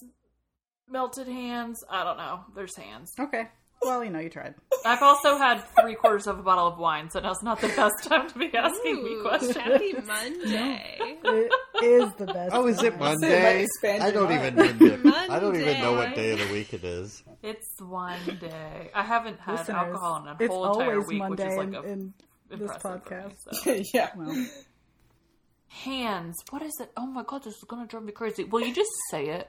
Melted 0.89 1.29
hands. 1.29 1.85
I 1.89 2.05
don't 2.05 2.17
know. 2.17 2.41
There's 2.55 2.77
hands. 2.77 3.13
okay. 3.19 3.49
Well, 3.83 4.05
you 4.05 4.11
know, 4.11 4.19
you 4.19 4.29
tried. 4.29 4.55
I've 4.85 5.03
also 5.03 5.39
had 5.39 5.63
three 5.81 5.95
quarters 5.95 6.27
of 6.27 6.39
a 6.39 6.43
bottle 6.43 6.67
of 6.67 6.79
wine, 6.79 7.09
so 7.11 7.21
now's 7.21 7.43
not 7.43 7.63
the 7.63 7.69
best 7.69 7.95
time 8.03 8.29
to 8.29 8.39
be 8.39 8.55
asking 8.55 9.03
me 9.03 9.23
questions. 9.23 9.57
Happy 9.57 9.95
Monday. 9.95 11.17
It 11.83 11.87
is 11.87 12.13
the 12.19 12.27
best. 12.27 12.55
Oh, 12.55 12.67
is 12.67 12.83
it. 12.83 12.99
Monday? 12.99 13.67
I 13.85 14.11
don't 14.11 14.31
even. 14.33 14.55
mind. 14.55 14.81
Know, 15.03 15.13
I 15.31 15.41
don't 15.41 15.57
even 15.57 15.81
know 15.81 15.95
what 15.95 16.15
day 16.15 16.33
of 16.33 16.39
the 16.47 16.53
week 16.53 16.75
it 16.75 16.85
is. 16.85 17.23
It's 17.43 17.81
one 17.81 18.19
day. 18.39 18.91
I 18.95 19.03
haven't 19.03 19.41
had 19.41 19.61
Listeners, 19.61 19.77
alcohol 19.79 20.23
in 20.23 20.29
a 20.29 20.37
it's 20.39 20.53
whole 20.53 20.73
entire 20.73 21.01
week, 21.01 21.19
Monday 21.19 21.45
which 21.45 21.53
is 21.53 21.57
like 21.57 21.69
in, 21.69 21.75
a 21.75 21.83
in 21.83 22.15
this 22.51 22.61
impressive 22.61 22.83
for 22.83 22.95
me, 22.97 23.01
podcast. 23.01 23.35
so. 23.53 23.83
yeah. 23.95 24.11
Well, 24.15 24.47
Hands. 25.71 26.37
What 26.51 26.63
is 26.63 26.73
it? 26.81 26.91
Oh 26.97 27.07
my 27.07 27.23
god, 27.23 27.45
this 27.45 27.55
is 27.57 27.65
gonna 27.65 27.87
drive 27.87 28.03
me 28.03 28.13
crazy. 28.13 28.45
Will 28.45 28.61
you 28.67 28.75
just 28.75 28.91
say 29.11 29.29
it? 29.29 29.49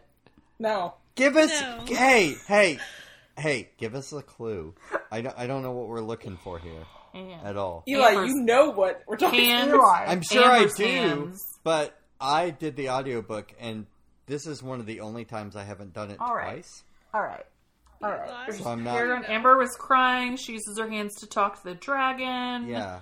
No. 0.59 0.93
Give 1.15 1.35
us. 1.35 1.49
No. 1.61 1.83
Hey, 1.87 2.35
hey, 2.47 2.77
hey! 3.37 3.69
Give 3.77 3.95
us 3.95 4.13
a 4.13 4.21
clue. 4.21 4.73
I 5.11 5.21
don't. 5.21 5.35
I 5.37 5.47
don't 5.47 5.63
know 5.63 5.71
what 5.71 5.87
we're 5.87 5.99
looking 6.01 6.37
for 6.37 6.59
here 6.59 6.83
Hands. 7.13 7.41
at 7.43 7.57
all. 7.57 7.83
Eli, 7.87 8.09
Amber's- 8.11 8.29
you 8.29 8.41
know 8.43 8.69
what 8.69 9.01
we're 9.07 9.17
talking 9.17 9.45
Hands. 9.45 9.73
about. 9.73 10.07
I'm 10.07 10.21
sure 10.21 10.43
Amber's 10.45 10.73
I 10.75 10.77
do, 10.77 10.85
hands. 10.85 11.39
but 11.63 11.99
I 12.19 12.51
did 12.51 12.75
the 12.75 12.91
audiobook, 12.91 13.51
and 13.59 13.87
this 14.27 14.45
is 14.45 14.61
one 14.61 14.79
of 14.79 14.85
the 14.85 14.99
only 15.01 15.25
times 15.25 15.55
I 15.55 15.63
haven't 15.63 15.93
done 15.93 16.11
it 16.11 16.17
All 16.21 16.35
right. 16.35 16.53
twice. 16.53 16.83
all 17.15 17.21
right. 17.21 17.45
All 18.03 18.11
right. 18.11 18.53
So 18.53 18.69
I'm 18.69 18.83
not. 18.83 18.95
Amber, 18.97 19.25
Amber 19.27 19.57
was 19.57 19.75
crying. 19.77 20.37
She 20.37 20.53
uses 20.53 20.77
her 20.79 20.87
hands 20.89 21.15
to 21.21 21.27
talk 21.27 21.57
to 21.61 21.63
the 21.69 21.75
dragon. 21.75 22.67
Yeah, 22.69 22.99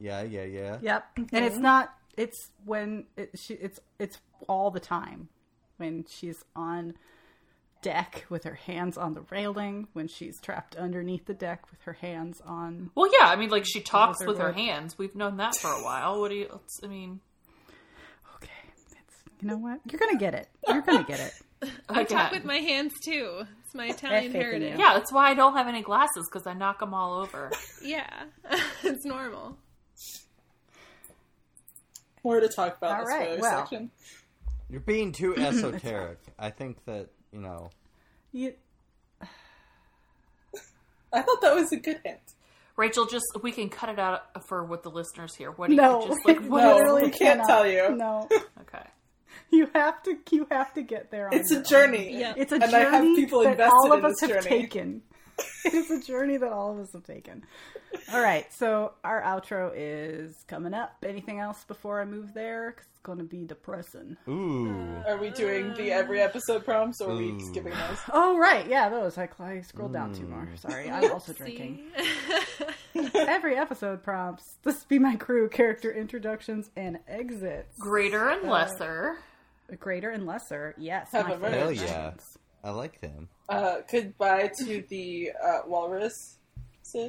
yeah, 0.00 0.22
yeah, 0.22 0.44
yeah. 0.44 0.78
Yep. 0.82 1.06
And 1.32 1.44
it's 1.44 1.58
not. 1.58 1.94
It's 2.16 2.50
when 2.64 3.06
it, 3.16 3.30
she. 3.34 3.54
It's 3.54 3.80
it's 3.98 4.18
all 4.48 4.70
the 4.70 4.80
time 4.80 5.28
when 5.78 6.04
she's 6.08 6.44
on 6.54 6.94
deck 7.82 8.24
with 8.30 8.44
her 8.44 8.54
hands 8.54 8.96
on 8.96 9.12
the 9.14 9.22
railing. 9.30 9.88
When 9.92 10.08
she's 10.08 10.40
trapped 10.40 10.76
underneath 10.76 11.26
the 11.26 11.34
deck 11.34 11.70
with 11.70 11.82
her 11.82 11.92
hands 11.94 12.40
on. 12.46 12.90
Well, 12.94 13.10
yeah. 13.12 13.26
I 13.28 13.36
mean, 13.36 13.50
like 13.50 13.64
she 13.66 13.80
talks 13.80 14.24
with 14.24 14.38
her 14.38 14.52
good. 14.52 14.60
hands. 14.60 14.96
We've 14.98 15.14
known 15.14 15.36
that 15.38 15.56
for 15.56 15.70
a 15.70 15.82
while. 15.82 16.20
What 16.20 16.30
do 16.30 16.36
you? 16.36 16.44
it's- 16.44 16.80
I 16.82 16.86
mean, 16.86 17.20
Okay. 18.36 18.50
It's 18.76 18.94
you 19.40 19.48
know 19.48 19.56
what? 19.56 19.80
You're 19.90 19.98
gonna 19.98 20.18
get 20.18 20.34
it. 20.34 20.48
You're 20.68 20.82
gonna 20.82 21.04
get 21.04 21.20
it. 21.20 21.32
I 21.88 22.04
talk 22.04 22.30
with 22.32 22.44
my 22.44 22.58
hands 22.58 22.92
too. 23.04 23.42
It's 23.64 23.74
my 23.74 23.86
Italian 23.86 24.32
faith 24.32 24.34
in 24.34 24.40
you. 24.40 24.46
heritage. 24.46 24.78
Yeah, 24.78 24.94
that's 24.94 25.10
why 25.12 25.30
I 25.30 25.34
don't 25.34 25.54
have 25.56 25.66
any 25.66 25.82
glasses 25.82 26.28
because 26.30 26.46
I 26.46 26.52
knock 26.52 26.80
them 26.80 26.92
all 26.94 27.20
over. 27.22 27.50
Yeah, 27.82 28.06
it's 28.82 29.04
normal. 29.04 29.58
More 32.24 32.40
to 32.40 32.48
talk 32.48 32.78
about 32.78 32.92
All 33.00 33.04
this 33.04 33.08
right, 33.14 33.22
spoiler 33.26 33.40
well. 33.40 33.58
section. 33.60 33.90
You're 34.70 34.80
being 34.80 35.12
too 35.12 35.36
esoteric. 35.38 36.18
I 36.38 36.50
think 36.50 36.84
that 36.86 37.08
you 37.32 37.40
know. 37.40 37.70
You, 38.32 38.54
I 41.12 41.22
thought 41.22 41.40
that 41.42 41.54
was 41.54 41.70
a 41.72 41.76
good 41.76 42.00
hint. 42.04 42.18
Rachel, 42.76 43.06
just 43.06 43.24
we 43.42 43.52
can 43.52 43.68
cut 43.68 43.88
it 43.90 43.98
out 44.00 44.46
for 44.48 44.64
what 44.64 44.82
the 44.82 44.90
listeners 44.90 45.34
hear. 45.36 45.52
What 45.52 45.70
do 45.70 45.76
no, 45.76 46.00
you 46.02 46.08
just 46.08 46.26
like? 46.26 46.40
What 46.48 46.62
No, 46.62 46.74
literally 46.76 47.02
we 47.04 47.10
can't 47.10 47.40
cannot. 47.40 47.46
tell 47.46 47.66
you. 47.68 47.94
No, 47.94 48.28
Okay. 48.62 48.82
you 49.50 49.68
have 49.74 50.02
to. 50.04 50.16
You 50.32 50.48
have 50.50 50.74
to 50.74 50.82
get 50.82 51.10
there. 51.12 51.28
On 51.28 51.34
It's 51.34 51.50
your 51.52 51.60
a 51.60 51.62
own. 51.62 51.68
journey. 51.68 52.18
Yeah. 52.18 52.34
It's 52.36 52.50
a 52.50 52.56
And 52.56 52.70
journey 52.70 52.84
I 52.86 52.90
have 52.90 53.04
people 53.16 53.40
that 53.44 53.52
invested 53.52 53.72
all 53.76 53.92
of 53.92 53.98
in 54.00 54.04
us 54.06 54.20
have 54.22 54.30
journey. 54.30 54.42
taken. 54.42 55.02
it 55.64 55.74
is 55.74 55.90
a 55.90 56.00
journey 56.00 56.36
that 56.36 56.52
all 56.52 56.72
of 56.72 56.78
us 56.78 56.92
have 56.92 57.04
taken. 57.04 57.44
All 58.12 58.20
right, 58.20 58.52
so 58.52 58.92
our 59.04 59.22
outro 59.22 59.72
is 59.74 60.44
coming 60.48 60.74
up. 60.74 60.92
Anything 61.04 61.38
else 61.40 61.64
before 61.64 62.00
I 62.00 62.04
move 62.04 62.34
there? 62.34 62.72
'Cause 62.72 62.84
it's 62.90 63.00
going 63.02 63.18
to 63.18 63.24
be 63.24 63.44
depressing. 63.44 64.16
Ooh. 64.28 65.02
Are 65.06 65.16
we 65.16 65.30
doing 65.30 65.74
the 65.74 65.92
every 65.92 66.20
episode 66.20 66.64
prompts 66.64 67.00
or 67.00 67.10
are 67.12 67.16
we 67.16 67.38
skipping 67.40 67.72
those? 67.72 67.98
Oh 68.12 68.38
right, 68.38 68.66
yeah, 68.68 68.88
those. 68.88 69.16
I, 69.18 69.28
I 69.40 69.60
scrolled 69.62 69.92
down 69.92 70.12
too 70.14 70.26
more. 70.26 70.48
Mm. 70.52 70.58
Sorry, 70.58 70.90
I'm 70.90 71.10
also 71.12 71.32
drinking. 71.40 71.80
Every 73.14 73.56
episode 73.56 74.02
prompts. 74.02 74.56
This 74.62 74.84
be 74.84 74.98
my 74.98 75.16
crew 75.16 75.48
character 75.48 75.90
introductions 75.92 76.70
and 76.76 76.98
exits. 77.08 77.76
Greater 77.78 78.28
and 78.28 78.48
lesser. 78.48 79.16
Greater 79.80 80.10
and 80.10 80.26
lesser. 80.26 80.74
Yes, 80.78 81.08
Have 81.12 81.26
my 81.28 81.34
a 81.34 81.36
very- 81.38 81.52
favorite 81.52 81.78
Hell 81.78 81.88
yeah. 81.88 82.10
things. 82.10 82.38
I 82.64 82.70
like 82.70 83.00
them. 83.00 83.28
Uh, 83.48 83.76
goodbye 83.92 84.50
to 84.58 84.82
the 84.88 85.30
uh, 85.40 85.58
walrus. 85.66 86.38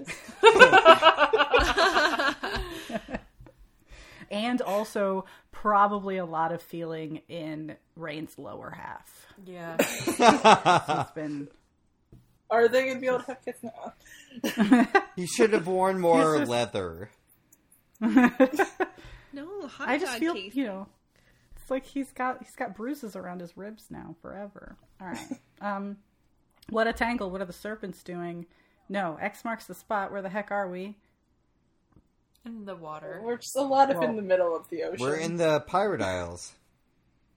And 4.31 4.59
also 4.61 5.25
probably 5.51 6.17
a 6.17 6.25
lot 6.25 6.51
of 6.51 6.61
feeling 6.61 7.21
in 7.29 7.75
Rain's 7.95 8.37
lower 8.39 8.71
half. 8.71 9.27
Yeah. 9.45 9.75
It's 9.79 11.11
been 11.11 11.47
Are 12.49 12.67
they 12.67 12.83
going 12.85 12.95
to 12.95 13.01
be 13.01 13.07
able 13.07 13.19
to 13.19 13.25
have 13.27 13.45
kids 13.45 13.59
now? 13.63 14.91
He 15.15 15.27
should 15.27 15.53
have 15.53 15.67
worn 15.67 15.99
more 15.99 16.39
just- 16.39 16.49
leather. 16.49 17.11
no, 18.01 18.27
hot 19.67 19.87
I 19.87 19.97
just 19.99 20.13
dog 20.13 20.19
feel 20.19 20.33
case. 20.33 20.55
you 20.55 20.65
know, 20.65 20.87
it's 21.65 21.71
like 21.71 21.83
he's 21.87 22.11
got 22.11 22.43
he's 22.43 22.55
got 22.55 22.75
bruises 22.75 23.15
around 23.15 23.41
his 23.41 23.57
ribs 23.57 23.87
now 23.89 24.15
forever. 24.21 24.77
All 25.01 25.07
right. 25.07 25.39
um, 25.61 25.97
what 26.69 26.85
a 26.85 26.93
tangle! 26.93 27.31
What 27.31 27.41
are 27.41 27.45
the 27.45 27.53
serpents 27.53 28.03
doing? 28.03 28.45
No, 28.87 29.17
X 29.19 29.43
marks 29.43 29.65
the 29.65 29.73
spot. 29.73 30.11
Where 30.11 30.21
the 30.21 30.29
heck 30.29 30.51
are 30.51 30.69
we? 30.69 30.95
In 32.45 32.65
the 32.65 32.75
water. 32.75 33.19
We're 33.23 33.37
just 33.37 33.55
a 33.55 33.63
lot 33.63 33.89
of 33.89 33.97
Well, 33.97 34.09
in 34.09 34.15
the 34.15 34.21
middle 34.21 34.55
of 34.55 34.69
the 34.69 34.83
ocean. 34.83 35.03
We're 35.03 35.15
in 35.15 35.37
the 35.37 35.61
Pirate 35.61 36.03
Isles. 36.03 36.53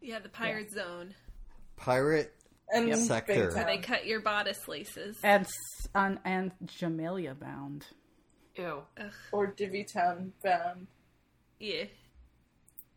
Yeah, 0.03 0.19
the 0.19 0.29
pirate 0.29 0.71
zone 0.71 1.15
Pirate. 1.77 2.35
and 2.71 2.95
Sector. 2.99 3.47
Big 3.47 3.55
where 3.55 3.65
they 3.65 3.79
cut 3.79 4.05
your 4.07 4.21
bodice 4.21 4.69
laces. 4.69 5.17
And 5.25 5.47
s- 5.47 5.89
on 5.95 6.21
and 6.27 6.53
Jamaillia 6.67 7.39
bound. 7.41 7.87
Ew. 8.57 8.83
or 9.33 9.47
Divvytown 9.55 10.33
bound. 10.45 10.89
Yeah. 11.59 11.85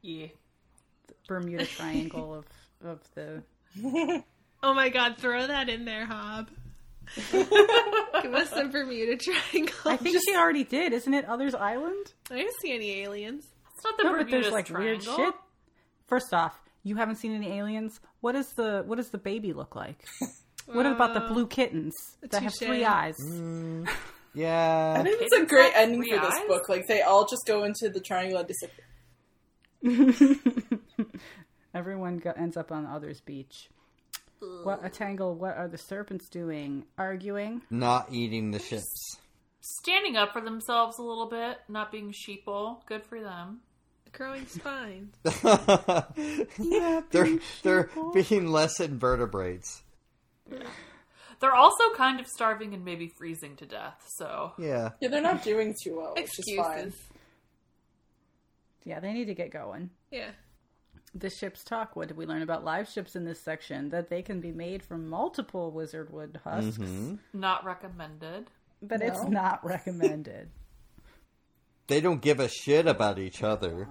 Yeah. 0.01 0.27
Bermuda 1.27 1.65
Triangle 1.65 2.33
of 2.35 2.45
of 2.85 2.99
the. 3.15 3.43
Oh 4.63 4.75
my 4.75 4.89
god, 4.89 5.17
throw 5.17 5.47
that 5.47 5.69
in 5.69 5.85
there, 5.85 6.05
Hobb. 6.05 6.49
Give 7.31 8.33
us 8.35 8.49
some 8.51 8.69
Bermuda 8.69 9.17
Triangle. 9.17 9.73
I 9.85 9.97
think 9.97 10.19
she 10.23 10.35
already 10.35 10.63
did, 10.63 10.93
isn't 10.93 11.13
it? 11.15 11.25
Others 11.25 11.55
Island. 11.55 12.13
I 12.29 12.35
didn't 12.35 12.53
see 12.61 12.71
any 12.71 13.01
aliens. 13.01 13.43
It's 13.75 13.83
not 13.83 13.97
the 13.97 14.03
no, 14.03 14.09
but 14.11 14.17
Bermuda's 14.19 14.43
there's 14.43 14.53
like 14.53 14.65
triangle. 14.67 14.87
weird 14.87 15.03
shit. 15.33 15.33
First 16.07 16.31
off, 16.31 16.61
You 16.83 16.95
haven't 16.97 17.15
seen 17.15 17.33
any 17.33 17.51
aliens? 17.57 17.99
What 18.19 18.35
is 18.35 18.53
the 18.53 18.83
what 18.85 18.97
does 18.97 19.09
the 19.09 19.17
baby 19.17 19.51
look 19.53 19.75
like? 19.75 20.05
What 20.67 20.85
about 20.85 21.15
the 21.15 21.21
blue 21.21 21.47
kittens 21.47 21.93
that 22.21 22.43
have 22.43 22.53
touche. 22.53 22.67
three 22.67 22.85
eyes? 22.85 23.15
Mm, 23.19 23.87
I 23.89 23.91
yeah. 24.35 25.01
think 25.03 25.19
it's 25.21 25.33
a 25.33 25.37
Kittens 25.37 25.49
great 25.49 25.73
have 25.73 25.83
ending 25.89 26.03
three 26.03 26.11
for 26.17 26.23
this 26.23 26.35
eyes? 26.35 26.47
book. 26.47 26.69
Like 26.69 26.85
they 26.87 27.01
all 27.01 27.25
just 27.27 27.47
go 27.47 27.63
into 27.63 27.89
the 27.89 27.99
triangle 27.99 28.37
and 28.37 28.47
disappear. 28.47 28.85
Everyone 31.73 32.17
go- 32.17 32.33
ends 32.35 32.57
up 32.57 32.71
on 32.71 32.83
the 32.83 32.89
other's 32.89 33.21
beach. 33.21 33.69
What 34.63 34.83
a 34.83 34.89
tangle! 34.89 35.35
What 35.35 35.55
are 35.55 35.67
the 35.67 35.77
serpents 35.77 36.27
doing? 36.27 36.85
Arguing? 36.97 37.61
Not 37.69 38.07
eating 38.11 38.49
the 38.49 38.57
ships. 38.59 39.17
Standing 39.59 40.17
up 40.17 40.33
for 40.33 40.41
themselves 40.41 40.97
a 40.97 41.03
little 41.03 41.27
bit, 41.29 41.59
not 41.69 41.91
being 41.91 42.11
sheeple. 42.11 42.83
Good 42.87 43.05
for 43.05 43.21
them. 43.21 43.59
Growing 44.13 44.47
spines. 44.47 45.13
they're 47.11 47.39
they're 47.61 47.89
being 48.13 48.47
less 48.47 48.79
invertebrates. 48.79 49.83
They're 51.39 51.55
also 51.55 51.83
kind 51.95 52.19
of 52.19 52.27
starving 52.27 52.73
and 52.73 52.83
maybe 52.83 53.07
freezing 53.17 53.55
to 53.57 53.65
death. 53.67 54.03
So 54.17 54.53
Yeah. 54.57 54.89
Yeah, 54.99 55.09
they're 55.09 55.21
not 55.21 55.43
doing 55.43 55.75
too 55.83 55.97
well, 55.97 56.13
which 56.15 56.25
is 56.25 56.55
fine. 56.57 56.77
Excuses. 56.87 57.01
Yeah, 58.83 58.99
they 58.99 59.13
need 59.13 59.25
to 59.25 59.35
get 59.35 59.51
going. 59.51 59.91
Yeah. 60.11 60.31
The 61.13 61.29
ships 61.29 61.63
talk. 61.63 61.95
What 61.95 62.07
did 62.07 62.15
we 62.17 62.25
learn 62.25 62.41
about 62.41 62.63
live 62.63 62.87
ships 62.89 63.15
in 63.15 63.25
this 63.25 63.41
section? 63.41 63.89
That 63.89 64.09
they 64.09 64.21
can 64.21 64.39
be 64.39 64.51
made 64.51 64.81
from 64.83 65.09
multiple 65.09 65.71
wizard 65.71 66.09
wood 66.11 66.39
husks, 66.43 66.77
mm-hmm. 66.77 67.15
not 67.33 67.65
recommended. 67.65 68.49
but 68.81 69.01
it's 69.01 69.23
not 69.25 69.63
recommended. 69.65 70.49
They 71.87 71.99
don't 71.99 72.21
give 72.21 72.39
a 72.39 72.47
shit 72.47 72.87
about 72.87 73.19
each 73.19 73.43
other. 73.43 73.89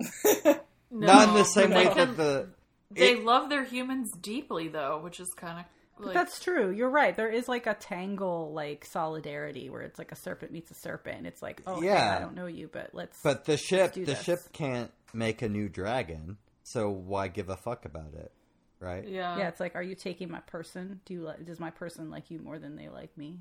Uh-huh. 0.00 0.54
No, 0.90 1.06
Not 1.06 1.28
in 1.28 1.34
the 1.34 1.44
same 1.44 1.70
way 1.70 1.86
can- 1.86 1.96
that 1.96 2.16
the 2.16 2.48
They 2.90 3.12
it- 3.12 3.24
love 3.24 3.50
their 3.50 3.64
humans 3.64 4.10
deeply, 4.20 4.68
though, 4.68 5.00
which 5.02 5.20
is 5.20 5.28
kind 5.36 5.58
of 5.60 5.64
like 6.04 6.14
That's 6.14 6.40
true. 6.40 6.70
You're 6.70 6.88
right. 6.90 7.14
There 7.14 7.28
is 7.28 7.46
like 7.48 7.66
a 7.66 7.74
tangle 7.74 8.52
like 8.54 8.84
solidarity 8.86 9.68
where 9.68 9.82
it's 9.82 9.98
like 9.98 10.12
a 10.12 10.16
serpent 10.16 10.50
meets 10.52 10.70
a 10.70 10.74
serpent. 10.74 11.26
It's 11.26 11.42
like, 11.42 11.60
oh 11.66 11.82
yeah, 11.82 11.94
Yeah. 11.94 12.16
I 12.16 12.20
don't 12.20 12.34
know 12.34 12.46
you, 12.46 12.68
but 12.72 12.90
let's. 12.94 13.20
but 13.22 13.44
the 13.44 13.56
ship 13.58 13.92
do 13.94 14.04
the 14.06 14.12
this. 14.12 14.22
ship 14.22 14.38
can't 14.52 14.90
make 15.14 15.42
a 15.42 15.48
new 15.48 15.68
dragon, 15.68 16.36
so 16.62 16.90
why 16.90 17.28
give 17.28 17.48
a 17.48 17.56
fuck 17.56 17.84
about 17.84 18.14
it, 18.14 18.32
right? 18.80 19.06
yeah, 19.06 19.36
yeah, 19.38 19.48
it's 19.48 19.60
like, 19.60 19.74
are 19.74 19.82
you 19.82 19.94
taking 19.94 20.30
my 20.30 20.40
person? 20.40 21.00
Do 21.04 21.14
you 21.14 21.22
like? 21.22 21.44
Does 21.44 21.58
my 21.60 21.70
person 21.70 22.10
like 22.10 22.30
you 22.30 22.38
more 22.40 22.58
than 22.58 22.76
they 22.76 22.88
like 22.88 23.16
me? 23.16 23.38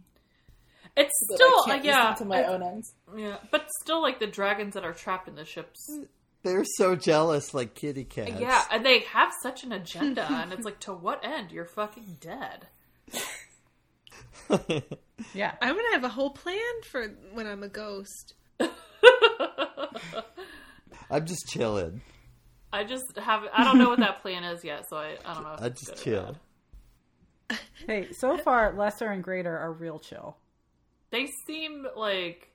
It's 0.96 1.14
But 1.28 1.36
still 1.36 1.48
I 1.50 1.60
uh, 1.60 1.66
can't 1.66 1.78
use 1.84 1.86
yeah, 1.94 2.14
to 2.16 2.26
my 2.26 2.38
it's- 2.40 2.52
own 2.54 2.64
ends. 2.64 2.94
yeah, 3.18 3.38
but 3.52 3.68
still 3.82 4.02
like 4.02 4.20
the 4.20 4.28
dragons 4.28 4.74
that 4.76 4.86
are 4.86 4.94
trapped 4.94 5.28
in 5.28 5.36
the 5.36 5.44
ships. 5.46 5.80
They're 6.44 6.64
so 6.78 6.96
jealous, 6.96 7.54
like 7.54 7.74
kitty 7.74 8.06
cats. 8.06 8.40
Yeah, 8.40 8.64
and 8.72 8.86
they 8.86 9.00
have 9.00 9.34
such 9.42 9.64
an 9.66 9.72
agenda, 9.74 10.26
and 10.30 10.54
it's 10.54 10.64
like, 10.64 10.80
to 10.82 10.94
what 10.94 11.26
end? 11.26 11.52
You're 11.52 11.66
fucking 11.66 12.18
dead. 12.22 12.68
Yeah, 15.34 15.54
I'm 15.62 15.76
gonna 15.76 15.92
have 15.94 16.04
a 16.06 16.10
whole 16.10 16.30
plan 16.30 16.62
for 16.84 17.08
when 17.34 17.48
I'm 17.48 17.64
a 17.64 17.68
ghost. 17.68 18.36
I'm 21.10 21.26
just 21.26 21.48
chilling. 21.48 22.02
I 22.72 22.84
just 22.84 23.06
have 23.18 23.44
I 23.54 23.64
don't 23.64 23.78
know 23.78 23.90
what 23.90 24.00
that 24.00 24.22
plan 24.22 24.44
is 24.44 24.64
yet, 24.64 24.86
so 24.90 24.98
I, 24.98 25.16
I 25.26 25.34
don't 25.34 25.44
know. 25.44 25.54
If 25.54 25.62
I 25.62 25.70
just 25.70 26.04
chill. 26.04 26.36
hey, 27.88 28.08
so 28.12 28.38
far 28.38 28.74
lesser 28.74 29.08
and 29.08 29.24
greater 29.24 29.58
are 29.58 29.72
real 29.72 30.00
chill. 30.00 30.38
They 31.12 31.28
seem 31.46 31.86
like 31.96 32.50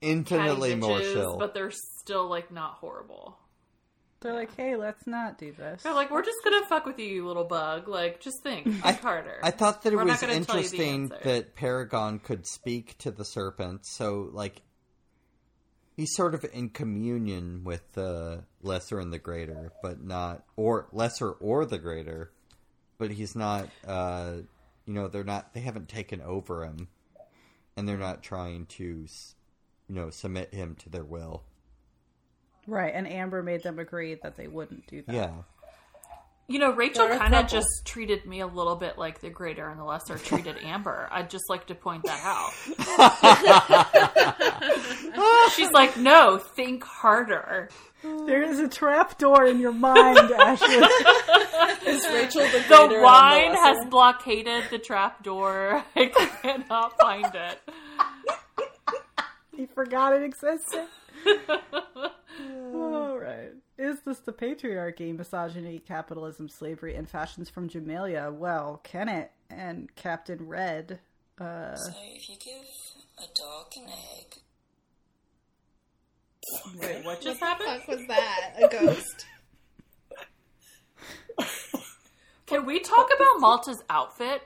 Infinitely 0.00 0.70
catty 0.70 0.80
more 0.80 1.00
chill. 1.00 1.36
but 1.38 1.54
they're 1.54 1.72
still 2.00 2.28
like 2.28 2.52
not 2.52 2.74
horrible. 2.74 3.36
They're 4.20 4.34
like, 4.34 4.56
hey, 4.56 4.74
let's 4.74 5.06
not 5.06 5.38
do 5.38 5.52
this. 5.52 5.82
They're 5.82 5.94
like, 5.94 6.10
we're 6.10 6.24
just 6.24 6.38
gonna 6.42 6.66
fuck 6.66 6.86
with 6.86 6.98
you, 6.98 7.06
you 7.06 7.26
little 7.26 7.44
bug. 7.44 7.88
Like, 7.88 8.20
just 8.20 8.42
think, 8.42 8.64
think 8.66 8.84
I, 8.84 8.92
harder. 8.92 9.38
I 9.42 9.50
thought 9.52 9.82
that 9.82 9.92
it 9.92 9.96
We're 9.96 10.04
was 10.04 10.20
gonna 10.20 10.44
tell 10.44 10.60
you 10.60 10.68
the 10.68 10.76
interesting 10.76 11.12
that 11.22 11.54
Paragon 11.54 12.18
could 12.18 12.46
speak 12.46 12.98
to 12.98 13.10
the 13.10 13.24
serpent, 13.24 13.86
so 13.86 14.28
like 14.32 14.62
he's 15.98 16.14
sort 16.14 16.32
of 16.32 16.46
in 16.54 16.70
communion 16.70 17.64
with 17.64 17.92
the 17.92 18.44
lesser 18.62 18.98
and 19.00 19.12
the 19.12 19.18
greater, 19.18 19.72
but 19.82 20.02
not 20.02 20.44
or 20.56 20.88
lesser 20.92 21.32
or 21.32 21.66
the 21.66 21.78
greater, 21.78 22.30
but 22.96 23.10
he's 23.10 23.36
not. 23.36 23.68
uh 23.86 24.36
You 24.86 24.94
know, 24.94 25.08
they're 25.08 25.24
not. 25.24 25.52
They 25.52 25.60
haven't 25.60 25.88
taken 25.90 26.22
over 26.22 26.64
him, 26.64 26.88
and 27.76 27.86
they're 27.86 27.98
not 27.98 28.22
trying 28.22 28.64
to, 28.78 28.84
you 28.84 29.94
know, 29.94 30.08
submit 30.08 30.54
him 30.54 30.76
to 30.76 30.88
their 30.88 31.04
will. 31.04 31.42
Right, 32.66 32.94
and 32.94 33.06
Amber 33.06 33.42
made 33.42 33.62
them 33.62 33.78
agree 33.78 34.14
that 34.22 34.36
they 34.36 34.46
wouldn't 34.46 34.86
do 34.86 35.02
that. 35.02 35.14
Yeah, 35.14 35.30
You 36.50 36.58
know, 36.58 36.72
Rachel 36.72 37.06
kind 37.08 37.34
of 37.34 37.46
just 37.46 37.84
treated 37.84 38.24
me 38.24 38.40
a 38.40 38.46
little 38.46 38.74
bit 38.74 38.96
like 38.96 39.20
the 39.20 39.28
greater 39.28 39.68
and 39.68 39.78
the 39.78 39.84
lesser 39.84 40.16
treated 40.16 40.56
Amber. 40.64 41.06
I'd 41.12 41.28
just 41.28 41.44
like 41.50 41.66
to 41.66 41.74
point 41.74 42.04
that 42.04 42.22
out. 42.24 42.52
She's 45.54 45.70
like, 45.72 45.98
no, 45.98 46.38
think 46.38 46.84
harder. 46.84 47.68
There 48.02 48.42
is 48.42 48.60
a 48.60 48.68
trap 48.68 49.18
door 49.18 49.44
in 49.46 49.60
your 49.60 49.72
mind, 49.72 50.18
Ashley. 50.30 50.68
Is 51.86 52.06
Rachel 52.14 52.42
the 52.42 52.64
The 52.66 53.00
wine 53.02 53.52
the 53.52 53.58
has 53.58 53.84
blockaded 53.90 54.64
the 54.70 54.78
trap 54.78 55.22
door. 55.22 55.84
I 55.96 56.06
cannot 56.06 56.96
find 56.98 57.26
it. 57.34 57.60
you 59.56 59.68
forgot 59.74 60.14
it 60.14 60.22
existed. 60.22 60.86
All 63.38 63.44
right. 63.44 63.52
Is 63.78 64.00
this 64.00 64.18
the 64.20 64.32
patriarchy, 64.32 65.16
misogyny, 65.16 65.78
capitalism, 65.78 66.48
slavery, 66.48 66.94
and 66.96 67.08
fashions 67.08 67.48
from 67.48 67.68
Jamaillia? 67.68 68.32
Well, 68.34 68.80
Kennit 68.84 69.30
and 69.50 69.94
Captain 69.94 70.46
Red. 70.46 70.98
Uh, 71.40 71.74
So 71.76 71.92
if 72.14 72.28
you 72.28 72.36
give 72.36 72.66
a 73.18 73.26
dog 73.38 73.66
an 73.76 73.84
egg, 74.18 74.34
Wait, 76.80 77.04
what 77.04 77.20
just 77.20 77.40
happened? 77.40 77.68
Fuck 77.68 77.88
was 77.88 78.06
that? 78.08 78.54
A 78.62 78.68
ghost? 78.68 79.26
Can 82.46 82.64
we 82.64 82.80
talk 82.80 83.08
about 83.14 83.38
Malta's 83.40 83.82
outfit? 83.90 84.40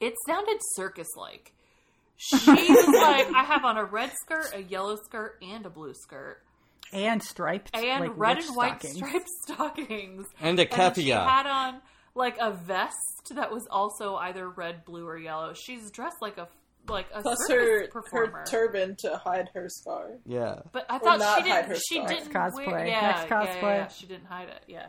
It 0.00 0.14
sounded 0.26 0.56
circus 0.74 1.08
like. 1.16 1.52
She 2.16 2.36
was 2.36 2.86
like, 2.88 3.30
I 3.34 3.44
have 3.44 3.66
on 3.66 3.76
a 3.76 3.84
red 3.84 4.10
skirt, 4.22 4.52
a 4.54 4.62
yellow 4.62 4.96
skirt, 5.04 5.36
and 5.42 5.66
a 5.66 5.70
blue 5.70 5.92
skirt. 5.92 6.42
And 6.92 7.22
striped, 7.22 7.70
And 7.74 8.04
like, 8.06 8.12
red 8.16 8.38
and 8.38 8.56
white 8.56 8.80
stockings. 8.82 8.96
striped 8.96 9.28
stockings. 9.44 10.26
and 10.40 10.58
a 10.58 10.62
And 10.62 10.94
she 10.96 11.08
had 11.10 11.46
on 11.46 11.80
like 12.14 12.36
a 12.40 12.52
vest 12.52 13.32
that 13.34 13.50
was 13.52 13.66
also 13.70 14.16
either 14.16 14.48
red, 14.48 14.84
blue, 14.84 15.06
or 15.06 15.18
yellow. 15.18 15.52
She's 15.54 15.90
dressed 15.90 16.16
like 16.22 16.38
a 16.38 16.48
like 16.88 17.06
a 17.12 17.20
Plus 17.20 17.36
circus 17.48 17.92
her, 17.92 18.00
performer. 18.00 18.38
her 18.38 18.44
turban 18.46 18.94
to 19.00 19.16
hide 19.16 19.50
her 19.54 19.68
scar. 19.68 20.10
yeah, 20.24 20.60
but 20.72 20.86
I 20.88 20.98
thought 20.98 21.20
she 21.38 21.42
didn't. 21.42 21.66
her 21.66 21.74
She 21.74 21.94
scar. 21.96 22.08
didn't 22.08 22.32
Next 22.32 22.54
wear. 22.54 22.66
cosplay. 22.66 22.88
Yeah, 22.88 23.00
Next 23.00 23.22
yeah, 23.30 23.42
yeah, 23.44 23.60
yeah, 23.78 23.88
She 23.88 24.06
didn't 24.06 24.26
hide 24.26 24.48
it. 24.50 24.62
Yeah, 24.68 24.86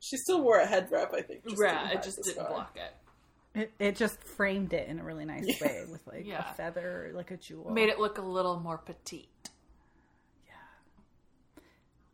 She 0.00 0.16
still 0.18 0.40
wore 0.42 0.60
a 0.60 0.66
head 0.66 0.86
wrap, 0.92 1.12
I 1.12 1.22
think. 1.22 1.42
Just 1.48 1.60
yeah. 1.60 1.90
It 1.90 2.02
just 2.04 2.18
didn't 2.22 2.36
scar. 2.36 2.48
block 2.48 2.76
it. 2.76 3.60
It, 3.60 3.72
it 3.80 3.96
just 3.96 4.22
framed 4.22 4.72
it 4.72 4.86
in 4.88 5.00
a 5.00 5.02
really 5.04 5.24
nice 5.24 5.60
way 5.60 5.82
with 5.90 6.06
like 6.06 6.26
Yeah. 6.26 6.48
a 6.48 6.54
feather, 6.54 7.10
like 7.14 7.32
a 7.32 7.36
jewel. 7.36 7.70
Made 7.72 7.88
it 7.88 7.98
look 7.98 8.18
a 8.18 8.22
little 8.22 8.60
more 8.60 8.78
petite. 8.78 9.48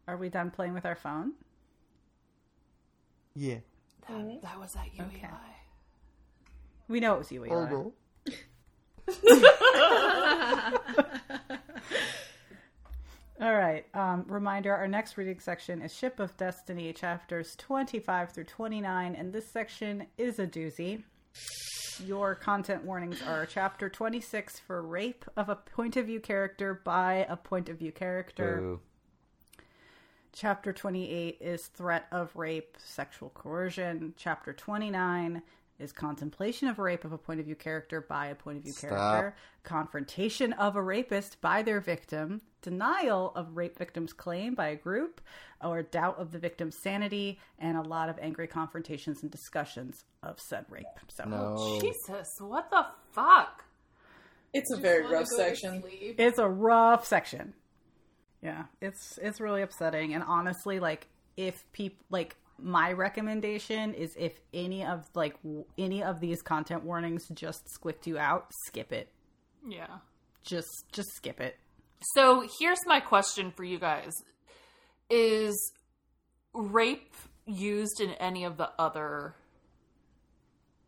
Are 0.09 0.17
we 0.17 0.29
done 0.29 0.51
playing 0.51 0.75
with 0.75 0.85
our 0.87 0.97
phone? 0.97 1.33
yeah. 3.35 3.57
That, 4.09 4.43
that 4.43 4.59
was 4.59 4.75
at 4.75 4.93
you, 4.95 5.05
Okay. 5.05 5.19
Eli. 5.29 5.55
We 6.89 6.99
know 7.01 7.15
it 7.15 7.19
was 7.19 7.31
you, 7.31 7.45
Eli. 7.47 7.71
All 13.41 13.55
right. 13.55 13.85
Um, 13.95 14.25
reminder 14.29 14.75
our 14.75 14.87
next 14.87 15.17
reading 15.17 15.41
section 15.41 15.83
is 15.83 15.95
Ship 15.95 16.19
of 16.21 16.37
Destiny, 16.37 16.93
chapters 16.93 17.57
25 17.57 18.31
through 18.33 18.45
29, 18.45 19.15
and 19.15 19.33
this 19.33 19.49
section 19.51 20.07
is 20.19 20.39
a 20.39 20.47
doozy. 20.47 21.03
Your 22.05 22.35
content 22.35 22.85
warnings 22.85 23.21
are 23.23 23.47
chapter 23.47 23.89
26 23.89 24.61
for 24.61 24.83
rape 24.83 25.25
of 25.37 25.49
a 25.49 25.57
point 25.57 25.97
of 25.97 26.07
view 26.07 26.21
character 26.21 26.81
by 26.85 27.27
a 27.29 27.37
point 27.37 27.69
of 27.69 27.79
view 27.79 27.93
character. 27.93 28.59
Boo. 28.61 28.81
Chapter 30.33 30.73
28 30.73 31.39
is 31.41 31.67
threat 31.67 32.07
of 32.11 32.35
rape, 32.35 32.77
sexual 32.79 33.29
coercion. 33.31 34.15
Chapter 34.17 34.53
29 34.53 35.43
is 35.79 35.93
contemplation 35.93 36.69
of 36.69 36.79
rape 36.79 37.05
of 37.05 37.13
a 37.13 37.19
point 37.19 37.41
of 37.41 37.47
view 37.47 37.55
character 37.55 38.01
by 38.01 38.27
a 38.29 38.35
point 38.35 38.59
of 38.59 38.63
view 38.65 38.73
Stop. 38.73 38.91
character. 38.91 39.37
Confrontation 39.63 40.53
of 40.55 40.77
a 40.77 40.83
rapist 40.83 41.41
by 41.43 41.63
their 41.63 41.81
victim. 41.81 42.41
Denial 42.63 43.33
of 43.35 43.57
rape 43.57 43.77
victim's 43.77 44.13
claim 44.13 44.55
by 44.55 44.69
a 44.69 44.77
group, 44.77 45.21
or 45.63 45.83
doubt 45.83 46.19
of 46.19 46.31
the 46.31 46.39
victim's 46.39 46.77
sanity, 46.83 47.39
and 47.59 47.77
a 47.77 47.83
lot 47.83 48.09
of 48.09 48.19
angry 48.21 48.47
confrontations 48.47 49.23
and 49.23 49.31
discussions 49.31 50.05
of 50.23 50.41
said 50.41 50.65
rape. 50.71 50.87
So 51.09 51.25
No. 51.25 51.79
Jesus, 51.81 52.37
what 52.39 52.71
the 52.71 52.87
fuck? 53.11 53.65
It's 54.55 54.71
a 54.71 54.77
very 54.77 55.07
rough 55.07 55.27
section. 55.27 55.83
it's 56.19 56.39
a 56.39 56.49
rough 56.49 57.05
section. 57.05 57.55
Yeah, 58.43 58.65
it's 58.81 59.19
it's 59.23 59.41
really 59.41 59.63
upsetting, 59.63 60.15
and 60.15 60.25
honestly, 60.25 60.81
like 60.81 61.07
if 61.37 61.65
people 61.73 62.05
like 62.11 62.37
my 62.59 62.93
recommendation 62.93 63.95
is 63.95 64.15
if 64.19 64.33
any 64.53 64.85
of 64.85 65.09
like 65.15 65.41
w- 65.43 65.65
any 65.79 66.03
of 66.03 66.21
these 66.21 66.43
content 66.43 66.85
warnings 66.85 67.27
just 67.33 67.69
squicked 67.71 68.07
you 68.07 68.19
out, 68.19 68.47
skip 68.67 68.93
it. 68.93 69.09
Yeah. 69.67 69.99
Just 70.45 70.69
just 70.93 71.09
skip 71.15 71.41
it. 71.41 71.57
So 72.15 72.45
here's 72.59 72.85
my 72.87 72.99
question 73.01 73.53
for 73.53 73.63
you 73.65 73.79
guys: 73.79 74.13
Is 75.09 75.73
rape 76.53 77.15
used 77.47 78.01
in 78.01 78.11
any 78.15 78.45
of 78.45 78.57
the 78.57 78.71
other 78.79 79.37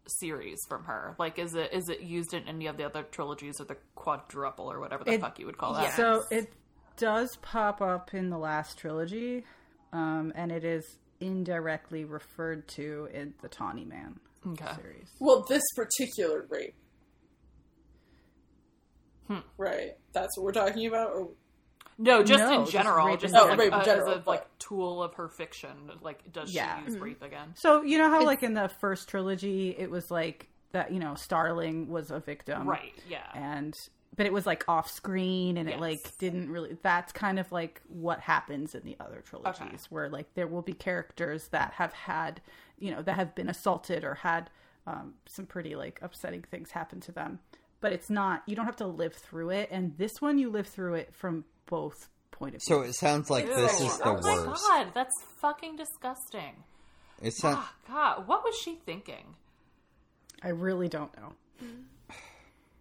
series 0.07 0.59
from 0.69 0.85
her? 0.85 1.15
Like, 1.19 1.39
is 1.39 1.55
it 1.55 1.73
is 1.73 1.89
it 1.89 2.01
used 2.01 2.35
in 2.35 2.47
any 2.49 2.67
of 2.67 2.77
the 2.77 2.85
other 2.85 3.03
trilogies 3.05 3.61
or 3.61 3.65
the 3.65 3.77
quadruple 3.95 4.71
or 4.71 4.81
whatever 4.81 5.05
the 5.05 5.13
It- 5.13 5.21
fuck 5.21 5.39
you 5.39 5.47
would 5.47 5.59
call 5.59 5.75
that? 5.75 5.95
So 5.97 6.25
it 6.31 6.53
does 6.97 7.37
pop 7.43 7.81
up 7.81 8.15
in 8.15 8.31
the 8.31 8.39
last 8.39 8.79
trilogy, 8.79 9.45
um, 9.93 10.33
and 10.35 10.51
it 10.53 10.65
is 10.65 10.99
indirectly 11.21 12.05
referred 12.05 12.67
to 12.69 13.09
in 13.13 13.35
the 13.43 13.49
Tawny 13.49 13.85
Man 13.85 14.19
Okay. 14.47 14.73
series. 14.77 15.09
Well, 15.21 15.45
this 15.49 15.63
particular 15.75 16.47
rape. 16.51 16.75
Hmm. 19.29 19.39
Right. 19.57 19.93
That's 20.13 20.37
what 20.37 20.45
we're 20.45 20.53
talking 20.53 20.87
about? 20.87 21.11
Or 21.13 21.29
No, 21.97 22.23
just 22.23 22.41
No, 22.41 22.53
in 22.53 22.61
just 22.63 22.73
general, 22.73 23.07
rape 23.07 23.21
just, 23.21 23.33
in 23.33 23.37
as, 23.39 23.43
general. 23.43 23.51
a, 23.51 23.55
Oh, 23.55 23.65
rape 23.65 23.73
in 23.87 23.91
as 23.91 24.03
a 24.09 24.17
but- 24.19 24.27
like 24.27 24.59
tool 24.59 25.03
of 25.03 25.15
her 25.15 25.29
fiction. 25.29 25.91
Like, 26.03 26.31
does 26.33 26.53
Yeah. 26.53 26.81
she 26.85 26.91
use 26.91 26.99
rape 26.99 27.23
again? 27.23 27.55
So 27.57 27.83
you 27.83 27.99
know 27.99 28.11
how 28.11 28.25
like 28.25 28.43
in 28.43 28.55
the 28.55 28.69
first 28.81 29.09
trilogy, 29.09 29.71
it 29.71 29.91
was 29.91 30.11
like 30.11 30.49
that. 30.73 30.93
You 30.93 30.99
know, 30.99 31.15
Starling 31.15 31.89
was 31.89 32.11
a 32.11 32.19
victim, 32.21 32.69
Right. 32.69 32.93
Yeah. 33.09 33.25
and 33.35 33.73
but 34.17 34.27
it 34.27 34.33
was 34.33 34.47
like 34.47 34.65
off 34.69 34.91
screen 34.91 35.57
and 35.57 35.69
it 35.69 35.81
like 35.81 36.17
didn't 36.19 36.51
really 36.51 36.77
that's 36.83 37.13
kind 37.13 37.39
of 37.39 37.51
like 37.53 37.81
what 37.89 38.21
happens 38.21 38.75
in 38.75 38.83
the 38.85 38.97
other 39.01 39.21
trilogies 39.23 39.61
Okay. 39.63 39.77
where 39.91 40.09
like 40.09 40.33
there 40.35 40.47
will 40.47 40.63
be 40.63 40.73
characters 40.73 41.49
that 41.49 41.73
have 41.75 41.93
had 41.93 42.41
you 42.79 42.91
know 42.91 43.03
that 43.03 43.15
have 43.17 43.35
been 43.35 43.49
assaulted 43.49 44.05
or 44.05 44.15
had 44.15 44.51
um, 44.87 45.15
some 45.27 45.47
pretty 45.47 45.75
like 45.77 45.99
upsetting 46.03 46.43
things 46.43 46.71
happen 46.71 47.01
to 47.01 47.13
them 47.13 47.39
but 47.81 47.93
it's 47.93 48.11
not 48.11 48.43
you 48.47 48.55
don't 48.57 48.67
have 48.67 48.77
to 48.77 48.87
live 48.87 49.15
through 49.15 49.51
it 49.51 49.69
and 49.71 49.97
this 49.99 50.21
one 50.21 50.39
you 50.39 50.51
live 50.51 50.67
through 50.67 50.95
it 50.95 51.15
from 51.15 51.45
both 51.67 52.09
point 52.31 52.55
of 52.55 52.61
view 52.67 52.77
So 52.77 52.83
it 52.83 52.95
sounds 52.95 53.31
like 53.31 53.47
this 53.47 53.81
is 53.81 53.99
the 53.99 54.05
oh 54.09 54.21
my 54.21 54.57
god, 54.69 54.89
that's 54.95 55.15
fucking 55.41 55.77
disgusting. 55.77 56.65
It 57.23 57.33
sounds. 57.33 57.59
Ah, 57.61 57.75
God, 57.89 58.29
what 58.29 58.43
was 58.45 58.55
she 58.57 58.75
thinking? 58.85 59.35
i 60.43 60.49
really 60.49 60.89
don't 60.89 61.17
know 61.17 61.33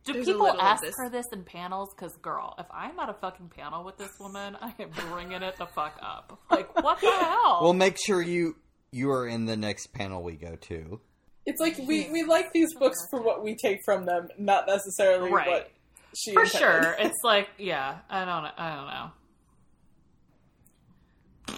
Do 0.05 0.13
There's 0.13 0.25
people 0.25 0.47
ask 0.59 0.83
this. 0.83 0.93
her 0.97 1.09
this 1.09 1.25
in 1.31 1.43
panels? 1.43 1.89
Because, 1.95 2.13
girl, 2.21 2.55
if 2.59 2.65
I'm 2.73 2.99
at 2.99 3.07
a 3.09 3.13
fucking 3.13 3.49
panel 3.55 3.85
with 3.85 3.97
this 3.97 4.11
woman, 4.19 4.57
I 4.61 4.73
am 4.79 4.89
bringing 5.11 5.41
it 5.41 5.55
the 5.57 5.65
fuck 5.67 5.97
up. 6.01 6.39
Like, 6.51 6.75
what 6.83 6.99
the 6.99 7.09
hell? 7.21 7.59
Well, 7.63 7.73
make 7.73 7.97
sure 7.97 8.21
you 8.21 8.57
you 8.91 9.09
are 9.11 9.25
in 9.27 9.45
the 9.45 9.55
next 9.57 9.93
panel 9.93 10.21
we 10.21 10.33
go 10.33 10.55
to. 10.55 10.99
it's 11.45 11.59
like 11.61 11.77
we, 11.87 12.09
we 12.11 12.23
like 12.23 12.51
these 12.53 12.73
books 12.75 12.97
for 13.09 13.21
what 13.21 13.43
we 13.43 13.55
take 13.55 13.79
from 13.85 14.05
them, 14.05 14.27
not 14.37 14.67
necessarily 14.67 15.31
Right. 15.31 15.47
what 15.47 15.71
she 16.15 16.33
For 16.33 16.43
intended. 16.43 16.59
sure. 16.83 16.95
It's 16.99 17.23
like, 17.23 17.49
yeah, 17.57 17.99
I 18.09 18.25
don't, 18.25 18.45
I 18.57 18.75
don't 18.75 18.87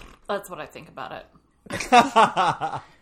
That's 0.28 0.48
what 0.48 0.60
I 0.60 0.66
think 0.66 0.88
about 0.88 1.12
it. 1.12 1.26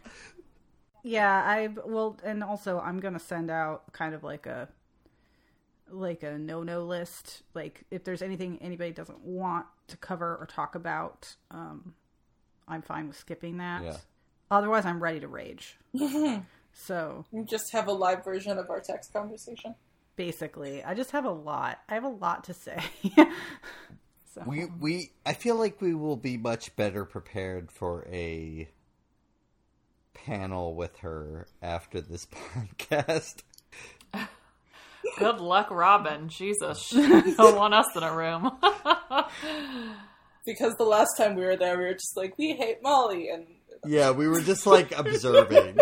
Yeah, 1.07 1.31
I 1.45 1.69
well, 1.85 2.19
and 2.25 2.43
also 2.43 2.81
I'm 2.81 2.99
gonna 2.99 3.19
send 3.19 3.51
out 3.51 3.93
kind 3.93 4.15
of 4.15 4.25
like 4.25 4.47
a 4.47 4.69
like 5.91 6.23
a 6.23 6.39
no 6.39 6.63
no 6.63 6.85
list. 6.85 7.43
Like 7.55 7.85
if 7.91 8.05
there's 8.05 8.23
anything 8.23 8.59
anybody 8.61 8.93
doesn't 8.93 9.21
want 9.21 9.67
to 9.89 9.97
cover 9.97 10.37
or 10.37 10.47
talk 10.47 10.75
about, 10.75 11.35
um, 11.51 11.95
I'm 12.67 12.83
fine 12.83 13.09
with 13.09 13.17
skipping 13.19 13.59
that. 13.59 13.85
Yeah. 13.85 13.97
Otherwise, 14.51 14.85
I'm 14.87 15.03
ready 15.03 15.21
to 15.21 15.29
rage. 15.29 15.77
so 16.73 17.25
We 17.33 17.45
just 17.45 17.73
have 17.73 17.89
a 17.89 17.93
live 17.93 18.25
version 18.25 18.59
of 18.59 18.71
our 18.71 18.81
text 18.81 19.13
conversation. 19.13 19.75
basically, 20.17 20.83
I 20.85 20.95
just 20.95 21.11
have 21.13 21.25
a 21.25 21.31
lot. 21.31 21.81
I 21.89 21.95
have 21.95 22.05
a 22.05 22.09
lot 22.09 22.45
to 22.45 22.55
say. 22.55 22.79
so 24.35 24.43
We 24.47 24.67
we 24.67 25.13
I 25.27 25.33
feel 25.35 25.57
like 25.57 25.81
we 25.81 25.95
will 25.95 26.17
be 26.17 26.37
much 26.37 26.75
better 26.77 27.05
prepared 27.05 27.71
for 27.73 28.07
a 28.11 28.69
panel 30.15 30.75
with 30.75 30.99
her 30.99 31.49
after 31.61 32.01
this 32.01 32.27
podcast. 32.27 33.43
Good 35.19 35.41
luck, 35.41 35.71
Robin. 35.71 36.29
Jesus. 36.29 36.83
She 36.83 36.97
don't 37.37 37.57
want 37.57 37.75
us 37.75 37.87
in 37.97 38.03
a 38.03 38.15
room. 38.15 38.51
Because 40.47 40.75
the 40.75 40.85
last 40.85 41.17
time 41.17 41.37
we 41.37 41.45
were 41.45 41.57
there, 41.57 41.79
we 41.79 41.85
were 41.85 41.95
just 41.95 42.17
like, 42.17 42.37
we 42.37 42.53
hate 42.53 42.83
Molly. 42.83 43.31
And 43.31 43.47
Yeah, 43.87 44.11
we 44.11 44.29
were 44.29 44.43
just 44.43 44.67
like 44.67 44.93
observing. 44.97 45.79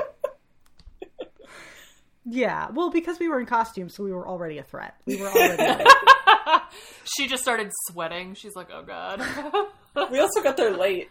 yeah, 2.25 2.69
well, 2.73 2.91
because 2.91 3.19
we 3.19 3.29
were 3.29 3.41
in 3.41 3.47
costume, 3.47 3.89
so 3.89 4.05
we 4.05 4.13
were 4.13 4.27
already 4.29 4.59
a 4.59 4.63
threat. 4.63 4.95
We 5.05 5.17
were 5.21 5.29
already. 5.29 5.85
she 7.17 7.27
just 7.27 7.43
started 7.43 7.71
sweating. 7.91 8.35
She's 8.35 8.55
like, 8.55 8.69
oh, 8.73 8.83
God. 8.83 9.21
we 10.11 10.21
also 10.21 10.43
got 10.43 10.57
there 10.57 10.77
late. 10.77 11.09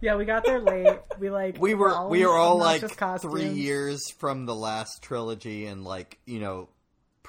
yeah, 0.00 0.16
we 0.16 0.24
got 0.24 0.44
there 0.44 0.60
late. 0.60 1.00
We 1.18 1.28
like 1.28 1.58
We 1.58 1.74
were 1.74 1.94
all 1.94 2.08
we 2.08 2.22
in 2.22 2.28
were 2.28 2.36
all 2.36 2.56
like 2.56 2.82
three 3.20 3.48
years 3.48 4.00
from 4.18 4.46
the 4.46 4.54
last 4.54 5.02
trilogy 5.02 5.66
and 5.66 5.84
like, 5.84 6.18
you 6.24 6.40
know, 6.40 6.70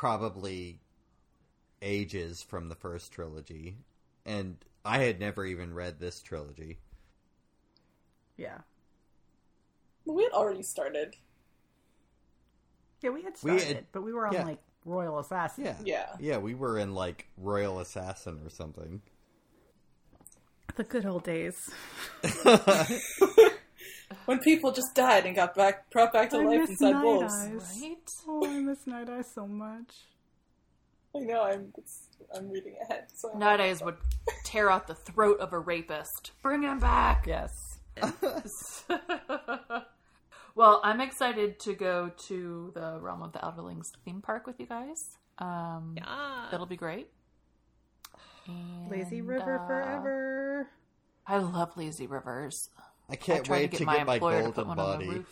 probably 0.03 0.81
ages 1.81 2.43
from 2.43 2.67
the 2.67 2.75
first 2.75 3.13
trilogy. 3.13 3.77
And 4.25 4.57
I 4.83 4.97
had 4.97 5.17
never 5.17 5.45
even 5.45 5.73
read 5.73 5.97
this 6.01 6.21
trilogy. 6.21 6.79
Yeah. 8.35 8.57
We 10.03 10.23
had 10.23 10.33
already 10.33 10.61
started. 10.61 11.15
Yeah, 12.99 13.11
we 13.11 13.21
had 13.21 13.31
We 13.43 13.51
started, 13.57 13.75
had- 13.77 13.85
but 13.93 14.03
we 14.03 14.11
were 14.11 14.27
on 14.27 14.33
yeah. 14.33 14.43
like 14.43 14.59
Royal 14.83 15.19
Assassin. 15.19 15.63
Yeah. 15.63 15.77
Yeah. 15.85 16.15
Yeah, 16.19 16.37
we 16.39 16.53
were 16.53 16.77
in 16.77 16.93
like 16.93 17.29
Royal 17.37 17.79
Assassin 17.79 18.41
or 18.43 18.49
something. 18.49 19.01
The 20.75 20.83
good 20.83 21.05
old 21.05 21.23
days. 21.23 21.69
When 24.25 24.39
people 24.39 24.71
just 24.71 24.93
died 24.95 25.25
and 25.25 25.35
got 25.35 25.55
back 25.55 25.89
brought 25.91 26.11
back 26.13 26.29
to 26.31 26.37
I 26.37 26.43
life 26.43 26.59
miss 26.61 26.69
inside 26.71 26.91
Night 26.93 27.03
wolves. 27.03 27.33
Eyes. 27.33 27.79
right? 27.81 27.97
Oh, 28.27 28.45
I 28.47 28.59
miss 28.59 28.79
Nighteyes 28.87 29.25
so 29.33 29.47
much. 29.47 29.91
I 31.15 31.19
know, 31.19 31.43
I'm 31.43 31.71
it's, 31.77 32.07
I'm 32.35 32.49
reading 32.49 32.75
ahead. 32.83 33.05
So 33.13 33.31
I'm 33.31 33.39
Nighteyes 33.39 33.83
would 33.83 33.97
tear 34.45 34.69
out 34.71 34.87
the 34.87 34.95
throat 34.95 35.39
of 35.39 35.53
a 35.53 35.59
rapist. 35.59 36.31
Bring 36.41 36.63
him 36.63 36.79
back. 36.79 37.25
Yes. 37.27 37.51
well, 40.55 40.81
I'm 40.83 41.01
excited 41.01 41.59
to 41.61 41.73
go 41.73 42.11
to 42.27 42.71
the 42.73 42.97
Realm 42.99 43.21
of 43.21 43.33
the 43.33 43.39
Elderlings 43.39 43.85
theme 44.05 44.21
park 44.21 44.47
with 44.47 44.59
you 44.59 44.65
guys. 44.65 44.97
Um, 45.39 45.95
Ah. 46.03 46.47
That'll 46.51 46.65
be 46.65 46.75
great. 46.77 47.09
And, 48.47 48.89
Lazy 48.91 49.21
River 49.21 49.59
uh, 49.59 49.67
forever. 49.67 50.69
I 51.25 51.37
love 51.37 51.77
lazy 51.77 52.07
rivers. 52.07 52.69
I 53.09 53.13
I 53.13 53.15
can't 53.15 53.45
tried 53.45 53.55
wait 53.55 53.61
to 53.63 53.67
get 53.71 53.77
to 53.79 53.85
my 53.85 53.97
get 53.97 54.07
my 54.07 54.13
employer 54.15 54.41
to 54.43 54.51
put 54.51 54.55
golden 54.55 54.67
one 54.69 54.79
on 54.79 54.99
the 54.99 55.05
body. 55.05 55.25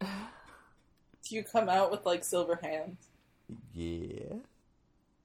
Do 0.00 1.36
you 1.36 1.44
come 1.44 1.68
out 1.68 1.90
with 1.90 2.04
like 2.04 2.24
silver 2.24 2.58
hands? 2.62 2.98
Yeah. 3.74 4.34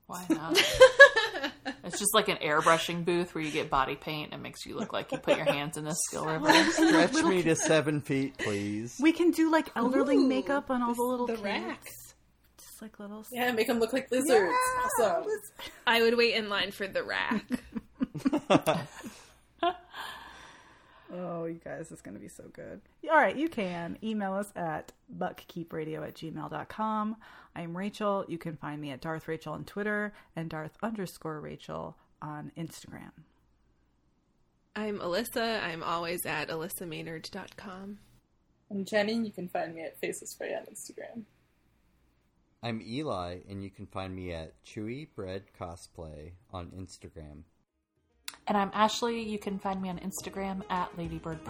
Why 0.07 0.25
not? 0.29 0.53
it's 1.83 1.99
just 1.99 2.13
like 2.13 2.29
an 2.29 2.37
airbrushing 2.37 3.03
booth 3.03 3.35
where 3.35 3.43
you 3.43 3.51
get 3.51 3.69
body 3.69 3.95
paint 3.95 4.31
and 4.31 4.39
it 4.39 4.43
makes 4.43 4.65
you 4.65 4.75
look 4.77 4.93
like 4.93 5.11
you 5.11 5.17
put 5.17 5.35
your 5.35 5.45
hands 5.45 5.75
in 5.77 5.83
the 5.83 5.93
skill 6.07 6.25
river. 6.25 6.47
Stretch 6.71 7.23
me 7.23 7.43
to 7.43 7.55
seven 7.55 7.99
feet, 8.01 8.37
please. 8.37 8.97
We 9.01 9.11
can 9.11 9.31
do 9.31 9.51
like 9.51 9.69
elderly 9.75 10.15
Ooh, 10.15 10.27
makeup 10.27 10.69
on 10.69 10.81
all 10.81 10.93
the 10.93 11.01
little 11.03 11.27
the 11.27 11.33
kids. 11.33 11.43
rack. 11.43 11.83
Just 12.57 12.81
like 12.81 12.99
little. 12.99 13.25
Yeah, 13.33 13.51
make 13.51 13.67
them 13.67 13.79
look 13.79 13.91
like 13.91 14.09
lizards. 14.11 14.53
awesome. 14.99 15.25
I 15.85 16.01
would 16.01 16.17
wait 16.17 16.35
in 16.35 16.47
line 16.49 16.71
for 16.71 16.87
the 16.87 17.03
rack. 17.03 17.43
Oh, 21.13 21.45
you 21.45 21.59
guys, 21.63 21.91
it's 21.91 22.01
going 22.01 22.15
to 22.15 22.19
be 22.19 22.27
so 22.27 22.43
good. 22.51 22.81
All 23.09 23.15
right, 23.15 23.35
you 23.35 23.47
can 23.47 23.97
email 24.03 24.33
us 24.33 24.51
at 24.55 24.91
buckkeepradio 25.17 26.05
at 26.05 26.15
gmail.com. 26.15 27.15
I'm 27.55 27.77
Rachel. 27.77 28.25
You 28.27 28.37
can 28.37 28.57
find 28.57 28.81
me 28.81 28.91
at 28.91 29.01
Darth 29.01 29.27
Rachel 29.27 29.53
on 29.53 29.63
Twitter 29.63 30.13
and 30.35 30.49
Darth 30.49 30.77
underscore 30.83 31.39
Rachel 31.39 31.97
on 32.21 32.51
Instagram. 32.57 33.11
I'm 34.75 34.99
Alyssa. 34.99 35.63
I'm 35.63 35.81
always 35.81 36.25
at 36.25 36.49
alyssamaynard.com. 36.49 37.97
I'm 38.69 38.85
Jenny. 38.85 39.13
You 39.13 39.31
can 39.31 39.47
find 39.47 39.73
me 39.73 39.81
at 39.81 39.99
Faces 39.99 40.33
Frey 40.33 40.53
on 40.53 40.65
Instagram. 40.65 41.23
I'm 42.61 42.81
Eli, 42.81 43.39
and 43.49 43.63
you 43.63 43.69
can 43.69 43.87
find 43.87 44.15
me 44.15 44.33
at 44.33 44.61
Chewy 44.65 45.07
Bread 45.15 45.43
Cosplay 45.59 46.31
on 46.51 46.71
Instagram. 46.77 47.43
And 48.47 48.57
I'm 48.57 48.71
Ashley. 48.73 49.21
You 49.21 49.37
can 49.37 49.59
find 49.59 49.81
me 49.81 49.89
on 49.89 49.99
Instagram 49.99 50.61
at 50.69 50.89
Ladybird 50.97 51.43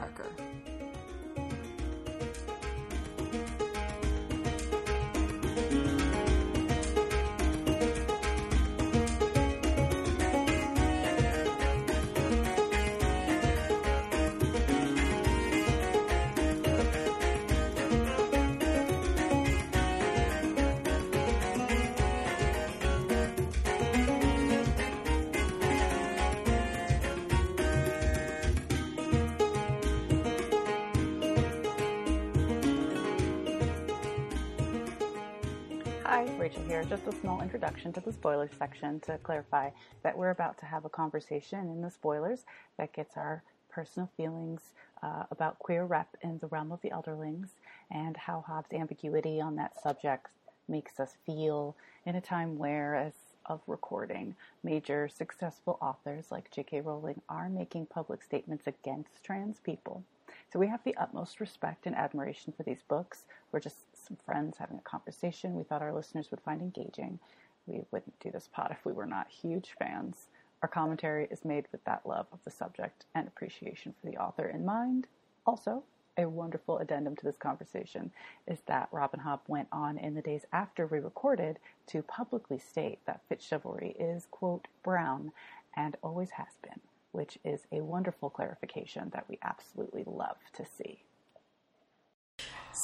introduction 37.47 37.93
to 37.93 38.01
the 38.01 38.11
spoilers 38.11 38.51
section 38.59 38.99
to 38.99 39.17
clarify 39.19 39.69
that 40.03 40.17
we're 40.17 40.31
about 40.31 40.57
to 40.57 40.65
have 40.65 40.83
a 40.83 40.89
conversation 40.89 41.59
in 41.59 41.81
the 41.81 41.89
spoilers 41.89 42.43
that 42.77 42.91
gets 42.91 43.15
our 43.15 43.41
personal 43.69 44.09
feelings 44.17 44.73
uh, 45.01 45.23
about 45.31 45.57
queer 45.57 45.85
rep 45.85 46.09
in 46.21 46.37
the 46.39 46.47
realm 46.47 46.73
of 46.73 46.81
the 46.81 46.89
Elderlings 46.89 47.51
and 47.89 48.17
how 48.17 48.43
Hobb's 48.45 48.73
ambiguity 48.73 49.39
on 49.39 49.55
that 49.55 49.81
subject 49.81 50.27
makes 50.67 50.99
us 50.99 51.15
feel 51.25 51.73
in 52.05 52.15
a 52.15 52.21
time 52.21 52.57
where, 52.57 52.95
as 52.95 53.13
of 53.45 53.61
recording, 53.65 54.35
major 54.61 55.07
successful 55.07 55.77
authors 55.81 56.25
like 56.29 56.51
J.K. 56.51 56.81
Rowling 56.81 57.21
are 57.29 57.47
making 57.47 57.85
public 57.85 58.23
statements 58.23 58.67
against 58.67 59.23
trans 59.23 59.61
people. 59.61 60.03
So 60.51 60.59
we 60.59 60.67
have 60.67 60.83
the 60.83 60.97
utmost 60.97 61.39
respect 61.39 61.85
and 61.85 61.95
admiration 61.95 62.51
for 62.51 62.63
these 62.63 62.83
books. 62.89 63.23
We're 63.53 63.61
just 63.61 63.77
some 64.07 64.17
friends 64.25 64.57
having 64.57 64.77
a 64.77 64.81
conversation 64.81 65.55
we 65.55 65.63
thought 65.63 65.81
our 65.81 65.93
listeners 65.93 66.31
would 66.31 66.41
find 66.41 66.61
engaging. 66.61 67.19
We 67.65 67.81
wouldn't 67.91 68.19
do 68.19 68.31
this 68.31 68.47
pod 68.51 68.71
if 68.71 68.85
we 68.85 68.93
were 68.93 69.05
not 69.05 69.27
huge 69.29 69.75
fans. 69.77 70.27
Our 70.61 70.69
commentary 70.69 71.27
is 71.29 71.45
made 71.45 71.65
with 71.71 71.83
that 71.83 72.05
love 72.05 72.27
of 72.31 72.39
the 72.43 72.51
subject 72.51 73.05
and 73.13 73.27
appreciation 73.27 73.93
for 73.99 74.09
the 74.09 74.17
author 74.17 74.47
in 74.47 74.65
mind. 74.65 75.07
Also, 75.45 75.83
a 76.17 76.27
wonderful 76.27 76.79
addendum 76.79 77.15
to 77.15 77.25
this 77.25 77.37
conversation 77.37 78.11
is 78.47 78.59
that 78.65 78.89
Robin 78.91 79.19
Hobb 79.19 79.41
went 79.47 79.67
on 79.71 79.97
in 79.97 80.15
the 80.15 80.21
days 80.21 80.45
after 80.51 80.87
we 80.87 80.99
recorded 80.99 81.59
to 81.87 82.01
publicly 82.01 82.57
state 82.57 82.99
that 83.05 83.21
Fitzchivalry 83.29 83.95
is, 83.99 84.25
quote, 84.31 84.67
brown 84.83 85.31
and 85.75 85.95
always 86.01 86.31
has 86.31 86.57
been, 86.63 86.79
which 87.11 87.37
is 87.45 87.67
a 87.71 87.81
wonderful 87.81 88.31
clarification 88.31 89.11
that 89.13 89.25
we 89.29 89.37
absolutely 89.43 90.03
love 90.07 90.37
to 90.53 90.65
see. 90.65 91.03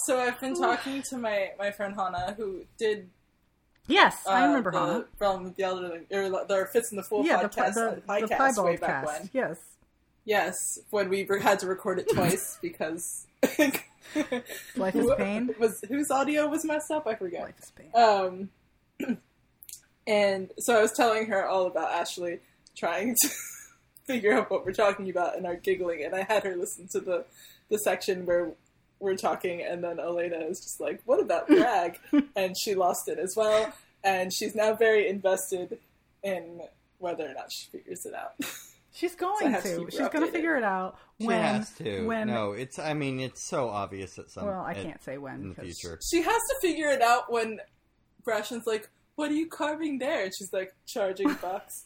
So 0.06 0.20
I've 0.20 0.40
been 0.40 0.56
talking 0.56 1.04
to 1.10 1.18
my, 1.18 1.52
my 1.58 1.72
friend 1.72 1.96
Hannah, 1.96 2.34
who 2.38 2.66
did 2.78 3.10
Yes, 3.88 4.26
I 4.28 4.44
uh, 4.44 4.48
remember 4.48 4.72
the 4.72 4.80
Hannah. 4.80 4.94
Of 4.94 5.56
the 5.56 5.64
Elderling, 5.64 6.12
or 6.12 6.30
the 6.48 6.68
Fitz 6.72 6.92
in 6.92 6.98
the 6.98 7.04
Fool 7.04 7.26
Yeah, 7.26 7.44
podcast, 7.44 7.74
the, 7.74 8.02
the, 8.06 8.28
podcast 8.28 8.64
way 8.64 8.78
back 8.78 9.06
cast. 9.06 9.22
when. 9.22 9.30
Yes. 9.34 9.58
Yes, 10.26 10.80
when 10.90 11.10
we 11.10 11.28
had 11.42 11.60
to 11.60 11.68
record 11.68 12.00
it 12.00 12.08
twice 12.14 12.58
because 12.62 13.28
Life 14.76 14.96
is 14.96 15.12
pain. 15.18 15.54
was 15.60 15.84
whose 15.88 16.12
audio 16.12 16.48
was 16.48 16.64
messed 16.66 16.92
up. 16.92 17.08
I 17.08 17.16
forget. 17.16 17.42
Life 17.42 17.60
is 17.60 17.72
pain. 17.72 18.50
Um, 19.08 19.18
and 20.08 20.52
so 20.60 20.78
I 20.78 20.82
was 20.82 20.92
telling 20.94 21.28
her 21.28 21.46
all 21.46 21.68
about 21.68 21.92
Ashley 21.92 22.40
trying 22.76 23.16
to 23.22 23.30
figure 24.06 24.34
out 24.34 24.50
what 24.50 24.66
we're 24.66 24.74
talking 24.74 25.10
about 25.10 25.36
and 25.36 25.46
our 25.46 25.56
giggling, 25.56 26.04
and 26.04 26.16
I 26.16 26.24
had 26.24 26.44
her 26.44 26.56
listen 26.56 26.88
to 26.94 27.00
the 27.00 27.26
the 27.70 27.78
section 27.80 28.26
where 28.26 28.54
we're 29.04 29.18
talking, 29.18 29.62
and 29.62 29.84
then 29.84 30.00
Elena 30.00 30.38
is 30.38 30.60
just 30.62 30.80
like, 30.80 31.02
"What 31.06 31.20
about 31.20 31.48
drag?" 31.48 32.00
and 32.36 32.58
she 32.58 32.74
lost 32.74 33.08
it 33.08 33.20
as 33.20 33.36
well, 33.36 33.72
and 34.04 34.34
she's 34.34 34.56
now 34.56 34.74
very 34.74 35.08
invested 35.08 35.78
in 36.24 36.62
whether 36.98 37.30
or 37.30 37.34
not 37.34 37.52
she 37.52 37.70
figures 37.70 38.06
it 38.06 38.14
out. 38.16 38.34
She's 38.96 39.16
going 39.16 39.50
have 39.52 39.64
to 39.64 39.86
to. 39.86 39.90
She's 39.90 40.08
going 40.10 40.24
to 40.24 40.32
figure 40.32 40.56
it 40.56 40.64
out 40.64 41.00
when. 41.18 41.30
She 41.30 41.34
has 41.36 41.72
to. 41.78 42.06
When 42.06 42.28
no, 42.28 42.52
it's. 42.52 42.78
I 42.78 42.94
mean, 42.94 43.20
it's 43.20 43.44
so 43.44 43.70
obvious 43.70 44.20
at 44.20 44.30
some. 44.30 44.46
well, 44.46 44.62
I 44.62 44.74
at- 44.74 44.84
can't 44.84 45.04
say 45.04 45.18
when 45.18 45.42
in 45.42 45.50
the 45.50 45.56
future. 45.56 46.00
she 46.08 46.22
has 46.22 46.28
to 46.36 46.56
figure 46.62 46.90
it 46.90 47.02
out 47.02 47.32
when 47.32 47.60
Brashen's 48.24 48.68
like, 48.68 48.88
"What 49.16 49.32
are 49.32 49.34
you 49.34 49.48
carving 49.48 49.98
there?" 49.98 50.26
And 50.26 50.32
she's 50.38 50.54
like, 50.54 50.76
"Charging 50.86 51.34
bucks." 51.42 51.86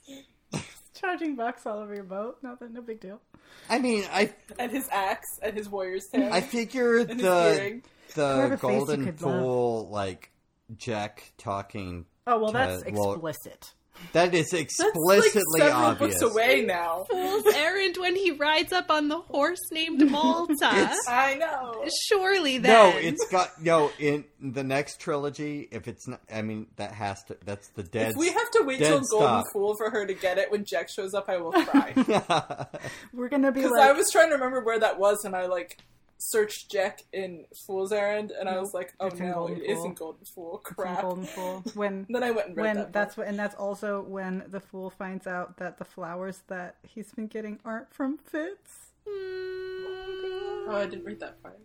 Charging 1.00 1.36
bucks 1.36 1.66
all 1.66 1.80
over 1.80 1.94
your 1.94 2.04
boat. 2.04 2.38
Nothing, 2.42 2.74
no 2.74 2.82
big 2.82 3.00
deal. 3.00 3.20
I 3.70 3.80
mean, 3.80 4.06
I 4.12 4.34
and 4.60 4.72
his 4.72 4.88
axe 4.92 5.40
and 5.42 5.56
his 5.56 5.70
warrior's 5.70 6.08
tail. 6.08 6.32
I 6.32 6.42
figure 6.42 7.04
the 7.04 7.82
the 8.16 8.24
a 8.24 8.50
face 8.50 8.52
you 8.52 8.58
golden 8.58 9.06
could 9.06 9.20
fool 9.20 9.90
like 9.90 10.32
Jek 10.76 11.20
talking. 11.38 12.06
Oh 12.26 12.40
well, 12.40 12.48
to- 12.48 12.54
that's 12.54 12.84
well, 12.92 13.14
explicit. 13.14 13.74
That 14.14 14.34
is 14.34 14.50
That's 14.50 14.62
explicitly 14.64 15.42
like 15.42 15.48
several 15.58 15.86
obvious. 15.86 16.20
books 16.20 16.32
away 16.34 16.62
now. 16.62 17.06
Fool's 17.10 17.46
errand 17.54 17.98
when 17.98 18.16
he 18.16 18.32
rides 18.32 18.72
up 18.74 18.90
on 18.90 19.10
the 19.10 19.20
horse 19.20 19.60
named 19.72 20.10
Malta. 20.12 20.56
I 21.08 21.36
know. 21.40 21.86
Surely 22.08 22.58
that. 22.60 22.68
No, 22.68 22.98
it's 22.98 23.28
got 23.30 23.62
no 23.62 23.92
in 24.00 24.26
the 24.40 24.64
next 24.64 25.00
trilogy. 25.00 25.68
If 25.72 25.88
it's 25.88 26.08
not, 26.08 26.22
I 26.34 26.42
mean, 26.42 26.68
that 26.78 26.94
has 26.94 27.24
to. 27.26 27.38
That's 27.46 27.68
the 27.70 27.84
dead. 27.84 28.12
If 28.12 28.18
we 28.18 28.28
have 28.28 28.52
to 28.52 28.64
wait 28.66 28.80
dead 28.80 28.90
till 28.90 29.02
Golden. 29.20 29.44
Fool 29.54 29.76
for 29.78 29.90
her 29.90 30.06
to 30.06 30.14
get 30.14 30.38
it 30.38 30.52
when 30.52 30.64
Jek 30.64 30.88
shows 30.90 31.14
up, 31.14 31.26
I 31.30 31.38
will 31.38 31.52
cry. 31.52 31.94
We're 33.14 33.30
gonna 33.30 33.52
be 33.52 33.62
Because 33.62 33.72
like, 33.78 33.90
I 33.90 33.92
was 33.92 34.10
trying 34.12 34.30
to 34.30 34.36
remember 34.36 34.62
where 34.64 34.80
that 34.80 34.98
was, 35.00 35.24
and 35.26 35.36
I 35.36 35.46
like 35.48 35.78
searched 36.20 36.72
Jek 36.72 37.04
in 37.14 37.46
Fool's 37.66 37.92
Errand, 37.92 38.32
and 38.32 38.50
I 38.50 38.60
was 38.60 38.74
like, 38.74 38.94
"Oh 39.00 39.08
It's 39.08 39.20
no, 39.20 39.34
Golden 39.34 39.58
it 39.58 39.66
Fool. 39.66 39.78
isn't 39.80 40.00
Golden 40.00 40.26
Fool." 40.26 40.60
it's 40.62 40.70
in 40.70 40.76
Crap. 40.76 41.02
Golden 41.02 41.26
Fool 41.26 41.64
when 41.76 42.06
Then 42.10 42.24
I 42.24 42.32
went 42.32 42.48
and 42.50 42.58
read 42.58 42.64
when 42.64 42.76
that. 42.78 42.94
that's 42.94 43.18
what, 43.18 43.28
and 43.28 43.38
that's 43.38 43.56
also 43.56 44.02
when 44.02 44.44
the 44.48 44.60
fool 44.60 44.90
finds 44.90 45.28
out 45.28 45.58
that 45.58 45.78
the 45.78 45.86
flowers 45.86 46.42
that 46.48 46.78
he's 46.84 47.12
been 47.14 47.28
getting 47.28 47.60
aren't 47.66 47.94
from 47.94 48.18
Fitz. 48.18 48.92
Oh, 49.08 50.68
I 50.76 50.86
didn't 50.86 51.06
read 51.06 51.20
that 51.22 51.42
part. 51.42 51.60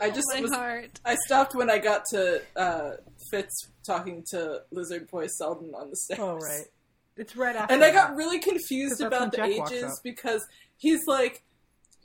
I 0.00 0.10
just 0.10 0.26
my 0.34 0.40
was. 0.40 0.52
heart. 0.52 1.00
I 1.04 1.14
stopped 1.26 1.54
when 1.54 1.70
I 1.70 1.78
got 1.78 2.04
to 2.10 2.42
uh, 2.56 2.90
Fitz 3.30 3.68
talking 3.86 4.24
to 4.30 4.62
Lizard 4.72 5.08
Boy 5.10 5.26
Selden 5.28 5.72
on 5.74 5.90
the 5.90 5.96
stairs. 5.96 6.20
Oh 6.20 6.34
right, 6.36 6.64
it's 7.16 7.36
right 7.36 7.54
after. 7.54 7.72
And 7.72 7.84
I 7.84 7.92
got 7.92 8.16
really 8.16 8.40
confused 8.40 9.00
about 9.00 9.30
the 9.30 9.36
Jack 9.36 9.50
ages 9.50 10.00
because 10.02 10.44
he's 10.78 11.00
like, 11.06 11.42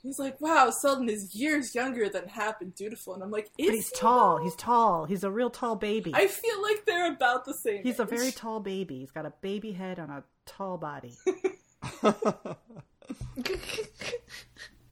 he's 0.08 0.18
like, 0.18 0.40
wow, 0.40 0.70
Selden 0.70 1.08
is 1.08 1.34
years 1.34 1.74
younger 1.74 2.08
than 2.08 2.26
Hap 2.28 2.60
and 2.62 2.74
Dutiful, 2.74 3.14
and 3.14 3.22
I'm 3.22 3.30
like, 3.30 3.50
is 3.58 3.66
But 3.66 3.74
he's 3.74 3.90
he, 3.90 3.96
tall. 3.96 4.38
though? 4.38 4.44
He's 4.44 4.56
tall. 4.56 5.04
He's 5.04 5.22
a 5.22 5.30
real 5.30 5.50
tall 5.50 5.76
baby. 5.76 6.12
I 6.14 6.26
feel 6.26 6.60
like 6.62 6.84
they're 6.86 7.12
about 7.12 7.44
the 7.44 7.54
same. 7.54 7.82
He's 7.82 8.00
a 8.00 8.04
very 8.04 8.30
tall 8.32 8.60
baby. 8.60 9.00
He's 9.00 9.10
got 9.10 9.26
a 9.26 9.32
baby 9.42 9.72
head 9.72 9.98
on 9.98 10.10
a 10.10 10.24
tall 10.46 10.78
body. 10.78 11.14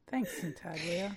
Thanks, 0.08 0.30
Tintaglia. 0.40 1.16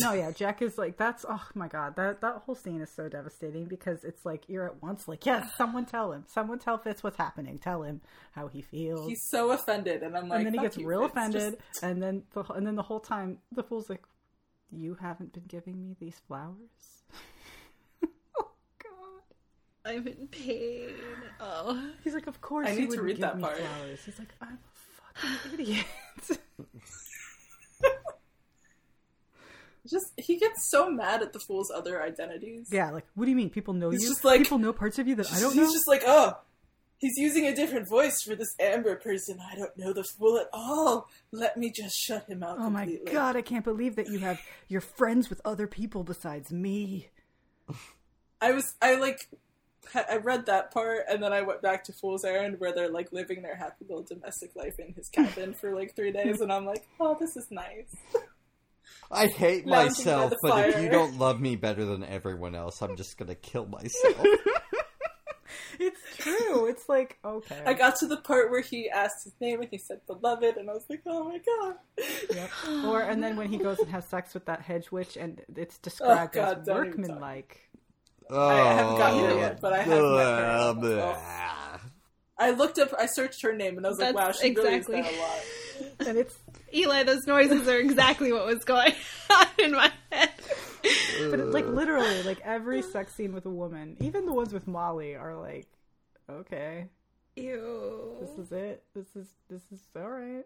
No, 0.00 0.12
yeah, 0.14 0.30
Jek 0.30 0.62
is 0.62 0.78
like 0.78 0.96
that's 0.96 1.26
oh 1.28 1.42
my 1.54 1.68
god, 1.68 1.96
that 1.96 2.20
that 2.22 2.42
whole 2.46 2.54
scene 2.54 2.80
is 2.80 2.90
so 2.94 3.08
devastating 3.08 3.66
because 3.66 4.02
it's 4.02 4.24
like 4.24 4.44
you're 4.48 4.64
at 4.66 4.82
once 4.82 5.06
like, 5.06 5.26
yes, 5.26 5.46
someone 5.58 5.84
tell 5.84 6.12
him. 6.12 6.24
Someone 6.32 6.58
tell 6.58 6.78
Fitz 6.78 7.02
what's 7.02 7.18
happening. 7.18 7.58
Tell 7.58 7.82
him 7.82 8.00
how 8.32 8.48
he 8.48 8.62
feels. 8.62 9.06
He's 9.06 9.22
so 9.28 9.50
offended, 9.50 10.02
and 10.02 10.16
I'm 10.16 10.28
like, 10.28 10.38
and 10.38 10.46
then 10.46 10.54
he 10.54 10.60
gets 10.60 10.78
you, 10.78 10.86
real 10.86 11.02
Fitz, 11.02 11.12
offended 11.12 11.58
just- 11.72 11.82
and 11.82 12.02
then 12.02 12.22
the 12.32 12.44
and 12.54 12.66
then 12.66 12.76
the 12.76 12.82
whole 12.82 13.00
time 13.00 13.38
the 13.52 13.62
fool's 13.62 13.90
like, 13.90 14.02
You 14.70 14.96
haven't 15.00 15.32
been 15.34 15.44
giving 15.48 15.78
me 15.80 15.94
these 16.00 16.18
flowers? 16.26 16.54
oh 18.38 18.48
god. 18.82 19.22
I'm 19.92 20.06
in 20.08 20.28
pain. 20.28 20.94
Oh. 21.40 21.90
He's 22.02 22.14
like, 22.14 22.26
Of 22.26 22.40
course 22.40 22.68
I 22.68 22.72
you 22.72 22.80
need 22.82 22.90
to 22.92 23.02
read 23.02 23.16
give 23.16 23.20
that 23.20 23.38
part. 23.40 23.58
flowers. 23.58 24.00
He's 24.04 24.18
like, 24.18 24.32
I'm 24.40 24.58
a 24.58 25.22
fucking 25.26 25.60
idiot. 25.60 25.86
just 29.90 30.12
he 30.16 30.38
gets 30.38 30.70
so 30.70 30.90
mad 30.90 31.22
at 31.22 31.32
the 31.32 31.40
fool's 31.40 31.70
other 31.70 32.02
identities. 32.02 32.68
Yeah, 32.70 32.90
like, 32.90 33.06
what 33.14 33.24
do 33.24 33.30
you 33.30 33.36
mean? 33.36 33.50
People 33.50 33.74
know 33.74 33.90
He's 33.90 34.02
you? 34.02 34.08
just 34.08 34.24
like- 34.24 34.40
People 34.42 34.58
know 34.58 34.72
parts 34.72 34.98
of 34.98 35.06
you 35.08 35.14
that 35.16 35.32
I 35.32 35.40
don't 35.40 35.52
he's 35.52 35.56
know? 35.56 35.62
He's 35.64 35.72
just 35.74 35.88
like, 35.88 36.02
oh, 36.06 36.38
he's 36.98 37.16
using 37.18 37.46
a 37.46 37.54
different 37.54 37.88
voice 37.88 38.22
for 38.22 38.34
this 38.34 38.54
Amber 38.58 38.96
person. 38.96 39.38
I 39.40 39.56
don't 39.56 39.76
know 39.76 39.92
the 39.92 40.04
fool 40.04 40.38
at 40.38 40.48
all. 40.52 41.08
Let 41.32 41.56
me 41.56 41.70
just 41.70 41.96
shut 41.96 42.26
him 42.28 42.42
out. 42.42 42.56
Oh 42.58 42.70
my 42.70 42.98
god, 43.10 43.36
I 43.36 43.42
can't 43.42 43.64
believe 43.64 43.96
that 43.96 44.08
you 44.08 44.18
have 44.20 44.40
you're 44.68 44.80
friends 44.80 45.28
with 45.28 45.40
other 45.44 45.66
people 45.66 46.02
besides 46.04 46.50
me. 46.52 47.08
I 48.40 48.52
was 48.52 48.74
I 48.80 48.94
like 48.94 49.28
I 49.94 50.16
read 50.16 50.46
that 50.46 50.70
part 50.72 51.00
and 51.10 51.22
then 51.22 51.32
I 51.32 51.42
went 51.42 51.60
back 51.60 51.84
to 51.84 51.92
Fool's 51.92 52.24
Errand 52.24 52.58
where 52.58 52.72
they're 52.72 52.90
like 52.90 53.12
living 53.12 53.42
their 53.42 53.54
happy 53.56 53.84
little 53.88 54.02
domestic 54.02 54.56
life 54.56 54.78
in 54.78 54.94
his 54.94 55.08
cabin 55.10 55.52
for 55.54 55.74
like 55.74 55.94
three 55.94 56.10
days 56.10 56.40
and 56.40 56.50
I'm 56.52 56.64
like, 56.64 56.86
oh, 56.98 57.16
this 57.20 57.36
is 57.36 57.50
nice. 57.50 57.94
I 59.10 59.26
hate 59.28 59.66
myself, 59.66 60.30
the 60.30 60.38
but 60.42 60.68
if 60.70 60.80
you 60.82 60.88
don't 60.88 61.18
love 61.18 61.40
me 61.40 61.56
better 61.56 61.84
than 61.84 62.04
everyone 62.04 62.54
else, 62.54 62.82
I'm 62.82 62.96
just 62.96 63.16
gonna 63.18 63.34
kill 63.34 63.66
myself. 63.66 64.26
It's 65.80 66.00
true. 66.18 66.66
It's 66.66 66.88
like 66.88 67.18
okay. 67.24 67.60
I 67.66 67.74
got 67.74 67.96
to 67.96 68.06
the 68.06 68.16
part 68.18 68.50
where 68.50 68.60
he 68.60 68.88
asked 68.88 69.24
his 69.24 69.32
name 69.40 69.60
and 69.60 69.68
he 69.70 69.78
said 69.78 70.00
beloved 70.06 70.56
and 70.56 70.70
I 70.70 70.72
was 70.72 70.84
like, 70.88 71.02
oh 71.04 71.24
my 71.24 71.38
god. 71.38 71.74
Yep. 72.32 72.50
Or 72.84 73.02
and 73.02 73.22
then 73.22 73.36
when 73.36 73.48
he 73.48 73.58
goes 73.58 73.80
and 73.80 73.88
has 73.90 74.04
sex 74.06 74.34
with 74.34 74.46
that 74.46 74.62
hedge 74.62 74.92
witch 74.92 75.16
and 75.16 75.40
it's 75.56 75.78
described 75.78 76.36
Oh, 76.36 76.40
God, 76.42 76.60
as 76.60 76.66
don't 76.66 76.86
even 76.86 77.00
workmanlike. 77.02 77.60
oh, 78.30 78.48
I 78.48 78.72
haven't 78.74 78.96
gotten 78.98 79.22
there 79.22 79.36
yet, 79.38 79.60
but 79.60 79.72
I 79.72 79.78
have 79.78 79.88
met 79.88 79.98
her. 79.98 80.72
blah, 80.72 80.72
blah. 80.74 81.18
I 82.38 82.50
looked 82.50 82.78
up, 82.78 82.92
I 82.98 83.06
searched 83.06 83.42
her 83.42 83.52
name 83.52 83.76
and 83.76 83.84
I 83.86 83.88
was 83.90 83.98
like, 83.98 84.14
wow, 84.14 84.26
That's 84.26 84.40
she 84.40 84.48
exactly- 84.48 84.96
really 84.96 85.08
is 85.08 85.16
that 85.18 85.18
a 85.18 85.22
lot. 85.22 85.40
And 86.06 86.18
it's 86.18 86.36
Eli, 86.74 87.04
those 87.04 87.26
noises 87.26 87.68
are 87.68 87.78
exactly 87.78 88.32
what 88.32 88.46
was 88.46 88.64
going 88.64 88.92
on 89.30 89.46
in 89.58 89.72
my 89.72 89.90
head. 90.10 90.30
but 91.30 91.40
it's 91.40 91.54
like 91.54 91.66
literally 91.66 92.22
like 92.24 92.40
every 92.44 92.82
sex 92.82 93.14
scene 93.14 93.32
with 93.32 93.46
a 93.46 93.50
woman, 93.50 93.96
even 94.00 94.26
the 94.26 94.32
ones 94.32 94.52
with 94.52 94.66
Molly 94.66 95.14
are 95.14 95.34
like, 95.34 95.66
okay, 96.28 96.88
Ew. 97.36 98.16
this 98.20 98.38
is 98.38 98.52
it. 98.52 98.82
This 98.94 99.06
is 99.16 99.28
this 99.48 99.62
is 99.72 99.80
all 99.96 100.08
right. 100.10 100.44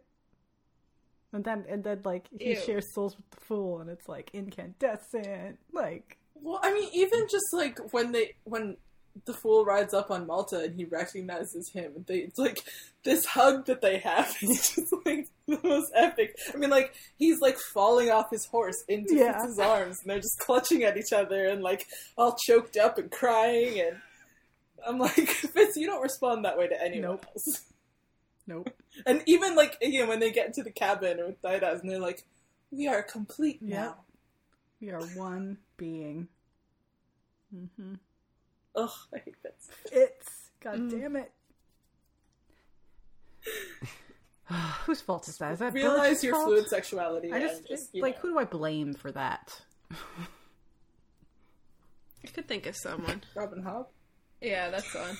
And 1.32 1.44
then 1.44 1.64
and 1.68 1.84
then 1.84 2.00
like 2.04 2.26
he 2.38 2.50
Ew. 2.50 2.56
shares 2.56 2.94
souls 2.94 3.16
with 3.16 3.28
the 3.30 3.40
fool, 3.40 3.80
and 3.80 3.90
it's 3.90 4.08
like 4.08 4.30
incandescent. 4.32 5.58
Like 5.72 6.18
Well, 6.34 6.60
I 6.62 6.72
mean, 6.72 6.88
even 6.94 7.26
just 7.30 7.46
like 7.52 7.78
when 7.92 8.12
they 8.12 8.34
when 8.44 8.76
the 9.24 9.34
fool 9.34 9.64
rides 9.64 9.92
up 9.94 10.10
on 10.10 10.26
Malta 10.26 10.60
and 10.60 10.74
he 10.76 10.84
recognizes 10.84 11.70
him, 11.70 12.04
they 12.06 12.18
it's 12.18 12.38
like 12.38 12.60
this 13.04 13.24
hug 13.26 13.66
that 13.66 13.80
they 13.82 13.98
have 13.98 14.34
is 14.42 14.72
just 14.76 14.94
like 15.04 15.28
the 15.46 15.58
most 15.62 15.90
epic. 15.94 16.36
I 16.54 16.56
mean, 16.56 16.70
like 16.70 16.94
he's 17.16 17.40
like 17.40 17.58
falling 17.58 18.10
off 18.10 18.30
his 18.30 18.46
horse 18.46 18.82
into 18.88 19.14
Yeah. 19.16 19.40
Fitz's 19.40 19.58
arms, 19.58 19.98
and 20.02 20.10
they're 20.10 20.18
just 20.20 20.38
clutching 20.38 20.84
at 20.84 20.96
each 20.96 21.12
other 21.12 21.46
and 21.46 21.62
like 21.62 21.86
all 22.16 22.36
choked 22.36 22.76
up 22.76 22.98
and 22.98 23.10
crying. 23.10 23.80
And 23.80 23.96
I'm 24.86 24.98
like, 24.98 25.14
Fitz, 25.28 25.76
you 25.76 25.86
don't 25.86 26.02
respond 26.02 26.44
that 26.44 26.56
way 26.58 26.68
to 26.68 26.80
anyone 26.82 27.10
Nope. 27.12 27.26
else. 27.34 27.62
Nope. 28.46 28.70
And 29.04 29.22
even 29.26 29.54
like 29.56 29.76
again 29.82 30.08
when 30.08 30.20
they 30.20 30.30
get 30.30 30.46
into 30.46 30.62
the 30.62 30.70
cabin 30.70 31.18
with 31.18 31.42
Didas 31.42 31.80
and 31.82 31.90
they're 31.90 31.98
like, 32.00 32.24
"We 32.70 32.88
are 32.88 33.02
complete 33.02 33.60
now." 33.60 33.96
We 34.80 34.88
are 34.90 35.02
one 35.08 35.58
being. 35.76 36.28
hmm 37.52 37.94
Ugh, 38.78 38.90
I 39.14 39.18
hate 39.18 39.36
Fitz. 39.42 39.68
It's 39.92 40.50
god 40.60 40.90
damn 40.90 41.16
it. 41.16 41.30
Whose 44.86 45.00
fault 45.02 45.28
is 45.28 45.36
that? 45.38 45.52
Is 45.52 45.58
that 45.58 45.74
Realize 45.74 46.08
Birch's 46.10 46.24
your 46.24 46.34
fault? 46.34 46.46
fluid 46.46 46.68
sexuality. 46.68 47.32
I 47.32 47.40
just, 47.40 47.68
just 47.68 47.94
you 47.94 48.02
like 48.02 48.14
know. 48.16 48.20
who 48.22 48.28
do 48.30 48.38
I 48.38 48.44
blame 48.44 48.94
for 48.94 49.12
that? 49.12 49.60
I 49.90 49.96
could 52.32 52.48
think 52.48 52.66
of 52.66 52.74
someone. 52.76 53.22
Robin 53.34 53.62
Hobb. 53.62 53.86
Yeah, 54.40 54.70
that's 54.70 54.94
one. 54.94 55.16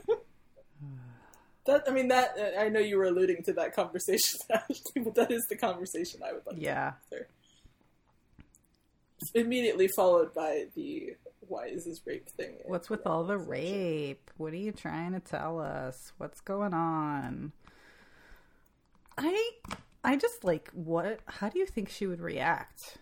That 1.64 1.84
I 1.86 1.92
mean 1.92 2.08
that 2.08 2.30
uh, 2.36 2.58
I 2.60 2.68
know 2.70 2.80
you 2.80 2.96
were 2.96 3.04
alluding 3.04 3.44
to 3.44 3.52
that 3.52 3.72
conversation, 3.72 4.36
but 4.48 5.14
that 5.14 5.30
is 5.30 5.46
the 5.48 5.54
conversation 5.56 6.18
I 6.28 6.32
would 6.32 6.44
like. 6.44 6.56
to 6.56 6.60
Yeah. 6.60 6.94
have. 7.12 7.22
Immediately 9.32 9.88
followed 9.94 10.34
by 10.34 10.64
the 10.74 11.14
why 11.48 11.66
is 11.66 11.84
this 11.84 12.00
rape 12.06 12.28
thing? 12.28 12.54
What's 12.66 12.88
with 12.90 13.06
all 13.06 13.24
the 13.24 13.38
rape? 13.38 14.30
What 14.36 14.52
are 14.52 14.56
you 14.56 14.72
trying 14.72 15.12
to 15.12 15.20
tell 15.20 15.60
us? 15.60 16.12
What's 16.18 16.40
going 16.40 16.74
on? 16.74 17.52
I 19.18 19.50
I 20.04 20.16
just 20.16 20.44
like 20.44 20.70
what 20.72 21.20
how 21.26 21.48
do 21.48 21.58
you 21.58 21.66
think 21.66 21.90
she 21.90 22.06
would 22.06 22.20
react 22.20 22.98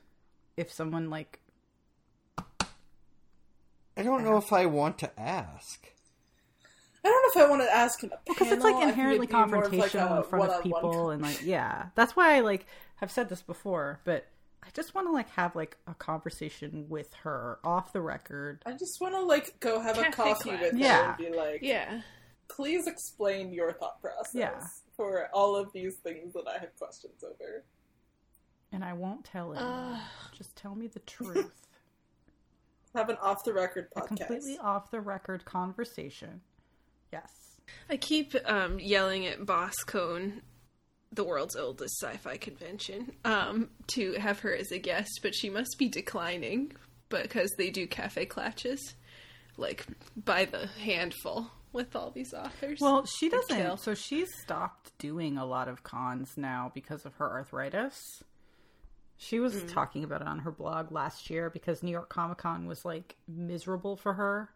if 0.56 0.72
someone 0.72 1.08
like 1.10 1.40
I 3.96 4.02
don't 4.02 4.24
know 4.24 4.36
if 4.36 4.52
I 4.52 4.66
want 4.66 4.98
to 4.98 5.20
ask. 5.20 5.86
I 7.04 7.08
don't 7.08 7.22
know 7.22 7.42
if 7.42 7.46
I 7.46 7.50
want 7.50 7.62
to 7.62 7.74
ask 7.74 8.02
in 8.02 8.10
a 8.10 8.18
because 8.26 8.52
it's 8.52 8.64
like 8.64 8.82
inherently 8.82 9.26
it'd 9.26 9.30
be 9.30 9.34
more 9.34 9.64
of, 9.64 9.72
like, 9.72 9.90
confrontational 9.90 10.12
a 10.12 10.16
in 10.18 10.22
front 10.24 10.44
of 10.44 10.50
one-on-one 10.50 10.62
people 10.62 11.10
and 11.10 11.22
like 11.22 11.42
yeah 11.44 11.86
that's 11.94 12.14
why 12.14 12.36
i 12.36 12.40
like 12.40 12.66
have 12.96 13.10
said 13.10 13.30
this 13.30 13.40
before 13.40 14.00
but 14.04 14.26
i 14.62 14.68
just 14.74 14.94
want 14.94 15.06
to 15.06 15.12
like 15.12 15.28
have 15.30 15.54
like 15.56 15.76
a 15.86 15.94
conversation 15.94 16.86
with 16.88 17.12
her 17.22 17.58
off 17.64 17.92
the 17.92 18.00
record 18.00 18.62
I 18.66 18.72
just 18.72 19.00
want 19.00 19.14
to 19.14 19.22
like 19.22 19.58
go 19.60 19.80
have 19.80 19.98
a 19.98 20.10
coffee 20.10 20.50
class. 20.50 20.60
with 20.60 20.72
her 20.72 20.78
Yeah. 20.78 21.08
and 21.08 21.18
be 21.18 21.36
like, 21.36 21.60
Yeah. 21.62 22.02
please 22.48 22.86
explain 22.86 23.52
your 23.52 23.72
thought 23.72 24.00
process 24.00 24.34
Yeah. 24.34 24.60
for 24.96 25.28
all 25.32 25.56
of 25.56 25.72
these 25.72 25.96
things 25.96 26.32
that 26.34 26.46
I 26.48 26.58
have 26.58 26.76
questions 26.76 27.22
over. 27.24 27.64
and 28.72 28.84
i 28.84 28.92
won't 28.92 29.24
tell 29.24 29.52
anyone 29.54 29.72
Uh. 29.94 30.00
just 30.32 30.54
tell 30.56 30.74
me 30.74 30.86
the 30.86 31.00
truth 31.00 31.52
Have 32.94 33.08
an 33.08 33.16
off 33.22 33.44
the 33.44 33.52
record 33.52 33.86
a 33.94 34.00
podcast. 34.00 34.06
completely 34.08 34.58
off 34.58 34.90
the 34.90 35.00
record 35.00 35.44
conversation 35.44 36.40
yes 37.12 37.32
I 37.88 37.96
keep 37.98 38.34
um, 38.46 38.80
yelling 38.80 39.26
at 39.26 39.46
Boss 39.46 39.76
Cone, 39.86 40.42
the 41.12 41.24
world's 41.24 41.56
oldest 41.56 42.00
sci-fi 42.00 42.36
convention, 42.36 43.12
um, 43.24 43.68
to 43.88 44.12
have 44.14 44.40
her 44.40 44.54
as 44.54 44.70
a 44.70 44.78
guest, 44.78 45.20
but 45.22 45.34
she 45.34 45.50
must 45.50 45.76
be 45.78 45.88
declining 45.88 46.72
because 47.08 47.50
they 47.58 47.70
do 47.70 47.86
kaffeeklatsches, 47.86 48.78
like 49.56 49.86
by 50.16 50.44
the 50.44 50.66
handful 50.84 51.50
with 51.72 51.94
all 51.94 52.10
these 52.10 52.34
authors. 52.34 52.78
well 52.80 53.04
she 53.06 53.28
doesn't 53.28 53.78
so 53.78 53.94
she's 53.94 54.28
stopped 54.42 54.90
doing 54.98 55.38
a 55.38 55.44
lot 55.46 55.68
of 55.68 55.84
cons 55.84 56.32
now 56.36 56.68
because 56.74 57.04
of 57.06 57.14
her 57.14 57.30
arthritis 57.30 57.96
she 59.16 59.38
was 59.38 59.54
Mm. 59.54 59.72
talking 59.72 60.02
about 60.02 60.20
it 60.20 60.26
on 60.26 60.40
her 60.40 60.50
blog 60.50 60.90
last 60.90 61.30
year 61.30 61.48
because 61.48 61.80
new 61.84 61.92
york 61.92 62.08
comic-con 62.08 62.66
was 62.66 62.84
like 62.84 63.14
miserable 63.28 63.96
for 63.96 64.14
her 64.14 64.50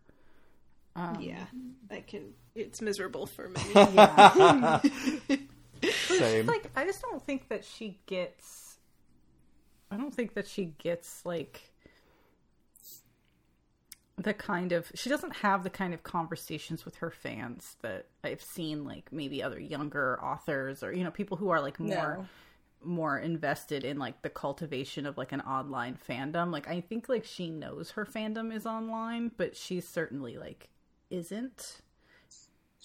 yeah, 1.21 1.45
I 1.91 2.01
can. 2.03 2.35
It's 2.55 2.81
miserable 2.81 3.27
for 3.27 3.49
me. 3.49 3.61
Same. 6.19 6.47
like 6.47 6.71
I 6.77 6.85
just 6.85 7.03
don't 7.03 7.23
think 7.25 7.49
that 7.49 7.65
she 7.65 7.99
gets 8.07 8.79
I 9.91 9.97
don't 9.97 10.15
think 10.15 10.35
that 10.35 10.47
she 10.49 10.67
gets 10.79 11.25
like 11.25 11.71
the 14.17 14.33
kind 14.35 14.73
of 14.73 14.91
she 14.95 15.11
doesn't 15.11 15.37
have 15.37 15.65
the 15.65 15.71
kind 15.71 15.93
of 15.93 16.03
conversations 16.05 16.85
with 16.85 16.97
her 16.97 17.11
fans 17.11 17.77
that 17.83 18.07
I've 18.23 18.43
seen 18.43 18.85
like 18.85 19.13
maybe 19.13 19.43
other 19.43 19.59
younger 19.59 20.23
authors 20.23 20.83
or 20.85 20.93
you 20.93 21.03
know 21.03 21.11
people 21.11 21.37
who 21.37 21.51
are 21.51 21.61
like 21.61 21.81
more 21.81 22.19
No. 22.19 22.27
more 22.85 23.19
invested 23.19 23.83
in 23.85 23.99
like 23.99 24.23
the 24.23 24.31
cultivation 24.31 25.05
of 25.07 25.19
like 25.19 25.33
an 25.33 25.41
online 25.41 25.99
fandom 26.09 26.53
like 26.53 26.69
I 26.69 26.81
think 26.81 27.09
like 27.09 27.25
she 27.25 27.51
knows 27.51 27.91
her 27.93 28.05
fandom 28.07 28.55
is 28.55 28.67
online 28.67 29.33
but 29.37 29.57
she 29.57 29.81
certainly 29.81 30.37
like 30.39 30.69
isn't 31.11 31.81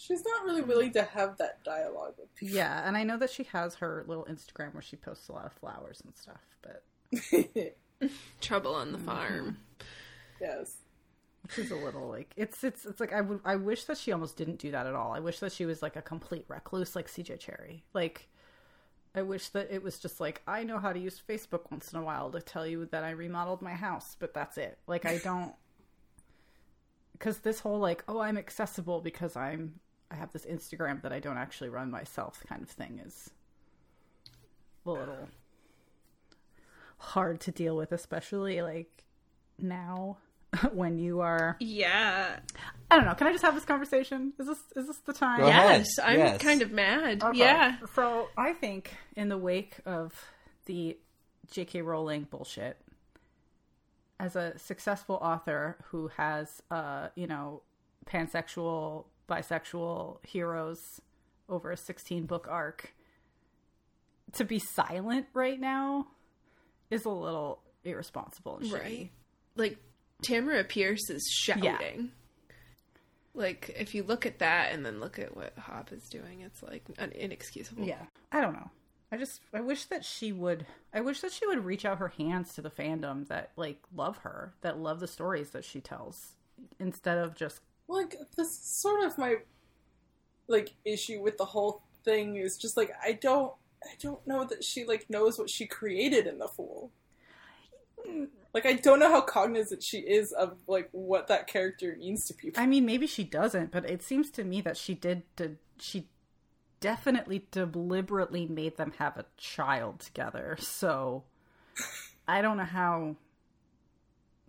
She's 0.01 0.23
not 0.23 0.45
really 0.45 0.61
willing 0.61 0.93
to 0.93 1.03
have 1.03 1.37
that 1.39 1.61
dialogue 1.65 2.13
with 2.17 2.33
people. 2.33 2.55
Yeah, 2.55 2.87
and 2.87 2.95
I 2.95 3.03
know 3.03 3.17
that 3.17 3.29
she 3.29 3.43
has 3.51 3.75
her 3.75 4.05
little 4.07 4.23
Instagram 4.25 4.73
where 4.73 4.81
she 4.81 4.95
posts 4.95 5.27
a 5.27 5.33
lot 5.33 5.45
of 5.45 5.51
flowers 5.51 6.01
and 6.05 6.15
stuff, 6.15 6.41
but 6.61 6.83
Trouble 8.41 8.75
on 8.75 8.93
the 8.93 8.97
farm. 8.97 9.57
Mm-hmm. 9.79 9.85
yes. 10.39 10.77
which 11.43 11.59
is 11.59 11.71
a 11.71 11.75
little 11.75 12.07
like 12.07 12.31
it's 12.37 12.63
it's 12.63 12.85
it's 12.85 13.01
like 13.01 13.11
I 13.11 13.19
would 13.19 13.41
I 13.43 13.57
wish 13.57 13.83
that 13.85 13.97
she 13.97 14.13
almost 14.13 14.37
didn't 14.37 14.59
do 14.59 14.71
that 14.71 14.87
at 14.87 14.95
all. 14.95 15.11
I 15.11 15.19
wish 15.19 15.39
that 15.39 15.51
she 15.51 15.65
was 15.65 15.81
like 15.81 15.97
a 15.97 16.01
complete 16.01 16.45
recluse 16.47 16.95
like 16.95 17.07
CJ 17.07 17.39
Cherryh. 17.39 17.81
Like 17.93 18.29
I 19.13 19.21
wish 19.23 19.49
that 19.49 19.69
it 19.69 19.83
was 19.83 19.99
just 19.99 20.21
like 20.21 20.41
I 20.47 20.63
know 20.63 20.79
how 20.79 20.93
to 20.93 20.99
use 20.99 21.21
Facebook 21.27 21.69
once 21.71 21.91
in 21.91 21.99
a 21.99 22.03
while 22.03 22.31
to 22.31 22.39
tell 22.39 22.65
you 22.65 22.85
that 22.91 23.03
I 23.03 23.09
remodeled 23.09 23.61
my 23.61 23.73
house, 23.73 24.15
but 24.17 24.33
that's 24.33 24.57
it. 24.57 24.77
Like 24.87 25.05
I 25.05 25.17
don't 25.17 25.53
cuz 27.19 27.39
this 27.39 27.59
whole 27.59 27.79
like 27.79 28.05
oh 28.07 28.21
I'm 28.21 28.37
accessible 28.37 29.01
because 29.01 29.35
I'm 29.35 29.81
I 30.11 30.15
have 30.15 30.31
this 30.31 30.45
Instagram 30.45 31.01
that 31.03 31.11
I 31.13 31.19
don't 31.19 31.37
actually 31.37 31.69
run 31.69 31.91
myself 31.91 32.43
kind 32.47 32.61
of 32.63 32.69
thing 32.69 32.99
is 33.05 33.29
a 34.85 34.89
little 34.91 35.27
hard 36.97 37.39
to 37.41 37.51
deal 37.51 37.75
with 37.75 37.91
especially 37.91 38.61
like 38.61 39.03
now 39.57 40.17
when 40.73 40.97
you 40.97 41.21
are 41.21 41.55
Yeah. 41.59 42.39
I 42.91 42.95
don't 42.95 43.05
know. 43.05 43.13
Can 43.13 43.27
I 43.27 43.31
just 43.31 43.43
have 43.43 43.53
this 43.53 43.65
conversation? 43.65 44.33
Is 44.39 44.47
this 44.47 44.57
is 44.75 44.87
this 44.87 44.97
the 45.05 45.13
time? 45.13 45.39
Go 45.41 45.45
ahead. 45.47 45.81
Yes, 45.81 45.99
I'm 46.03 46.17
Yes. 46.17 46.41
kind 46.41 46.61
of 46.63 46.71
mad. 46.71 47.23
Okay. 47.23 47.37
Yeah. 47.37 47.75
So 47.93 48.29
I 48.35 48.53
think 48.53 48.95
in 49.15 49.29
the 49.29 49.37
wake 49.37 49.75
of 49.85 50.11
the 50.65 50.97
J.K. 51.51 51.81
Rowling 51.83 52.23
bullshit, 52.29 52.77
as 54.19 54.35
a 54.35 54.57
successful 54.57 55.15
author 55.21 55.77
who 55.89 56.07
has, 56.17 56.61
uh, 56.71 57.09
you 57.15 57.25
know, 57.27 57.61
pansexual, 58.07 59.05
bisexual 59.29 60.17
heroes 60.25 61.01
over 61.47 61.71
a 61.71 61.77
16 61.77 62.25
book 62.25 62.47
arc, 62.49 62.93
to 64.33 64.45
be 64.45 64.59
silent 64.59 65.27
right 65.33 65.59
now 65.59 66.07
is 66.89 67.05
a 67.05 67.09
little 67.09 67.61
irresponsible 67.83 68.57
and 68.57 68.69
shitty. 68.69 68.73
Right. 68.73 69.11
Like 69.55 69.77
Tamora 70.23 70.67
Pierce 70.67 71.09
is 71.09 71.27
shouting. 71.31 72.11
Like 73.33 73.73
if 73.77 73.95
you 73.95 74.03
look 74.03 74.25
at 74.25 74.39
that 74.39 74.73
and 74.73 74.85
then 74.85 74.99
look 74.99 75.19
at 75.19 75.35
what 75.35 75.57
Hobb 75.57 75.93
is 75.93 76.09
doing, 76.09 76.41
it's 76.41 76.61
like 76.61 76.83
un- 76.97 77.11
inexcusable. 77.11 77.85
Yeah. 77.85 78.01
I 78.31 78.41
don't 78.41 78.53
know. 78.53 78.69
I 79.11 79.17
just 79.17 79.39
I 79.53 79.61
wish 79.61 79.85
that 79.85 80.05
she 80.05 80.31
would 80.31 80.65
I 80.93 81.01
wish 81.01 81.21
that 81.21 81.31
she 81.31 81.47
would 81.47 81.65
reach 81.65 81.85
out 81.85 81.97
her 81.97 82.09
hands 82.09 82.53
to 82.55 82.61
the 82.61 82.69
fandom 82.69 83.27
that 83.27 83.51
like 83.55 83.79
love 83.95 84.17
her, 84.17 84.53
that 84.61 84.77
love 84.77 84.99
the 84.99 85.07
stories 85.07 85.51
that 85.51 85.65
she 85.65 85.79
tells 85.79 86.35
instead 86.79 87.17
of 87.17 87.35
just 87.35 87.61
Like 87.89 88.15
this 88.37 88.47
is 88.47 88.59
sort 88.59 89.03
of 89.03 89.17
my 89.17 89.37
like 90.47 90.75
issue 90.85 91.21
with 91.21 91.37
the 91.37 91.45
whole 91.45 91.81
thing 92.05 92.35
is 92.35 92.55
just 92.57 92.77
like 92.77 92.91
I 93.03 93.13
don't 93.13 93.53
I 93.83 93.95
don't 94.01 94.25
know 94.27 94.45
that 94.45 94.63
she 94.63 94.85
like 94.85 95.09
knows 95.09 95.39
what 95.39 95.49
she 95.49 95.65
created 95.65 96.27
in 96.27 96.37
the 96.37 96.47
fool. 96.47 96.91
Like 98.53 98.65
I 98.65 98.73
don't 98.73 98.99
know 98.99 99.09
how 99.09 99.21
cognizant 99.21 99.83
she 99.83 99.99
is 99.99 100.31
of 100.31 100.57
like 100.67 100.89
what 100.91 101.27
that 101.27 101.47
character 101.47 101.95
means 101.99 102.25
to 102.25 102.33
people. 102.33 102.61
I 102.61 102.67
mean 102.67 102.85
maybe 102.85 103.07
she 103.07 103.23
doesn't, 103.23 103.71
but 103.71 103.89
it 103.89 104.03
seems 104.03 104.29
to 104.31 104.43
me 104.43 104.61
that 104.61 104.77
she 104.77 104.93
did 104.93 105.23
did 105.35 105.57
she 105.79 106.07
definitely 106.79 107.47
deliberately 107.51 108.45
made 108.45 108.77
them 108.77 108.93
have 108.99 109.17
a 109.17 109.25
child 109.37 109.99
together. 109.99 110.57
So 110.59 111.23
I 112.27 112.41
don't 112.41 112.57
know 112.57 112.63
how 112.63 113.15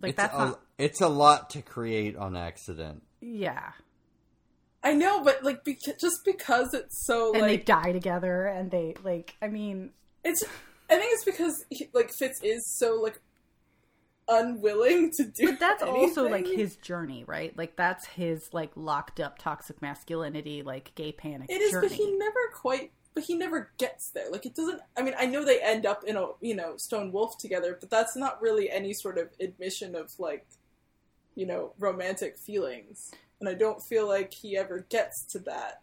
like 0.01 0.11
it's, 0.11 0.17
that's 0.17 0.35
a, 0.35 0.37
not 0.37 0.61
it's 0.77 1.01
a 1.01 1.07
lot 1.07 1.49
to 1.51 1.61
create 1.61 2.15
on 2.15 2.35
accident. 2.35 3.03
Yeah. 3.21 3.71
I 4.83 4.93
know, 4.93 5.23
but 5.23 5.43
like 5.43 5.63
beca- 5.63 5.99
just 5.99 6.25
because 6.25 6.73
it's 6.73 7.05
so 7.05 7.33
And 7.33 7.43
they 7.43 7.57
die 7.57 7.91
together 7.91 8.47
and 8.47 8.71
they 8.71 8.95
like 9.03 9.35
I 9.41 9.47
mean 9.47 9.91
it's 10.23 10.43
I 10.89 10.97
think 10.97 11.13
it's 11.13 11.23
because 11.23 11.65
he, 11.69 11.89
like 11.93 12.11
Fitz 12.11 12.41
is 12.41 12.67
so 12.67 12.95
like 12.95 13.21
unwilling 14.27 15.11
to 15.11 15.23
do. 15.25 15.47
But 15.51 15.59
that's 15.59 15.83
also 15.83 16.27
like 16.27 16.47
his 16.47 16.75
journey, 16.77 17.23
right? 17.25 17.55
Like 17.57 17.75
that's 17.75 18.05
his 18.07 18.49
like 18.53 18.71
locked 18.75 19.19
up 19.19 19.37
toxic 19.37 19.81
masculinity, 19.81 20.63
like 20.63 20.93
gay 20.95 21.11
panic 21.11 21.49
It 21.49 21.61
is, 21.61 21.71
journey. 21.71 21.87
but 21.87 21.95
he 21.95 22.11
never 22.17 22.39
quite. 22.53 22.91
But 23.13 23.23
he 23.25 23.35
never 23.35 23.71
gets 23.77 24.09
there. 24.11 24.31
Like 24.31 24.45
it 24.45 24.55
doesn't. 24.55 24.79
I 24.97 25.01
mean, 25.01 25.13
I 25.19 25.25
know 25.25 25.43
they 25.43 25.61
end 25.61 25.85
up 25.85 26.03
in 26.05 26.15
a 26.15 26.27
you 26.39 26.55
know 26.55 26.77
Stone 26.77 27.11
Wolf 27.11 27.37
together, 27.37 27.77
but 27.79 27.89
that's 27.89 28.15
not 28.15 28.41
really 28.41 28.69
any 28.69 28.93
sort 28.93 29.17
of 29.17 29.29
admission 29.39 29.95
of 29.95 30.11
like, 30.17 30.45
you 31.35 31.45
know, 31.45 31.73
romantic 31.79 32.37
feelings. 32.37 33.11
And 33.39 33.49
I 33.49 33.53
don't 33.53 33.81
feel 33.81 34.07
like 34.07 34.33
he 34.33 34.57
ever 34.57 34.85
gets 34.89 35.23
to 35.23 35.39
that. 35.39 35.81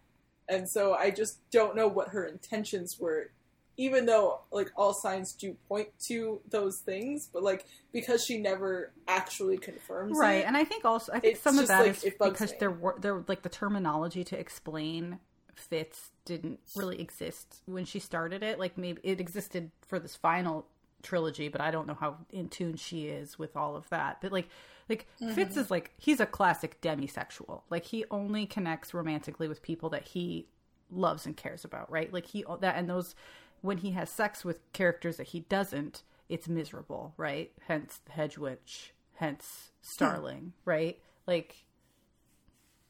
And 0.48 0.68
so 0.68 0.94
I 0.94 1.10
just 1.10 1.38
don't 1.50 1.76
know 1.76 1.88
what 1.88 2.08
her 2.08 2.24
intentions 2.24 2.98
were, 2.98 3.30
even 3.76 4.06
though 4.06 4.40
like 4.50 4.70
all 4.76 4.94
signs 4.94 5.32
do 5.32 5.56
point 5.68 5.88
to 6.06 6.40
those 6.48 6.78
things. 6.78 7.28
But 7.32 7.42
like 7.42 7.66
because 7.92 8.24
she 8.24 8.38
never 8.38 8.92
actually 9.06 9.58
confirms 9.58 10.16
it. 10.16 10.20
right 10.20 10.34
it, 10.36 10.46
and 10.46 10.56
i 10.56 10.64
think 10.64 10.84
also 10.84 11.12
i 11.12 11.20
think 11.20 11.36
some 11.36 11.58
of 11.58 11.68
that 11.68 11.86
like, 11.86 12.04
is 12.04 12.14
because 12.18 12.54
there 12.58 12.70
were 12.70 12.96
there 13.00 13.24
like 13.28 13.42
the 13.42 13.48
terminology 13.48 14.24
to 14.24 14.38
explain 14.38 15.18
fits 15.54 16.10
didn't 16.24 16.60
really 16.76 17.00
exist 17.00 17.62
when 17.66 17.84
she 17.84 17.98
started 17.98 18.42
it 18.42 18.58
like 18.58 18.78
maybe 18.78 19.00
it 19.02 19.20
existed 19.20 19.70
for 19.80 19.98
this 19.98 20.14
final 20.14 20.66
trilogy 21.02 21.48
but 21.48 21.60
i 21.60 21.70
don't 21.70 21.86
know 21.86 21.96
how 21.98 22.16
in 22.30 22.48
tune 22.48 22.76
she 22.76 23.06
is 23.06 23.38
with 23.38 23.56
all 23.56 23.74
of 23.76 23.88
that 23.88 24.20
but 24.20 24.30
like 24.30 24.48
like 24.88 25.06
fitz 25.18 25.52
Mm-hmm. 25.52 25.60
is 25.60 25.70
like 25.70 25.92
he's 25.98 26.20
a 26.20 26.26
classic 26.26 26.80
demisexual. 26.80 27.62
Like 27.70 27.86
he 27.86 28.04
only 28.10 28.46
connects 28.46 28.94
romantically 28.94 29.48
with 29.48 29.62
people 29.62 29.90
that 29.90 30.08
he 30.08 30.48
loves 30.90 31.26
and 31.26 31.36
cares 31.36 31.64
about 31.64 31.90
right? 31.90 32.12
Like 32.12 32.26
he 32.26 32.44
that 32.60 32.76
and 32.76 32.88
those 32.88 33.14
when 33.60 33.78
he 33.78 33.90
has 33.92 34.08
sex 34.10 34.44
with 34.44 34.72
characters 34.72 35.16
that 35.18 35.28
he 35.28 35.40
doesn't 35.40 36.02
it's 36.28 36.48
miserable 36.48 37.14
right? 37.16 37.52
Hence 37.66 38.00
the 38.06 38.12
hedge 38.12 38.38
witch 38.38 38.94
hence 39.14 39.72
starling 39.82 40.52
right? 40.64 40.98
Like 41.26 41.64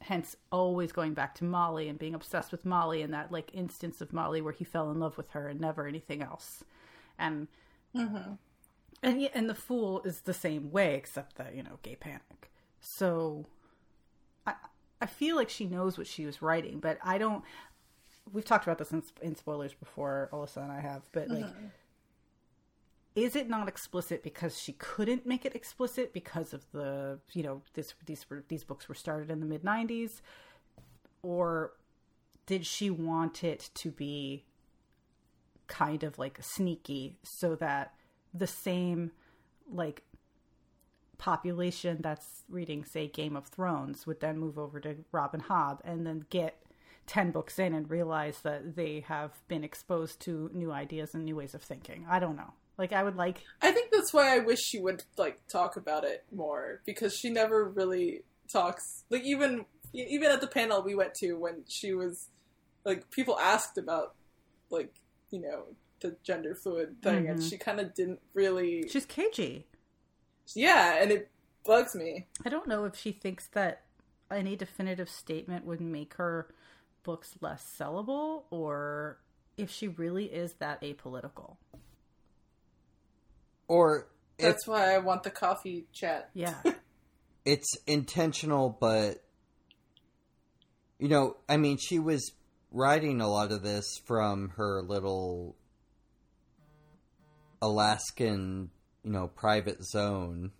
hence 0.01 0.35
always 0.51 0.93
going 0.93 1.13
back 1.13 1.35
to 1.35 1.43
molly 1.43 1.89
and 1.89 1.99
being 1.99 2.15
obsessed 2.15 2.51
with 2.53 2.65
molly 2.65 3.01
and 3.01 3.13
that 3.13 3.31
like 3.31 3.51
instance 3.53 3.99
of 3.99 4.13
molly 4.13 4.41
where 4.41 4.53
he 4.53 4.63
fell 4.63 4.89
in 4.91 4.99
love 4.99 5.17
with 5.17 5.31
her 5.31 5.47
and 5.49 5.59
never 5.59 5.85
anything 5.87 6.21
else. 6.21 6.63
And 7.17 7.47
and 9.03 9.21
yeah, 9.21 9.29
and 9.33 9.49
the 9.49 9.55
fool 9.55 10.01
is 10.03 10.21
the 10.21 10.33
same 10.33 10.71
way 10.71 10.95
except 10.95 11.35
that 11.37 11.55
you 11.55 11.63
know 11.63 11.79
gay 11.83 11.95
panic. 11.95 12.51
So 12.79 13.45
i 14.45 14.53
i 15.01 15.05
feel 15.05 15.35
like 15.35 15.49
she 15.49 15.65
knows 15.65 15.97
what 15.97 16.07
she 16.07 16.25
was 16.25 16.41
writing 16.41 16.79
but 16.79 16.97
i 17.03 17.17
don't 17.17 17.43
we've 18.31 18.45
talked 18.45 18.65
about 18.65 18.77
this 18.77 18.91
in, 18.91 19.03
in 19.21 19.35
spoilers 19.35 19.73
before 19.73 20.29
alyssa 20.33 20.57
and 20.57 20.71
i 20.71 20.79
have 20.79 21.03
but 21.11 21.29
like 21.29 21.45
mm-hmm. 21.45 21.65
is 23.15 23.35
it 23.35 23.49
not 23.49 23.67
explicit 23.67 24.23
because 24.23 24.59
she 24.59 24.73
couldn't 24.73 25.25
make 25.25 25.45
it 25.45 25.55
explicit 25.55 26.13
because 26.13 26.53
of 26.53 26.65
the 26.71 27.19
you 27.33 27.43
know 27.43 27.61
this 27.73 27.93
these 28.05 28.25
were 28.29 28.43
these 28.47 28.63
books 28.63 28.89
were 28.89 28.95
started 28.95 29.29
in 29.29 29.39
the 29.39 29.45
mid 29.45 29.63
90s 29.63 30.21
or 31.21 31.73
did 32.45 32.65
she 32.65 32.89
want 32.89 33.43
it 33.43 33.69
to 33.75 33.91
be 33.91 34.43
kind 35.67 36.03
of 36.03 36.17
like 36.17 36.39
sneaky 36.41 37.15
so 37.21 37.55
that 37.55 37.93
the 38.33 38.47
same 38.47 39.11
like 39.71 40.03
population 41.17 41.97
that's 42.01 42.43
reading 42.49 42.83
say 42.85 43.07
Game 43.07 43.35
of 43.35 43.47
Thrones 43.47 44.07
would 44.07 44.19
then 44.21 44.39
move 44.39 44.57
over 44.57 44.79
to 44.79 44.95
Robin 45.11 45.41
Hobb 45.41 45.79
and 45.83 46.05
then 46.07 46.25
get 46.29 46.63
10 47.07 47.31
books 47.31 47.59
in 47.59 47.73
and 47.73 47.89
realize 47.89 48.39
that 48.41 48.75
they 48.75 49.01
have 49.07 49.31
been 49.47 49.63
exposed 49.63 50.19
to 50.21 50.49
new 50.53 50.71
ideas 50.71 51.13
and 51.13 51.25
new 51.25 51.35
ways 51.35 51.53
of 51.53 51.61
thinking. 51.61 52.05
I 52.09 52.19
don't 52.19 52.35
know. 52.35 52.53
Like 52.77 52.93
I 52.93 53.03
would 53.03 53.17
like 53.17 53.43
I 53.61 53.71
think 53.71 53.91
that's 53.91 54.13
why 54.13 54.33
I 54.33 54.39
wish 54.39 54.59
she 54.59 54.79
would 54.79 55.03
like 55.17 55.45
talk 55.51 55.75
about 55.75 56.05
it 56.05 56.23
more 56.31 56.81
because 56.85 57.13
she 57.13 57.29
never 57.29 57.65
really 57.65 58.21
talks. 58.51 59.03
Like 59.09 59.23
even 59.23 59.65
even 59.93 60.31
at 60.31 60.39
the 60.39 60.47
panel 60.47 60.81
we 60.81 60.95
went 60.95 61.13
to 61.15 61.33
when 61.33 61.65
she 61.67 61.93
was 61.93 62.29
like 62.85 63.11
people 63.11 63.37
asked 63.37 63.77
about 63.77 64.15
like 64.69 64.93
you 65.29 65.41
know 65.41 65.63
the 66.01 66.15
gender 66.23 66.55
fluid 66.55 67.01
thing 67.01 67.27
and 67.27 67.39
mm-hmm. 67.39 67.47
she 67.47 67.57
kind 67.57 67.79
of 67.79 67.93
didn't 67.93 68.19
really 68.33 68.87
she's 68.89 69.05
cagey. 69.05 69.67
yeah 70.55 71.01
and 71.01 71.11
it 71.11 71.29
bugs 71.65 71.95
me. 71.95 72.27
I 72.45 72.49
don't 72.49 72.67
know 72.67 72.85
if 72.85 72.95
she 72.95 73.11
thinks 73.11 73.47
that 73.47 73.83
any 74.31 74.55
definitive 74.55 75.09
statement 75.09 75.65
would 75.65 75.81
make 75.81 76.15
her 76.15 76.47
books 77.03 77.35
less 77.41 77.63
sellable 77.79 78.43
or 78.49 79.19
if 79.57 79.69
she 79.69 79.87
really 79.87 80.25
is 80.25 80.53
that 80.53 80.81
apolitical. 80.81 81.57
Or 83.67 84.07
if 84.37 84.45
That's 84.45 84.67
why 84.67 84.93
I 84.93 84.97
want 84.97 85.23
the 85.23 85.29
coffee 85.29 85.85
chat. 85.93 86.29
Yeah. 86.33 86.55
it's 87.45 87.77
intentional, 87.85 88.75
but 88.79 89.23
you 90.97 91.07
know, 91.07 91.37
I 91.47 91.57
mean, 91.57 91.77
she 91.77 91.99
was 91.99 92.31
writing 92.71 93.21
a 93.21 93.29
lot 93.29 93.51
of 93.51 93.63
this 93.63 94.01
from 94.05 94.49
her 94.57 94.81
little 94.81 95.55
Alaskan, 97.61 98.69
you 99.03 99.11
know, 99.11 99.27
private 99.27 99.83
zone. 99.83 100.51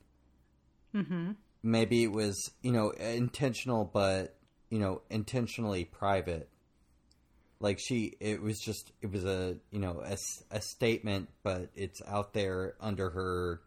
mhm. 0.93 1.35
Maybe 1.61 2.03
it 2.03 2.11
was, 2.11 2.51
you 2.61 2.71
know, 2.71 2.91
intentional, 2.91 3.85
but 3.85 4.35
you 4.69 4.79
know, 4.79 5.01
intentionally 5.09 5.83
private. 5.85 6.49
Like 7.59 7.79
she, 7.79 8.15
it 8.21 8.41
was 8.41 8.59
just, 8.59 8.91
it 9.01 9.11
was 9.11 9.25
a, 9.25 9.57
you 9.71 9.79
know, 9.79 10.01
a, 10.05 10.15
a 10.51 10.61
statement, 10.61 11.27
but 11.43 11.69
it's 11.75 12.01
out 12.07 12.33
there 12.33 12.75
under 12.79 13.09
her, 13.09 13.61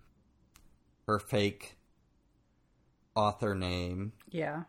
her 1.06 1.18
fake 1.18 1.76
author 3.14 3.54
name 3.54 4.12
Yeah. 4.30 4.62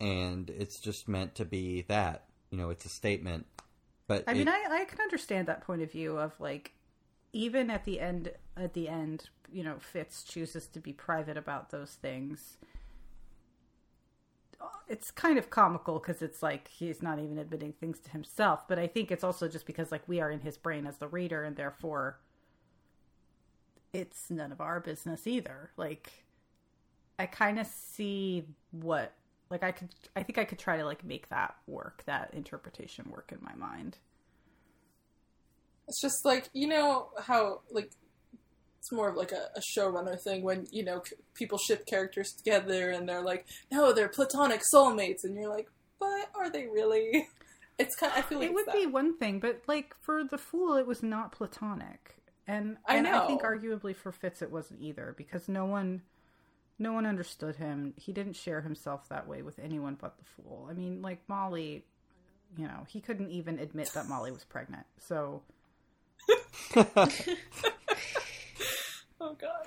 and 0.00 0.48
it's 0.48 0.80
just 0.80 1.06
meant 1.08 1.34
to 1.34 1.44
be 1.44 1.82
that 1.88 2.24
you 2.50 2.56
know 2.56 2.70
it's 2.70 2.86
a 2.86 2.88
statement 2.88 3.44
but 4.06 4.24
I 4.26 4.32
mean, 4.32 4.48
it- 4.48 4.54
I, 4.54 4.80
I 4.80 4.84
can 4.86 5.00
understand 5.02 5.46
that 5.48 5.60
point 5.60 5.82
of 5.82 5.92
view 5.92 6.16
of 6.16 6.32
like, 6.40 6.72
even 7.32 7.70
at 7.70 7.84
the 7.84 8.00
end, 8.00 8.32
at 8.56 8.74
the 8.74 8.88
end, 8.88 9.28
you 9.52 9.62
know, 9.62 9.76
Fitz 9.78 10.22
chooses 10.22 10.66
to 10.68 10.80
be 10.80 10.92
private 10.92 11.36
about 11.36 11.70
those 11.70 11.90
things. 11.90 12.58
It's 14.88 15.10
kind 15.10 15.38
of 15.38 15.50
comical 15.50 15.98
because 15.98 16.20
it's 16.20 16.42
like 16.42 16.68
he's 16.68 17.02
not 17.02 17.18
even 17.18 17.38
admitting 17.38 17.72
things 17.72 17.98
to 18.00 18.10
himself. 18.10 18.66
But 18.68 18.78
I 18.78 18.86
think 18.86 19.10
it's 19.10 19.24
also 19.24 19.48
just 19.48 19.66
because 19.66 19.92
like 19.92 20.02
we 20.06 20.20
are 20.20 20.30
in 20.30 20.40
his 20.40 20.56
brain 20.56 20.86
as 20.86 20.98
the 20.98 21.08
reader, 21.08 21.44
and 21.44 21.56
therefore, 21.56 22.18
it's 23.92 24.30
none 24.30 24.52
of 24.52 24.60
our 24.60 24.80
business 24.80 25.26
either. 25.26 25.70
Like, 25.76 26.24
I 27.18 27.26
kind 27.26 27.58
of 27.58 27.66
see 27.66 28.46
what 28.72 29.12
like 29.50 29.62
I 29.62 29.72
could. 29.72 29.88
I 30.16 30.22
think 30.22 30.38
I 30.38 30.44
could 30.44 30.58
try 30.58 30.76
to 30.76 30.84
like 30.84 31.04
make 31.04 31.28
that 31.28 31.54
work, 31.66 32.02
that 32.06 32.34
interpretation 32.34 33.08
work 33.10 33.32
in 33.32 33.38
my 33.42 33.54
mind. 33.54 33.98
It's 35.90 36.00
just 36.00 36.24
like 36.24 36.48
you 36.52 36.68
know 36.68 37.08
how 37.20 37.62
like 37.72 37.90
it's 38.78 38.92
more 38.92 39.08
of 39.08 39.16
like 39.16 39.32
a, 39.32 39.48
a 39.56 39.60
showrunner 39.60 40.18
thing 40.20 40.42
when 40.42 40.68
you 40.70 40.84
know 40.84 41.02
c- 41.04 41.16
people 41.34 41.58
ship 41.58 41.84
characters 41.84 42.32
together 42.32 42.90
and 42.90 43.08
they're 43.08 43.22
like, 43.22 43.44
no, 43.72 43.92
they're 43.92 44.08
platonic 44.08 44.62
soulmates, 44.72 45.24
and 45.24 45.34
you're 45.34 45.50
like, 45.50 45.68
but 45.98 46.30
are 46.34 46.48
they 46.50 46.66
really? 46.66 47.26
It's 47.78 47.96
kind. 47.96 48.12
I 48.14 48.20
feel 48.20 48.40
like 48.40 48.50
it 48.50 48.54
would 48.54 48.66
that. 48.66 48.74
be 48.74 48.84
one 48.84 49.16
thing, 49.16 49.40
but 49.40 49.62
like 49.66 49.94
for 50.02 50.22
the 50.22 50.36
fool, 50.36 50.76
it 50.76 50.86
was 50.86 51.02
not 51.02 51.32
platonic, 51.32 52.14
and 52.46 52.76
I 52.86 52.96
and 52.96 53.08
I 53.08 53.26
think 53.26 53.40
arguably 53.40 53.96
for 53.96 54.12
Fitz, 54.12 54.42
it 54.42 54.52
wasn't 54.52 54.82
either 54.82 55.14
because 55.16 55.48
no 55.48 55.64
one, 55.64 56.02
no 56.78 56.92
one 56.92 57.06
understood 57.06 57.56
him. 57.56 57.94
He 57.96 58.12
didn't 58.12 58.34
share 58.34 58.60
himself 58.60 59.08
that 59.08 59.26
way 59.26 59.40
with 59.40 59.58
anyone 59.58 59.96
but 59.98 60.18
the 60.18 60.24
fool. 60.26 60.68
I 60.70 60.74
mean, 60.74 61.00
like 61.00 61.26
Molly, 61.26 61.86
you 62.58 62.66
know, 62.66 62.84
he 62.86 63.00
couldn't 63.00 63.30
even 63.30 63.58
admit 63.58 63.90
that 63.94 64.06
Molly 64.06 64.30
was 64.30 64.44
pregnant. 64.44 64.84
So 64.98 65.40
Oh 69.22 69.36
god. 69.38 69.66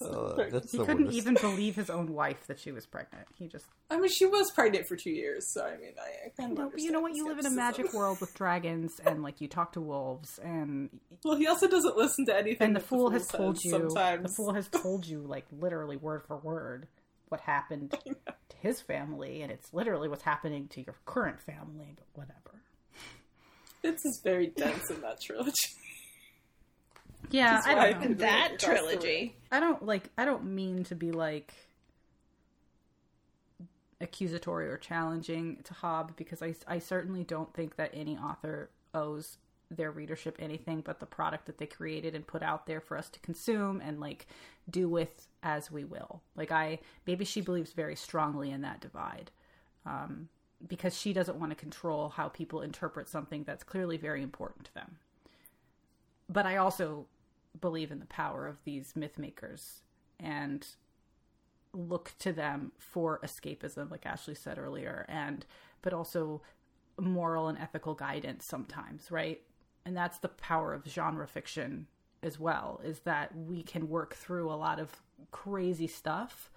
uh, 0.00 0.44
that's 0.52 0.70
he 0.70 0.78
couldn't 0.78 1.06
worst. 1.06 1.16
even 1.16 1.34
believe 1.34 1.74
his 1.74 1.90
own 1.90 2.12
wife 2.12 2.46
that 2.46 2.60
she 2.60 2.70
was 2.70 2.86
pregnant. 2.86 3.26
He 3.36 3.48
just 3.48 3.66
I 3.90 3.98
mean, 3.98 4.08
she 4.10 4.26
was 4.26 4.50
pregnant 4.52 4.86
for 4.86 4.94
two 4.96 5.10
years, 5.10 5.52
so 5.52 5.64
I 5.64 5.76
mean, 5.76 5.94
I, 5.98 6.26
I 6.26 6.28
kind 6.40 6.52
of. 6.52 6.58
no, 6.58 6.70
but 6.70 6.80
you 6.80 6.92
know 6.92 7.00
what? 7.00 7.16
You 7.16 7.26
live 7.26 7.38
in 7.40 7.46
a 7.46 7.50
magic 7.50 7.92
world 7.92 8.20
with 8.20 8.32
dragons, 8.34 9.00
and 9.04 9.22
like 9.24 9.40
you 9.40 9.48
talk 9.48 9.72
to 9.72 9.80
wolves, 9.80 10.38
and 10.38 10.88
Well, 11.24 11.36
he 11.36 11.48
also 11.48 11.66
doesn't 11.66 11.96
listen 11.96 12.26
to 12.26 12.36
anything. 12.36 12.68
and 12.68 12.76
the 12.76 12.80
that 12.80 12.86
fool 12.86 13.10
has 13.10 13.22
says 13.28 13.38
told 13.38 13.64
you 13.64 13.70
Sometimes 13.72 14.22
the 14.22 14.28
fool 14.36 14.54
has 14.54 14.68
told 14.82 15.04
you 15.06 15.20
like 15.20 15.46
literally 15.50 15.96
word 15.96 16.22
for 16.22 16.36
word 16.36 16.86
what 17.28 17.40
happened 17.40 17.90
to 18.04 18.56
his 18.60 18.80
family 18.80 19.42
and 19.42 19.52
it's 19.52 19.74
literally 19.74 20.08
what's 20.08 20.22
happening 20.22 20.66
to 20.68 20.80
your 20.80 20.94
current 21.04 21.40
family 21.42 21.94
but 21.94 22.06
whatever 22.14 22.62
It's 23.82 24.04
is 24.04 24.20
very 24.22 24.48
dense 24.48 24.90
in 24.90 25.00
that 25.02 25.20
trilogy. 25.20 25.52
yeah 27.30 27.60
i 27.64 27.74
don't 27.74 28.00
know 28.10 28.14
that 28.16 28.52
Across 28.54 28.62
the 28.62 28.68
room. 28.68 28.76
trilogy. 28.78 29.36
i 29.52 29.60
don't 29.60 29.84
like 29.84 30.08
i 30.16 30.24
don't 30.24 30.44
mean 30.44 30.84
to 30.84 30.94
be 30.94 31.10
like 31.12 31.52
accusatory 34.00 34.68
or 34.68 34.76
challenging 34.76 35.58
to 35.64 35.74
hobb 35.74 36.16
because 36.16 36.42
i, 36.42 36.54
I 36.66 36.78
certainly 36.78 37.24
don't 37.24 37.52
think 37.52 37.76
that 37.76 37.90
any 37.92 38.16
author 38.16 38.70
owes 38.94 39.36
their 39.70 39.90
readership 39.90 40.36
anything 40.38 40.80
but 40.80 41.00
the 41.00 41.06
product 41.06 41.46
that 41.46 41.58
they 41.58 41.66
created 41.66 42.14
and 42.14 42.26
put 42.26 42.42
out 42.42 42.66
there 42.66 42.80
for 42.80 42.96
us 42.96 43.08
to 43.10 43.20
consume 43.20 43.82
and 43.84 44.00
like 44.00 44.26
do 44.70 44.88
with 44.88 45.26
as 45.42 45.70
we 45.70 45.84
will. 45.84 46.22
Like 46.36 46.50
I 46.50 46.78
maybe 47.06 47.24
she 47.26 47.42
believes 47.42 47.72
very 47.72 47.94
strongly 47.94 48.50
in 48.50 48.62
that 48.62 48.80
divide. 48.80 49.30
Um, 49.84 50.30
because 50.66 50.98
she 50.98 51.12
doesn't 51.12 51.38
want 51.38 51.50
to 51.50 51.56
control 51.56 52.10
how 52.10 52.28
people 52.28 52.62
interpret 52.62 53.08
something 53.08 53.44
that's 53.44 53.62
clearly 53.62 53.96
very 53.96 54.22
important 54.22 54.66
to 54.66 54.74
them. 54.74 54.96
But 56.28 56.46
I 56.46 56.56
also 56.56 57.06
believe 57.60 57.90
in 57.90 58.00
the 58.00 58.06
power 58.06 58.46
of 58.46 58.62
these 58.64 58.94
myth 58.96 59.18
makers 59.18 59.82
and 60.20 60.66
look 61.72 62.12
to 62.18 62.32
them 62.32 62.72
for 62.78 63.20
escapism 63.22 63.90
like 63.90 64.06
Ashley 64.06 64.34
said 64.34 64.58
earlier 64.58 65.04
and 65.08 65.44
but 65.82 65.92
also 65.92 66.42
moral 66.98 67.48
and 67.48 67.58
ethical 67.58 67.94
guidance 67.94 68.44
sometimes, 68.44 69.10
right? 69.10 69.40
And 69.84 69.96
that's 69.96 70.18
the 70.18 70.28
power 70.28 70.74
of 70.74 70.86
genre 70.86 71.26
fiction 71.26 71.86
as 72.22 72.38
well, 72.38 72.80
is 72.84 73.00
that 73.00 73.34
we 73.36 73.62
can 73.62 73.88
work 73.88 74.14
through 74.14 74.50
a 74.50 74.54
lot 74.54 74.80
of 74.80 74.90
crazy 75.30 75.86
stuff 75.86 76.50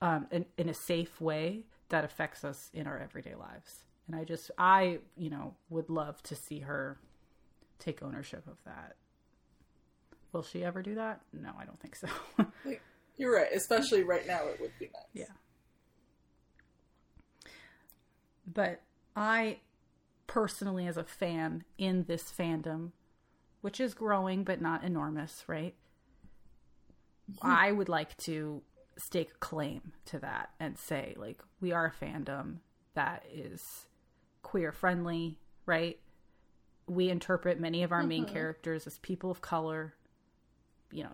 um, 0.00 0.26
in, 0.30 0.44
in 0.58 0.68
a 0.68 0.74
safe 0.74 1.20
way 1.20 1.64
that 1.88 2.04
affects 2.04 2.44
us 2.44 2.70
in 2.72 2.86
our 2.86 2.98
everyday 2.98 3.34
lives. 3.34 3.84
And 4.06 4.16
I 4.16 4.24
just, 4.24 4.50
I, 4.58 4.98
you 5.16 5.30
know, 5.30 5.54
would 5.70 5.88
love 5.88 6.22
to 6.24 6.34
see 6.34 6.60
her 6.60 6.98
take 7.78 8.02
ownership 8.02 8.46
of 8.46 8.56
that. 8.64 8.96
Will 10.32 10.42
she 10.42 10.64
ever 10.64 10.82
do 10.82 10.96
that? 10.96 11.20
No, 11.32 11.50
I 11.58 11.64
don't 11.64 11.80
think 11.80 11.96
so. 11.96 12.08
You're 13.16 13.34
right. 13.34 13.52
Especially 13.54 14.02
right 14.02 14.26
now, 14.26 14.46
it 14.48 14.60
would 14.60 14.72
be 14.78 14.86
nice. 14.92 15.04
Yeah. 15.12 15.24
But 18.52 18.82
I 19.16 19.58
personally, 20.26 20.86
as 20.86 20.96
a 20.96 21.04
fan 21.04 21.64
in 21.78 22.04
this 22.04 22.24
fandom, 22.24 22.90
which 23.60 23.80
is 23.80 23.94
growing 23.94 24.44
but 24.44 24.60
not 24.60 24.84
enormous, 24.84 25.44
right? 25.46 25.74
Hmm. 27.40 27.50
I 27.50 27.72
would 27.72 27.88
like 27.88 28.16
to 28.18 28.62
stake 28.98 29.30
a 29.34 29.38
claim 29.38 29.92
to 30.06 30.18
that 30.20 30.50
and 30.60 30.78
say, 30.78 31.14
like, 31.16 31.40
we 31.60 31.72
are 31.72 31.86
a 31.86 32.04
fandom 32.04 32.56
that 32.94 33.24
is 33.32 33.86
queer 34.42 34.72
friendly, 34.72 35.38
right? 35.66 35.98
We 36.86 37.08
interpret 37.08 37.60
many 37.60 37.82
of 37.82 37.92
our 37.92 38.02
main 38.02 38.24
mm-hmm. 38.24 38.34
characters 38.34 38.86
as 38.86 38.98
people 38.98 39.30
of 39.30 39.40
color. 39.40 39.94
You 40.90 41.04
know, 41.04 41.12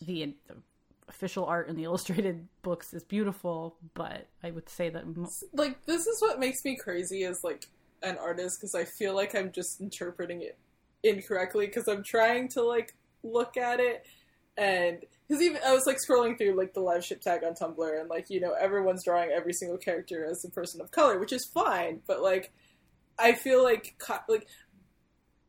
the, 0.00 0.34
the 0.48 0.56
official 1.08 1.46
art 1.46 1.68
in 1.68 1.76
the 1.76 1.84
illustrated 1.88 2.48
books 2.62 2.92
is 2.92 3.04
beautiful, 3.04 3.76
but 3.94 4.28
I 4.42 4.50
would 4.50 4.68
say 4.68 4.88
that 4.90 5.06
mo- 5.06 5.30
Like 5.52 5.84
this 5.86 6.06
is 6.06 6.20
what 6.20 6.38
makes 6.38 6.64
me 6.64 6.76
crazy 6.76 7.24
as 7.24 7.44
like 7.44 7.68
an 8.02 8.18
artist 8.18 8.60
because 8.60 8.74
I 8.74 8.84
feel 8.84 9.14
like 9.14 9.34
I'm 9.34 9.52
just 9.52 9.80
interpreting 9.80 10.42
it 10.42 10.58
incorrectly 11.02 11.66
because 11.66 11.88
I'm 11.88 12.02
trying 12.02 12.48
to 12.48 12.62
like 12.62 12.94
look 13.22 13.56
at 13.56 13.80
it 13.80 14.04
and 14.56 14.98
because 15.28 15.42
even 15.42 15.60
I 15.64 15.72
was 15.72 15.86
like 15.86 15.98
scrolling 15.98 16.36
through 16.36 16.56
like 16.56 16.74
the 16.74 16.80
live 16.80 17.04
ship 17.04 17.20
tag 17.22 17.42
on 17.44 17.54
Tumblr 17.54 18.00
and 18.00 18.08
like 18.10 18.26
you 18.28 18.40
know 18.40 18.52
everyone's 18.52 19.04
drawing 19.04 19.30
every 19.30 19.52
single 19.52 19.78
character 19.78 20.24
as 20.24 20.44
a 20.44 20.50
person 20.50 20.80
of 20.80 20.90
color, 20.90 21.18
which 21.18 21.32
is 21.32 21.48
fine, 21.54 22.00
but 22.06 22.20
like 22.22 22.52
I 23.18 23.32
feel 23.32 23.62
like 23.62 23.94
co- 23.98 24.18
like 24.28 24.46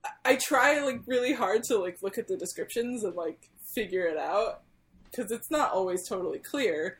I- 0.05 0.31
I 0.31 0.35
try 0.41 0.79
like 0.83 1.01
really 1.05 1.33
hard 1.33 1.63
to 1.65 1.77
like 1.77 1.97
look 2.01 2.17
at 2.17 2.27
the 2.27 2.37
descriptions 2.37 3.03
and 3.03 3.15
like 3.15 3.49
figure 3.75 4.05
it 4.05 4.17
out 4.17 4.61
because 5.05 5.31
it's 5.31 5.49
not 5.51 5.71
always 5.71 6.07
totally 6.07 6.39
clear. 6.39 6.97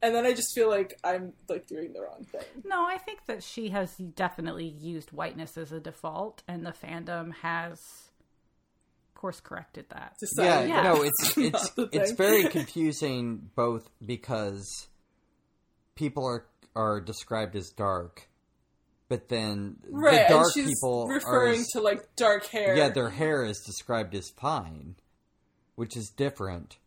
And 0.00 0.14
then 0.14 0.24
I 0.24 0.32
just 0.32 0.54
feel 0.54 0.68
like 0.68 0.96
I'm 1.02 1.32
like 1.48 1.66
doing 1.66 1.92
the 1.92 2.00
wrong 2.02 2.24
thing. 2.30 2.42
No, 2.64 2.86
I 2.86 2.98
think 2.98 3.26
that 3.26 3.42
she 3.42 3.70
has 3.70 3.96
definitely 3.96 4.66
used 4.66 5.10
whiteness 5.10 5.56
as 5.58 5.72
a 5.72 5.80
default, 5.80 6.44
and 6.46 6.64
the 6.64 6.70
fandom 6.72 7.34
has 7.42 7.80
course 9.18 9.40
corrected 9.40 9.86
that. 9.90 10.14
Yeah, 10.38 10.62
Decided 10.62 10.68
Yeah. 10.70 10.82
no, 10.84 11.02
it's 11.02 11.36
it's 11.36 11.70
it's 11.92 12.12
very 12.12 12.44
confusing 12.48 13.50
both 13.54 13.90
because 14.04 14.88
people 15.94 16.24
are 16.26 16.46
are 16.74 17.00
described 17.00 17.56
as 17.56 17.70
dark, 17.70 18.28
but 19.08 19.28
then 19.28 19.76
right. 19.90 20.12
the 20.14 20.20
and 20.20 20.28
dark 20.28 20.46
she's 20.54 20.66
people 20.68 21.08
referring 21.08 21.60
are 21.60 21.64
to 21.72 21.80
like 21.80 22.16
dark 22.16 22.46
hair. 22.46 22.76
yeah, 22.76 22.88
their 22.88 23.10
hair 23.10 23.44
is 23.44 23.60
described 23.66 24.14
as 24.14 24.30
fine, 24.30 24.94
which 25.74 25.96
is 25.96 26.10
different, 26.16 26.78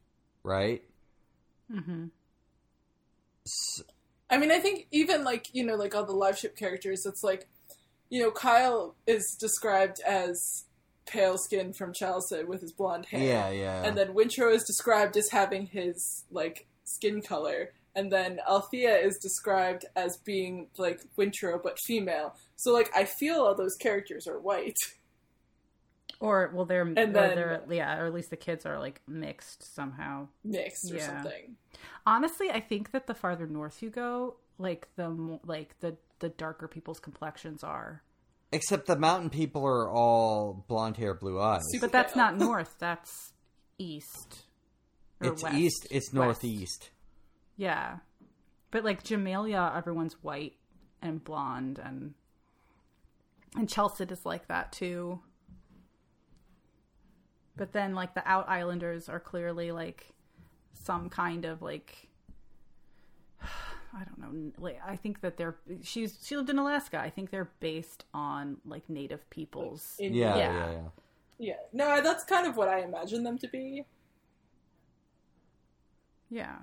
right? 0.43 0.83
hmm 1.71 2.07
I 4.29 4.37
mean, 4.37 4.51
I 4.51 4.59
think 4.59 4.87
even 4.91 5.23
like 5.23 5.47
you 5.51 5.65
know, 5.65 5.75
like 5.75 5.93
all 5.93 6.05
the 6.05 6.13
live 6.13 6.37
ship 6.37 6.55
characters, 6.55 7.05
it's 7.05 7.23
like 7.23 7.49
you 8.09 8.21
know, 8.21 8.31
Kyle 8.31 8.95
is 9.07 9.35
described 9.39 9.99
as 10.05 10.65
pale 11.05 11.37
skin 11.37 11.73
from 11.73 11.93
childhood 11.93 12.47
with 12.47 12.61
his 12.61 12.71
blonde 12.71 13.05
hair. 13.07 13.19
Yeah, 13.21 13.49
yeah. 13.49 13.83
And 13.83 13.97
then 13.97 14.13
Wintrow 14.13 14.53
is 14.53 14.63
described 14.63 15.17
as 15.17 15.29
having 15.29 15.65
his 15.67 16.23
like 16.31 16.67
skin 16.83 17.21
color, 17.21 17.71
and 17.95 18.11
then 18.11 18.39
Althea 18.47 18.95
is 18.97 19.17
described 19.17 19.85
as 19.95 20.17
being 20.17 20.67
like 20.77 21.01
Wintrow 21.17 21.61
but 21.61 21.77
female. 21.85 22.35
So 22.55 22.71
like 22.73 22.89
I 22.95 23.05
feel 23.05 23.41
all 23.41 23.55
those 23.55 23.75
characters 23.75 24.27
are 24.27 24.39
white. 24.39 24.77
Or 26.19 26.51
well, 26.53 26.65
they're 26.65 26.81
And 26.83 26.97
or 26.99 27.05
then- 27.07 27.35
they're 27.35 27.63
yeah, 27.69 27.97
or 27.99 28.05
at 28.05 28.13
least 28.13 28.29
the 28.29 28.37
kids 28.37 28.65
are 28.65 28.77
like 28.79 29.01
mixed 29.07 29.73
somehow. 29.73 30.27
mixed 30.43 30.91
or 30.91 30.97
Yeah. 30.97 31.07
something. 31.23 31.55
Honestly, 32.05 32.51
I 32.51 32.59
think 32.59 32.91
that 32.91 33.07
the 33.07 33.15
farther 33.15 33.47
north 33.47 33.81
you 33.81 33.89
go, 33.89 34.35
like 34.59 34.87
the 34.95 35.39
like 35.43 35.79
the 35.79 35.97
the 36.19 36.29
darker 36.29 36.67
people's 36.67 36.99
complexions 36.99 37.63
are. 37.63 38.03
Except 38.51 38.85
the 38.87 38.97
mountain 38.97 39.29
people 39.29 39.65
are 39.65 39.89
all 39.89 40.65
blonde 40.67 40.97
hair, 40.97 41.13
blue 41.13 41.39
eyes. 41.39 41.61
Super 41.71 41.85
But 41.87 41.91
that's 41.93 42.15
not 42.15 42.37
north. 42.37 42.75
That's 42.79 43.31
east. 43.77 44.43
Or 45.21 45.31
It's 45.31 45.43
west. 45.43 45.55
east. 45.55 45.87
It's 45.91 46.07
West. 46.07 46.13
northeast. 46.13 46.89
Yeah, 47.55 47.97
but 48.71 48.83
like 48.83 49.03
Jamaillia, 49.03 49.75
everyone's 49.77 50.15
white 50.23 50.55
and 51.01 51.23
blonde, 51.23 51.79
and 51.83 52.13
and 53.55 53.69
Chalced 53.69 54.01
is 54.11 54.25
like 54.25 54.47
that 54.47 54.71
too. 54.71 55.19
But 57.55 57.73
then, 57.73 57.93
like 57.93 58.15
the 58.15 58.27
Out 58.27 58.49
Islanders 58.49 59.09
are 59.09 59.19
clearly 59.19 59.71
like 59.71 60.07
some 60.73 61.09
kind 61.09 61.45
of 61.45 61.61
like 61.61 62.07
I 63.93 64.03
don't 64.03 64.17
know. 64.19 64.51
Like 64.57 64.79
I 64.85 64.95
think 64.95 65.21
that 65.21 65.37
they're 65.37 65.55
she's 65.83 66.17
she 66.23 66.35
lived 66.37 66.49
in 66.49 66.57
Alaska. 66.57 66.99
I 66.99 67.09
think 67.09 67.29
they're 67.31 67.51
based 67.59 68.05
on 68.13 68.57
like 68.65 68.89
native 68.89 69.29
peoples. 69.29 69.95
In- 69.99 70.13
Yeah, 70.13 70.37
Yeah. 70.37 70.51
yeah, 70.53 70.71
yeah. 70.71 70.79
Yeah. 71.39 71.55
No, 71.73 72.01
that's 72.01 72.23
kind 72.23 72.45
of 72.47 72.55
what 72.55 72.67
I 72.67 72.81
imagine 72.81 73.23
them 73.23 73.37
to 73.39 73.47
be. 73.47 73.85
Yeah, 76.29 76.55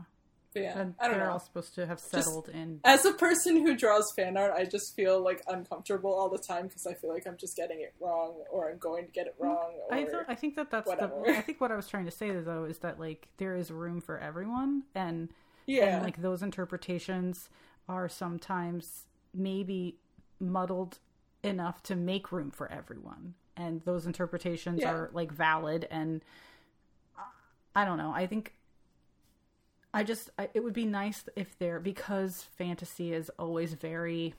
But 0.54 0.62
yeah, 0.62 0.78
and 0.78 0.94
I 0.98 1.08
don't 1.08 1.18
they're 1.18 1.26
know. 1.26 1.32
all 1.32 1.40
supposed 1.40 1.74
to 1.74 1.86
have 1.86 2.00
settled 2.00 2.48
in. 2.48 2.80
As 2.84 3.04
a 3.04 3.12
person 3.12 3.66
who 3.66 3.76
draws 3.76 4.10
fan 4.16 4.38
art, 4.38 4.54
I 4.56 4.64
just 4.64 4.96
feel 4.96 5.22
like 5.22 5.42
uncomfortable 5.46 6.10
all 6.14 6.30
the 6.30 6.38
time 6.38 6.68
because 6.68 6.86
I 6.86 6.94
feel 6.94 7.12
like 7.12 7.26
I'm 7.26 7.36
just 7.36 7.54
getting 7.54 7.82
it 7.82 7.92
wrong 8.00 8.36
or 8.50 8.70
I'm 8.70 8.78
going 8.78 9.04
to 9.04 9.12
get 9.12 9.26
it 9.26 9.34
mm, 9.38 9.44
wrong. 9.44 9.74
Or... 9.90 9.94
I, 9.94 10.04
th- 10.04 10.24
I 10.26 10.34
think 10.34 10.56
that 10.56 10.70
that's 10.70 10.88
whatever. 10.88 11.22
the. 11.26 11.36
I 11.36 11.42
think 11.42 11.60
what 11.60 11.70
I 11.70 11.76
was 11.76 11.86
trying 11.86 12.06
to 12.06 12.10
say 12.10 12.30
though 12.30 12.64
is 12.64 12.78
that 12.78 12.98
like 12.98 13.28
there 13.36 13.56
is 13.56 13.70
room 13.70 14.00
for 14.00 14.18
everyone, 14.18 14.84
and 14.94 15.28
yeah. 15.68 15.94
and 15.96 16.02
like 16.04 16.20
those 16.20 16.42
interpretations 16.42 17.48
are 17.88 18.08
sometimes 18.08 19.04
maybe 19.32 19.96
muddled 20.40 20.98
enough 21.44 21.82
to 21.84 21.94
make 21.94 22.32
room 22.32 22.50
for 22.50 22.70
everyone, 22.72 23.34
and 23.56 23.82
those 23.82 24.06
interpretations 24.06 24.80
Yeah. 24.80 24.92
are 24.92 25.10
like 25.12 25.30
valid. 25.30 25.86
And 25.90 26.22
I 27.76 27.84
don't 27.84 27.98
know. 27.98 28.12
I 28.12 28.26
think 28.26 28.54
I 29.94 30.02
just 30.02 30.30
I, 30.38 30.48
it 30.54 30.64
would 30.64 30.72
be 30.74 30.84
nice 30.86 31.24
if 31.36 31.58
there 31.58 31.78
because 31.80 32.42
fantasy 32.42 33.12
is 33.12 33.30
always 33.38 33.74
very 33.74 34.34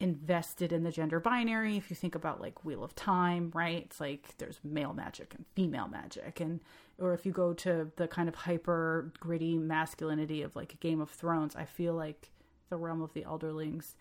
invested 0.00 0.72
in 0.72 0.82
the 0.82 0.90
gender 0.90 1.20
binary. 1.20 1.76
If 1.76 1.88
you 1.90 1.96
think 1.96 2.14
about 2.14 2.40
like 2.40 2.64
Wheel 2.64 2.82
of 2.84 2.94
Time, 2.94 3.50
right? 3.54 3.82
It's 3.84 4.00
like 4.00 4.36
there's 4.38 4.58
male 4.64 4.92
magic 4.92 5.34
and 5.34 5.44
female 5.54 5.88
magic, 5.88 6.40
and 6.40 6.60
or 6.98 7.14
if 7.14 7.24
you 7.24 7.32
go 7.32 7.52
to 7.54 7.90
the 7.96 8.06
kind 8.08 8.28
of 8.28 8.34
hyper 8.34 9.12
gritty 9.20 9.56
masculinity 9.58 10.42
of 10.42 10.54
like 10.56 10.78
Game 10.80 11.00
of 11.00 11.10
Thrones, 11.10 11.54
I 11.56 11.64
feel 11.64 11.94
like 11.94 12.30
the 12.70 12.76
realm 12.76 13.02
of 13.02 13.12
the 13.14 13.22
Elderlings 13.22 13.94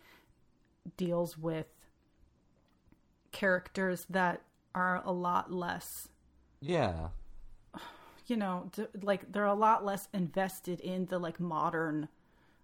deals 0.98 1.38
with 1.38 1.68
characters 3.32 4.06
that 4.10 4.42
are 4.76 5.02
a 5.06 5.12
lot 5.12 5.52
less 5.52 6.08
Yeah. 6.62 7.10
you 8.28 8.38
know 8.38 8.70
d- 8.74 8.86
like 9.02 9.32
they're 9.32 9.46
a 9.46 9.54
lot 9.54 9.84
less 9.84 10.08
invested 10.14 10.80
in 10.80 11.06
the 11.08 11.20
like 11.20 11.40
modern 11.40 12.08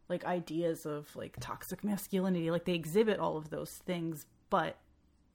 like 0.09 0.25
ideas 0.25 0.85
of 0.85 1.15
like 1.15 1.35
toxic 1.39 1.83
masculinity 1.83 2.49
like 2.51 2.65
they 2.65 2.73
exhibit 2.73 3.19
all 3.19 3.37
of 3.37 3.49
those 3.49 3.71
things 3.85 4.25
but 4.49 4.77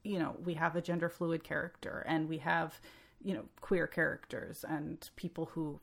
you 0.03 0.19
know 0.19 0.35
we 0.43 0.53
have 0.53 0.75
a 0.75 0.81
gender 0.81 1.09
fluid 1.09 1.43
character 1.43 2.03
and 2.07 2.27
we 2.29 2.37
have 2.39 2.79
you 3.23 3.33
know 3.33 3.43
queer 3.61 3.87
characters 3.87 4.63
and 4.67 5.09
people 5.15 5.45
who 5.53 5.79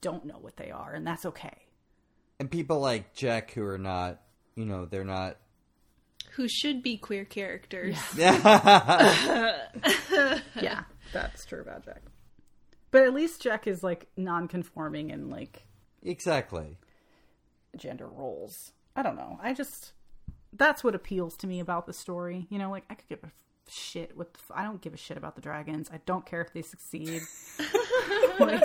don't 0.00 0.24
know 0.24 0.38
what 0.40 0.56
they 0.56 0.70
are 0.70 0.92
and 0.92 1.06
that's 1.06 1.24
okay 1.24 1.56
And 2.40 2.50
people 2.50 2.80
like 2.80 3.14
Jek 3.14 3.52
who 3.52 3.64
are 3.64 3.78
not, 3.78 4.20
you 4.56 4.64
know, 4.64 4.84
they're 4.84 5.04
not 5.04 5.36
who 6.32 6.48
should 6.48 6.82
be 6.82 6.96
queer 6.96 7.24
characters. 7.24 7.96
yeah, 8.16 9.58
yeah 10.60 10.82
that's 11.12 11.44
true 11.44 11.60
about 11.60 11.84
Jek. 11.86 11.98
But 12.90 13.02
at 13.02 13.14
least 13.14 13.42
Jek 13.42 13.66
is 13.66 13.82
like 13.82 14.08
non-conforming 14.16 15.12
and 15.12 15.30
like 15.30 15.66
exactly. 16.02 16.78
Gender 17.76 18.06
roles. 18.06 18.72
I 18.94 19.02
don't 19.02 19.16
know. 19.16 19.38
I 19.42 19.54
just 19.54 19.92
that's 20.52 20.84
what 20.84 20.94
appeals 20.94 21.36
to 21.38 21.46
me 21.46 21.60
about 21.60 21.86
the 21.86 21.92
story. 21.92 22.46
You 22.50 22.58
know, 22.58 22.70
like 22.70 22.84
I 22.90 22.94
could 22.94 23.08
give 23.08 23.24
a 23.24 23.32
shit 23.70 24.16
with 24.16 24.28
I 24.50 24.64
don't 24.64 24.80
give 24.80 24.94
a 24.94 24.98
shit 24.98 25.16
about 25.16 25.34
the 25.34 25.42
dragons. 25.42 25.90
I 25.92 26.00
don't 26.04 26.26
care 26.26 26.40
if 26.40 26.52
they 26.52 26.62
succeed. 26.62 27.22
Like, 28.38 28.64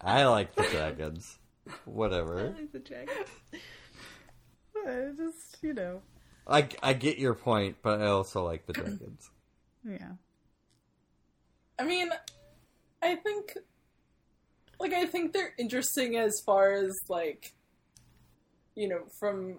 I 0.00 0.24
like 0.26 0.54
the 0.54 0.62
dragons. 0.64 1.38
Whatever. 1.84 2.38
I 2.40 2.60
like 2.60 2.72
The 2.72 2.78
dragon. 2.78 3.14
I 4.86 5.10
just 5.16 5.58
you 5.62 5.74
know, 5.74 6.02
I, 6.46 6.68
I 6.82 6.92
get 6.94 7.18
your 7.18 7.34
point, 7.34 7.76
but 7.82 8.00
I 8.00 8.06
also 8.06 8.44
like 8.44 8.66
the 8.66 8.72
dragons. 8.72 9.30
yeah. 9.88 10.12
I 11.78 11.84
mean, 11.84 12.10
I 13.02 13.14
think, 13.14 13.56
like, 14.80 14.92
I 14.92 15.06
think 15.06 15.32
they're 15.32 15.54
interesting 15.58 16.16
as 16.16 16.32
far 16.44 16.72
as 16.72 16.92
like, 17.08 17.52
you 18.74 18.88
know, 18.88 19.02
from 19.18 19.58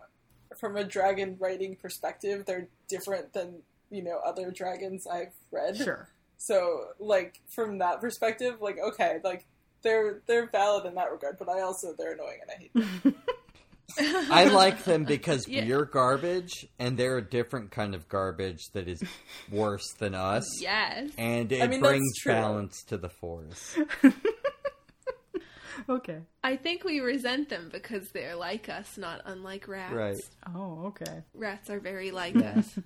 from 0.59 0.75
a 0.75 0.83
dragon 0.83 1.37
writing 1.39 1.75
perspective, 1.75 2.45
they're 2.45 2.67
different 2.89 3.31
than 3.33 3.61
you 3.89 4.03
know 4.03 4.19
other 4.25 4.51
dragons 4.51 5.05
I've 5.07 5.33
read. 5.51 5.77
Sure. 5.77 6.09
So, 6.37 6.85
like, 6.99 7.39
from 7.55 7.77
that 7.79 8.01
perspective, 8.01 8.55
like, 8.61 8.77
okay, 8.79 9.19
like 9.23 9.45
they're 9.83 10.21
they're 10.27 10.49
valid 10.49 10.85
in 10.85 10.95
that 10.95 11.11
regard, 11.11 11.37
but 11.37 11.47
I 11.49 11.61
also 11.61 11.93
they're 11.97 12.13
annoying 12.13 12.39
and 12.41 12.51
I 12.51 12.55
hate 12.59 12.73
them. 13.03 13.15
I 14.31 14.45
like 14.45 14.85
them 14.85 15.03
because 15.03 15.47
Yeah. 15.49 15.65
we're 15.65 15.83
garbage, 15.85 16.65
and 16.79 16.97
they're 16.97 17.17
a 17.17 17.21
different 17.21 17.71
kind 17.71 17.93
of 17.93 18.07
garbage 18.07 18.61
that 18.73 18.87
is 18.87 19.03
worse 19.51 19.91
than 19.99 20.15
us. 20.15 20.45
Yes. 20.61 21.11
And 21.17 21.51
it 21.51 21.61
I 21.61 21.67
mean, 21.67 21.81
brings 21.81 22.23
balance 22.25 22.83
to 22.85 22.97
the 22.97 23.09
force. 23.09 23.77
Okay. 25.89 26.19
I 26.43 26.55
think 26.55 26.83
we 26.83 26.99
resent 26.99 27.49
them 27.49 27.69
because 27.71 28.09
they're 28.11 28.35
like 28.35 28.69
us, 28.69 28.97
not 28.97 29.21
unlike 29.25 29.67
rats. 29.67 29.93
Right. 29.93 30.29
Oh, 30.55 30.85
okay. 30.87 31.23
Rats 31.33 31.69
are 31.69 31.79
very 31.79 32.11
like 32.11 32.35
us, 32.55 32.77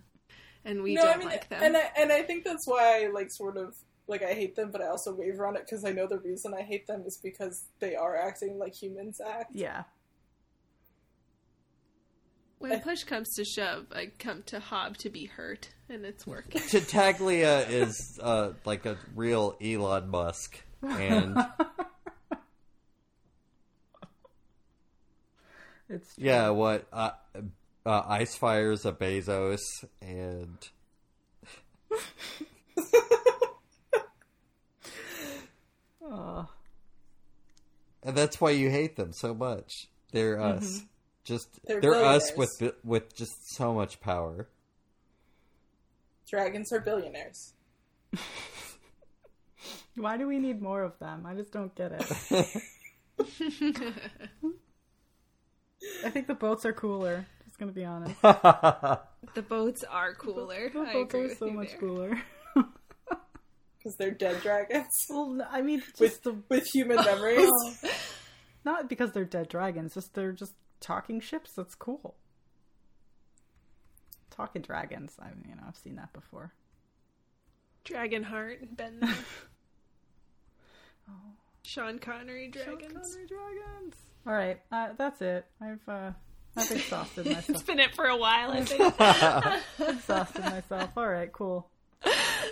and 0.63 0.81
we 0.83 0.93
no, 0.95 1.03
don't 1.03 1.15
I 1.15 1.17
mean, 1.17 1.27
like 1.27 1.49
them. 1.49 1.61
and 1.63 1.77
I 1.77 1.91
and 1.97 2.11
I 2.11 2.21
think 2.23 2.43
that's 2.43 2.67
why 2.67 3.03
I 3.03 3.07
like 3.11 3.31
sort 3.31 3.57
of 3.57 3.75
like 4.07 4.23
I 4.23 4.33
hate 4.33 4.55
them, 4.55 4.71
but 4.71 4.81
I 4.81 4.87
also 4.87 5.13
waver 5.13 5.45
on 5.47 5.55
it 5.55 5.63
because 5.65 5.83
I 5.85 5.91
know 5.91 6.07
the 6.07 6.19
reason 6.19 6.53
I 6.53 6.61
hate 6.61 6.87
them 6.87 7.03
is 7.05 7.17
because 7.17 7.65
they 7.79 7.95
are 7.95 8.15
acting 8.15 8.57
like 8.59 8.73
humans 8.73 9.19
act. 9.25 9.51
Yeah. 9.53 9.83
when 12.59 12.79
push 12.81 13.03
comes 13.03 13.33
to 13.35 13.43
shove, 13.45 13.87
I 13.93 14.11
come 14.17 14.43
to 14.47 14.59
Hobb 14.59 14.97
to 14.97 15.09
be 15.09 15.25
hurt, 15.25 15.69
and 15.89 16.05
it's 16.05 16.25
working. 16.25 16.61
Tintaglia 16.61 17.69
is 17.69 18.19
uh, 18.21 18.51
like 18.63 18.85
a 18.85 18.97
real 19.15 19.55
Elon 19.61 20.09
Musk, 20.09 20.61
and 20.81 21.37
It's 25.89 26.15
true. 26.15 26.23
yeah, 26.25 26.49
what 26.49 26.87
uh, 26.91 27.11
uh, 27.85 28.01
Icefyre's 28.03 28.85
a 28.85 28.91
Bezos, 28.91 29.59
and 30.01 30.57
Oh, 36.01 36.47
and 38.03 38.15
that's 38.15 38.39
why 38.41 38.51
you 38.51 38.69
hate 38.69 38.95
them 38.95 39.11
so 39.13 39.33
much. 39.33 39.87
They're 40.11 40.39
us, 40.39 40.83
just 41.23 41.59
They're 41.65 41.81
they're, 41.81 41.95
us 41.95 42.31
with 42.35 42.51
with 42.83 43.15
just 43.15 43.55
so 43.55 43.73
much 43.73 43.99
power. 43.99 44.47
Dragons 46.27 46.71
are 46.71 46.79
billionaires. 46.79 47.53
why 49.95 50.17
do 50.17 50.27
we 50.27 50.39
need 50.39 50.61
more 50.61 50.83
of 50.83 50.97
them? 50.99 51.25
I 51.25 51.35
just 51.35 51.51
don't 51.51 51.73
get 51.75 51.91
it. 51.91 52.63
I 56.03 56.09
think 56.09 56.27
the 56.27 56.33
boats 56.33 56.65
are 56.65 56.73
cooler. 56.73 57.25
Just 57.45 57.57
gonna 57.57 57.71
be 57.71 57.85
honest. 57.85 58.21
the 58.21 59.41
boats 59.47 59.83
are 59.83 60.13
cooler. 60.13 60.69
The 60.69 60.79
I 60.79 60.93
boats 60.93 61.13
agree 61.13 61.31
are 61.31 61.35
so 61.35 61.49
much 61.49 61.69
there. 61.69 61.79
cooler. 61.79 62.21
Because 63.77 63.97
they're 63.97 64.09
dead 64.09 64.41
dragons 64.41 64.87
well, 65.11 65.31
n- 65.31 65.47
I 65.47 65.61
mean, 65.61 65.79
just 65.79 65.99
with 65.99 66.23
the 66.23 66.35
with 66.49 66.65
human 66.73 66.97
oh. 66.97 67.03
memories. 67.03 67.51
not 68.65 68.89
because 68.89 69.11
they're 69.11 69.25
dead 69.25 69.47
dragons. 69.47 69.93
Just 69.93 70.15
they're 70.15 70.31
just 70.31 70.53
talking 70.79 71.19
ships. 71.19 71.51
That's 71.55 71.75
cool. 71.75 72.15
Talking 74.31 74.63
dragons. 74.63 75.15
I 75.21 75.25
mean, 75.25 75.45
you 75.49 75.55
know, 75.55 75.61
I've 75.67 75.77
seen 75.77 75.97
that 75.97 76.13
before. 76.13 76.51
Dragonheart, 77.85 78.75
been 78.75 79.01
there. 79.01 79.13
Sean 81.63 81.99
Connery 81.99 82.47
dragons. 82.49 82.93
Connery 82.93 83.27
dragons. 83.27 83.95
All 84.27 84.33
right, 84.33 84.59
uh, 84.71 84.89
that's 84.97 85.21
it. 85.21 85.45
I've 85.61 85.87
uh, 85.87 86.11
I've 86.57 86.71
exhausted 86.71 87.27
It's 87.27 87.47
myself. 87.49 87.65
been 87.67 87.79
it 87.79 87.93
for 87.95 88.05
a 88.05 88.17
while, 88.17 88.51
I 88.51 88.63
think. 88.65 88.81
exhausted 89.97 90.43
myself. 90.45 90.89
All 90.97 91.07
right, 91.07 91.31
cool. 91.31 91.69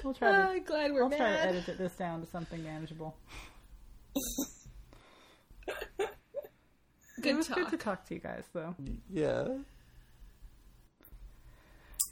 We'll 0.03 0.13
try 0.13 0.31
to. 0.31 0.37
Ah, 0.37 0.55
glad 0.65 0.91
we're 0.93 1.03
I'll 1.03 1.09
try 1.09 1.17
to 1.17 1.23
mad. 1.23 1.55
edit 1.55 1.77
this 1.77 1.93
down 1.95 2.21
to 2.21 2.27
something 2.27 2.63
manageable. 2.63 3.15
it 5.97 6.09
Good 7.21 7.35
was 7.37 7.47
good 7.47 7.55
talk. 7.63 7.69
to 7.71 7.77
talk 7.77 8.05
to 8.07 8.13
you 8.15 8.19
guys, 8.19 8.43
though. 8.53 8.75
yeah. 9.09 9.47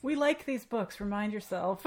We 0.04 0.16
like 0.16 0.46
these 0.46 0.66
books. 0.66 1.00
Remind 1.00 1.34
yourself. 1.34 1.86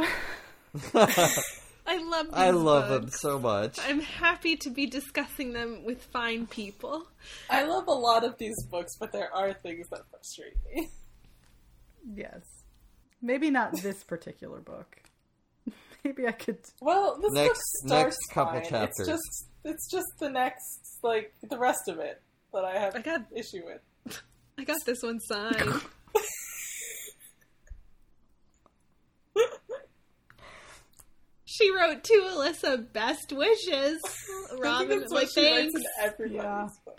I 1.94 2.02
love 2.02 2.26
these 2.26 2.34
I 2.36 2.50
love 2.50 2.88
them 2.88 3.08
so 3.10 3.38
much. 3.38 3.78
I'm 3.86 4.00
happy 4.00 4.56
to 4.56 4.70
be 4.70 4.86
discussing 4.86 5.52
them 5.52 5.84
with 5.84 6.02
fine 6.04 6.46
people. 6.46 7.06
I 7.48 7.64
love 7.64 7.86
a 7.86 7.92
lot 7.92 8.24
of 8.24 8.36
these 8.38 8.56
books, 8.70 8.92
but 8.98 9.12
there 9.12 9.32
are 9.34 9.52
things 9.52 9.88
that 9.90 10.00
frustrate 10.10 10.56
me. 10.74 10.88
yes. 12.14 12.40
Maybe 13.22 13.50
not 13.50 13.80
this 13.80 14.02
particular 14.04 14.60
book. 14.60 15.00
Maybe 16.04 16.26
I 16.26 16.32
could. 16.32 16.58
Well, 16.82 17.18
this 17.22 17.32
Next- 17.32 17.48
book 17.48 17.56
starts 17.86 18.04
next 18.16 18.32
couple 18.34 18.60
fine. 18.60 18.68
chapters. 18.70 18.98
It's 19.00 19.08
just 19.08 19.46
it's 19.64 19.90
just 19.90 20.06
the 20.20 20.28
next 20.28 20.98
like 21.02 21.32
the 21.48 21.58
rest 21.58 21.88
of 21.88 21.98
it 21.98 22.20
that 22.52 22.64
I 22.64 22.78
have 22.78 22.94
I 22.94 23.00
got 23.00 23.22
issue 23.34 23.62
with. 23.64 24.20
I 24.58 24.64
got 24.64 24.76
this 24.84 25.02
one 25.02 25.18
signed. 25.20 25.80
she 31.56 31.70
wrote 31.70 32.02
to 32.04 32.26
Alyssa 32.32 32.92
best 32.92 33.32
wishes. 33.32 34.00
Robin 34.58 35.00
that's 35.00 35.12
like 35.12 35.28
she 35.34 35.40
thanks. 35.40 35.80
Yeah. 36.30 36.68
book. 36.84 36.98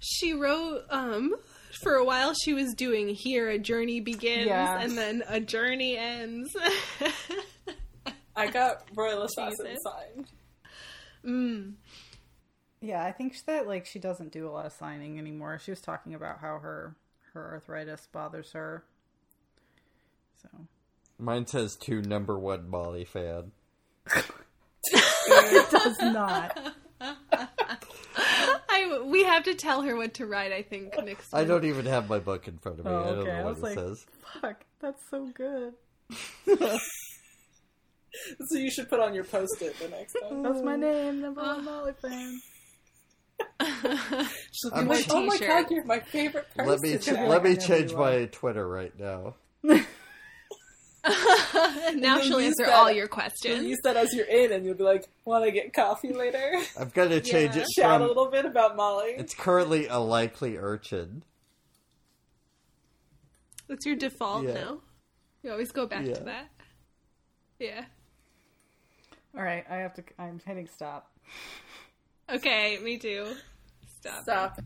She 0.00 0.32
wrote 0.34 0.82
um 0.90 1.34
for 1.82 1.94
a 1.94 2.04
while 2.04 2.32
she 2.34 2.54
was 2.54 2.74
doing 2.74 3.08
here 3.08 3.48
a 3.50 3.58
journey 3.58 4.00
begins 4.00 4.46
Yeah. 4.46 4.80
and 4.80 4.96
then 4.96 5.22
a 5.28 5.40
journey 5.40 5.96
ends. 5.96 6.54
I 8.34 8.50
got 8.50 8.82
Royal 8.94 9.22
Assassin 9.24 9.76
signed. 9.82 10.26
mm. 11.24 11.72
Yeah, 12.80 13.02
I 13.04 13.12
think 13.12 13.34
that 13.46 13.66
like 13.66 13.86
she 13.86 13.98
doesn't 13.98 14.32
do 14.32 14.46
a 14.48 14.50
lot 14.50 14.66
of 14.66 14.72
signing 14.72 15.18
anymore. 15.18 15.58
She 15.58 15.70
was 15.70 15.80
talking 15.80 16.14
about 16.14 16.38
how 16.40 16.58
her 16.58 16.94
her 17.32 17.52
arthritis 17.54 18.06
bothers 18.12 18.52
her. 18.52 18.84
So 20.42 20.48
Mine 21.18 21.46
says 21.46 21.76
to 21.76 22.02
number 22.02 22.38
one 22.38 22.68
Molly 22.68 23.04
fan. 23.04 23.52
It 24.12 25.70
does 25.70 25.98
not. 25.98 26.74
I 28.68 29.00
we 29.04 29.24
have 29.24 29.44
to 29.44 29.54
tell 29.54 29.82
her 29.82 29.96
what 29.96 30.14
to 30.14 30.26
write. 30.26 30.52
I 30.52 30.62
think 30.62 30.94
next. 31.04 31.34
I 31.34 31.44
don't 31.44 31.64
even 31.64 31.86
have 31.86 32.08
my 32.08 32.18
book 32.18 32.48
in 32.48 32.58
front 32.58 32.78
of 32.80 32.84
me. 32.86 32.90
Oh, 32.92 33.02
I 33.02 33.14
don't 33.14 33.24
know 33.26 33.32
I 33.32 33.44
what 33.44 33.56
it 33.58 33.62
like- 33.62 33.74
says. 33.78 34.06
Fuck, 34.40 34.64
that's 34.80 35.00
so 35.10 35.26
good. 35.34 35.74
So 38.48 38.56
you 38.56 38.70
should 38.70 38.88
put 38.88 38.98
on 38.98 39.12
your 39.14 39.24
post-it 39.24 39.78
the 39.78 39.88
next 39.88 40.14
time. 40.14 40.42
That's 40.42 40.62
my 40.62 40.74
name, 40.76 41.20
number 41.20 41.42
one 41.42 41.64
Molly 41.66 41.92
fan. 42.00 42.40
She'll 44.52 44.70
be 44.70 44.82
like, 44.84 45.04
"Oh 45.10 45.22
my 45.26 45.36
god, 45.36 45.70
you're 45.70 45.84
my 45.84 46.00
favorite 46.00 46.46
person." 46.56 46.66
Let 46.70 46.80
me 46.80 46.96
ch- 46.96 47.08
let 47.12 47.42
me 47.42 47.56
change 47.56 47.92
my 47.92 48.24
Twitter 48.32 48.66
right 48.66 48.98
now. 48.98 49.34
now 51.96 52.20
she'll 52.20 52.38
answer 52.38 52.64
that- 52.66 52.74
all 52.74 52.90
your 52.90 53.00
You'll 53.04 53.08
questions. 53.08 53.64
use 53.66 53.78
that 53.84 53.96
as 53.96 54.12
your 54.14 54.26
in, 54.26 54.52
and 54.52 54.64
you'll 54.64 54.74
be 54.74 54.84
like, 54.84 55.06
"Want 55.24 55.44
to 55.44 55.50
get 55.50 55.72
coffee 55.72 56.12
later?" 56.12 56.52
I've 56.78 56.92
got 56.94 57.08
to 57.08 57.20
change 57.20 57.56
Yeah. 57.56 57.62
it 57.62 57.68
Chat 57.76 58.00
a 58.00 58.06
little 58.06 58.30
bit 58.30 58.44
about 58.44 58.76
Molly. 58.76 59.14
It's 59.16 59.34
currently 59.34 59.86
a 59.86 59.98
likely 59.98 60.56
urchin. 60.56 61.22
That's 63.68 63.84
your 63.84 63.96
default 63.96 64.44
Yeah. 64.46 64.54
now. 64.54 64.80
You 65.42 65.50
always 65.52 65.72
go 65.72 65.86
back 65.86 66.06
Yeah. 66.06 66.14
to 66.14 66.24
that. 66.24 66.48
Yeah. 67.58 67.84
All 69.36 69.42
right, 69.42 69.64
I 69.68 69.76
have 69.76 69.94
to. 69.94 70.04
I'm 70.18 70.38
hitting 70.44 70.66
stop. 70.68 71.10
Okay, 72.28 72.78
me 72.78 72.96
too. 72.98 73.34
Stop. 74.00 74.22
Stop. 74.22 74.60